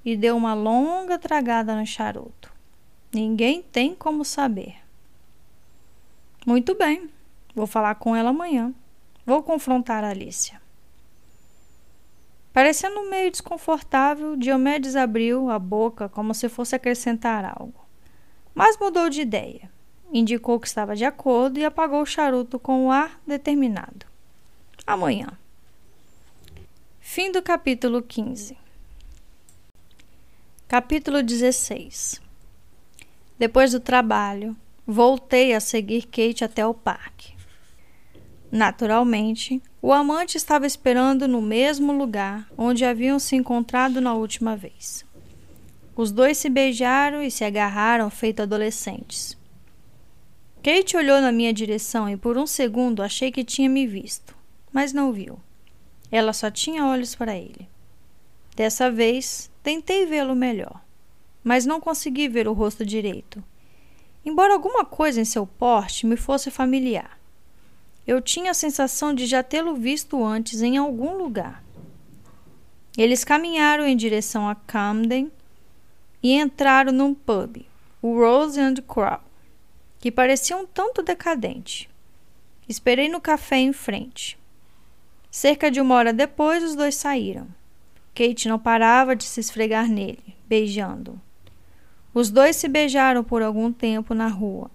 E 0.05 0.16
deu 0.16 0.36
uma 0.36 0.55
longa 0.55 1.18
tragada 1.18 1.74
no 1.74 1.86
charuto. 1.86 2.51
Ninguém 3.12 3.62
tem 3.62 3.94
como 3.94 4.24
saber. 4.24 4.76
Muito 6.47 6.74
bem, 6.74 7.10
vou 7.55 7.66
falar 7.66 7.97
com 7.97 8.16
ela 8.16 8.30
amanhã. 8.30 8.74
Vou 9.26 9.43
confrontar 9.43 10.02
Alicia. 10.02 10.60
Parecendo 12.55 13.09
meio 13.10 13.30
desconfortável, 13.30 14.34
Diomedes 14.36 14.97
abriu 14.97 15.51
a 15.51 15.59
boca 15.59 16.09
como 16.09 16.34
se 16.34 16.48
fosse 16.48 16.74
acrescentar 16.74 17.44
algo. 17.44 17.86
Mas 18.55 18.78
mudou 18.78 19.10
de 19.10 19.20
ideia. 19.20 19.70
Indicou 20.10 20.59
que 20.59 20.66
estava 20.66 20.97
de 20.97 21.05
acordo 21.05 21.59
e 21.59 21.64
apagou 21.64 22.01
o 22.01 22.06
charuto 22.06 22.59
com 22.59 22.80
o 22.80 22.84
um 22.86 22.90
ar 22.90 23.20
determinado. 23.26 24.06
Amanhã. 24.86 25.28
Fim 26.98 27.30
do 27.30 27.43
capítulo 27.43 28.02
15. 28.02 28.56
Capítulo 30.66 31.22
16. 31.22 32.22
Depois 33.43 33.73
do 33.73 33.81
trabalho, 33.81 34.56
voltei 34.86 35.52
a 35.52 35.59
seguir 35.59 36.02
Kate 36.02 36.44
até 36.44 36.64
o 36.64 36.73
parque. 36.73 37.35
Naturalmente, 38.52 39.60
o 39.82 39.93
amante 39.93 40.36
estava 40.36 40.64
esperando 40.64 41.27
no 41.27 41.43
mesmo 41.43 41.93
lugar 41.93 42.48
onde 42.56 42.85
haviam 42.85 43.19
se 43.19 43.35
encontrado 43.35 44.01
na 44.01 44.14
última 44.14 44.55
vez. 44.55 45.05
Os 45.97 46.12
dois 46.12 46.39
se 46.39 46.48
beijaram 46.48 47.20
e 47.20 47.32
se 47.32 47.43
agarraram 47.43 48.09
feito 48.10 48.43
adolescentes. 48.43 49.36
Kate 50.62 50.97
olhou 50.97 51.20
na 51.20 51.32
minha 51.32 51.52
direção 51.52 52.09
e 52.09 52.16
por 52.16 52.39
um 52.39 52.47
segundo 52.47 53.02
achei 53.02 53.32
que 53.32 53.43
tinha 53.43 53.69
me 53.69 53.89
visto, 53.89 54.36
mas 54.73 54.93
não 54.93 55.12
viu. 55.12 55.36
Ela 56.12 56.32
só 56.32 56.48
tinha 56.48 56.86
olhos 56.86 57.16
para 57.16 57.35
ele. 57.35 57.69
Dessa 58.55 58.89
vez, 58.89 59.51
tentei 59.64 60.06
vê-lo 60.06 60.36
melhor, 60.36 60.81
mas 61.43 61.66
não 61.66 61.81
consegui 61.81 62.28
ver 62.28 62.47
o 62.47 62.52
rosto 62.52 62.85
direito, 62.85 63.43
embora 64.24 64.52
alguma 64.52 64.85
coisa 64.85 65.20
em 65.20 65.24
seu 65.24 65.47
porte 65.47 66.06
me 66.06 66.16
fosse 66.16 66.51
familiar. 66.51 67.19
Eu 68.06 68.20
tinha 68.20 68.51
a 68.51 68.55
sensação 68.55 69.14
de 69.14 69.27
já 69.27 69.43
tê-lo 69.43 69.74
visto 69.74 70.24
antes 70.24 70.60
em 70.60 70.77
algum 70.77 71.16
lugar. 71.16 71.62
Eles 72.97 73.24
caminharam 73.24 73.86
em 73.86 73.97
direção 73.97 74.48
a 74.48 74.55
Camden 74.55 75.31
e 76.23 76.35
entraram 76.35 76.93
num 76.93 77.14
pub, 77.14 77.64
o 78.01 78.19
Rose 78.19 78.60
and 78.60 78.74
Crow, 78.86 79.20
que 79.98 80.10
parecia 80.10 80.56
um 80.56 80.66
tanto 80.66 81.02
decadente. 81.02 81.89
Esperei 82.69 83.09
no 83.09 83.20
café 83.20 83.59
em 83.59 83.73
frente. 83.73 84.39
Cerca 85.31 85.70
de 85.70 85.81
uma 85.81 85.94
hora 85.94 86.12
depois, 86.12 86.62
os 86.62 86.74
dois 86.74 86.94
saíram. 86.94 87.48
Kate 88.14 88.48
não 88.48 88.59
parava 88.59 89.16
de 89.16 89.24
se 89.24 89.40
esfregar 89.40 89.89
nele, 89.89 90.36
beijando. 90.47 91.20
Os 92.14 92.30
dois 92.30 92.56
se 92.56 92.68
beijaram 92.68 93.24
por 93.24 93.43
algum 93.43 93.72
tempo 93.72 94.14
na 94.14 94.28
rua. 94.28 94.70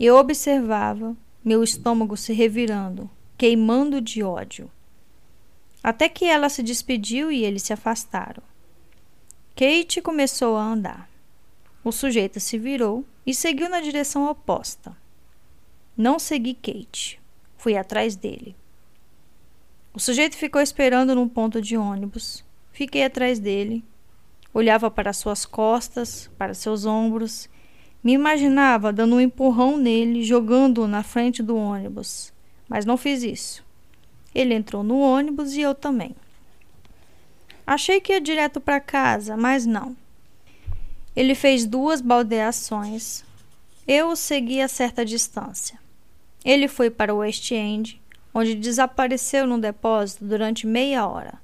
Eu 0.00 0.16
observava, 0.16 1.16
meu 1.44 1.62
estômago 1.62 2.16
se 2.16 2.32
revirando, 2.32 3.08
queimando 3.36 4.00
de 4.00 4.22
ódio. 4.22 4.70
Até 5.82 6.08
que 6.08 6.24
ela 6.24 6.48
se 6.48 6.62
despediu 6.62 7.30
e 7.30 7.44
eles 7.44 7.62
se 7.62 7.72
afastaram. 7.72 8.42
Kate 9.54 10.00
começou 10.00 10.56
a 10.56 10.64
andar. 10.64 11.08
O 11.84 11.92
sujeito 11.92 12.40
se 12.40 12.58
virou 12.58 13.04
e 13.26 13.34
seguiu 13.34 13.68
na 13.68 13.80
direção 13.80 14.28
oposta. 14.28 14.96
Não 15.96 16.18
segui 16.18 16.54
Kate. 16.54 17.20
Fui 17.58 17.76
atrás 17.76 18.16
dele. 18.16 18.56
O 19.92 20.00
sujeito 20.00 20.36
ficou 20.36 20.60
esperando 20.60 21.14
num 21.14 21.28
ponto 21.28 21.60
de 21.60 21.76
ônibus. 21.76 22.42
Fiquei 22.72 23.04
atrás 23.04 23.38
dele. 23.38 23.84
Olhava 24.54 24.90
para 24.90 25.12
suas 25.12 25.44
costas, 25.44 26.30
para 26.38 26.54
seus 26.54 26.86
ombros 26.86 27.50
me 28.04 28.12
imaginava 28.12 28.92
dando 28.92 29.16
um 29.16 29.20
empurrão 29.20 29.78
nele, 29.78 30.22
jogando-o 30.22 30.86
na 30.86 31.02
frente 31.02 31.42
do 31.42 31.56
ônibus, 31.56 32.34
mas 32.68 32.84
não 32.84 32.98
fiz 32.98 33.22
isso. 33.22 33.64
Ele 34.34 34.52
entrou 34.52 34.82
no 34.84 35.00
ônibus 35.00 35.54
e 35.54 35.62
eu 35.62 35.74
também. 35.74 36.14
Achei 37.66 38.02
que 38.02 38.12
ia 38.12 38.20
direto 38.20 38.60
para 38.60 38.78
casa, 38.78 39.38
mas 39.38 39.64
não. 39.64 39.96
Ele 41.16 41.34
fez 41.34 41.64
duas 41.64 42.02
baldeações. 42.02 43.24
Eu 43.88 44.08
o 44.08 44.16
segui 44.16 44.60
a 44.60 44.68
certa 44.68 45.02
distância. 45.02 45.78
Ele 46.44 46.68
foi 46.68 46.90
para 46.90 47.14
o 47.14 47.18
West 47.18 47.50
End, 47.52 47.98
onde 48.34 48.54
desapareceu 48.54 49.46
num 49.46 49.58
depósito 49.58 50.26
durante 50.26 50.66
meia 50.66 51.06
hora. 51.06 51.40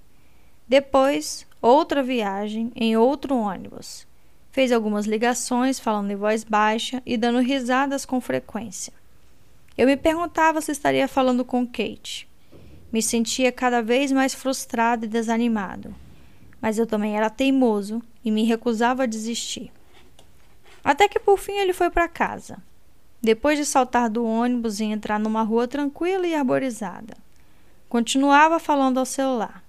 Depois, 0.68 1.46
outra 1.60 2.02
viagem 2.02 2.72
em 2.74 2.96
outro 2.96 3.36
ônibus. 3.36 4.06
Fez 4.50 4.72
algumas 4.72 5.06
ligações, 5.06 5.78
falando 5.78 6.10
em 6.10 6.16
voz 6.16 6.42
baixa 6.42 7.02
e 7.06 7.16
dando 7.16 7.40
risadas 7.40 8.04
com 8.04 8.20
frequência. 8.20 8.92
Eu 9.78 9.86
me 9.86 9.96
perguntava 9.96 10.60
se 10.60 10.72
estaria 10.72 11.06
falando 11.06 11.44
com 11.44 11.66
Kate. 11.66 12.28
Me 12.92 13.00
sentia 13.00 13.52
cada 13.52 13.80
vez 13.80 14.10
mais 14.10 14.34
frustrado 14.34 15.04
e 15.04 15.08
desanimado, 15.08 15.94
mas 16.60 16.78
eu 16.78 16.86
também 16.86 17.16
era 17.16 17.30
teimoso 17.30 18.02
e 18.24 18.30
me 18.30 18.44
recusava 18.44 19.04
a 19.04 19.06
desistir. 19.06 19.72
Até 20.82 21.08
que 21.08 21.20
por 21.20 21.38
fim 21.38 21.52
ele 21.52 21.72
foi 21.72 21.88
para 21.88 22.08
casa, 22.08 22.58
depois 23.22 23.58
de 23.58 23.64
saltar 23.64 24.10
do 24.10 24.24
ônibus 24.24 24.80
e 24.80 24.84
entrar 24.84 25.20
numa 25.20 25.42
rua 25.42 25.68
tranquila 25.68 26.26
e 26.26 26.34
arborizada. 26.34 27.16
Continuava 27.88 28.58
falando 28.58 28.98
ao 28.98 29.06
celular. 29.06 29.62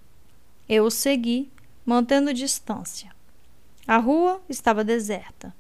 Eu 0.67 0.85
o 0.85 0.91
segui, 0.91 1.51
mantendo 1.91 2.33
distância. 2.33 3.13
A 3.85 3.97
rua 3.97 4.41
estava 4.47 4.81
deserta. 4.81 5.53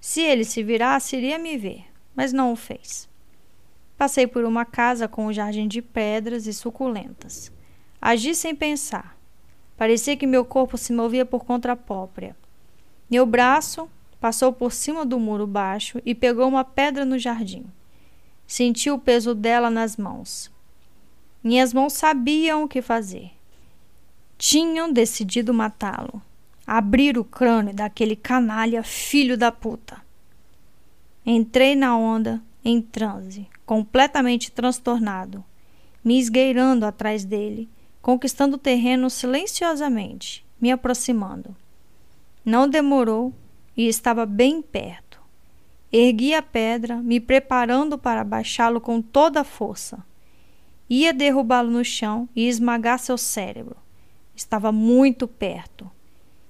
Se 0.00 0.20
ele 0.20 0.44
se 0.44 0.60
virasse, 0.60 1.16
iria 1.16 1.38
me 1.38 1.56
ver, 1.56 1.84
mas 2.16 2.32
não 2.32 2.52
o 2.52 2.56
fez. 2.56 3.08
Passei 3.96 4.26
por 4.26 4.44
uma 4.44 4.64
casa 4.64 5.06
com 5.06 5.26
um 5.26 5.32
jardim 5.32 5.68
de 5.68 5.80
pedras 5.80 6.48
e 6.48 6.52
suculentas. 6.52 7.52
Agi 8.02 8.34
sem 8.34 8.56
pensar. 8.56 9.16
Parecia 9.76 10.16
que 10.16 10.26
meu 10.26 10.44
corpo 10.44 10.76
se 10.76 10.92
movia 10.92 11.24
por 11.24 11.44
conta 11.44 11.76
própria. 11.76 12.36
Meu 13.08 13.24
braço 13.24 13.88
passou 14.20 14.52
por 14.52 14.72
cima 14.72 15.06
do 15.06 15.20
muro 15.20 15.46
baixo 15.46 16.02
e 16.04 16.12
pegou 16.12 16.48
uma 16.48 16.64
pedra 16.64 17.04
no 17.04 17.16
jardim. 17.16 17.64
Senti 18.48 18.90
o 18.90 18.98
peso 18.98 19.32
dela 19.32 19.70
nas 19.70 19.96
mãos. 19.96 20.50
Minhas 21.42 21.72
mãos 21.72 21.92
sabiam 21.92 22.64
o 22.64 22.68
que 22.68 22.82
fazer. 22.82 23.37
Tinham 24.38 24.92
decidido 24.92 25.52
matá-lo 25.52 26.22
abrir 26.64 27.16
o 27.18 27.24
crânio 27.24 27.74
daquele 27.74 28.14
canalha 28.14 28.84
filho 28.84 29.38
da 29.38 29.50
puta. 29.50 30.00
Entrei 31.24 31.74
na 31.74 31.96
onda 31.96 32.42
em 32.62 32.80
transe, 32.80 33.48
completamente 33.64 34.52
transtornado, 34.52 35.42
me 36.04 36.20
esgueirando 36.20 36.84
atrás 36.84 37.24
dele, 37.24 37.68
conquistando 38.00 38.56
o 38.56 38.60
terreno 38.60 39.08
silenciosamente, 39.08 40.44
me 40.60 40.70
aproximando. 40.70 41.56
Não 42.44 42.68
demorou 42.68 43.32
e 43.74 43.88
estava 43.88 44.24
bem 44.24 44.60
perto. 44.60 45.18
Ergui 45.90 46.34
a 46.34 46.42
pedra, 46.42 46.96
me 46.96 47.18
preparando 47.18 47.96
para 47.98 48.22
baixá-lo 48.22 48.80
com 48.80 49.00
toda 49.00 49.40
a 49.40 49.44
força. 49.44 50.04
Ia 50.88 51.14
derrubá-lo 51.14 51.70
no 51.70 51.84
chão 51.84 52.28
e 52.36 52.46
esmagar 52.46 52.98
seu 52.98 53.16
cérebro. 53.16 53.87
Estava 54.38 54.70
muito 54.70 55.26
perto. 55.26 55.90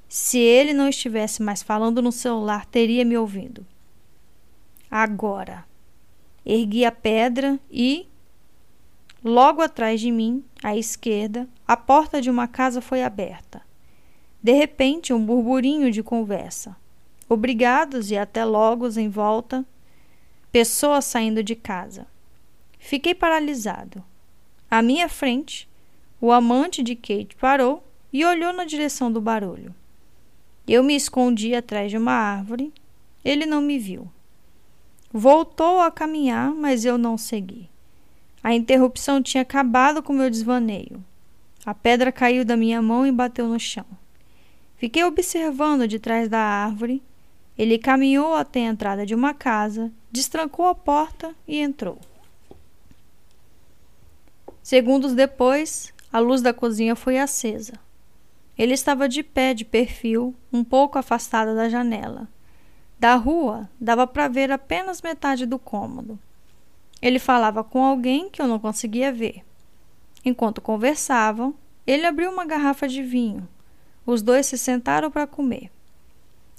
Se 0.07 0.39
ele 0.39 0.75
não 0.75 0.91
estivesse 0.91 1.43
mais 1.43 1.63
falando 1.63 2.03
no 2.03 2.13
celular, 2.13 2.67
teria 2.67 3.03
me 3.03 3.17
ouvido. 3.17 3.67
Agora. 4.91 5.65
Ergui 6.45 6.85
a 6.85 6.93
pedra 6.93 7.59
e. 7.71 8.07
Logo 9.25 9.63
atrás 9.63 10.03
de 10.03 10.13
mim, 10.13 10.45
à 10.63 10.77
esquerda, 10.77 11.49
a 11.67 11.79
porta 11.79 12.21
de 12.21 12.29
uma 12.29 12.47
casa 12.47 12.83
foi 12.83 13.03
aberta. 13.03 13.63
De 14.43 14.53
repente, 14.53 15.15
um 15.15 15.25
burburinho 15.25 15.91
de 15.91 16.03
conversa. 16.03 16.77
Obrigados 17.27 18.11
e 18.11 18.19
até 18.19 18.45
logo 18.45 18.87
em 18.99 19.09
volta, 19.09 19.65
pessoas 20.53 21.07
saindo 21.07 21.43
de 21.43 21.57
casa. 21.57 22.07
Fiquei 22.79 23.15
paralisado. 23.15 24.05
À 24.71 24.83
minha 24.83 25.09
frente, 25.09 25.67
o 26.21 26.33
amante 26.33 26.83
de 26.83 26.97
Kate 26.97 27.37
parou 27.41 27.85
e 28.13 28.25
olhou 28.25 28.53
na 28.53 28.65
direção 28.65 29.13
do 29.13 29.21
barulho. 29.21 29.75
Eu 30.67 30.83
me 30.83 30.95
escondi 30.95 31.55
atrás 31.55 31.91
de 31.91 31.97
uma 31.97 32.13
árvore. 32.13 32.73
Ele 33.25 33.47
não 33.47 33.61
me 33.61 33.79
viu. 33.79 34.09
Voltou 35.13 35.81
a 35.81 35.91
caminhar, 35.91 36.51
mas 36.51 36.85
eu 36.85 36.99
não 36.99 37.17
segui. 37.17 37.69
A 38.43 38.55
interrupção 38.55 39.23
tinha 39.23 39.43
acabado 39.43 40.03
com 40.03 40.13
meu 40.13 40.29
desvaneio. 40.29 41.03
A 41.65 41.75
pedra 41.75 42.13
caiu 42.13 42.45
da 42.45 42.57
minha 42.57 42.81
mão 42.83 43.07
e 43.07 43.13
bateu 43.13 43.49
no 43.49 43.59
chão. 43.59 43.87
Fiquei 44.77 45.05
observando 45.05 45.89
de 45.89 45.99
trás 45.99 46.29
da 46.29 46.39
árvore. 46.39 47.03
Ele 47.57 47.79
caminhou 47.79 48.35
até 48.35 48.61
a 48.61 48.71
entrada 48.71 49.05
de 49.05 49.15
uma 49.15 49.35
casa, 49.35 49.91
destrancou 50.13 50.67
a 50.67 50.75
porta 50.75 51.35
e 51.47 51.59
entrou. 51.59 51.99
Segundos 54.63 55.15
depois, 55.15 55.93
a 56.13 56.19
luz 56.19 56.41
da 56.41 56.55
cozinha 56.55 56.97
foi 56.97 57.19
acesa. 57.19 57.75
Ele 58.57 58.75
estava 58.75 59.09
de 59.09 59.23
pé 59.23 59.55
de 59.55 59.65
perfil, 59.65 60.35
um 60.53 60.65
pouco 60.65 60.99
afastado 60.99 61.55
da 61.55 61.69
janela. 61.69 62.29
Da 62.99 63.15
rua, 63.15 63.71
dava 63.81 64.07
para 64.07 64.27
ver 64.27 64.51
apenas 64.51 65.03
metade 65.03 65.47
do 65.47 65.59
cômodo. 65.59 66.19
Ele 67.01 67.19
falava 67.19 67.63
com 67.63 67.85
alguém 67.85 68.29
que 68.29 68.43
eu 68.43 68.49
não 68.49 68.59
conseguia 68.59 69.13
ver. 69.13 69.45
Enquanto 70.25 70.61
conversavam, 70.61 71.55
Ele 71.87 72.05
abriu 72.05 72.31
uma 72.31 72.45
garrafa 72.45 72.89
de 72.89 73.03
vinho. 73.03 73.49
Os 74.05 74.21
dois 74.21 74.47
se 74.47 74.59
sentaram 74.59 75.11
para 75.11 75.27
comer. 75.27 75.71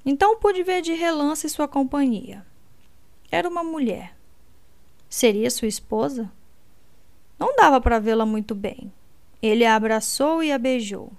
Então 0.05 0.39
pude 0.39 0.63
ver 0.63 0.81
de 0.81 0.93
relance 0.93 1.49
sua 1.49 1.67
companhia. 1.67 2.45
Era 3.29 3.49
uma 3.49 3.63
mulher. 3.63 4.15
Seria 5.09 5.51
sua 5.51 5.67
esposa? 5.67 6.31
Não 7.37 7.55
dava 7.55 7.81
para 7.81 7.99
vê-la 7.99 8.25
muito 8.25 8.55
bem. 8.55 8.91
Ele 9.41 9.65
a 9.65 9.75
abraçou 9.75 10.43
e 10.43 10.51
a 10.51 10.57
beijou. 10.57 11.11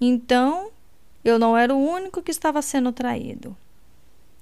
Então, 0.00 0.70
eu 1.24 1.38
não 1.38 1.56
era 1.56 1.74
o 1.74 1.78
único 1.78 2.22
que 2.22 2.30
estava 2.30 2.60
sendo 2.60 2.92
traído. 2.92 3.56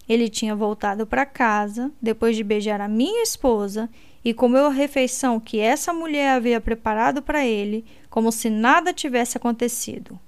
Ele 0.08 0.28
tinha 0.28 0.54
voltado 0.54 1.06
para 1.06 1.24
casa 1.24 1.90
depois 2.00 2.36
de 2.36 2.44
beijar 2.44 2.80
a 2.80 2.88
minha 2.88 3.22
esposa 3.22 3.88
e 4.24 4.34
comeu 4.34 4.66
a 4.66 4.70
refeição 4.70 5.38
que 5.38 5.60
essa 5.60 5.92
mulher 5.92 6.30
havia 6.30 6.60
preparado 6.60 7.22
para 7.22 7.46
ele, 7.46 7.84
como 8.10 8.32
se 8.32 8.50
nada 8.50 8.92
tivesse 8.92 9.36
acontecido. 9.36 10.18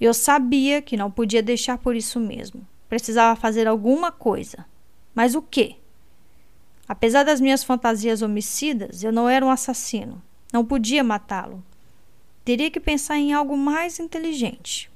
Eu 0.00 0.12
sabia 0.12 0.82
que 0.82 0.96
não 0.96 1.10
podia 1.10 1.42
deixar 1.42 1.78
por 1.78 1.96
isso 1.96 2.20
mesmo. 2.20 2.66
Precisava 2.88 3.38
fazer 3.38 3.66
alguma 3.66 4.12
coisa. 4.12 4.66
Mas 5.14 5.34
o 5.34 5.42
quê? 5.42 5.76
Apesar 6.86 7.22
das 7.22 7.40
minhas 7.40 7.64
fantasias 7.64 8.20
homicidas, 8.20 9.02
eu 9.02 9.12
não 9.12 9.28
era 9.28 9.44
um 9.44 9.50
assassino. 9.50 10.22
Não 10.54 10.64
podia 10.64 11.02
matá-lo. 11.02 11.64
Teria 12.44 12.70
que 12.70 12.78
pensar 12.78 13.18
em 13.18 13.32
algo 13.32 13.56
mais 13.56 13.98
inteligente. 13.98 14.88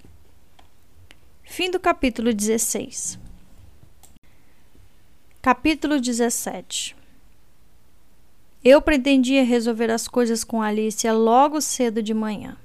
Fim 1.43 1.69
do 1.69 1.81
capítulo 1.81 2.33
16. 2.33 3.19
Capítulo 5.43 6.01
17 6.01 6.97
eu 8.65 8.83
pretendia 8.83 9.45
resolver 9.45 9.91
as 9.91 10.09
coisas 10.09 10.43
com 10.43 10.61
Alicia 10.61 11.13
logo 11.13 11.61
cedo 11.61 12.03
de 12.03 12.13
manhã. 12.13 12.57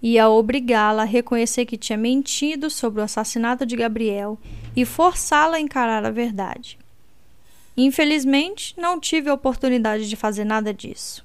Ia 0.00 0.28
obrigá-la 0.28 1.02
a 1.02 1.06
reconhecer 1.06 1.66
que 1.66 1.76
tinha 1.76 1.98
mentido 1.98 2.70
sobre 2.70 3.00
o 3.00 3.04
assassinato 3.04 3.66
de 3.66 3.76
Gabriel 3.76 4.38
e 4.76 4.84
forçá-la 4.84 5.56
a 5.56 5.60
encarar 5.60 6.04
a 6.04 6.10
verdade. 6.10 6.78
Infelizmente, 7.76 8.74
não 8.78 9.00
tive 9.00 9.28
a 9.28 9.34
oportunidade 9.34 10.08
de 10.08 10.14
fazer 10.14 10.44
nada 10.44 10.72
disso. 10.72 11.24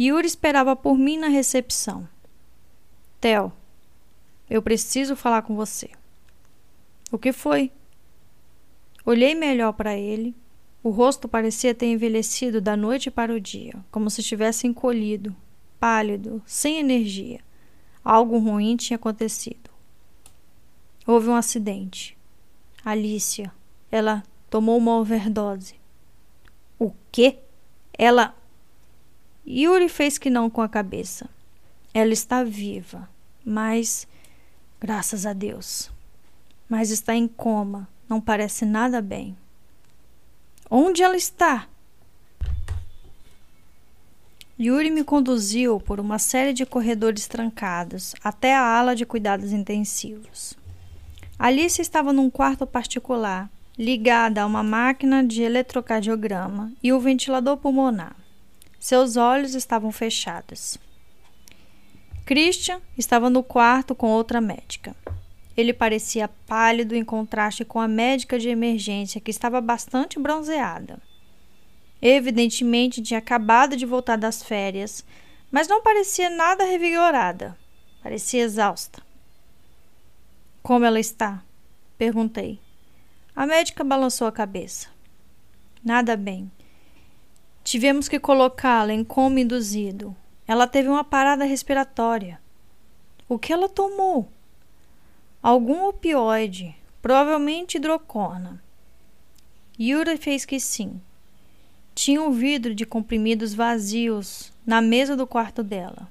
Yuri 0.00 0.26
esperava 0.26 0.76
por 0.76 0.96
mim 0.96 1.18
na 1.18 1.28
recepção. 1.28 2.08
Theo, 3.20 3.52
eu 4.48 4.62
preciso 4.62 5.16
falar 5.16 5.42
com 5.42 5.56
você. 5.56 5.90
O 7.10 7.18
que 7.18 7.32
foi? 7.32 7.72
Olhei 9.04 9.34
melhor 9.34 9.72
para 9.72 9.96
ele 9.96 10.34
o 10.82 10.90
rosto 10.90 11.28
parecia 11.28 11.74
ter 11.74 11.86
envelhecido 11.86 12.60
da 12.60 12.76
noite 12.76 13.10
para 13.10 13.34
o 13.34 13.40
dia, 13.40 13.74
como 13.90 14.08
se 14.08 14.20
estivesse 14.20 14.66
encolhido, 14.66 15.34
pálido, 15.78 16.40
sem 16.46 16.78
energia. 16.78 17.40
Algo 18.04 18.38
ruim 18.38 18.76
tinha 18.76 18.96
acontecido. 18.96 19.70
Houve 21.06 21.28
um 21.28 21.34
acidente. 21.34 22.16
Alicia, 22.84 23.52
ela 23.90 24.22
tomou 24.48 24.78
uma 24.78 24.96
overdose. 24.96 25.74
O 26.78 26.92
quê? 27.10 27.38
Ela. 27.92 28.34
Yuri 29.50 29.88
fez 29.88 30.18
que 30.18 30.28
não 30.28 30.50
com 30.50 30.60
a 30.60 30.68
cabeça. 30.68 31.26
Ela 31.94 32.12
está 32.12 32.44
viva, 32.44 33.08
mas. 33.42 34.06
Graças 34.78 35.24
a 35.24 35.32
Deus. 35.32 35.90
Mas 36.68 36.90
está 36.90 37.14
em 37.14 37.26
coma, 37.26 37.88
não 38.06 38.20
parece 38.20 38.66
nada 38.66 39.00
bem. 39.00 39.34
Onde 40.70 41.02
ela 41.02 41.16
está? 41.16 41.66
Yuri 44.60 44.90
me 44.90 45.02
conduziu 45.02 45.80
por 45.80 45.98
uma 45.98 46.18
série 46.18 46.52
de 46.52 46.66
corredores 46.66 47.26
trancados 47.26 48.14
até 48.22 48.54
a 48.54 48.60
ala 48.60 48.94
de 48.94 49.06
cuidados 49.06 49.52
intensivos. 49.52 50.58
Alice 51.38 51.80
estava 51.80 52.12
num 52.12 52.28
quarto 52.28 52.66
particular, 52.66 53.50
ligada 53.78 54.42
a 54.42 54.46
uma 54.46 54.62
máquina 54.62 55.24
de 55.24 55.42
eletrocardiograma 55.42 56.70
e 56.82 56.92
o 56.92 57.00
ventilador 57.00 57.56
pulmonar. 57.56 58.14
Seus 58.78 59.16
olhos 59.16 59.54
estavam 59.54 59.90
fechados. 59.90 60.78
Christian 62.24 62.80
estava 62.96 63.28
no 63.28 63.42
quarto 63.42 63.94
com 63.94 64.08
outra 64.08 64.40
médica. 64.40 64.94
Ele 65.56 65.72
parecia 65.72 66.28
pálido 66.46 66.94
em 66.94 67.04
contraste 67.04 67.64
com 67.64 67.80
a 67.80 67.88
médica 67.88 68.38
de 68.38 68.48
emergência, 68.48 69.20
que 69.20 69.30
estava 69.30 69.60
bastante 69.60 70.18
bronzeada. 70.18 71.00
Evidentemente 72.00 73.02
tinha 73.02 73.18
acabado 73.18 73.76
de 73.76 73.84
voltar 73.84 74.16
das 74.16 74.42
férias, 74.42 75.04
mas 75.50 75.66
não 75.66 75.82
parecia 75.82 76.30
nada 76.30 76.64
revigorada. 76.64 77.58
Parecia 78.02 78.44
exausta. 78.44 79.02
Como 80.62 80.84
ela 80.84 81.00
está? 81.00 81.42
perguntei. 81.96 82.60
A 83.34 83.46
médica 83.46 83.82
balançou 83.82 84.28
a 84.28 84.32
cabeça. 84.32 84.88
Nada 85.82 86.16
bem. 86.16 86.50
Tivemos 87.68 88.08
que 88.08 88.18
colocá-la 88.18 88.94
em 88.94 89.04
coma 89.04 89.40
induzido. 89.40 90.16
Ela 90.46 90.66
teve 90.66 90.88
uma 90.88 91.04
parada 91.04 91.44
respiratória. 91.44 92.40
O 93.28 93.38
que 93.38 93.52
ela 93.52 93.68
tomou? 93.68 94.26
algum 95.42 95.86
opioide, 95.86 96.74
provavelmente 97.02 97.76
hidrocona. 97.76 98.64
Yura 99.78 100.16
fez 100.16 100.46
que 100.46 100.58
sim. 100.58 100.98
Tinha 101.94 102.22
um 102.22 102.32
vidro 102.32 102.74
de 102.74 102.86
comprimidos 102.86 103.52
vazios 103.52 104.50
na 104.64 104.80
mesa 104.80 105.14
do 105.14 105.26
quarto 105.26 105.62
dela. 105.62 106.10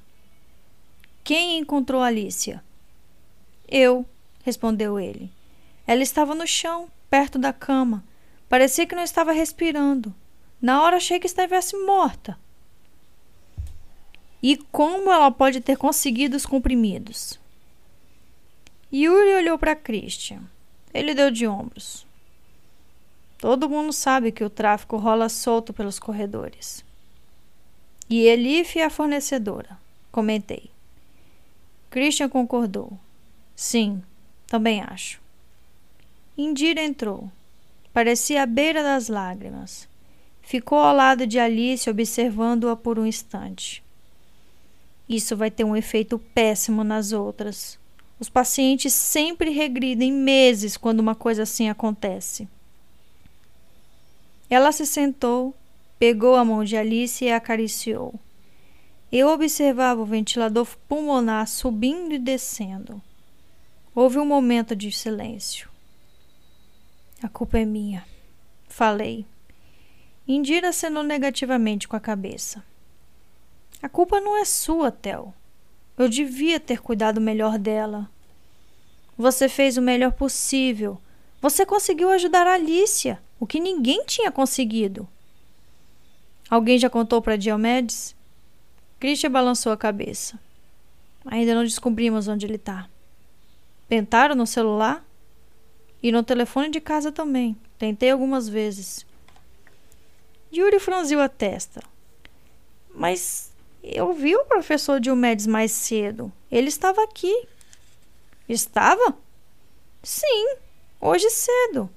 Quem 1.23 1.57
encontrou 1.57 2.03
Alicia? 2.03 2.63
Eu, 3.67 4.05
respondeu 4.43 4.99
ele. 4.99 5.31
Ela 5.87 6.03
estava 6.03 6.35
no 6.35 6.45
chão, 6.45 6.87
perto 7.09 7.39
da 7.39 7.51
cama. 7.51 8.05
Parecia 8.47 8.85
que 8.85 8.93
não 8.95 9.01
estava 9.03 9.31
respirando. 9.31 10.13
Na 10.61 10.81
hora 10.81 10.97
achei 10.97 11.19
que 11.19 11.27
estivesse 11.27 11.77
morta. 11.77 12.37
E 14.41 14.57
como 14.71 15.11
ela 15.11 15.31
pode 15.31 15.61
ter 15.61 15.77
conseguido 15.77 16.37
os 16.37 16.45
comprimidos? 16.45 17.39
Yuri 18.93 19.33
olhou 19.33 19.57
para 19.57 19.75
Christian. 19.75 20.41
Ele 20.93 21.13
deu 21.13 21.29
de 21.29 21.47
ombros. 21.47 22.07
Todo 23.37 23.69
mundo 23.69 23.93
sabe 23.93 24.31
que 24.31 24.43
o 24.43 24.49
tráfico 24.49 24.97
rola 24.97 25.29
solto 25.29 25.73
pelos 25.73 25.99
corredores. 25.99 26.83
E 28.09 28.21
Elif 28.21 28.79
é 28.79 28.85
a 28.85 28.89
fornecedora, 28.89 29.77
comentei. 30.11 30.71
Christian 31.89 32.29
concordou. 32.29 32.97
Sim, 33.55 34.01
também 34.47 34.81
acho. 34.81 35.21
Indira 36.37 36.81
entrou. 36.81 37.29
Parecia 37.93 38.43
à 38.43 38.45
beira 38.45 38.81
das 38.81 39.07
lágrimas. 39.07 39.87
Ficou 40.47 40.77
ao 40.77 40.95
lado 40.95 41.27
de 41.27 41.37
Alice 41.37 41.89
observando-a 41.89 42.73
por 42.73 42.97
um 42.97 43.05
instante. 43.05 43.83
Isso 45.09 45.35
vai 45.35 45.51
ter 45.51 45.65
um 45.65 45.75
efeito 45.75 46.17
péssimo 46.17 46.85
nas 46.85 47.11
outras, 47.11 47.77
os 48.17 48.29
pacientes 48.29 48.93
sempre 48.93 49.49
regridem 49.49 50.09
meses 50.09 50.77
quando 50.77 51.01
uma 51.01 51.13
coisa 51.13 51.43
assim 51.43 51.67
acontece. 51.67 52.47
Ela 54.49 54.71
se 54.71 54.85
sentou, 54.85 55.53
pegou 55.99 56.35
a 56.35 56.45
mão 56.45 56.63
de 56.63 56.77
Alice 56.77 57.25
e 57.25 57.29
a 57.29 57.35
acariciou. 57.35 58.17
Eu 59.11 59.27
observava 59.27 60.01
o 60.01 60.05
ventilador 60.05 60.65
pulmonar 60.87 61.45
subindo 61.45 62.13
e 62.13 62.19
descendo. 62.19 63.01
Houve 63.93 64.17
um 64.17 64.25
momento 64.25 64.73
de 64.73 64.93
silêncio. 64.93 65.69
A 67.21 67.27
culpa 67.27 67.59
é 67.59 67.65
minha, 67.65 68.05
falei. 68.69 69.25
Indira 70.27 70.69
acenou 70.69 71.03
negativamente 71.03 71.87
com 71.87 71.95
a 71.95 72.01
cabeça. 72.01 72.61
A 73.81 73.87
culpa 73.87 74.19
não 74.19 74.37
é 74.37 74.43
sua, 74.43 74.91
Theo. 74.91 75.33
Eu 75.97 76.09
devia 76.09 76.59
ter 76.59 76.81
cuidado 76.81 77.21
melhor 77.21 77.57
dela. 77.57 78.09
Você 79.17 79.47
fez 79.47 79.77
o 79.77 79.81
melhor 79.81 80.11
possível. 80.11 80.99
Você 81.41 81.65
conseguiu 81.65 82.09
ajudar 82.09 82.45
a 82.45 82.53
Alicia, 82.53 83.21
o 83.39 83.47
que 83.47 83.59
ninguém 83.59 84.03
tinha 84.05 84.31
conseguido. 84.31 85.07
Alguém 86.49 86.77
já 86.77 86.89
contou 86.89 87.21
para 87.21 87.37
Diomedes? 87.37 88.15
Christian 88.99 89.31
balançou 89.31 89.71
a 89.71 89.77
cabeça. 89.77 90.37
Ainda 91.25 91.55
não 91.55 91.63
descobrimos 91.63 92.27
onde 92.27 92.45
ele 92.45 92.55
está. 92.55 92.89
Tentaram 93.87 94.35
no 94.35 94.45
celular? 94.45 95.05
E 96.03 96.11
no 96.11 96.21
telefone 96.21 96.69
de 96.69 96.81
casa 96.81 97.11
também. 97.11 97.55
Tentei 97.77 98.11
algumas 98.11 98.49
vezes. 98.49 99.05
Yuri 100.53 100.79
franziu 100.79 101.19
a 101.19 101.29
testa. 101.29 101.81
Mas 102.93 103.51
eu 103.83 104.13
vi 104.13 104.35
o 104.35 104.45
professor 104.45 104.99
Diomedes 104.99 105.47
mais 105.47 105.71
cedo. 105.71 106.31
Ele 106.51 106.67
estava 106.67 107.03
aqui. 107.03 107.47
Estava? 108.47 109.17
Sim, 110.03 110.55
hoje 110.99 111.29
cedo. 111.29 111.89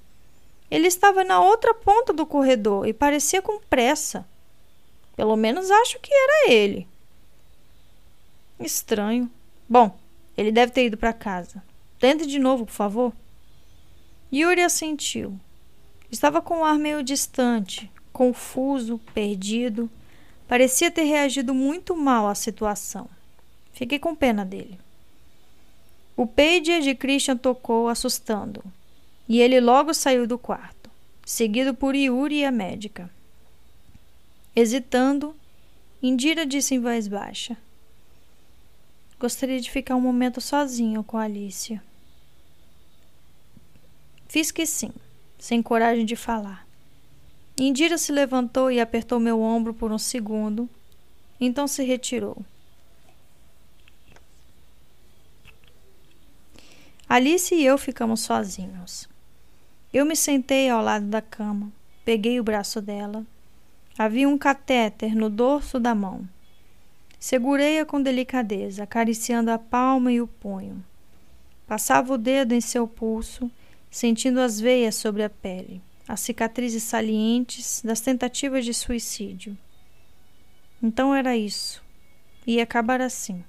Ele 0.70 0.86
estava 0.86 1.24
na 1.24 1.40
outra 1.40 1.74
ponta 1.74 2.12
do 2.12 2.26
corredor 2.26 2.86
e 2.86 2.92
parecia 2.92 3.42
com 3.42 3.60
pressa. 3.60 4.26
Pelo 5.16 5.36
menos 5.36 5.70
acho 5.70 5.98
que 6.00 6.12
era 6.12 6.52
ele. 6.52 6.88
Estranho. 8.58 9.30
Bom, 9.68 9.98
ele 10.36 10.52
deve 10.52 10.72
ter 10.72 10.86
ido 10.86 10.96
para 10.96 11.12
casa. 11.12 11.62
Tente 11.98 12.26
de 12.26 12.38
novo, 12.38 12.66
por 12.66 12.72
favor. 12.72 13.12
Yuri 14.32 14.62
assentiu. 14.62 15.38
Estava 16.10 16.40
com 16.40 16.58
um 16.58 16.64
ar 16.64 16.78
meio 16.78 17.02
distante, 17.02 17.90
confuso, 18.20 19.00
perdido. 19.14 19.88
Parecia 20.46 20.90
ter 20.90 21.04
reagido 21.04 21.54
muito 21.54 21.96
mal 21.96 22.28
à 22.28 22.34
situação. 22.34 23.08
Fiquei 23.72 23.98
com 23.98 24.14
pena 24.14 24.44
dele. 24.44 24.78
O 26.14 26.26
pager 26.26 26.82
de 26.82 26.94
Christian 26.94 27.38
tocou, 27.38 27.88
assustando, 27.88 28.62
e 29.26 29.40
ele 29.40 29.58
logo 29.58 29.94
saiu 29.94 30.26
do 30.26 30.36
quarto, 30.36 30.90
seguido 31.24 31.72
por 31.72 31.94
Yuri 31.94 32.40
e 32.40 32.44
a 32.44 32.50
médica. 32.50 33.10
Hesitando, 34.54 35.34
Indira 36.02 36.44
disse 36.44 36.74
em 36.74 36.78
voz 36.78 37.08
baixa: 37.08 37.56
Gostaria 39.18 39.62
de 39.62 39.70
ficar 39.70 39.96
um 39.96 40.00
momento 40.02 40.42
sozinho 40.42 41.02
com 41.02 41.16
Alicia. 41.16 41.82
Fiz 44.28 44.50
que 44.50 44.66
sim, 44.66 44.92
sem 45.38 45.62
coragem 45.62 46.04
de 46.04 46.16
falar. 46.16 46.68
Indira 47.62 47.98
se 47.98 48.10
levantou 48.10 48.70
e 48.70 48.80
apertou 48.80 49.20
meu 49.20 49.38
ombro 49.38 49.74
por 49.74 49.92
um 49.92 49.98
segundo, 49.98 50.66
então 51.38 51.68
se 51.68 51.84
retirou. 51.84 52.38
Alice 57.06 57.54
e 57.54 57.62
eu 57.62 57.76
ficamos 57.76 58.22
sozinhos. 58.22 59.06
Eu 59.92 60.06
me 60.06 60.16
sentei 60.16 60.70
ao 60.70 60.82
lado 60.82 61.04
da 61.04 61.20
cama, 61.20 61.70
peguei 62.02 62.40
o 62.40 62.42
braço 62.42 62.80
dela. 62.80 63.26
Havia 63.98 64.26
um 64.26 64.38
catéter 64.38 65.14
no 65.14 65.28
dorso 65.28 65.78
da 65.78 65.94
mão. 65.94 66.26
Segurei-a 67.18 67.84
com 67.84 68.00
delicadeza, 68.00 68.84
acariciando 68.84 69.50
a 69.50 69.58
palma 69.58 70.10
e 70.10 70.18
o 70.18 70.26
punho. 70.26 70.82
Passava 71.66 72.14
o 72.14 72.16
dedo 72.16 72.54
em 72.54 72.60
seu 72.62 72.88
pulso, 72.88 73.50
sentindo 73.90 74.40
as 74.40 74.58
veias 74.58 74.94
sobre 74.94 75.22
a 75.22 75.28
pele 75.28 75.82
as 76.10 76.18
cicatrizes 76.18 76.82
salientes 76.82 77.82
das 77.84 78.00
tentativas 78.00 78.64
de 78.64 78.74
suicídio. 78.74 79.56
Então 80.82 81.14
era 81.14 81.36
isso. 81.36 81.80
Ia 82.44 82.64
acabar 82.64 83.00
assim. 83.00 83.44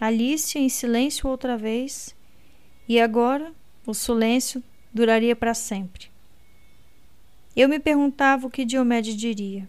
Alice 0.00 0.56
em 0.56 0.68
silêncio 0.68 1.28
outra 1.28 1.56
vez, 1.56 2.14
e 2.88 3.00
agora 3.00 3.52
o 3.84 3.92
silêncio 3.92 4.62
duraria 4.92 5.34
para 5.34 5.52
sempre. 5.52 6.06
Eu 7.56 7.68
me 7.68 7.80
perguntava 7.80 8.46
o 8.46 8.50
que 8.50 8.64
Diomedes 8.64 9.16
diria. 9.16 9.68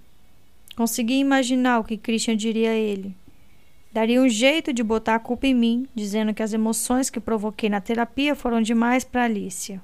Conseguia 0.75 1.17
imaginar 1.17 1.79
o 1.79 1.83
que 1.83 1.97
Christian 1.97 2.37
diria 2.37 2.69
a 2.69 2.75
ele. 2.75 3.15
Daria 3.91 4.21
um 4.21 4.29
jeito 4.29 4.71
de 4.71 4.83
botar 4.83 5.15
a 5.15 5.19
culpa 5.19 5.47
em 5.47 5.55
mim, 5.55 5.87
dizendo 5.95 6.35
que 6.35 6.43
as 6.43 6.53
emoções 6.53 7.09
que 7.09 7.19
provoquei 7.19 7.67
na 7.67 7.81
terapia 7.81 8.35
foram 8.35 8.61
demais 8.61 9.03
para 9.03 9.23
Alicia 9.23 9.81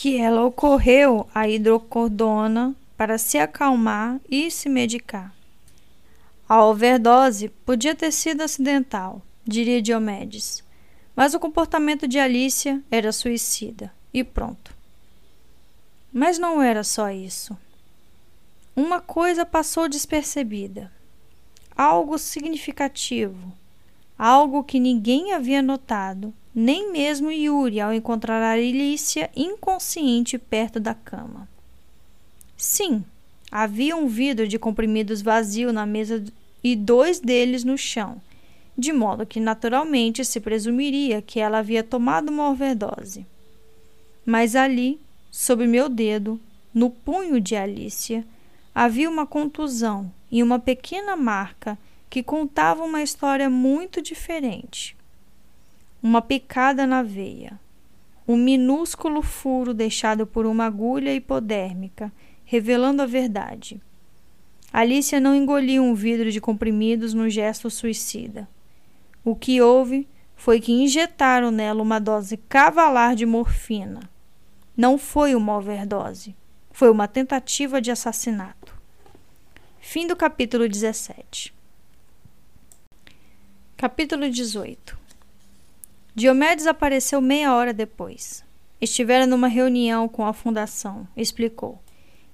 que 0.00 0.16
ela 0.16 0.46
ocorreu 0.46 1.28
a 1.34 1.46
hidrocordona 1.46 2.74
para 2.96 3.18
se 3.18 3.36
acalmar 3.36 4.18
e 4.30 4.50
se 4.50 4.66
medicar. 4.66 5.30
A 6.48 6.64
overdose 6.64 7.50
podia 7.66 7.94
ter 7.94 8.10
sido 8.10 8.40
acidental, 8.40 9.20
diria 9.46 9.82
Diomedes, 9.82 10.64
mas 11.14 11.34
o 11.34 11.38
comportamento 11.38 12.08
de 12.08 12.18
Alicia 12.18 12.82
era 12.90 13.12
suicida 13.12 13.92
e 14.10 14.24
pronto. 14.24 14.74
Mas 16.10 16.38
não 16.38 16.62
era 16.62 16.82
só 16.82 17.10
isso. 17.10 17.54
Uma 18.74 19.02
coisa 19.02 19.44
passou 19.44 19.86
despercebida. 19.86 20.90
Algo 21.76 22.16
significativo, 22.16 23.52
algo 24.16 24.64
que 24.64 24.80
ninguém 24.80 25.34
havia 25.34 25.60
notado 25.60 26.32
nem 26.54 26.90
mesmo 26.90 27.30
Yuri 27.30 27.80
ao 27.80 27.92
encontrar 27.92 28.42
a 28.42 28.52
Alicia 28.52 29.30
inconsciente 29.36 30.36
perto 30.36 30.80
da 30.80 30.94
cama. 30.94 31.48
Sim, 32.56 33.04
havia 33.50 33.96
um 33.96 34.06
vidro 34.06 34.48
de 34.48 34.58
comprimidos 34.58 35.22
vazio 35.22 35.72
na 35.72 35.86
mesa 35.86 36.24
e 36.62 36.74
dois 36.74 37.20
deles 37.20 37.64
no 37.64 37.78
chão, 37.78 38.20
de 38.76 38.92
modo 38.92 39.24
que 39.24 39.40
naturalmente 39.40 40.24
se 40.24 40.40
presumiria 40.40 41.22
que 41.22 41.38
ela 41.38 41.58
havia 41.58 41.84
tomado 41.84 42.30
uma 42.30 42.50
overdose. 42.50 43.24
Mas 44.26 44.56
ali, 44.56 45.00
sob 45.30 45.66
meu 45.66 45.88
dedo, 45.88 46.40
no 46.74 46.90
punho 46.90 47.40
de 47.40 47.56
Alicia, 47.56 48.24
havia 48.74 49.08
uma 49.08 49.26
contusão 49.26 50.12
e 50.30 50.42
uma 50.42 50.58
pequena 50.58 51.16
marca 51.16 51.78
que 52.08 52.22
contavam 52.22 52.86
uma 52.86 53.02
história 53.02 53.48
muito 53.48 54.02
diferente 54.02 54.99
uma 56.02 56.22
picada 56.22 56.86
na 56.86 57.02
veia, 57.02 57.60
um 58.26 58.36
minúsculo 58.36 59.22
furo 59.22 59.74
deixado 59.74 60.26
por 60.26 60.46
uma 60.46 60.64
agulha 60.64 61.14
hipodérmica, 61.14 62.10
revelando 62.44 63.02
a 63.02 63.06
verdade. 63.06 63.80
Alicia 64.72 65.20
não 65.20 65.34
engoliu 65.34 65.82
um 65.82 65.94
vidro 65.94 66.30
de 66.30 66.40
comprimidos 66.40 67.12
no 67.12 67.28
gesto 67.28 67.68
suicida. 67.68 68.48
O 69.24 69.34
que 69.34 69.60
houve 69.60 70.08
foi 70.36 70.58
que 70.60 70.72
injetaram 70.72 71.50
nela 71.50 71.82
uma 71.82 71.98
dose 71.98 72.36
cavalar 72.36 73.14
de 73.14 73.26
morfina. 73.26 74.00
Não 74.74 74.96
foi 74.96 75.34
uma 75.34 75.56
overdose, 75.56 76.34
foi 76.72 76.88
uma 76.90 77.06
tentativa 77.06 77.80
de 77.80 77.90
assassinato. 77.90 78.74
Fim 79.80 80.06
do 80.06 80.16
capítulo 80.16 80.66
17. 80.66 81.52
Capítulo 83.76 84.30
18 84.30 84.99
Diomedes 86.20 86.66
apareceu 86.66 87.18
meia 87.18 87.54
hora 87.54 87.72
depois. 87.72 88.44
Estivera 88.78 89.26
numa 89.26 89.48
reunião 89.48 90.06
com 90.06 90.26
a 90.26 90.34
fundação, 90.34 91.08
explicou. 91.16 91.82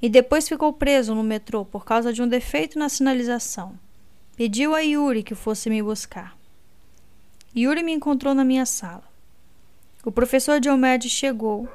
E 0.02 0.08
depois 0.08 0.48
ficou 0.48 0.72
preso 0.72 1.14
no 1.14 1.22
metrô 1.22 1.64
por 1.64 1.84
causa 1.84 2.12
de 2.12 2.20
um 2.20 2.26
defeito 2.26 2.80
na 2.80 2.88
sinalização. 2.88 3.78
Pediu 4.36 4.74
a 4.74 4.80
Yuri 4.80 5.22
que 5.22 5.36
fosse 5.36 5.70
me 5.70 5.80
buscar. 5.80 6.36
Yuri 7.56 7.84
me 7.84 7.92
encontrou 7.92 8.34
na 8.34 8.44
minha 8.44 8.66
sala. 8.66 9.04
O 10.04 10.10
professor 10.10 10.58
Diomedes 10.58 11.12
chegou. 11.12 11.68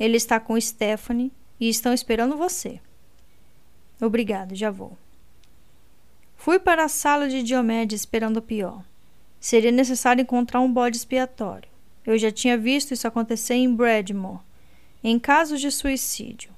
Ele 0.00 0.16
está 0.16 0.40
com 0.40 0.60
Stephanie 0.60 1.30
e 1.60 1.68
estão 1.68 1.94
esperando 1.94 2.36
você. 2.36 2.80
Obrigado, 4.00 4.56
já 4.56 4.72
vou. 4.72 4.98
Fui 6.36 6.58
para 6.58 6.86
a 6.86 6.88
sala 6.88 7.28
de 7.28 7.40
Diomedes 7.44 8.00
esperando 8.00 8.38
o 8.38 8.42
pior. 8.42 8.82
Seria 9.46 9.70
necessário 9.70 10.22
encontrar 10.22 10.58
um 10.58 10.72
bode 10.72 10.96
expiatório. 10.96 11.68
Eu 12.04 12.18
já 12.18 12.32
tinha 12.32 12.58
visto 12.58 12.92
isso 12.92 13.06
acontecer 13.06 13.54
em 13.54 13.72
Bradmore, 13.72 14.40
em 15.04 15.20
casos 15.20 15.60
de 15.60 15.70
suicídio. 15.70 16.50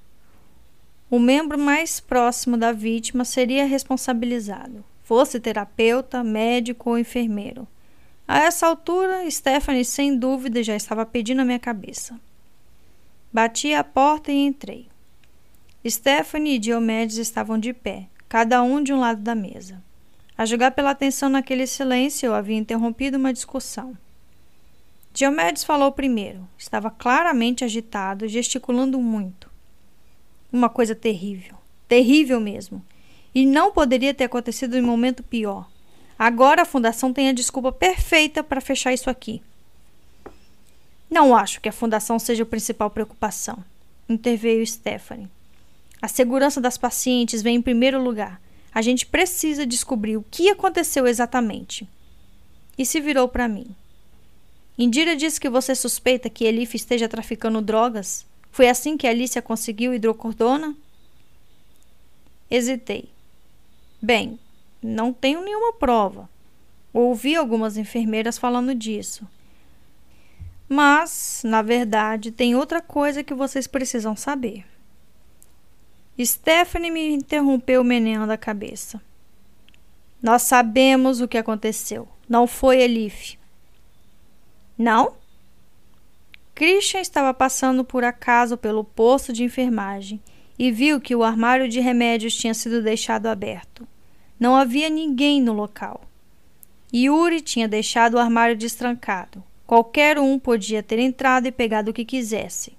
O 1.10 1.19
membro 1.19 1.59
mais 1.59 2.01
próximo 2.01 2.56
da 2.56 2.73
vítima 2.73 3.27
seria 3.27 3.66
responsabilizado, 3.66 4.82
fosse 5.02 5.39
terapeuta, 5.39 6.24
médico 6.24 6.89
ou 6.89 6.98
enfermeiro. 6.98 7.69
A 8.27 8.39
essa 8.39 8.66
altura, 8.66 9.31
Stephanie 9.31 9.85
sem 9.85 10.16
dúvida 10.16 10.62
já 10.62 10.74
estava 10.74 11.05
pedindo 11.05 11.43
a 11.43 11.44
minha 11.44 11.59
cabeça. 11.59 12.19
Bati 13.31 13.74
a 13.74 13.85
porta 13.85 14.32
e 14.32 14.47
entrei. 14.47 14.89
Stephanie 15.86 16.55
e 16.55 16.59
Diomedes 16.59 17.19
estavam 17.19 17.59
de 17.59 17.74
pé, 17.74 18.09
cada 18.31 18.62
um 18.62 18.82
de 18.82 18.94
um 18.94 18.98
lado 18.98 19.20
da 19.20 19.35
mesa. 19.35 19.86
A 20.39 20.47
julgar 20.47 20.70
pela 20.70 20.90
atenção 20.90 21.28
naquele 21.28 21.66
silêncio, 21.66 22.27
eu 22.27 22.35
havia 22.35 22.56
interrompido 22.56 23.19
uma 23.19 23.32
discussão. 23.32 23.98
Diomedes 25.12 25.65
falou 25.65 25.90
primeiro. 25.90 26.48
Estava 26.56 26.93
claramente 26.93 27.65
agitado, 27.65 28.28
gesticulando 28.28 29.01
muito. 29.01 29.51
Uma 30.52 30.69
coisa 30.69 30.94
terrível. 30.94 31.56
Terrível 31.89 32.39
mesmo. 32.39 32.85
E 33.35 33.44
não 33.44 33.73
poderia 33.73 34.15
ter 34.15 34.24
acontecido 34.24 34.77
em 34.77 34.81
momento 34.81 35.24
pior. 35.24 35.69
Agora 36.16 36.62
a 36.62 36.65
fundação 36.65 37.12
tem 37.12 37.28
a 37.28 37.32
desculpa 37.32 37.73
perfeita 37.73 38.44
para 38.44 38.60
fechar 38.60 38.93
isso 38.93 39.10
aqui. 39.10 39.43
Não 41.10 41.35
acho 41.35 41.60
que 41.60 41.69
a 41.69 41.73
fundação 41.73 42.16
seja 42.16 42.44
a 42.44 42.47
principal 42.47 42.90
preocupação, 42.90 43.65
interveio 44.09 44.65
Stephanie. 44.65 45.28
A 46.01 46.06
segurança 46.06 46.60
das 46.60 46.78
pacientes 46.78 47.43
vem 47.43 47.56
em 47.56 47.62
primeiro 47.62 48.01
lugar. 48.01 48.40
A 48.79 48.81
gente 48.81 49.05
precisa 49.05 49.67
descobrir 49.67 50.17
o 50.17 50.25
que 50.31 50.49
aconteceu 50.49 51.05
exatamente. 51.05 51.89
E 52.79 52.87
se 52.87 53.01
virou 53.01 53.27
para 53.27 53.49
mim. 53.49 53.75
Indira 54.79 55.17
disse 55.17 55.41
que 55.41 55.49
você 55.49 55.75
suspeita 55.75 56.31
que 56.31 56.45
Elif 56.45 56.77
esteja 56.77 57.09
traficando 57.09 57.61
drogas. 57.61 58.25
Foi 58.53 58.69
assim 58.69 58.97
que 58.97 59.09
Alicia 59.09 59.43
conseguiu 59.43 59.93
hidrocordona? 59.93 60.77
Hesitei. 62.49 63.09
Bem, 64.01 64.39
não 64.81 65.13
tenho 65.13 65.43
nenhuma 65.43 65.73
prova. 65.73 66.31
Ouvi 66.93 67.35
algumas 67.35 67.77
enfermeiras 67.77 68.39
falando 68.39 68.73
disso. 68.77 69.27
Mas, 70.69 71.43
na 71.45 71.63
verdade, 71.63 72.31
tem 72.31 72.55
outra 72.55 72.81
coisa 72.81 73.25
que 73.25 73.35
vocês 73.35 73.67
precisam 73.67 74.15
saber. 74.15 74.65
Stephanie 76.24 76.90
me 76.90 77.12
interrompeu 77.12 77.85
meneando 77.85 78.32
a 78.32 78.36
cabeça. 78.36 79.01
Nós 80.23 80.43
sabemos 80.43 81.20
o 81.20 81.28
que 81.28 81.39
aconteceu. 81.39 82.09
Não 82.28 82.47
foi 82.47 82.81
Elif. 82.81 83.39
Não? 84.77 85.15
Christian 86.55 87.01
estava 87.01 87.32
passando 87.32 87.85
por 87.85 88.03
acaso 88.03 88.57
pelo 88.57 88.82
posto 88.82 89.32
de 89.32 89.45
enfermagem 89.45 90.20
e 90.59 90.73
viu 90.73 91.01
que 91.01 91.15
o 91.15 91.23
armário 91.23 91.69
de 91.69 91.78
remédios 91.78 92.35
tinha 92.35 92.53
sido 92.53 92.82
deixado 92.82 93.27
aberto. 93.27 93.86
Não 94.40 94.57
havia 94.57 94.90
ninguém 94.90 95.40
no 95.40 95.53
local. 95.53 96.03
Yuri 96.93 97.40
tinha 97.40 97.69
deixado 97.69 98.15
o 98.15 98.19
armário 98.19 98.57
destrancado. 98.57 99.43
Qualquer 99.66 100.19
um 100.19 100.39
podia 100.39 100.82
ter 100.82 100.99
entrado 100.99 101.47
e 101.47 101.53
pegado 101.53 101.90
o 101.90 101.95
que 101.95 102.05
quisesse. 102.05 102.73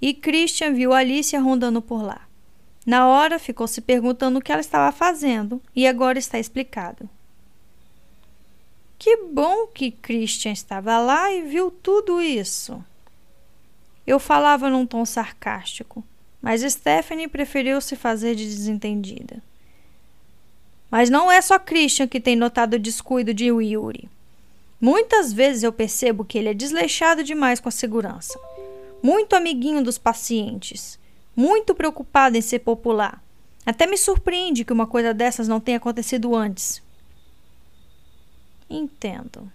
E 0.00 0.14
Christian 0.14 0.72
viu 0.72 0.92
Alicia 0.92 1.40
rondando 1.40 1.82
por 1.82 2.02
lá. 2.02 2.28
Na 2.84 3.08
hora, 3.08 3.38
ficou 3.38 3.66
se 3.66 3.80
perguntando 3.80 4.38
o 4.38 4.42
que 4.42 4.52
ela 4.52 4.60
estava 4.60 4.92
fazendo 4.92 5.60
e 5.74 5.86
agora 5.86 6.18
está 6.18 6.38
explicado. 6.38 7.08
Que 8.98 9.16
bom 9.16 9.66
que 9.66 9.90
Christian 9.90 10.52
estava 10.52 10.98
lá 10.98 11.32
e 11.32 11.42
viu 11.42 11.70
tudo 11.70 12.20
isso. 12.20 12.82
Eu 14.06 14.18
falava 14.18 14.68
num 14.68 14.86
tom 14.86 15.04
sarcástico, 15.04 16.04
mas 16.40 16.60
Stephanie 16.60 17.28
preferiu 17.28 17.80
se 17.80 17.96
fazer 17.96 18.34
de 18.34 18.44
desentendida. 18.44 19.42
Mas 20.90 21.08
não 21.08 21.32
é 21.32 21.40
só 21.40 21.58
Christian 21.58 22.06
que 22.06 22.20
tem 22.20 22.36
notado 22.36 22.74
o 22.74 22.78
descuido 22.78 23.32
de 23.32 23.46
Yuri. 23.46 24.08
Muitas 24.80 25.32
vezes 25.32 25.62
eu 25.62 25.72
percebo 25.72 26.24
que 26.24 26.36
ele 26.36 26.50
é 26.50 26.54
desleixado 26.54 27.24
demais 27.24 27.60
com 27.60 27.70
a 27.70 27.72
segurança. 27.72 28.38
Muito 29.02 29.34
amiguinho 29.34 29.82
dos 29.82 29.96
pacientes 29.96 30.98
muito 31.36 31.74
preocupado 31.74 32.36
em 32.36 32.40
ser 32.40 32.60
popular. 32.60 33.22
Até 33.66 33.86
me 33.86 33.96
surpreende 33.96 34.64
que 34.64 34.72
uma 34.72 34.86
coisa 34.86 35.14
dessas 35.14 35.48
não 35.48 35.60
tenha 35.60 35.78
acontecido 35.78 36.34
antes. 36.34 36.82
Entendo. 38.68 39.50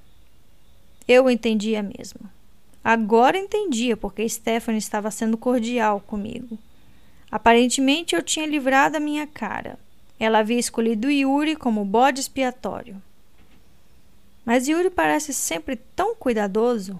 Eu 1.07 1.29
entendia 1.29 1.81
mesmo. 1.81 2.21
Agora 2.83 3.37
entendia 3.37 3.97
porque 3.97 4.27
Stephanie 4.27 4.79
estava 4.79 5.11
sendo 5.11 5.37
cordial 5.37 5.99
comigo. 5.99 6.57
Aparentemente 7.31 8.15
eu 8.15 8.23
tinha 8.23 8.45
livrado 8.45 8.97
a 8.97 8.99
minha 8.99 9.27
cara. 9.27 9.77
Ela 10.19 10.39
havia 10.39 10.59
escolhido 10.59 11.09
Yuri 11.09 11.55
como 11.55 11.85
bode 11.85 12.19
expiatório. 12.19 13.01
Mas 14.45 14.67
Yuri 14.67 14.89
parece 14.89 15.33
sempre 15.33 15.75
tão 15.75 16.15
cuidadoso, 16.15 16.99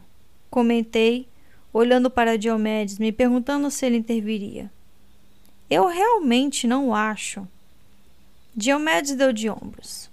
comentei 0.50 1.28
olhando 1.74 2.10
para 2.10 2.38
Diomedes, 2.38 2.98
me 2.98 3.12
perguntando 3.12 3.70
se 3.70 3.86
ele 3.86 3.98
interviria. 3.98 4.72
Eu 5.70 5.88
realmente 5.88 6.68
não 6.68 6.94
acho. 6.94 7.48
Diomedes 8.56 9.16
deu 9.16 9.32
de 9.32 9.50
ombros. 9.50 10.10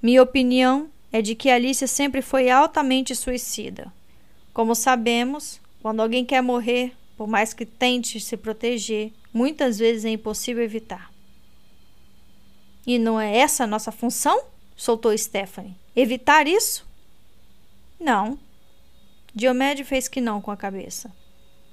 Minha 0.00 0.22
opinião 0.22 0.88
é 1.12 1.20
de 1.20 1.34
que 1.34 1.50
Alicia 1.50 1.86
sempre 1.86 2.22
foi 2.22 2.48
altamente 2.48 3.14
suicida. 3.14 3.92
Como 4.52 4.74
sabemos, 4.74 5.60
quando 5.82 6.00
alguém 6.00 6.24
quer 6.24 6.42
morrer, 6.42 6.92
por 7.16 7.26
mais 7.26 7.52
que 7.52 7.66
tente 7.66 8.20
se 8.20 8.36
proteger, 8.36 9.12
muitas 9.32 9.78
vezes 9.78 10.04
é 10.04 10.10
impossível 10.10 10.62
evitar. 10.62 11.12
E 12.86 12.98
não 12.98 13.20
é 13.20 13.36
essa 13.36 13.64
a 13.64 13.66
nossa 13.66 13.90
função? 13.90 14.40
soltou 14.76 15.16
Stephanie. 15.18 15.76
Evitar 15.94 16.46
isso? 16.46 16.86
Não, 17.98 18.38
Diomédio 19.34 19.84
fez 19.84 20.08
que 20.08 20.20
não 20.20 20.40
com 20.40 20.50
a 20.50 20.56
cabeça. 20.56 21.12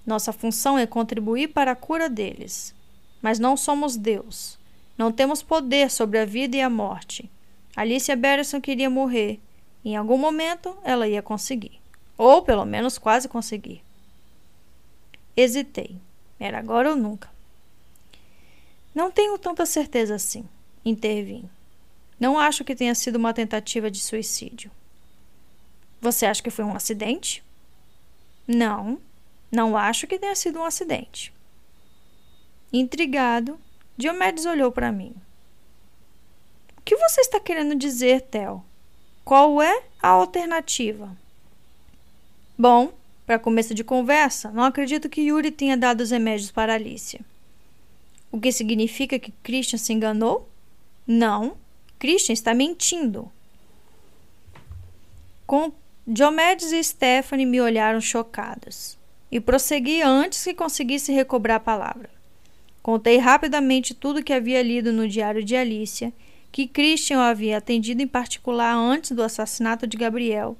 Nossa 0.05 0.31
função 0.31 0.77
é 0.77 0.85
contribuir 0.85 1.47
para 1.47 1.71
a 1.71 1.75
cura 1.75 2.09
deles. 2.09 2.75
Mas 3.21 3.39
não 3.39 3.57
somos 3.57 3.97
Deus. 3.97 4.59
Não 4.97 5.11
temos 5.11 5.41
poder 5.41 5.89
sobre 5.89 6.19
a 6.19 6.25
vida 6.25 6.57
e 6.57 6.61
a 6.61 6.69
morte. 6.69 7.29
Alicia 7.75 8.15
Berison 8.15 8.61
queria 8.61 8.89
morrer. 8.89 9.39
Em 9.83 9.95
algum 9.95 10.17
momento 10.17 10.77
ela 10.83 11.07
ia 11.07 11.21
conseguir. 11.21 11.79
Ou 12.17 12.41
pelo 12.41 12.65
menos 12.65 12.97
quase 12.97 13.27
conseguir. 13.27 13.83
Hesitei. 15.35 15.97
Era 16.39 16.59
agora 16.59 16.91
ou 16.91 16.95
nunca. 16.95 17.29
Não 18.93 19.11
tenho 19.11 19.37
tanta 19.37 19.65
certeza 19.65 20.15
assim. 20.15 20.45
Intervim. 20.85 21.49
Não 22.19 22.39
acho 22.39 22.63
que 22.63 22.75
tenha 22.75 22.95
sido 22.95 23.17
uma 23.17 23.33
tentativa 23.33 23.91
de 23.91 23.99
suicídio. 23.99 24.71
Você 26.05 26.27
acha 26.27 26.43
que 26.43 26.51
foi 26.51 26.63
um 26.63 26.75
acidente? 26.75 27.43
Não, 28.47 29.01
não 29.51 29.75
acho 29.75 30.05
que 30.05 30.19
tenha 30.19 30.35
sido 30.35 30.59
um 30.59 30.63
acidente. 30.63 31.33
Intrigado, 32.71 33.59
Diomedes 33.97 34.45
olhou 34.45 34.71
para 34.71 34.91
mim. 34.91 35.15
O 36.77 36.81
que 36.83 36.95
você 36.95 37.21
está 37.21 37.39
querendo 37.39 37.73
dizer, 37.73 38.21
Theo? 38.21 38.63
Qual 39.23 39.59
é 39.59 39.81
a 39.99 40.09
alternativa? 40.09 41.17
Bom, 42.55 42.93
para 43.25 43.39
começo 43.39 43.73
de 43.73 43.83
conversa, 43.83 44.51
não 44.51 44.63
acredito 44.63 45.09
que 45.09 45.21
Yuri 45.21 45.49
tenha 45.49 45.75
dado 45.75 46.01
os 46.01 46.11
remédios 46.11 46.51
para 46.51 46.75
Alicia. 46.75 47.21
O 48.31 48.39
que 48.39 48.51
significa 48.51 49.17
que 49.17 49.31
Christian 49.41 49.79
se 49.79 49.91
enganou? 49.91 50.47
Não, 51.07 51.57
Christian 51.97 52.33
está 52.33 52.53
mentindo. 52.53 53.31
Com 55.47 55.73
Diomedes 56.07 56.71
e 56.71 56.83
Stephanie 56.83 57.47
me 57.47 57.59
olharam 57.59 57.99
chocadas 57.99 58.95
e 59.31 59.39
prossegui 59.39 60.03
antes 60.03 60.43
que 60.43 60.53
conseguisse 60.53 61.11
recobrar 61.11 61.57
a 61.57 61.59
palavra. 61.59 62.11
Contei 62.83 63.17
rapidamente 63.17 63.95
tudo 63.95 64.23
que 64.23 64.31
havia 64.31 64.61
lido 64.61 64.93
no 64.93 65.07
diário 65.07 65.43
de 65.43 65.55
Alicia, 65.55 66.13
que 66.51 66.67
Christian 66.67 67.21
havia 67.21 67.57
atendido 67.57 68.03
em 68.03 68.07
particular 68.07 68.75
antes 68.75 69.13
do 69.13 69.23
assassinato 69.23 69.87
de 69.87 69.97
Gabriel, 69.97 70.55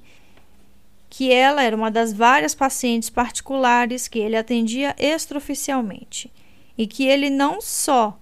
que 1.08 1.30
ela 1.30 1.62
era 1.62 1.76
uma 1.76 1.92
das 1.92 2.12
várias 2.12 2.52
pacientes 2.52 3.08
particulares 3.08 4.08
que 4.08 4.18
ele 4.18 4.36
atendia 4.36 4.96
extraoficialmente, 4.98 6.28
e 6.76 6.88
que 6.88 7.06
ele 7.06 7.30
não 7.30 7.60
só 7.60 8.18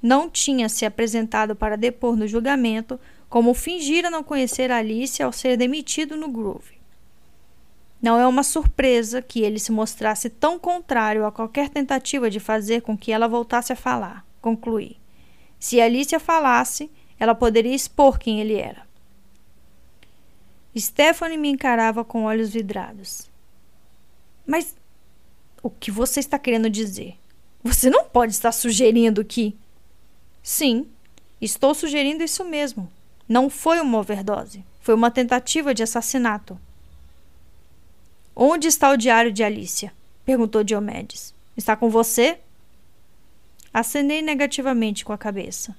não 0.00 0.30
tinha 0.30 0.68
se 0.68 0.84
apresentado 0.84 1.56
para 1.56 1.76
depor 1.76 2.16
no 2.16 2.28
julgamento, 2.28 3.00
como 3.32 3.54
fingira 3.54 4.10
não 4.10 4.22
conhecer 4.22 4.70
Alice 4.70 5.22
ao 5.22 5.32
ser 5.32 5.56
demitido 5.56 6.18
no 6.18 6.28
Groove. 6.28 6.78
Não 7.98 8.20
é 8.20 8.26
uma 8.26 8.42
surpresa 8.42 9.22
que 9.22 9.40
ele 9.40 9.58
se 9.58 9.72
mostrasse 9.72 10.28
tão 10.28 10.58
contrário 10.58 11.24
a 11.24 11.32
qualquer 11.32 11.70
tentativa 11.70 12.28
de 12.28 12.38
fazer 12.38 12.82
com 12.82 12.94
que 12.94 13.10
ela 13.10 13.26
voltasse 13.26 13.72
a 13.72 13.76
falar, 13.76 14.22
concluí. 14.42 14.98
Se 15.58 15.80
Alicia 15.80 16.20
falasse, 16.20 16.90
ela 17.18 17.34
poderia 17.34 17.74
expor 17.74 18.18
quem 18.18 18.38
ele 18.38 18.56
era. 18.56 18.86
Stephanie 20.76 21.38
me 21.38 21.48
encarava 21.48 22.04
com 22.04 22.24
olhos 22.24 22.50
vidrados. 22.50 23.30
Mas 24.46 24.76
o 25.62 25.70
que 25.70 25.90
você 25.90 26.20
está 26.20 26.38
querendo 26.38 26.68
dizer? 26.68 27.16
Você 27.64 27.88
não 27.88 28.04
pode 28.04 28.32
estar 28.32 28.52
sugerindo 28.52 29.24
que. 29.24 29.56
Sim, 30.42 30.86
estou 31.40 31.74
sugerindo 31.74 32.22
isso 32.22 32.44
mesmo. 32.44 32.92
Não 33.28 33.48
foi 33.48 33.80
uma 33.80 33.98
overdose, 33.98 34.64
foi 34.80 34.94
uma 34.94 35.10
tentativa 35.10 35.74
de 35.74 35.82
assassinato. 35.82 36.58
Onde 38.34 38.68
está 38.68 38.90
o 38.90 38.96
diário 38.96 39.32
de 39.32 39.44
Alicia? 39.44 39.92
perguntou 40.24 40.64
Diomedes. 40.64 41.34
Está 41.56 41.76
com 41.76 41.90
você? 41.90 42.38
Acenei 43.72 44.22
negativamente 44.22 45.04
com 45.04 45.12
a 45.12 45.18
cabeça. 45.18 45.76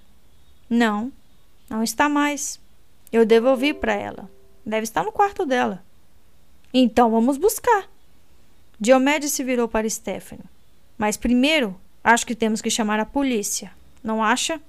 Não, 0.69 1.11
não 1.69 1.83
está 1.83 2.07
mais. 2.07 2.59
Eu 3.11 3.25
devolvi 3.25 3.73
para 3.73 3.93
ela. 3.93 4.29
Deve 4.65 4.83
estar 4.83 5.03
no 5.03 5.11
quarto 5.11 5.45
dela. 5.45 5.83
Então 6.73 7.11
vamos 7.11 7.37
buscar. 7.37 7.89
Diomedes 8.79 9.31
se 9.31 9.43
virou 9.43 9.67
para 9.67 9.89
Stephanie. 9.89 10.45
Mas 10.97 11.17
primeiro, 11.17 11.79
acho 12.03 12.25
que 12.25 12.35
temos 12.35 12.61
que 12.61 12.69
chamar 12.69 12.99
a 12.99 13.05
polícia. 13.05 13.71
Não 14.03 14.23
acha? 14.23 14.59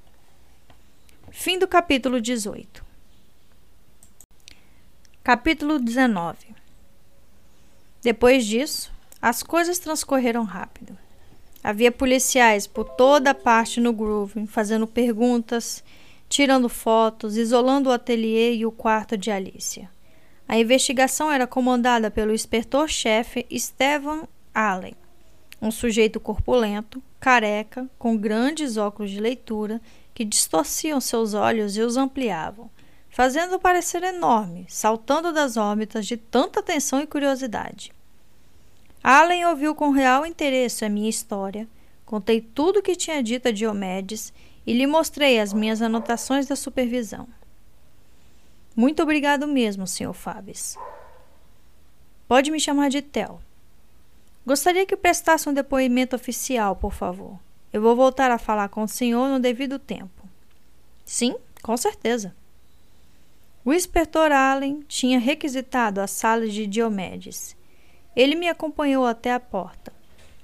Fim 1.36 1.58
do 1.58 1.66
capítulo 1.66 2.20
18. 2.20 2.82
Capítulo 5.22 5.80
19. 5.80 6.36
Depois 8.00 8.46
disso, 8.46 8.90
as 9.20 9.42
coisas 9.42 9.80
transcorreram 9.80 10.44
rápido. 10.44 10.96
Havia 11.62 11.90
policiais 11.90 12.68
por 12.68 12.84
toda 12.84 13.34
parte 13.34 13.80
no 13.80 13.92
Groove, 13.92 14.46
fazendo 14.46 14.86
perguntas, 14.86 15.82
tirando 16.28 16.68
fotos, 16.68 17.36
isolando 17.36 17.90
o 17.90 17.92
ateliê 17.92 18.54
e 18.54 18.64
o 18.64 18.70
quarto 18.72 19.18
de 19.18 19.30
Alicia. 19.32 19.90
A 20.46 20.56
investigação 20.56 21.32
era 21.32 21.48
comandada 21.48 22.12
pelo 22.12 22.32
inspetor-chefe 22.32 23.44
Stephen 23.58 24.22
Allen, 24.54 24.94
um 25.60 25.72
sujeito 25.72 26.20
corpulento, 26.20 27.02
careca, 27.18 27.90
com 27.98 28.16
grandes 28.16 28.76
óculos 28.76 29.10
de 29.10 29.20
leitura 29.20 29.80
que 30.14 30.24
distorciam 30.24 31.00
seus 31.00 31.34
olhos 31.34 31.76
e 31.76 31.80
os 31.80 31.96
ampliavam, 31.96 32.70
fazendo-o 33.10 33.58
parecer 33.58 34.02
enorme, 34.02 34.64
saltando 34.68 35.32
das 35.32 35.56
órbitas 35.56 36.06
de 36.06 36.16
tanta 36.16 36.60
atenção 36.60 37.00
e 37.00 37.06
curiosidade. 37.06 37.92
Allen 39.02 39.44
ouviu 39.46 39.74
com 39.74 39.90
real 39.90 40.24
interesse 40.24 40.84
a 40.84 40.88
minha 40.88 41.10
história, 41.10 41.68
contei 42.06 42.40
tudo 42.40 42.78
o 42.78 42.82
que 42.82 42.96
tinha 42.96 43.22
dito 43.22 43.48
a 43.48 43.50
Diomedes 43.50 44.32
e 44.66 44.72
lhe 44.72 44.86
mostrei 44.86 45.40
as 45.40 45.52
minhas 45.52 45.82
anotações 45.82 46.46
da 46.46 46.56
supervisão. 46.56 47.28
Muito 48.74 49.02
obrigado 49.02 49.46
mesmo, 49.46 49.86
Sr. 49.86 50.14
Fabes. 50.14 50.76
Pode 52.26 52.50
me 52.50 52.58
chamar 52.58 52.88
de 52.88 53.02
Tel. 53.02 53.40
Gostaria 54.46 54.86
que 54.86 54.96
prestasse 54.96 55.48
um 55.48 55.54
depoimento 55.54 56.16
oficial, 56.16 56.74
por 56.74 56.92
favor. 56.92 57.38
Eu 57.74 57.82
vou 57.82 57.96
voltar 57.96 58.30
a 58.30 58.38
falar 58.38 58.68
com 58.68 58.84
o 58.84 58.88
senhor 58.88 59.28
no 59.28 59.40
devido 59.40 59.80
tempo. 59.80 60.28
Sim, 61.04 61.34
com 61.60 61.76
certeza. 61.76 62.32
O 63.64 63.72
inspetor 63.72 64.30
Allen 64.30 64.84
tinha 64.86 65.18
requisitado 65.18 66.00
a 66.00 66.06
sala 66.06 66.46
de 66.46 66.68
Diomedes. 66.68 67.56
Ele 68.14 68.36
me 68.36 68.48
acompanhou 68.48 69.04
até 69.04 69.32
a 69.32 69.40
porta. 69.40 69.92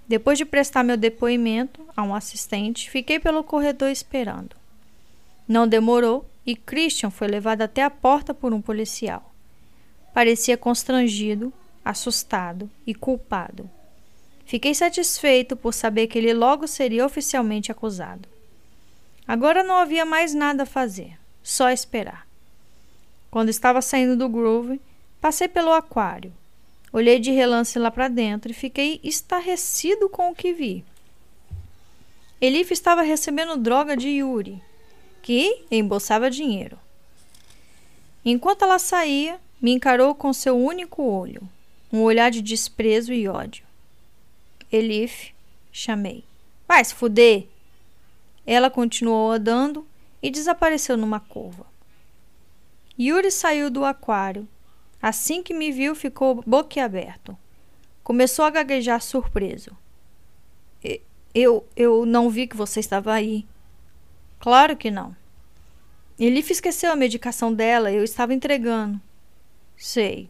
Depois 0.09 0.39
de 0.39 0.44
prestar 0.44 0.82
meu 0.82 0.97
depoimento 0.97 1.86
a 1.97 2.02
um 2.02 2.16
assistente, 2.16 2.90
fiquei 2.90 3.20
pelo 3.20 3.44
corredor 3.44 3.90
esperando. 3.90 4.57
Não 5.47 5.69
demorou 5.69 6.28
e 6.44 6.57
Christian 6.57 7.11
foi 7.11 7.28
levado 7.28 7.62
até 7.62 7.85
a 7.85 7.90
porta 7.90 8.35
por 8.35 8.52
um 8.52 8.61
policial. 8.61 9.32
Parecia 10.12 10.57
constrangido, 10.57 11.52
assustado 11.85 12.69
e 12.85 12.93
culpado. 12.93 13.70
Fiquei 14.51 14.75
satisfeito 14.75 15.55
por 15.55 15.73
saber 15.73 16.09
que 16.09 16.19
ele 16.19 16.35
logo 16.35 16.67
seria 16.67 17.07
oficialmente 17.07 17.71
acusado. 17.71 18.29
Agora 19.25 19.63
não 19.63 19.77
havia 19.77 20.05
mais 20.05 20.35
nada 20.35 20.65
a 20.65 20.67
fazer, 20.67 21.17
só 21.41 21.71
esperar. 21.71 22.27
Quando 23.31 23.49
estava 23.49 23.81
saindo 23.81 24.17
do 24.17 24.29
Groove, 24.29 24.81
passei 25.21 25.47
pelo 25.47 25.73
aquário. 25.73 26.33
Olhei 26.93 27.21
de 27.21 27.31
relance 27.31 27.79
lá 27.79 27.93
para 27.93 28.09
dentro 28.09 28.51
e 28.51 28.53
fiquei 28.53 28.99
estarrecido 29.05 30.09
com 30.09 30.33
o 30.33 30.35
que 30.35 30.53
vi. 30.53 30.85
Elif 32.41 32.73
estava 32.73 33.03
recebendo 33.03 33.57
droga 33.57 33.97
de 33.97 34.09
Yuri, 34.09 34.61
que 35.23 35.65
embolsava 35.71 36.29
dinheiro. 36.29 36.77
Enquanto 38.25 38.63
ela 38.63 38.81
saía, 38.81 39.39
me 39.63 39.71
encarou 39.71 40.13
com 40.13 40.33
seu 40.33 40.59
único 40.59 41.05
olho, 41.05 41.49
um 41.93 42.01
olhar 42.01 42.33
de 42.33 42.43
desprezo 42.43 43.13
e 43.13 43.29
ódio. 43.29 43.70
Elif, 44.71 45.33
chamei. 45.73 46.25
Vai 46.67 46.85
se 46.85 46.95
fuder! 46.95 47.47
Ela 48.47 48.71
continuou 48.71 49.33
andando 49.33 49.87
e 50.23 50.31
desapareceu 50.31 50.97
numa 50.97 51.21
curva. 51.21 51.67
Yuri 52.99 53.31
saiu 53.31 53.71
do 53.71 53.85
aquário. 53.85 54.47
Assim 55.01 55.43
que 55.43 55.55
me 55.55 55.73
viu, 55.73 55.95
ficou 55.95 56.43
boquiaberto. 56.47 57.37
Começou 58.03 58.45
a 58.45 58.51
gaguejar 58.51 59.01
surpreso. 59.01 59.77
Eu, 61.33 61.67
eu 61.77 62.05
não 62.05 62.29
vi 62.29 62.47
que 62.47 62.57
você 62.57 62.81
estava 62.81 63.13
aí. 63.13 63.47
Claro 64.41 64.77
que 64.77 64.91
não. 64.91 65.17
Elif 66.19 66.51
esqueceu 66.51 66.93
a 66.93 66.97
medicação 66.97 67.55
dela, 67.55 67.91
eu 67.91 68.05
estava 68.05 68.35
entregando. 68.35 69.01
Sei. 69.77 70.29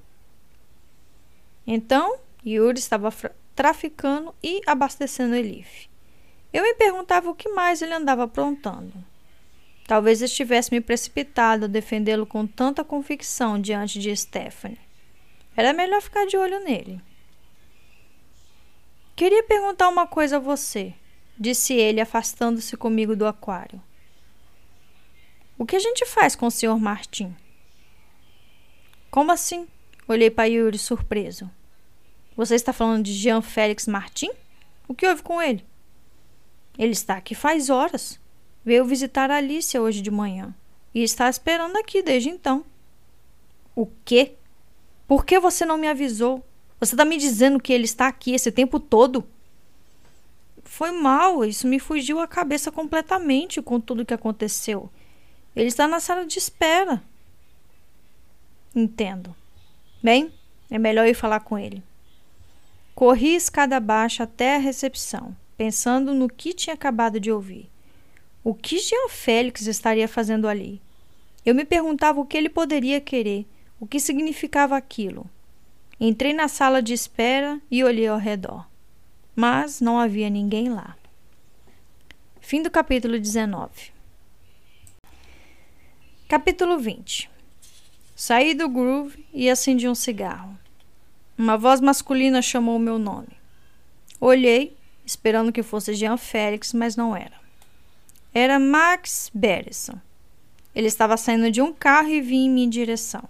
Então, 1.67 2.19
Yuri 2.47 2.79
estava 2.79 3.11
traficando 3.61 4.35
e 4.43 4.63
abastecendo 4.67 5.35
Elif. 5.35 5.87
Eu 6.51 6.63
me 6.63 6.73
perguntava 6.73 7.29
o 7.29 7.35
que 7.35 7.51
mais 7.51 7.83
ele 7.83 7.93
andava 7.93 8.25
aprontando. 8.25 8.95
Talvez 9.87 10.23
estivesse 10.23 10.73
me 10.73 10.81
precipitado 10.81 11.67
a 11.67 11.69
defendê-lo 11.69 12.25
com 12.25 12.47
tanta 12.47 12.83
convicção 12.83 13.61
diante 13.61 13.99
de 13.99 14.17
Stephanie. 14.17 14.81
Era 15.55 15.75
melhor 15.75 16.01
ficar 16.01 16.25
de 16.25 16.39
olho 16.39 16.65
nele. 16.65 17.03
Queria 19.15 19.43
perguntar 19.43 19.91
uma 19.91 20.07
coisa 20.07 20.39
a 20.39 20.41
você, 20.41 20.95
disse 21.39 21.75
ele, 21.75 22.01
afastando-se 22.01 22.79
comigo 22.79 23.15
do 23.15 23.27
aquário. 23.27 23.79
O 25.59 25.67
que 25.67 25.77
a 25.77 25.81
gente 25.81 26.07
faz 26.07 26.35
com 26.35 26.47
o 26.47 26.51
Sr. 26.51 26.79
Martin? 26.79 27.37
Como 29.11 29.31
assim? 29.31 29.69
Olhei 30.09 30.31
para 30.31 30.49
Yuri 30.49 30.79
surpreso. 30.79 31.51
Você 32.41 32.55
está 32.55 32.73
falando 32.73 33.05
de 33.05 33.13
Jean 33.13 33.43
Félix 33.43 33.87
Martin? 33.87 34.31
O 34.89 34.95
que 34.95 35.07
houve 35.07 35.23
com 35.23 35.43
ele? 35.43 35.63
Ele 36.79 36.93
está 36.93 37.19
aqui 37.19 37.35
faz 37.35 37.69
horas. 37.69 38.19
Veio 38.65 38.87
visitar 38.87 39.31
Alicia 39.31 39.83
hoje 39.83 40.01
de 40.01 40.11
manhã 40.11 40.55
e 40.95 41.03
está 41.03 41.29
esperando 41.29 41.77
aqui 41.77 42.03
desde 42.03 42.31
então. 42.31 42.65
O 43.77 43.87
quê? 44.07 44.37
Por 45.07 45.27
que 45.27 45.39
você 45.39 45.67
não 45.67 45.77
me 45.77 45.87
avisou? 45.87 46.43
Você 46.81 46.95
está 46.95 47.05
me 47.05 47.19
dizendo 47.19 47.61
que 47.61 47.75
ele 47.75 47.85
está 47.85 48.09
aqui 48.09 48.33
esse 48.33 48.51
tempo 48.51 48.81
todo? 48.81 49.23
Foi 50.65 50.93
mal, 50.93 51.45
isso 51.45 51.67
me 51.67 51.79
fugiu 51.79 52.21
a 52.21 52.27
cabeça 52.27 52.73
completamente 52.73 53.61
com 53.61 53.79
tudo 53.79 54.07
que 54.07 54.15
aconteceu. 54.15 54.91
Ele 55.55 55.69
está 55.69 55.87
na 55.87 56.01
sala 56.01 56.25
de 56.25 56.39
espera. 56.39 57.03
Entendo. 58.75 59.37
Bem, 60.03 60.33
é 60.71 60.79
melhor 60.79 61.07
ir 61.07 61.13
falar 61.13 61.41
com 61.41 61.59
ele. 61.59 61.83
Corri 63.01 63.35
escada 63.35 63.79
abaixo 63.79 64.23
até 64.23 64.57
a 64.57 64.59
recepção, 64.59 65.35
pensando 65.57 66.13
no 66.13 66.29
que 66.29 66.53
tinha 66.53 66.75
acabado 66.75 67.19
de 67.19 67.33
ouvir. 67.33 67.71
O 68.45 68.53
que 68.53 68.79
Jean 68.79 69.09
Félix 69.09 69.67
estaria 69.67 70.07
fazendo 70.07 70.47
ali? 70.47 70.83
Eu 71.43 71.55
me 71.55 71.65
perguntava 71.65 72.21
o 72.21 72.27
que 72.27 72.37
ele 72.37 72.51
poderia 72.51 73.01
querer, 73.01 73.47
o 73.81 73.87
que 73.87 73.99
significava 73.99 74.77
aquilo. 74.77 75.25
Entrei 75.99 76.35
na 76.35 76.47
sala 76.47 76.83
de 76.83 76.93
espera 76.93 77.59
e 77.71 77.83
olhei 77.83 78.07
ao 78.07 78.19
redor. 78.19 78.69
Mas 79.35 79.81
não 79.81 79.99
havia 79.99 80.29
ninguém 80.29 80.69
lá. 80.69 80.95
Fim 82.39 82.63
do 82.63 82.71
capítulo 82.71 83.19
19. 83.19 83.93
Capítulo 86.29 86.79
20. 86.79 87.31
Saí 88.15 88.53
do 88.53 88.69
groove 88.69 89.25
e 89.33 89.49
acendi 89.49 89.89
um 89.89 89.95
cigarro. 89.95 90.60
Uma 91.41 91.57
voz 91.57 91.81
masculina 91.81 92.43
chamou 92.43 92.79
meu 92.79 92.99
nome. 92.99 93.31
Olhei, 94.21 94.77
esperando 95.07 95.51
que 95.51 95.63
fosse 95.63 95.95
Jean 95.95 96.19
Félix, 96.19 96.75
mas 96.75 96.97
não 96.97 97.17
era. 97.17 97.33
Era 98.35 98.59
Max 98.59 99.31
Berison. 99.33 99.99
Ele 100.75 100.87
estava 100.87 101.17
saindo 101.17 101.51
de 101.51 101.63
um 101.63 101.73
carro 101.73 102.11
e 102.11 102.21
vinha 102.21 102.45
em 102.45 102.51
minha 102.51 102.69
direção. 102.69 103.27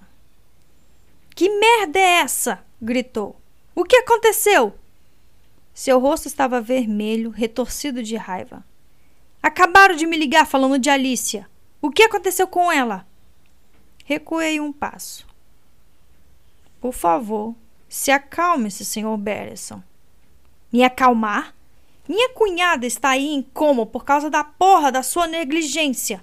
Que 1.36 1.48
merda 1.48 2.00
é 2.00 2.18
essa? 2.22 2.64
gritou. 2.82 3.40
O 3.76 3.84
que 3.84 3.98
aconteceu? 3.98 4.76
Seu 5.72 6.00
rosto 6.00 6.26
estava 6.26 6.60
vermelho, 6.60 7.30
retorcido 7.30 8.02
de 8.02 8.16
raiva. 8.16 8.64
Acabaram 9.40 9.94
de 9.94 10.04
me 10.04 10.16
ligar 10.18 10.48
falando 10.48 10.80
de 10.80 10.90
Alicia. 10.90 11.48
O 11.80 11.92
que 11.92 12.02
aconteceu 12.02 12.48
com 12.48 12.72
ela? 12.72 13.06
Recuei 14.04 14.58
um 14.58 14.72
passo. 14.72 15.24
Por 16.80 16.92
favor, 16.92 17.54
se 17.90 18.12
acalme-se, 18.12 18.84
Sr. 18.84 19.16
Berison. 19.18 19.82
Me 20.72 20.84
acalmar? 20.84 21.52
Minha 22.08 22.30
cunhada 22.30 22.86
está 22.86 23.10
aí 23.10 23.26
em 23.26 23.42
coma 23.42 23.84
por 23.84 24.04
causa 24.04 24.30
da 24.30 24.44
porra 24.44 24.92
da 24.92 25.02
sua 25.02 25.26
negligência. 25.26 26.22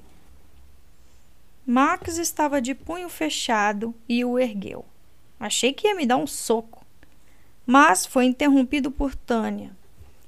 Max 1.66 2.18
estava 2.18 2.62
de 2.62 2.74
punho 2.74 3.10
fechado 3.10 3.94
e 4.08 4.24
o 4.24 4.40
ergueu. 4.40 4.86
Achei 5.38 5.74
que 5.74 5.88
ia 5.88 5.94
me 5.96 6.06
dar 6.06 6.16
um 6.16 6.26
soco. 6.26 6.86
Mas 7.66 8.06
foi 8.06 8.24
interrompido 8.24 8.90
por 8.90 9.14
Tânia. 9.14 9.76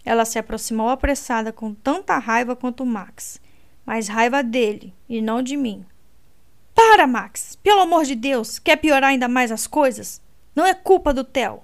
Ela 0.04 0.26
se 0.26 0.38
aproximou 0.38 0.90
apressada 0.90 1.54
com 1.54 1.74
tanta 1.74 2.18
raiva 2.18 2.54
quanto 2.54 2.86
Max, 2.86 3.40
mas 3.86 4.10
raiva 4.10 4.44
dele 4.44 4.94
e 5.08 5.22
não 5.22 5.42
de 5.42 5.56
mim. 5.56 5.86
Para, 6.76 7.08
Max! 7.08 7.58
Pelo 7.64 7.82
amor 7.82 8.04
de 8.04 8.16
Deus, 8.16 8.60
quer 8.60 8.76
piorar 8.76 9.12
ainda 9.12 9.30
mais 9.30 9.54
as 9.54 9.66
coisas? 9.66 10.22
Não 10.56 10.66
é 10.66 10.74
culpa 10.74 11.14
do 11.14 11.24
Theo. 11.24 11.64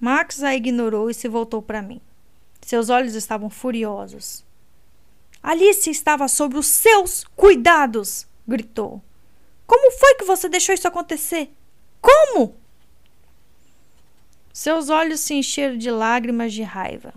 Max 0.00 0.42
a 0.42 0.54
ignorou 0.54 1.08
e 1.08 1.14
se 1.14 1.28
voltou 1.28 1.62
para 1.62 1.82
mim. 1.82 2.00
Seus 2.60 2.88
olhos 2.88 3.14
estavam 3.14 3.48
furiosos. 3.48 4.44
Alice 5.42 5.88
estava 5.90 6.28
sob 6.28 6.56
os 6.56 6.66
seus 6.66 7.24
cuidados! 7.36 8.26
gritou. 8.46 9.02
Como 9.66 9.90
foi 9.92 10.14
que 10.14 10.24
você 10.24 10.48
deixou 10.48 10.74
isso 10.74 10.86
acontecer? 10.86 11.52
Como? 12.00 12.56
Seus 14.52 14.90
olhos 14.90 15.20
se 15.20 15.34
encheram 15.34 15.76
de 15.76 15.90
lágrimas 15.90 16.52
de 16.52 16.62
raiva. 16.62 17.14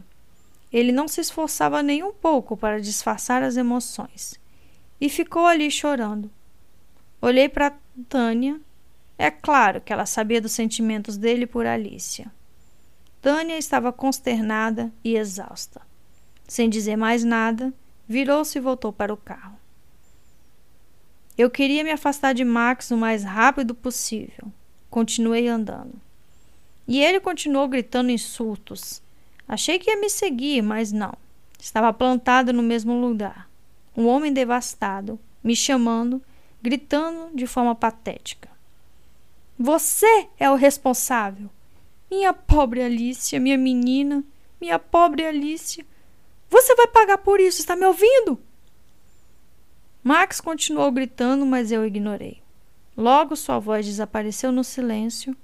Ele 0.72 0.92
não 0.92 1.08
se 1.08 1.22
esforçava 1.22 1.84
nem 1.84 2.04
um 2.04 2.14
pouco 2.14 2.56
para 2.56 2.82
disfarçar 2.82 3.44
as 3.44 3.58
emoções 3.58 4.40
e 5.00 5.10
ficou 5.10 5.46
ali 5.46 5.70
chorando. 5.70 6.30
Olhei 7.22 7.50
para 7.50 7.78
Tânia. 8.08 8.60
É 9.18 9.32
claro 9.32 9.82
que 9.82 9.94
ela 9.94 10.06
sabia 10.06 10.42
dos 10.42 10.52
sentimentos 10.52 11.18
dele 11.18 11.48
por 11.48 11.66
Alicia. 11.66 12.32
Tânia 13.22 13.58
estava 13.58 13.92
consternada 13.92 14.92
e 15.04 15.16
exausta. 15.16 15.82
Sem 16.48 16.70
dizer 16.70 16.96
mais 16.96 17.24
nada, 17.24 17.74
virou-se 18.08 18.58
e 18.58 18.62
voltou 18.62 18.94
para 18.94 19.14
o 19.14 19.18
carro. 19.18 19.58
Eu 21.38 21.50
queria 21.50 21.84
me 21.84 21.92
afastar 21.92 22.34
de 22.34 22.46
Max 22.46 22.92
o 22.92 22.98
mais 22.98 23.24
rápido 23.24 23.74
possível. 23.74 24.52
Continuei 24.90 25.48
andando. 25.48 26.00
E 26.88 27.04
ele 27.04 27.20
continuou 27.20 27.68
gritando 27.68 28.12
insultos. 28.12 29.02
Achei 29.48 29.80
que 29.80 29.90
ia 29.90 30.00
me 30.00 30.10
seguir, 30.10 30.62
mas 30.62 30.92
não. 30.92 31.14
Estava 31.60 31.92
plantado 31.92 32.54
no 32.54 32.62
mesmo 32.62 33.00
lugar. 33.00 33.50
Um 33.98 34.08
homem 34.08 34.32
devastado, 34.32 35.20
me 35.44 35.56
chamando, 35.56 36.22
gritando 36.62 37.36
de 37.36 37.48
forma 37.48 37.74
patética. 37.74 38.55
Você 39.58 40.28
é 40.38 40.50
o 40.50 40.56
responsável. 40.56 41.50
Minha 42.12 42.34
pobre 42.34 42.82
Alicia, 42.82 43.40
minha 43.40 43.58
menina, 43.58 44.24
minha 44.60 44.78
pobre 44.78 45.26
Alicia. 45.26 45.86
Você 46.50 46.76
vai 46.76 46.88
pagar 46.88 47.20
por 47.20 47.40
isso, 47.40 47.62
está 47.62 47.76
me 47.76 47.86
ouvindo? 47.86 48.40
Max 50.04 50.40
continuou 50.40 50.92
gritando, 50.92 51.46
mas 51.46 51.72
eu 51.72 51.86
ignorei. 51.86 52.42
Logo 52.96 53.36
sua 53.36 53.58
voz 53.58 53.86
desapareceu 53.86 54.52
no 54.52 54.64
silêncio 54.64 55.36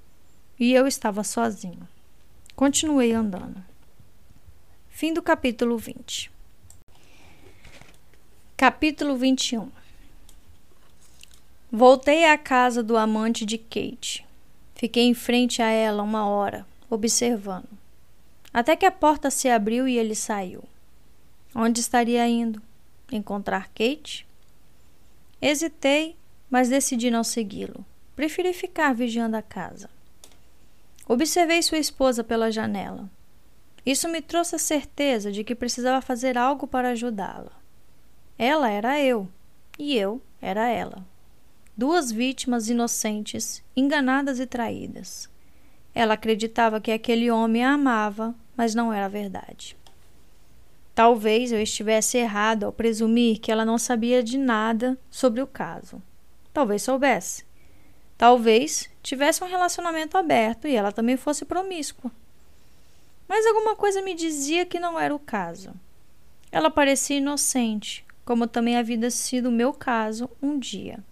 e 0.60 0.74
eu 0.74 0.86
estava 0.86 1.24
sozinho. 1.24 1.88
Continuei 2.56 3.12
andando. 3.14 3.64
Fim 4.90 5.14
do 5.14 5.22
capítulo 5.22 5.78
20. 5.78 6.32
Capítulo 8.56 9.16
21 9.16 9.81
Voltei 11.74 12.26
à 12.26 12.38
casa 12.38 12.84
do 12.84 12.98
amante 12.98 13.46
de 13.46 13.58
Kate. 13.58 14.28
Fiquei 14.76 15.04
em 15.04 15.14
frente 15.14 15.62
a 15.62 15.70
ela 15.70 16.04
uma 16.04 16.28
hora, 16.28 16.68
observando. 16.90 17.70
Até 18.54 18.76
que 18.76 18.86
a 18.86 18.92
porta 18.92 19.32
se 19.32 19.48
abriu 19.48 19.88
e 19.88 19.98
ele 19.98 20.14
saiu. 20.14 20.66
Onde 21.56 21.80
estaria 21.80 22.28
indo? 22.28 22.62
Encontrar 23.10 23.70
Kate? 23.70 24.28
Hesitei, 25.42 26.18
mas 26.50 26.68
decidi 26.68 27.10
não 27.10 27.24
segui-lo. 27.24 27.86
Preferi 28.18 28.52
ficar 28.52 28.94
vigiando 28.94 29.38
a 29.38 29.42
casa. 29.42 29.90
Observei 31.08 31.62
sua 31.62 31.78
esposa 31.78 32.22
pela 32.22 32.52
janela. 32.52 33.10
Isso 33.86 34.10
me 34.10 34.22
trouxe 34.22 34.58
a 34.58 34.60
certeza 34.60 35.32
de 35.32 35.42
que 35.46 35.56
precisava 35.56 36.02
fazer 36.02 36.38
algo 36.38 36.68
para 36.68 36.90
ajudá-la. 36.90 37.54
Ela 38.38 38.70
era 38.70 39.00
eu, 39.00 39.26
e 39.80 39.96
eu 39.96 40.22
era 40.42 40.68
ela 40.68 41.10
duas 41.82 42.12
vítimas 42.12 42.70
inocentes, 42.70 43.64
enganadas 43.76 44.40
e 44.40 44.46
traídas. 44.46 45.28
Ela 45.96 46.14
acreditava 46.14 46.80
que 46.80 46.92
aquele 46.92 47.32
homem 47.32 47.66
a 47.66 47.72
amava, 47.72 48.36
mas 48.56 48.76
não 48.76 48.94
era 48.94 49.10
verdade. 49.10 49.76
Talvez 50.94 51.52
eu 51.52 51.60
estivesse 51.60 52.20
errado 52.20 52.66
ao 52.66 52.72
presumir 52.72 53.40
que 53.40 53.52
ela 53.52 53.66
não 53.66 53.80
sabia 53.80 54.22
de 54.22 54.38
nada 54.38 54.96
sobre 55.10 55.42
o 55.42 55.48
caso. 55.48 56.00
Talvez 56.54 56.84
soubesse. 56.84 57.44
Talvez 58.16 58.88
tivesse 59.02 59.44
um 59.44 59.48
relacionamento 59.48 60.20
aberto 60.20 60.68
e 60.68 60.76
ela 60.76 60.92
também 60.92 61.18
fosse 61.18 61.46
promíscua. 61.46 62.12
Mas 63.28 63.44
alguma 63.48 63.76
coisa 63.76 64.04
me 64.04 64.14
dizia 64.14 64.68
que 64.68 64.80
não 64.80 65.00
era 65.00 65.16
o 65.16 65.18
caso. 65.18 65.74
Ela 66.52 66.70
parecia 66.70 67.18
inocente, 67.18 68.06
como 68.24 68.46
também 68.46 68.78
havia 68.78 69.10
sido 69.10 69.50
o 69.50 69.52
meu 69.52 69.74
caso 69.74 70.30
um 70.40 70.60
dia. 70.60 71.04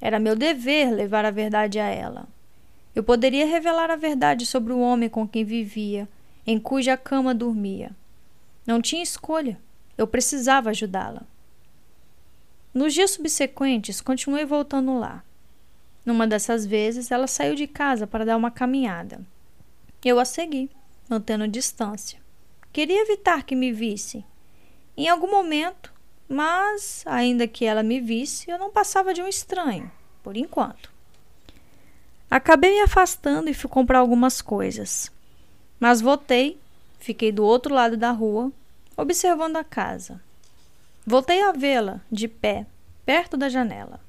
Era 0.00 0.18
meu 0.18 0.36
dever 0.36 0.90
levar 0.90 1.24
a 1.24 1.30
verdade 1.30 1.78
a 1.78 1.86
ela. 1.86 2.28
Eu 2.94 3.02
poderia 3.02 3.46
revelar 3.46 3.90
a 3.90 3.96
verdade 3.96 4.46
sobre 4.46 4.72
o 4.72 4.80
homem 4.80 5.08
com 5.08 5.28
quem 5.28 5.44
vivia, 5.44 6.08
em 6.46 6.58
cuja 6.58 6.96
cama 6.96 7.34
dormia. 7.34 7.90
Não 8.66 8.80
tinha 8.80 9.02
escolha. 9.02 9.58
Eu 9.96 10.06
precisava 10.06 10.70
ajudá-la. 10.70 11.22
Nos 12.72 12.92
dias 12.92 13.12
subsequentes, 13.12 14.00
continuei 14.00 14.44
voltando 14.44 14.98
lá. 14.98 15.24
Numa 16.04 16.26
dessas 16.26 16.66
vezes, 16.66 17.10
ela 17.10 17.26
saiu 17.26 17.54
de 17.54 17.66
casa 17.66 18.06
para 18.06 18.24
dar 18.24 18.36
uma 18.36 18.50
caminhada. 18.50 19.20
Eu 20.04 20.20
a 20.20 20.24
segui, 20.24 20.70
mantendo 21.08 21.48
distância. 21.48 22.20
Queria 22.72 23.02
evitar 23.02 23.42
que 23.42 23.56
me 23.56 23.72
visse. 23.72 24.24
Em 24.96 25.08
algum 25.08 25.28
momento, 25.28 25.92
mas, 26.28 27.02
ainda 27.06 27.46
que 27.46 27.64
ela 27.64 27.82
me 27.82 28.00
visse, 28.00 28.50
eu 28.50 28.58
não 28.58 28.70
passava 28.70 29.14
de 29.14 29.22
um 29.22 29.28
estranho, 29.28 29.90
por 30.22 30.36
enquanto. 30.36 30.90
Acabei 32.30 32.72
me 32.72 32.80
afastando 32.80 33.48
e 33.48 33.54
fui 33.54 33.70
comprar 33.70 34.00
algumas 34.00 34.42
coisas. 34.42 35.10
Mas 35.78 36.00
voltei, 36.00 36.58
fiquei 36.98 37.30
do 37.30 37.44
outro 37.44 37.72
lado 37.72 37.96
da 37.96 38.10
rua, 38.10 38.50
observando 38.96 39.56
a 39.56 39.64
casa. 39.64 40.20
Voltei 41.06 41.40
a 41.42 41.52
vê-la, 41.52 42.00
de 42.10 42.26
pé, 42.26 42.66
perto 43.04 43.36
da 43.36 43.48
janela. 43.48 44.00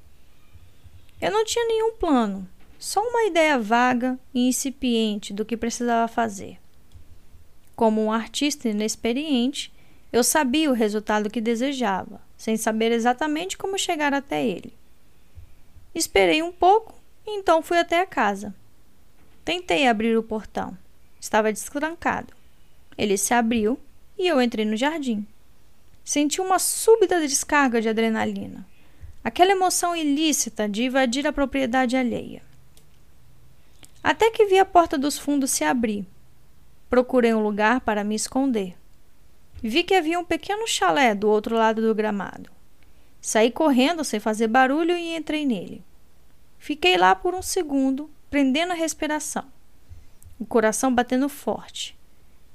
Eu 1.20 1.30
não 1.30 1.44
tinha 1.44 1.64
nenhum 1.66 1.92
plano, 1.92 2.48
só 2.78 3.00
uma 3.00 3.24
ideia 3.24 3.58
vaga 3.58 4.18
e 4.34 4.48
incipiente 4.48 5.32
do 5.32 5.44
que 5.44 5.56
precisava 5.56 6.08
fazer. 6.08 6.58
Como 7.76 8.02
um 8.02 8.10
artista 8.10 8.68
inexperiente, 8.68 9.72
eu 10.12 10.24
sabia 10.24 10.70
o 10.70 10.74
resultado 10.74 11.28
que 11.28 11.40
desejava, 11.40 12.20
sem 12.36 12.56
saber 12.56 12.92
exatamente 12.92 13.58
como 13.58 13.78
chegar 13.78 14.14
até 14.14 14.46
ele. 14.46 14.72
Esperei 15.94 16.42
um 16.42 16.52
pouco 16.52 16.94
e 17.26 17.38
então 17.38 17.62
fui 17.62 17.78
até 17.78 18.00
a 18.00 18.06
casa. 18.06 18.54
Tentei 19.44 19.86
abrir 19.86 20.16
o 20.16 20.22
portão. 20.22 20.76
Estava 21.20 21.52
destrancado. 21.52 22.32
Ele 22.96 23.18
se 23.18 23.34
abriu 23.34 23.78
e 24.18 24.26
eu 24.26 24.40
entrei 24.40 24.64
no 24.64 24.76
jardim. 24.76 25.26
Senti 26.04 26.40
uma 26.40 26.58
súbita 26.58 27.20
descarga 27.20 27.82
de 27.82 27.88
adrenalina, 27.88 28.66
aquela 29.22 29.52
emoção 29.52 29.94
ilícita 29.94 30.66
de 30.66 30.84
invadir 30.84 31.26
a 31.26 31.32
propriedade 31.32 31.96
alheia. 31.96 32.42
Até 34.02 34.30
que 34.30 34.46
vi 34.46 34.58
a 34.58 34.64
porta 34.64 34.96
dos 34.96 35.18
fundos 35.18 35.50
se 35.50 35.64
abrir. 35.64 36.06
Procurei 36.88 37.34
um 37.34 37.42
lugar 37.42 37.82
para 37.82 38.02
me 38.02 38.14
esconder. 38.14 38.77
Vi 39.62 39.82
que 39.82 39.94
havia 39.94 40.18
um 40.18 40.24
pequeno 40.24 40.66
chalé 40.66 41.14
do 41.14 41.28
outro 41.28 41.56
lado 41.56 41.82
do 41.82 41.94
gramado. 41.94 42.50
Saí 43.20 43.50
correndo 43.50 44.04
sem 44.04 44.20
fazer 44.20 44.46
barulho 44.46 44.96
e 44.96 45.16
entrei 45.16 45.44
nele. 45.44 45.84
Fiquei 46.58 46.96
lá 46.96 47.14
por 47.14 47.34
um 47.34 47.42
segundo, 47.42 48.10
prendendo 48.30 48.72
a 48.72 48.76
respiração, 48.76 49.44
o 50.38 50.44
coração 50.44 50.94
batendo 50.94 51.28
forte. 51.28 51.98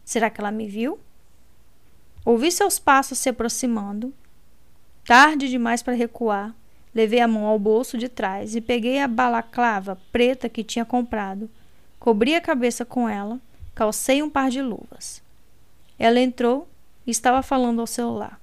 Será 0.04 0.30
que 0.30 0.40
ela 0.40 0.52
me 0.52 0.68
viu? 0.68 1.00
Ouvi 2.26 2.52
seus 2.52 2.80
passos 2.80 3.18
se 3.18 3.30
aproximando. 3.30 4.14
Tarde 5.06 5.50
demais 5.50 5.84
para 5.84 5.94
recuar, 5.94 6.56
levei 6.96 7.20
a 7.20 7.28
mão 7.28 7.46
ao 7.46 7.60
bolso 7.60 7.98
de 7.98 8.08
trás 8.08 8.56
e 8.56 8.62
peguei 8.62 9.00
a 9.00 9.08
balaclava 9.08 10.00
preta 10.12 10.48
que 10.48 10.64
tinha 10.64 10.86
comprado, 10.86 11.50
cobri 12.00 12.36
a 12.36 12.42
cabeça 12.42 12.86
com 12.86 13.10
ela, 13.10 13.42
calcei 13.76 14.24
um 14.24 14.30
par 14.30 14.50
de 14.50 14.62
luvas. 14.62 15.22
Ela 16.00 16.22
entrou 16.22 16.68
estava 17.12 17.44
falando 17.44 17.82
ao 17.82 17.88
celular. 17.88 18.40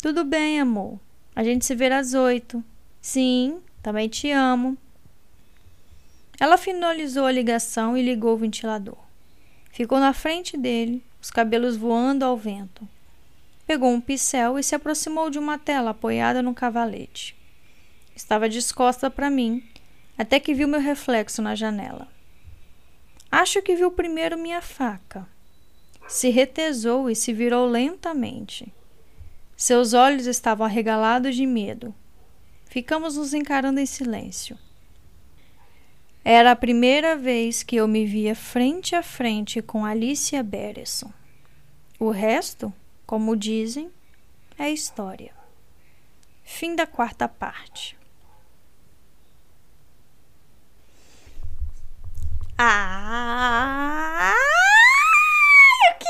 Tudo 0.00 0.24
bem, 0.24 0.60
amor. 0.60 0.98
A 1.34 1.42
gente 1.42 1.64
se 1.64 1.74
vê 1.74 1.86
às 1.92 2.14
oito. 2.14 2.62
Sim, 3.00 3.60
também 3.82 4.08
te 4.08 4.30
amo. 4.30 4.76
Ela 6.38 6.56
finalizou 6.56 7.26
a 7.26 7.32
ligação 7.32 7.96
e 7.96 8.02
ligou 8.02 8.34
o 8.34 8.38
ventilador. 8.38 8.98
Ficou 9.72 9.98
na 9.98 10.12
frente 10.12 10.56
dele, 10.56 11.04
os 11.20 11.30
cabelos 11.30 11.76
voando 11.76 12.24
ao 12.24 12.36
vento. 12.36 12.88
Pegou 13.66 13.90
um 13.90 14.00
pincel 14.00 14.58
e 14.58 14.62
se 14.62 14.74
aproximou 14.74 15.30
de 15.30 15.38
uma 15.38 15.58
tela 15.58 15.90
apoiada 15.90 16.40
no 16.42 16.54
cavalete. 16.54 17.36
Estava 18.14 18.48
discosta 18.48 19.10
para 19.10 19.30
mim, 19.30 19.62
até 20.16 20.38
que 20.38 20.54
viu 20.54 20.68
meu 20.68 20.80
reflexo 20.80 21.42
na 21.42 21.54
janela. 21.54 22.08
Acho 23.30 23.60
que 23.60 23.76
viu 23.76 23.90
primeiro 23.90 24.38
minha 24.38 24.62
faca 24.62 25.26
se 26.08 26.30
retesou 26.30 27.10
e 27.10 27.14
se 27.14 27.32
virou 27.32 27.66
lentamente. 27.66 28.72
Seus 29.56 29.92
olhos 29.92 30.26
estavam 30.26 30.66
arregalados 30.66 31.36
de 31.36 31.44
medo. 31.44 31.94
Ficamos 32.64 33.16
nos 33.16 33.34
encarando 33.34 33.78
em 33.78 33.86
silêncio. 33.86 34.58
Era 36.24 36.52
a 36.52 36.56
primeira 36.56 37.16
vez 37.16 37.62
que 37.62 37.76
eu 37.76 37.86
me 37.86 38.04
via 38.04 38.34
frente 38.34 38.94
a 38.94 39.02
frente 39.02 39.62
com 39.62 39.84
Alicia 39.84 40.42
Beresson. 40.42 41.12
O 41.98 42.10
resto, 42.10 42.72
como 43.06 43.36
dizem, 43.36 43.90
é 44.58 44.70
história. 44.70 45.32
Fim 46.44 46.74
da 46.74 46.86
quarta 46.86 47.28
parte. 47.28 47.96
Ah! 52.56 54.34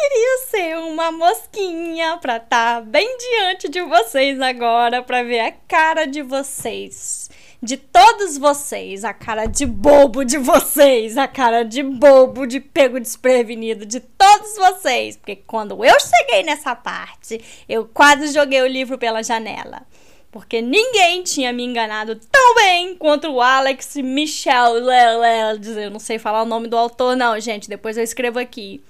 Queria 0.09 0.39
ser 0.49 0.79
uma 0.79 1.13
mosquinha 1.13 2.17
pra 2.17 2.39
estar 2.39 2.77
tá 2.77 2.81
bem 2.81 3.19
diante 3.19 3.69
de 3.69 3.83
vocês 3.83 4.41
agora, 4.41 5.03
pra 5.03 5.23
ver 5.23 5.41
a 5.41 5.53
cara 5.53 6.07
de 6.07 6.23
vocês. 6.23 7.29
De 7.61 7.77
todos 7.77 8.39
vocês, 8.39 9.05
a 9.05 9.13
cara 9.13 9.45
de 9.45 9.67
bobo 9.67 10.25
de 10.25 10.39
vocês, 10.39 11.19
a 11.19 11.29
cara 11.29 11.63
de 11.63 11.83
bobo, 11.83 12.47
de 12.47 12.59
pego 12.59 12.99
desprevenido 12.99 13.85
de 13.85 14.01
todos 14.01 14.55
vocês. 14.57 15.17
Porque 15.17 15.37
quando 15.37 15.85
eu 15.85 15.97
cheguei 16.01 16.43
nessa 16.43 16.75
parte, 16.75 17.41
eu 17.69 17.85
quase 17.85 18.33
joguei 18.33 18.63
o 18.63 18.67
livro 18.67 18.97
pela 18.97 19.23
janela 19.23 19.87
porque 20.31 20.61
ninguém 20.61 21.23
tinha 21.23 21.53
me 21.55 21.65
enganado 21.65 22.15
tão 22.15 22.55
bem 22.55 22.95
quanto 22.95 23.29
o 23.29 23.41
Alex 23.41 23.97
Michel. 23.97 24.77
Eu 24.77 25.91
não 25.91 25.99
sei 25.99 26.19
falar 26.19 26.43
o 26.43 26.47
nome 26.47 26.69
do 26.69 26.77
autor, 26.77 27.17
não, 27.17 27.41
gente. 27.41 27.69
Depois 27.69 27.97
eu 27.97 28.05
escrevo 28.05 28.39
aqui. 28.39 28.83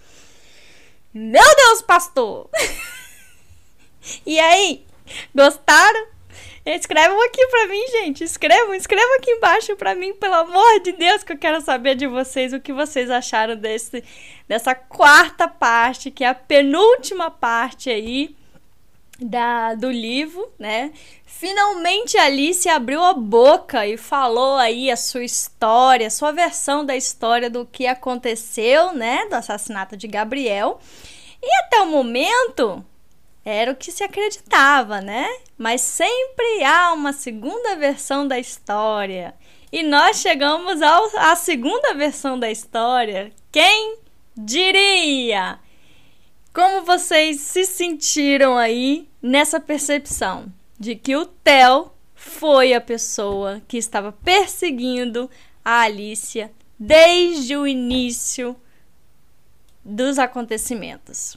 Meu 1.21 1.57
Deus, 1.57 1.83
pastor! 1.83 2.49
e 4.25 4.39
aí, 4.39 4.87
gostaram? 5.35 6.07
Escrevam 6.65 7.21
aqui 7.25 7.45
pra 7.49 7.67
mim, 7.67 7.85
gente. 7.89 8.23
Escrevam, 8.23 8.73
escrevam 8.73 9.17
aqui 9.17 9.33
embaixo 9.33 9.75
pra 9.75 9.97
mim, 9.97 10.15
pelo 10.15 10.35
amor 10.35 10.81
de 10.81 10.93
Deus, 10.93 11.25
que 11.25 11.33
eu 11.33 11.37
quero 11.37 11.61
saber 11.61 11.97
de 11.97 12.07
vocês 12.07 12.53
o 12.53 12.61
que 12.61 12.73
vocês 12.73 13.11
acharam 13.11 13.57
desse, 13.57 14.05
dessa 14.47 14.77
quarta 14.77 15.49
parte, 15.49 16.13
que 16.13 16.23
é 16.23 16.29
a 16.29 16.35
penúltima 16.35 17.33
parte 17.33 17.91
aí 17.91 18.37
da, 19.19 19.75
do 19.75 19.91
livro, 19.91 20.49
né? 20.59 20.93
Finalmente 21.27 22.17
Alice 22.17 22.69
abriu 22.69 23.03
a 23.03 23.15
boca 23.15 23.87
e 23.87 23.97
falou 23.97 24.57
aí 24.57 24.91
a 24.91 24.97
sua 24.97 25.25
história, 25.25 26.07
a 26.07 26.11
sua 26.11 26.33
versão 26.33 26.85
da 26.85 26.97
história 26.97 27.51
do 27.51 27.67
que 27.67 27.87
aconteceu, 27.87 28.93
né? 28.93 29.27
Do 29.27 29.35
assassinato 29.35 29.97
de 29.97 30.07
Gabriel. 30.07 30.81
E 31.43 31.49
até 31.65 31.81
o 31.81 31.87
momento, 31.87 32.85
era 33.45 33.73
o 33.73 33.77
que 33.77 33.91
se 33.91 34.05
acreditava, 34.05 35.01
né? 35.01 35.27
Mas 35.57 35.81
sempre 35.81 36.63
há 36.65 36.93
uma 36.93 37.13
segunda 37.13 37.77
versão 37.77 38.29
da 38.29 38.39
história. 38.39 39.35
E 39.73 39.83
nós 39.83 40.21
chegamos 40.21 40.83
ao, 40.83 41.11
à 41.17 41.35
segunda 41.35 41.95
versão 41.95 42.39
da 42.39 42.51
história. 42.51 43.33
Quem 43.51 43.97
diria? 44.37 45.59
Como 46.53 46.85
vocês 46.85 47.41
se 47.41 47.65
sentiram 47.65 48.59
aí 48.59 49.08
nessa 49.21 49.61
percepção 49.61 50.53
de 50.79 50.95
que 50.95 51.17
o 51.17 51.27
Theo 51.27 51.93
foi 52.15 52.75
a 52.75 52.81
pessoa 52.81 53.61
que 53.67 53.77
estava 53.77 54.13
perseguindo 54.13 55.31
a 55.65 55.83
Alicia 55.83 56.53
desde 56.79 57.57
o 57.57 57.67
início 57.67 58.57
dos 59.85 60.19
acontecimentos? 60.19 61.37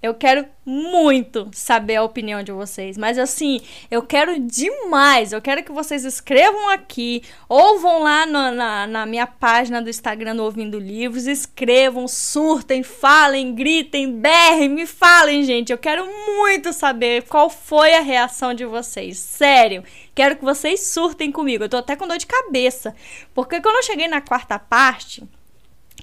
Eu 0.00 0.14
quero 0.14 0.46
muito 0.64 1.48
saber 1.52 1.96
a 1.96 2.04
opinião 2.04 2.40
de 2.40 2.52
vocês, 2.52 2.96
mas 2.96 3.18
assim, 3.18 3.60
eu 3.90 4.00
quero 4.00 4.38
demais. 4.38 5.32
Eu 5.32 5.42
quero 5.42 5.64
que 5.64 5.72
vocês 5.72 6.04
escrevam 6.04 6.68
aqui 6.68 7.22
ou 7.48 7.80
vão 7.80 8.04
lá 8.04 8.24
no, 8.24 8.52
na, 8.52 8.86
na 8.86 9.06
minha 9.06 9.26
página 9.26 9.82
do 9.82 9.90
Instagram 9.90 10.36
do 10.36 10.44
Ouvindo 10.44 10.78
Livros, 10.78 11.26
escrevam, 11.26 12.06
surtem, 12.06 12.84
falem, 12.84 13.52
gritem, 13.52 14.12
berrem, 14.20 14.68
me 14.68 14.86
falem, 14.86 15.42
gente. 15.42 15.72
Eu 15.72 15.78
quero 15.78 16.06
muito 16.06 16.72
saber 16.72 17.24
qual 17.24 17.50
foi 17.50 17.94
a 17.94 18.00
reação 18.00 18.54
de 18.54 18.64
vocês. 18.64 19.18
Sério, 19.18 19.82
quero 20.14 20.36
que 20.36 20.44
vocês 20.44 20.78
surtem 20.86 21.32
comigo. 21.32 21.64
Eu 21.64 21.68
tô 21.68 21.76
até 21.76 21.96
com 21.96 22.06
dor 22.06 22.18
de 22.18 22.26
cabeça, 22.26 22.94
porque 23.34 23.60
quando 23.60 23.76
eu 23.76 23.82
cheguei 23.82 24.06
na 24.06 24.20
quarta 24.20 24.60
parte 24.60 25.26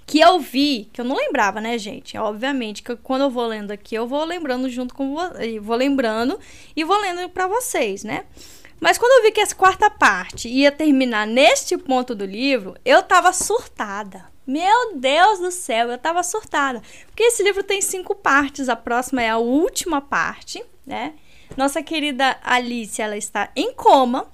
que 0.06 0.19
eu 0.19 0.40
vi, 0.40 0.90
que 0.91 1.01
eu 1.01 1.06
não 1.06 1.15
lembrava, 1.15 1.61
né, 1.61 1.77
gente? 1.77 2.17
Obviamente 2.17 2.83
que 2.83 2.95
quando 2.98 3.22
eu 3.22 3.30
vou 3.30 3.45
lendo 3.45 3.72
aqui, 3.72 3.95
eu 3.95 4.07
vou 4.07 4.24
lembrando 4.24 4.69
junto 4.69 4.93
com 4.93 5.15
vou 5.61 5.75
lembrando 5.75 6.40
e 6.75 6.83
vou 6.83 6.99
lendo 6.99 7.30
para 7.30 7.48
vocês, 7.48 8.03
né? 8.03 8.25
Mas 8.80 8.98
quando 8.98 9.19
eu 9.19 9.24
vi 9.24 9.32
que 9.32 9.41
essa 9.41 9.56
quarta 9.56 9.90
parte 9.90 10.49
ia 10.49 10.72
terminar 10.72 11.25
neste 11.25 11.77
ponto 11.77 12.14
do 12.14 12.25
livro, 12.25 12.75
eu 12.83 13.01
tava 13.01 13.32
surtada. 13.32 14.25
Meu 14.45 14.95
Deus 14.95 15.40
do 15.40 15.49
céu, 15.49 15.90
eu 15.90 15.98
tava 15.98 16.22
surtada. 16.22 16.82
Porque 17.07 17.24
esse 17.24 17.41
livro 17.41 17.64
tem 17.64 17.82
cinco 17.82 18.14
partes, 18.14 18.69
a 18.69 18.75
próxima 18.75 19.24
é 19.24 19.30
a 19.30 19.38
última 19.38 20.01
parte, 20.01 20.64
né? 20.85 21.14
Nossa 21.57 21.82
querida 21.82 22.38
Alice, 22.43 23.01
ela 23.01 23.17
está 23.17 23.49
em 23.56 23.74
coma. 23.74 24.27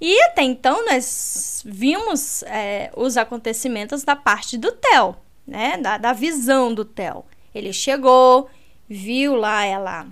E 0.00 0.20
até 0.22 0.42
então 0.42 0.86
nós 0.86 1.62
vimos 1.64 2.42
é, 2.44 2.90
os 2.96 3.16
acontecimentos 3.16 4.02
da 4.02 4.16
parte 4.16 4.56
do 4.56 4.72
Theo, 4.72 5.14
né? 5.46 5.76
Da, 5.76 5.98
da 5.98 6.12
visão 6.12 6.72
do 6.72 6.84
Theo. 6.84 7.24
Ele 7.54 7.72
chegou, 7.72 8.48
viu 8.88 9.34
lá 9.34 9.64
ela, 9.64 10.06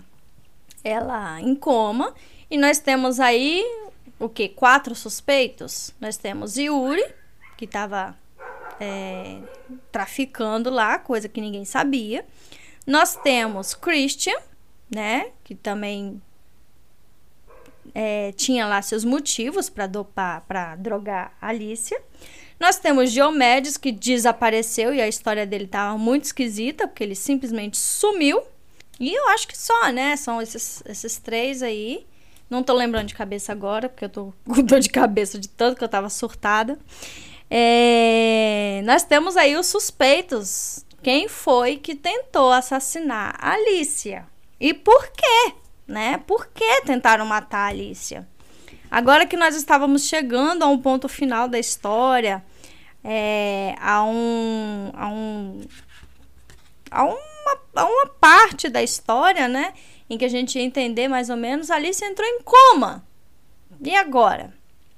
ela 0.84 1.41
em 1.41 1.55
coma, 1.55 2.15
e 2.50 2.58
nós 2.58 2.78
temos 2.78 3.18
aí 3.18 3.65
o 4.18 4.28
que? 4.28 4.49
Quatro 4.49 4.94
suspeitos. 4.94 5.94
Nós 6.00 6.17
temos 6.17 6.57
Yuri, 6.57 7.05
que 7.57 7.65
estava 7.65 8.17
é, 8.81 9.41
traficando 9.91 10.70
lá, 10.70 10.99
coisa 10.99 11.28
que 11.28 11.41
ninguém 11.41 11.65
sabia. 11.65 12.26
Nós 12.86 13.17
temos 13.17 13.75
Christian, 13.75 14.36
né? 14.91 15.31
Que 15.44 15.55
também 15.55 16.20
é, 17.94 18.33
tinha 18.33 18.67
lá 18.67 18.81
seus 18.83 19.05
motivos 19.05 19.68
para 19.68 19.86
dopar, 19.86 20.44
para 20.47 20.76
drogar 20.76 21.36
Alicia. 21.41 22.00
Nós 22.58 22.76
temos 22.78 23.12
Diomedes, 23.12 23.76
que 23.76 23.92
desapareceu 23.92 24.92
e 24.92 25.00
a 25.00 25.07
história 25.07 25.47
dele 25.47 25.65
estava 25.65 25.97
muito 25.97 26.25
esquisita, 26.25 26.89
porque 26.89 27.05
ele 27.05 27.15
simplesmente 27.15 27.76
sumiu. 27.76 28.42
E 28.99 29.15
eu 29.15 29.28
acho 29.28 29.47
que 29.47 29.57
só, 29.57 29.92
né? 29.92 30.17
São 30.17 30.42
esses, 30.42 30.83
esses 30.86 31.18
três 31.18 31.62
aí. 31.62 32.05
Não 32.50 32.62
tô 32.62 32.73
lembrando 32.73 33.07
de 33.07 33.15
cabeça 33.15 33.52
agora, 33.52 33.89
porque 33.89 34.07
eu 34.07 34.08
tô 34.08 34.33
com 34.44 34.62
dor 34.62 34.81
de 34.81 34.89
cabeça 34.89 35.39
de 35.39 35.49
tanto 35.49 35.76
que 35.76 35.84
eu 35.84 35.89
tava 35.89 36.08
surtada. 36.08 36.78
É, 37.50 38.83
nós 38.84 39.05
temos 39.05 39.36
aí 39.36 39.57
os 39.57 39.67
suspeitos. 39.67 40.84
Quem 41.00 41.28
foi 41.28 41.76
que 41.76 41.94
tentou 41.94 42.50
assassinar 42.50 43.36
Alicia? 43.41 44.26
E 44.58 44.75
por 44.75 45.08
quê? 45.12 45.55
Né? 45.89 46.18
Por 46.26 46.49
que 46.49 46.83
tentaram 46.83 47.25
matar 47.25 47.65
a 47.65 47.68
Alicia? 47.68 48.28
Agora 48.91 49.26
que 49.26 49.36
nós 49.36 49.57
estávamos 49.57 50.05
chegando 50.07 50.62
a 50.62 50.67
um 50.67 50.78
ponto 50.78 51.08
final 51.08 51.49
da 51.49 51.58
história, 51.58 52.44
é, 53.02 53.75
a 53.81 54.05
um, 54.05 54.91
a 54.94 55.08
um, 55.08 55.60
a 56.91 57.05
uma, 57.05 57.58
a 57.75 57.84
uma 57.86 58.07
parte 58.20 58.68
da 58.68 58.83
história, 58.83 59.49
né? 59.49 59.73
Em 60.08 60.17
que 60.17 60.25
a 60.25 60.28
gente 60.28 60.58
ia 60.58 60.65
entender 60.65 61.08
mais 61.08 61.31
ou 61.31 61.36
menos, 61.36 61.70
a 61.70 61.76
Alice 61.76 62.05
entrou 62.05 62.26
em 62.26 62.41
coma. 62.42 63.05
E 63.83 63.94
agora? 63.94 64.52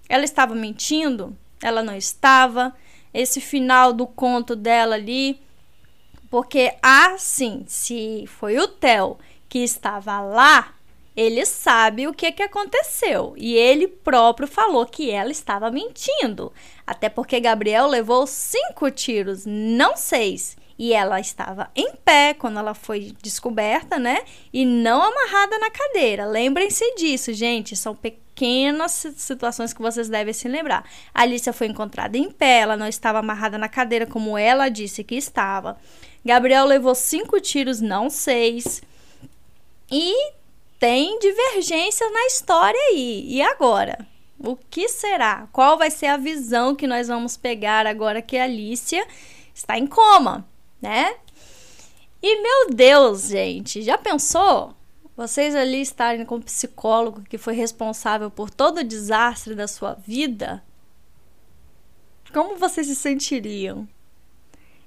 Ela 0.09 0.25
estava 0.25 0.55
mentindo? 0.55 1.37
Ela 1.63 1.83
não 1.83 1.97
estava? 1.97 2.75
Esse 3.13 3.41
final 3.41 3.93
do 3.93 4.07
conto 4.07 4.55
dela 4.55 4.95
ali, 4.95 5.41
porque 6.31 6.73
assim, 6.81 7.65
se 7.67 8.25
foi 8.27 8.57
o 8.59 8.69
Theo 8.69 9.19
que 9.49 9.59
estava 9.59 10.21
lá, 10.21 10.75
ele 11.17 11.45
sabe 11.45 12.07
o 12.07 12.15
que, 12.15 12.31
que 12.33 12.43
aconteceu 12.43 13.35
e 13.37 13.55
ele 13.55 13.89
próprio 13.89 14.47
falou 14.47 14.87
que 14.87 15.11
ela 15.11 15.31
estava 15.31 15.71
mentindo. 15.71 16.53
Até 16.87 17.09
porque 17.09 17.41
Gabriel 17.41 17.87
levou 17.87 18.27
cinco 18.27 18.91
tiros, 18.91 19.45
não 19.47 19.97
seis. 19.97 20.57
E 20.79 20.95
ela 20.95 21.21
estava 21.21 21.71
em 21.77 21.93
pé 21.95 22.33
quando 22.33 22.59
ela 22.59 22.73
foi 22.73 23.15
descoberta, 23.21 23.99
né? 23.99 24.23
E 24.51 24.65
não 24.65 25.03
amarrada 25.03 25.59
na 25.59 25.71
cadeira. 25.71 26.25
Lembrem-se 26.25 26.95
disso, 26.95 27.35
gente. 27.35 27.77
São 27.77 27.95
pequenas 27.95 28.93
situações 29.15 29.75
que 29.75 29.83
vocês 29.83 30.09
devem 30.09 30.33
se 30.33 30.49
lembrar. 30.49 30.89
A 31.13 31.21
Alicia 31.21 31.53
foi 31.53 31.67
encontrada 31.67 32.17
em 32.17 32.31
pé, 32.31 32.61
ela 32.61 32.79
não 32.79 32.89
estava 32.89 33.19
amarrada 33.19 33.59
na 33.59 33.69
cadeira 33.69 34.07
como 34.07 34.39
ela 34.39 34.71
disse 34.71 35.05
que 35.05 35.17
estava. 35.17 35.77
Gabriel 36.25 36.65
levou 36.65 36.95
cinco 36.95 37.39
tiros, 37.41 37.83
não 37.83 38.09
seis. 38.09 38.83
E 39.93 40.15
tem 40.81 41.19
divergência 41.19 42.09
na 42.11 42.27
história 42.27 42.81
aí. 42.89 43.27
E 43.29 43.43
agora? 43.43 44.09
O 44.43 44.57
que 44.57 44.89
será? 44.89 45.47
Qual 45.53 45.77
vai 45.77 45.91
ser 45.91 46.07
a 46.07 46.17
visão 46.17 46.75
que 46.75 46.87
nós 46.87 47.09
vamos 47.09 47.37
pegar 47.37 47.87
agora 47.87 48.23
que 48.23 48.39
a 48.39 48.45
Alicia 48.45 49.07
está 49.55 49.79
em 49.79 49.87
coma, 49.87 50.49
né? 50.81 51.15
E 52.23 52.43
meu 52.43 52.75
Deus, 52.75 53.29
gente, 53.29 53.83
já 53.83 53.99
pensou? 53.99 54.75
Vocês 55.15 55.55
ali 55.55 55.83
estarem 55.83 56.25
com 56.25 56.37
um 56.37 56.43
psicólogo 56.43 57.25
que 57.29 57.37
foi 57.37 57.53
responsável 57.53 58.31
por 58.31 58.49
todo 58.49 58.79
o 58.79 58.85
desastre 58.85 59.55
da 59.55 59.69
sua 59.69 59.93
vida? 59.93 60.65
Como 62.33 62.57
vocês 62.57 62.87
se 62.87 62.97
sentiriam? 62.97 63.87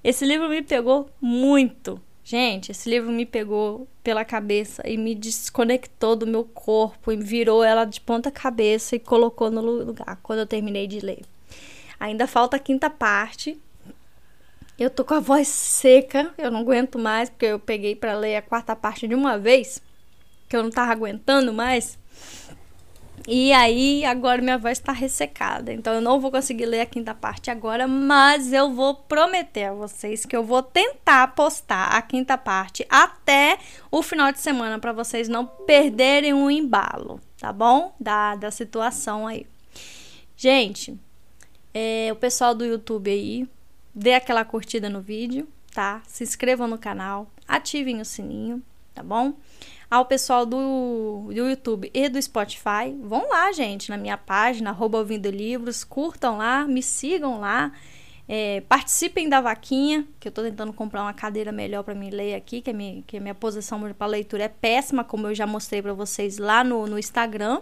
Esse 0.03 0.25
livro 0.25 0.49
me 0.49 0.63
pegou 0.63 1.07
muito. 1.21 2.01
Gente, 2.25 2.71
esse 2.71 2.89
livro 2.89 3.11
me 3.11 3.25
pegou 3.25 3.85
pela 4.01 4.23
cabeça 4.23 4.81
e 4.87 4.95
me 4.95 5.13
desconectou 5.13 6.15
do 6.15 6.25
meu 6.25 6.45
corpo 6.45 7.11
e 7.11 7.17
virou 7.17 7.61
ela 7.61 7.83
de 7.83 7.99
ponta 7.99 8.31
cabeça 8.31 8.95
e 8.95 8.99
colocou 8.99 9.51
no 9.51 9.59
lugar 9.59 10.17
quando 10.23 10.39
eu 10.39 10.47
terminei 10.47 10.87
de 10.87 11.01
ler. 11.01 11.21
Ainda 11.99 12.25
falta 12.25 12.55
a 12.55 12.59
quinta 12.59 12.89
parte. 12.89 13.59
Eu 14.79 14.89
tô 14.89 15.03
com 15.03 15.13
a 15.13 15.19
voz 15.19 15.47
seca, 15.49 16.33
eu 16.37 16.49
não 16.49 16.61
aguento 16.61 16.97
mais 16.97 17.29
porque 17.29 17.45
eu 17.45 17.59
peguei 17.59 17.95
para 17.95 18.17
ler 18.17 18.37
a 18.37 18.41
quarta 18.41 18.75
parte 18.75 19.07
de 19.07 19.13
uma 19.13 19.37
vez, 19.37 19.81
que 20.47 20.55
eu 20.55 20.63
não 20.63 20.71
tava 20.71 20.93
aguentando 20.93 21.53
mais. 21.53 21.99
E 23.25 23.53
aí, 23.53 24.03
agora 24.03 24.41
minha 24.41 24.57
voz 24.57 24.77
está 24.77 24.91
ressecada. 24.91 25.71
Então, 25.71 25.93
eu 25.93 26.01
não 26.01 26.19
vou 26.19 26.29
conseguir 26.29 26.65
ler 26.65 26.81
a 26.81 26.85
quinta 26.85 27.15
parte 27.15 27.49
agora, 27.49 27.87
mas 27.87 28.51
eu 28.51 28.73
vou 28.73 28.95
prometer 28.95 29.65
a 29.65 29.73
vocês 29.73 30.25
que 30.25 30.35
eu 30.35 30.43
vou 30.43 30.61
tentar 30.61 31.29
postar 31.29 31.95
a 31.95 32.01
quinta 32.01 32.37
parte 32.37 32.85
até 32.89 33.57
o 33.89 34.03
final 34.03 34.31
de 34.31 34.39
semana, 34.39 34.77
para 34.77 34.91
vocês 34.91 35.29
não 35.29 35.45
perderem 35.45 36.33
o 36.33 36.51
embalo, 36.51 37.21
tá 37.39 37.53
bom? 37.53 37.95
Da, 37.97 38.35
da 38.35 38.51
situação 38.51 39.25
aí. 39.25 39.47
Gente, 40.35 40.99
é, 41.73 42.09
o 42.11 42.15
pessoal 42.17 42.53
do 42.53 42.65
YouTube 42.65 43.09
aí, 43.09 43.47
dê 43.95 44.15
aquela 44.15 44.43
curtida 44.43 44.89
no 44.89 44.99
vídeo, 44.99 45.47
tá? 45.73 46.01
Se 46.05 46.25
inscrevam 46.25 46.67
no 46.67 46.77
canal, 46.77 47.31
ativem 47.47 48.01
o 48.01 48.05
sininho, 48.05 48.61
tá 48.93 49.01
bom? 49.01 49.33
Ao 49.93 50.05
pessoal 50.05 50.43
do, 50.43 51.27
do 51.27 51.47
YouTube 51.47 51.91
e 51.93 52.09
do 52.09 52.19
Spotify, 52.19 52.97
vão 52.99 53.29
lá, 53.29 53.51
gente, 53.51 53.91
na 53.91 53.97
minha 53.97 54.17
página, 54.17 54.71
arroba 54.71 54.97
ouvindo 54.97 55.29
livros, 55.29 55.83
curtam 55.83 56.37
lá, 56.37 56.65
me 56.65 56.81
sigam 56.81 57.39
lá. 57.39 57.71
É, 58.27 58.61
participem 58.61 59.29
da 59.29 59.39
vaquinha, 59.39 60.07
que 60.19 60.27
eu 60.27 60.31
tô 60.31 60.41
tentando 60.41 60.73
comprar 60.73 61.03
uma 61.03 61.13
cadeira 61.13 61.51
melhor 61.51 61.83
para 61.83 61.93
me 61.93 62.09
ler 62.09 62.33
aqui, 62.33 62.59
que 62.59 62.71
a 62.71 62.73
minha, 62.73 63.03
que 63.03 63.17
a 63.17 63.19
minha 63.19 63.35
posição 63.35 63.79
para 63.93 64.07
leitura 64.07 64.45
é 64.45 64.47
péssima, 64.47 65.03
como 65.03 65.27
eu 65.27 65.35
já 65.35 65.45
mostrei 65.45 65.79
para 65.79 65.93
vocês 65.93 66.39
lá 66.39 66.63
no, 66.63 66.87
no 66.87 66.97
Instagram. 66.97 67.61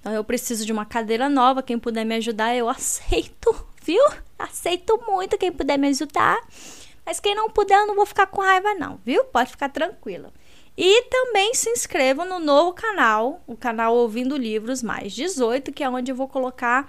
Então 0.00 0.12
eu 0.12 0.22
preciso 0.22 0.66
de 0.66 0.72
uma 0.72 0.84
cadeira 0.84 1.30
nova, 1.30 1.62
quem 1.62 1.78
puder 1.78 2.04
me 2.04 2.16
ajudar, 2.16 2.54
eu 2.54 2.68
aceito, 2.68 3.56
viu? 3.82 4.04
Aceito 4.38 5.02
muito 5.08 5.38
quem 5.38 5.50
puder 5.50 5.78
me 5.78 5.88
ajudar. 5.88 6.36
Mas 7.06 7.20
quem 7.20 7.34
não 7.34 7.48
puder, 7.48 7.78
eu 7.78 7.86
não 7.86 7.94
vou 7.94 8.04
ficar 8.04 8.26
com 8.26 8.42
raiva 8.42 8.74
não, 8.74 9.00
viu? 9.02 9.24
Pode 9.24 9.50
ficar 9.50 9.70
tranquila. 9.70 10.30
E 10.80 11.02
também 11.10 11.54
se 11.54 11.68
inscrevam 11.70 12.24
no 12.24 12.38
novo 12.38 12.72
canal, 12.72 13.42
o 13.48 13.56
canal 13.56 13.96
Ouvindo 13.96 14.36
Livros 14.36 14.80
Mais 14.80 15.12
18, 15.12 15.72
que 15.72 15.82
é 15.82 15.90
onde 15.90 16.12
eu 16.12 16.14
vou 16.14 16.28
colocar 16.28 16.88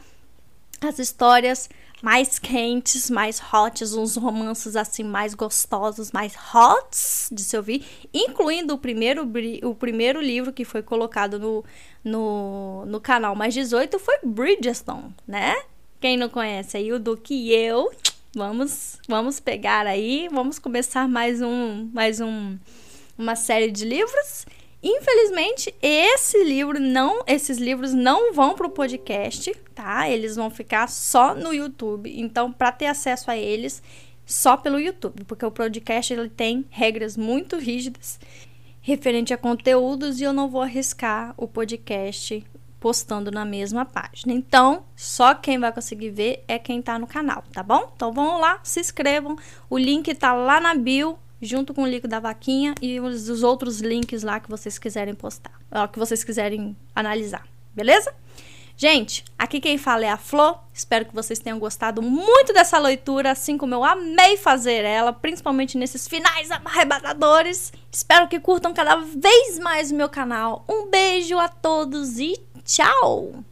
as 0.80 1.00
histórias 1.00 1.68
mais 2.00 2.38
quentes, 2.38 3.10
mais 3.10 3.40
hots, 3.40 3.96
uns 3.96 4.16
romances 4.16 4.76
assim 4.76 5.04
mais 5.04 5.34
gostosos, 5.34 6.12
mais 6.12 6.36
hots 6.36 7.30
de 7.32 7.42
se 7.42 7.58
ouvir, 7.58 7.84
incluindo 8.14 8.76
o 8.76 8.78
primeiro, 8.78 9.28
o 9.64 9.74
primeiro 9.74 10.22
livro 10.22 10.54
que 10.54 10.64
foi 10.64 10.84
colocado 10.84 11.40
no, 11.40 11.66
no, 12.04 12.86
no 12.86 13.02
canal 13.02 13.36
Mais 13.36 13.56
18 13.56 13.98
foi 13.98 14.20
Bridgestone, 14.24 15.16
né? 15.28 15.56
Quem 16.00 16.16
não 16.16 16.30
conhece 16.30 16.78
aí 16.78 16.94
o 16.94 17.00
Duque 17.00 17.34
e 17.34 17.56
eu, 17.56 17.92
vamos, 18.36 19.00
vamos 19.08 19.40
pegar 19.40 19.88
aí, 19.88 20.30
vamos 20.32 20.60
começar 20.60 21.08
mais 21.08 21.42
um, 21.42 21.90
mais 21.92 22.22
um, 22.22 22.56
uma 23.20 23.36
série 23.36 23.70
de 23.70 23.86
livros. 23.86 24.46
Infelizmente, 24.82 25.76
esse 25.82 26.42
livro 26.44 26.80
não, 26.80 27.22
esses 27.28 27.58
livros 27.58 27.94
não 27.94 28.34
vão 28.34 28.56
para 28.56 28.66
o 28.66 28.72
podcast, 28.72 29.54
tá? 29.76 30.10
Eles 30.10 30.38
vão 30.38 30.50
ficar 30.50 30.88
só 30.88 31.36
no 31.36 31.54
YouTube. 31.54 32.18
Então, 32.18 32.50
para 32.50 32.72
ter 32.72 32.86
acesso 32.86 33.30
a 33.30 33.38
eles, 33.38 33.84
só 34.26 34.56
pelo 34.56 34.80
YouTube, 34.80 35.26
porque 35.26 35.46
o 35.46 35.52
podcast 35.52 36.14
ele 36.14 36.30
tem 36.30 36.66
regras 36.70 37.18
muito 37.18 37.58
rígidas 37.58 38.20
referente 38.82 39.34
a 39.34 39.38
conteúdos 39.38 40.20
e 40.20 40.24
eu 40.24 40.32
não 40.32 40.50
vou 40.50 40.62
arriscar 40.62 41.34
o 41.38 41.48
podcast 41.48 42.44
postando 42.80 43.30
na 43.30 43.44
mesma 43.44 43.86
página. 43.86 44.32
Então, 44.32 44.86
só 44.96 45.36
quem 45.36 45.60
vai 45.60 45.72
conseguir 45.72 46.10
ver 46.10 46.44
é 46.48 46.58
quem 46.58 46.82
tá 46.82 46.98
no 46.98 47.06
canal, 47.06 47.44
tá 47.52 47.62
bom? 47.62 47.92
Então 47.94 48.14
vamos 48.14 48.40
lá, 48.40 48.60
se 48.64 48.80
inscrevam. 48.80 49.36
O 49.70 49.78
link 49.78 50.16
tá 50.16 50.32
lá 50.34 50.62
na 50.62 50.74
bio 50.74 51.20
junto 51.42 51.74
com 51.74 51.84
o 51.84 51.88
link 51.88 52.08
da 52.08 52.20
vaquinha 52.20 52.76
e 52.82 53.00
os, 53.00 53.30
os 53.30 53.44
outros 53.44 53.80
links 53.80 54.24
lá 54.24 54.40
que 54.40 54.50
vocês 54.50 54.78
quiserem 54.78 55.14
postar, 55.14 55.54
ó, 55.72 55.88
que 55.88 56.00
vocês 56.00 56.24
quiserem 56.24 56.76
analisar, 56.96 57.46
beleza? 57.74 58.14
Gente, 58.82 59.26
aqui 59.38 59.60
quem 59.60 59.78
fala 59.78 60.06
é 60.06 60.10
a 60.10 60.16
Flor. 60.16 60.58
Espero 60.74 61.04
que 61.04 61.14
vocês 61.14 61.38
tenham 61.38 61.60
gostado 61.60 62.02
muito 62.02 62.54
dessa 62.54 62.78
leitura, 62.78 63.32
assim 63.32 63.58
como 63.58 63.76
eu 63.76 63.84
amei 63.84 64.38
fazer 64.38 64.86
ela, 64.86 65.12
principalmente 65.12 65.78
nesses 65.78 66.08
finais 66.08 66.50
arrebatadores. 66.50 67.74
Espero 67.92 68.30
que 68.30 68.40
curtam 68.40 68.74
cada 68.74 68.96
vez 68.96 69.60
mais 69.60 69.92
o 69.92 69.96
meu 69.96 70.08
canal. 70.08 70.64
Um 70.66 70.90
beijo 70.90 71.38
a 71.38 71.50
todos 71.50 72.20
e 72.20 72.42
tchau! 72.64 73.44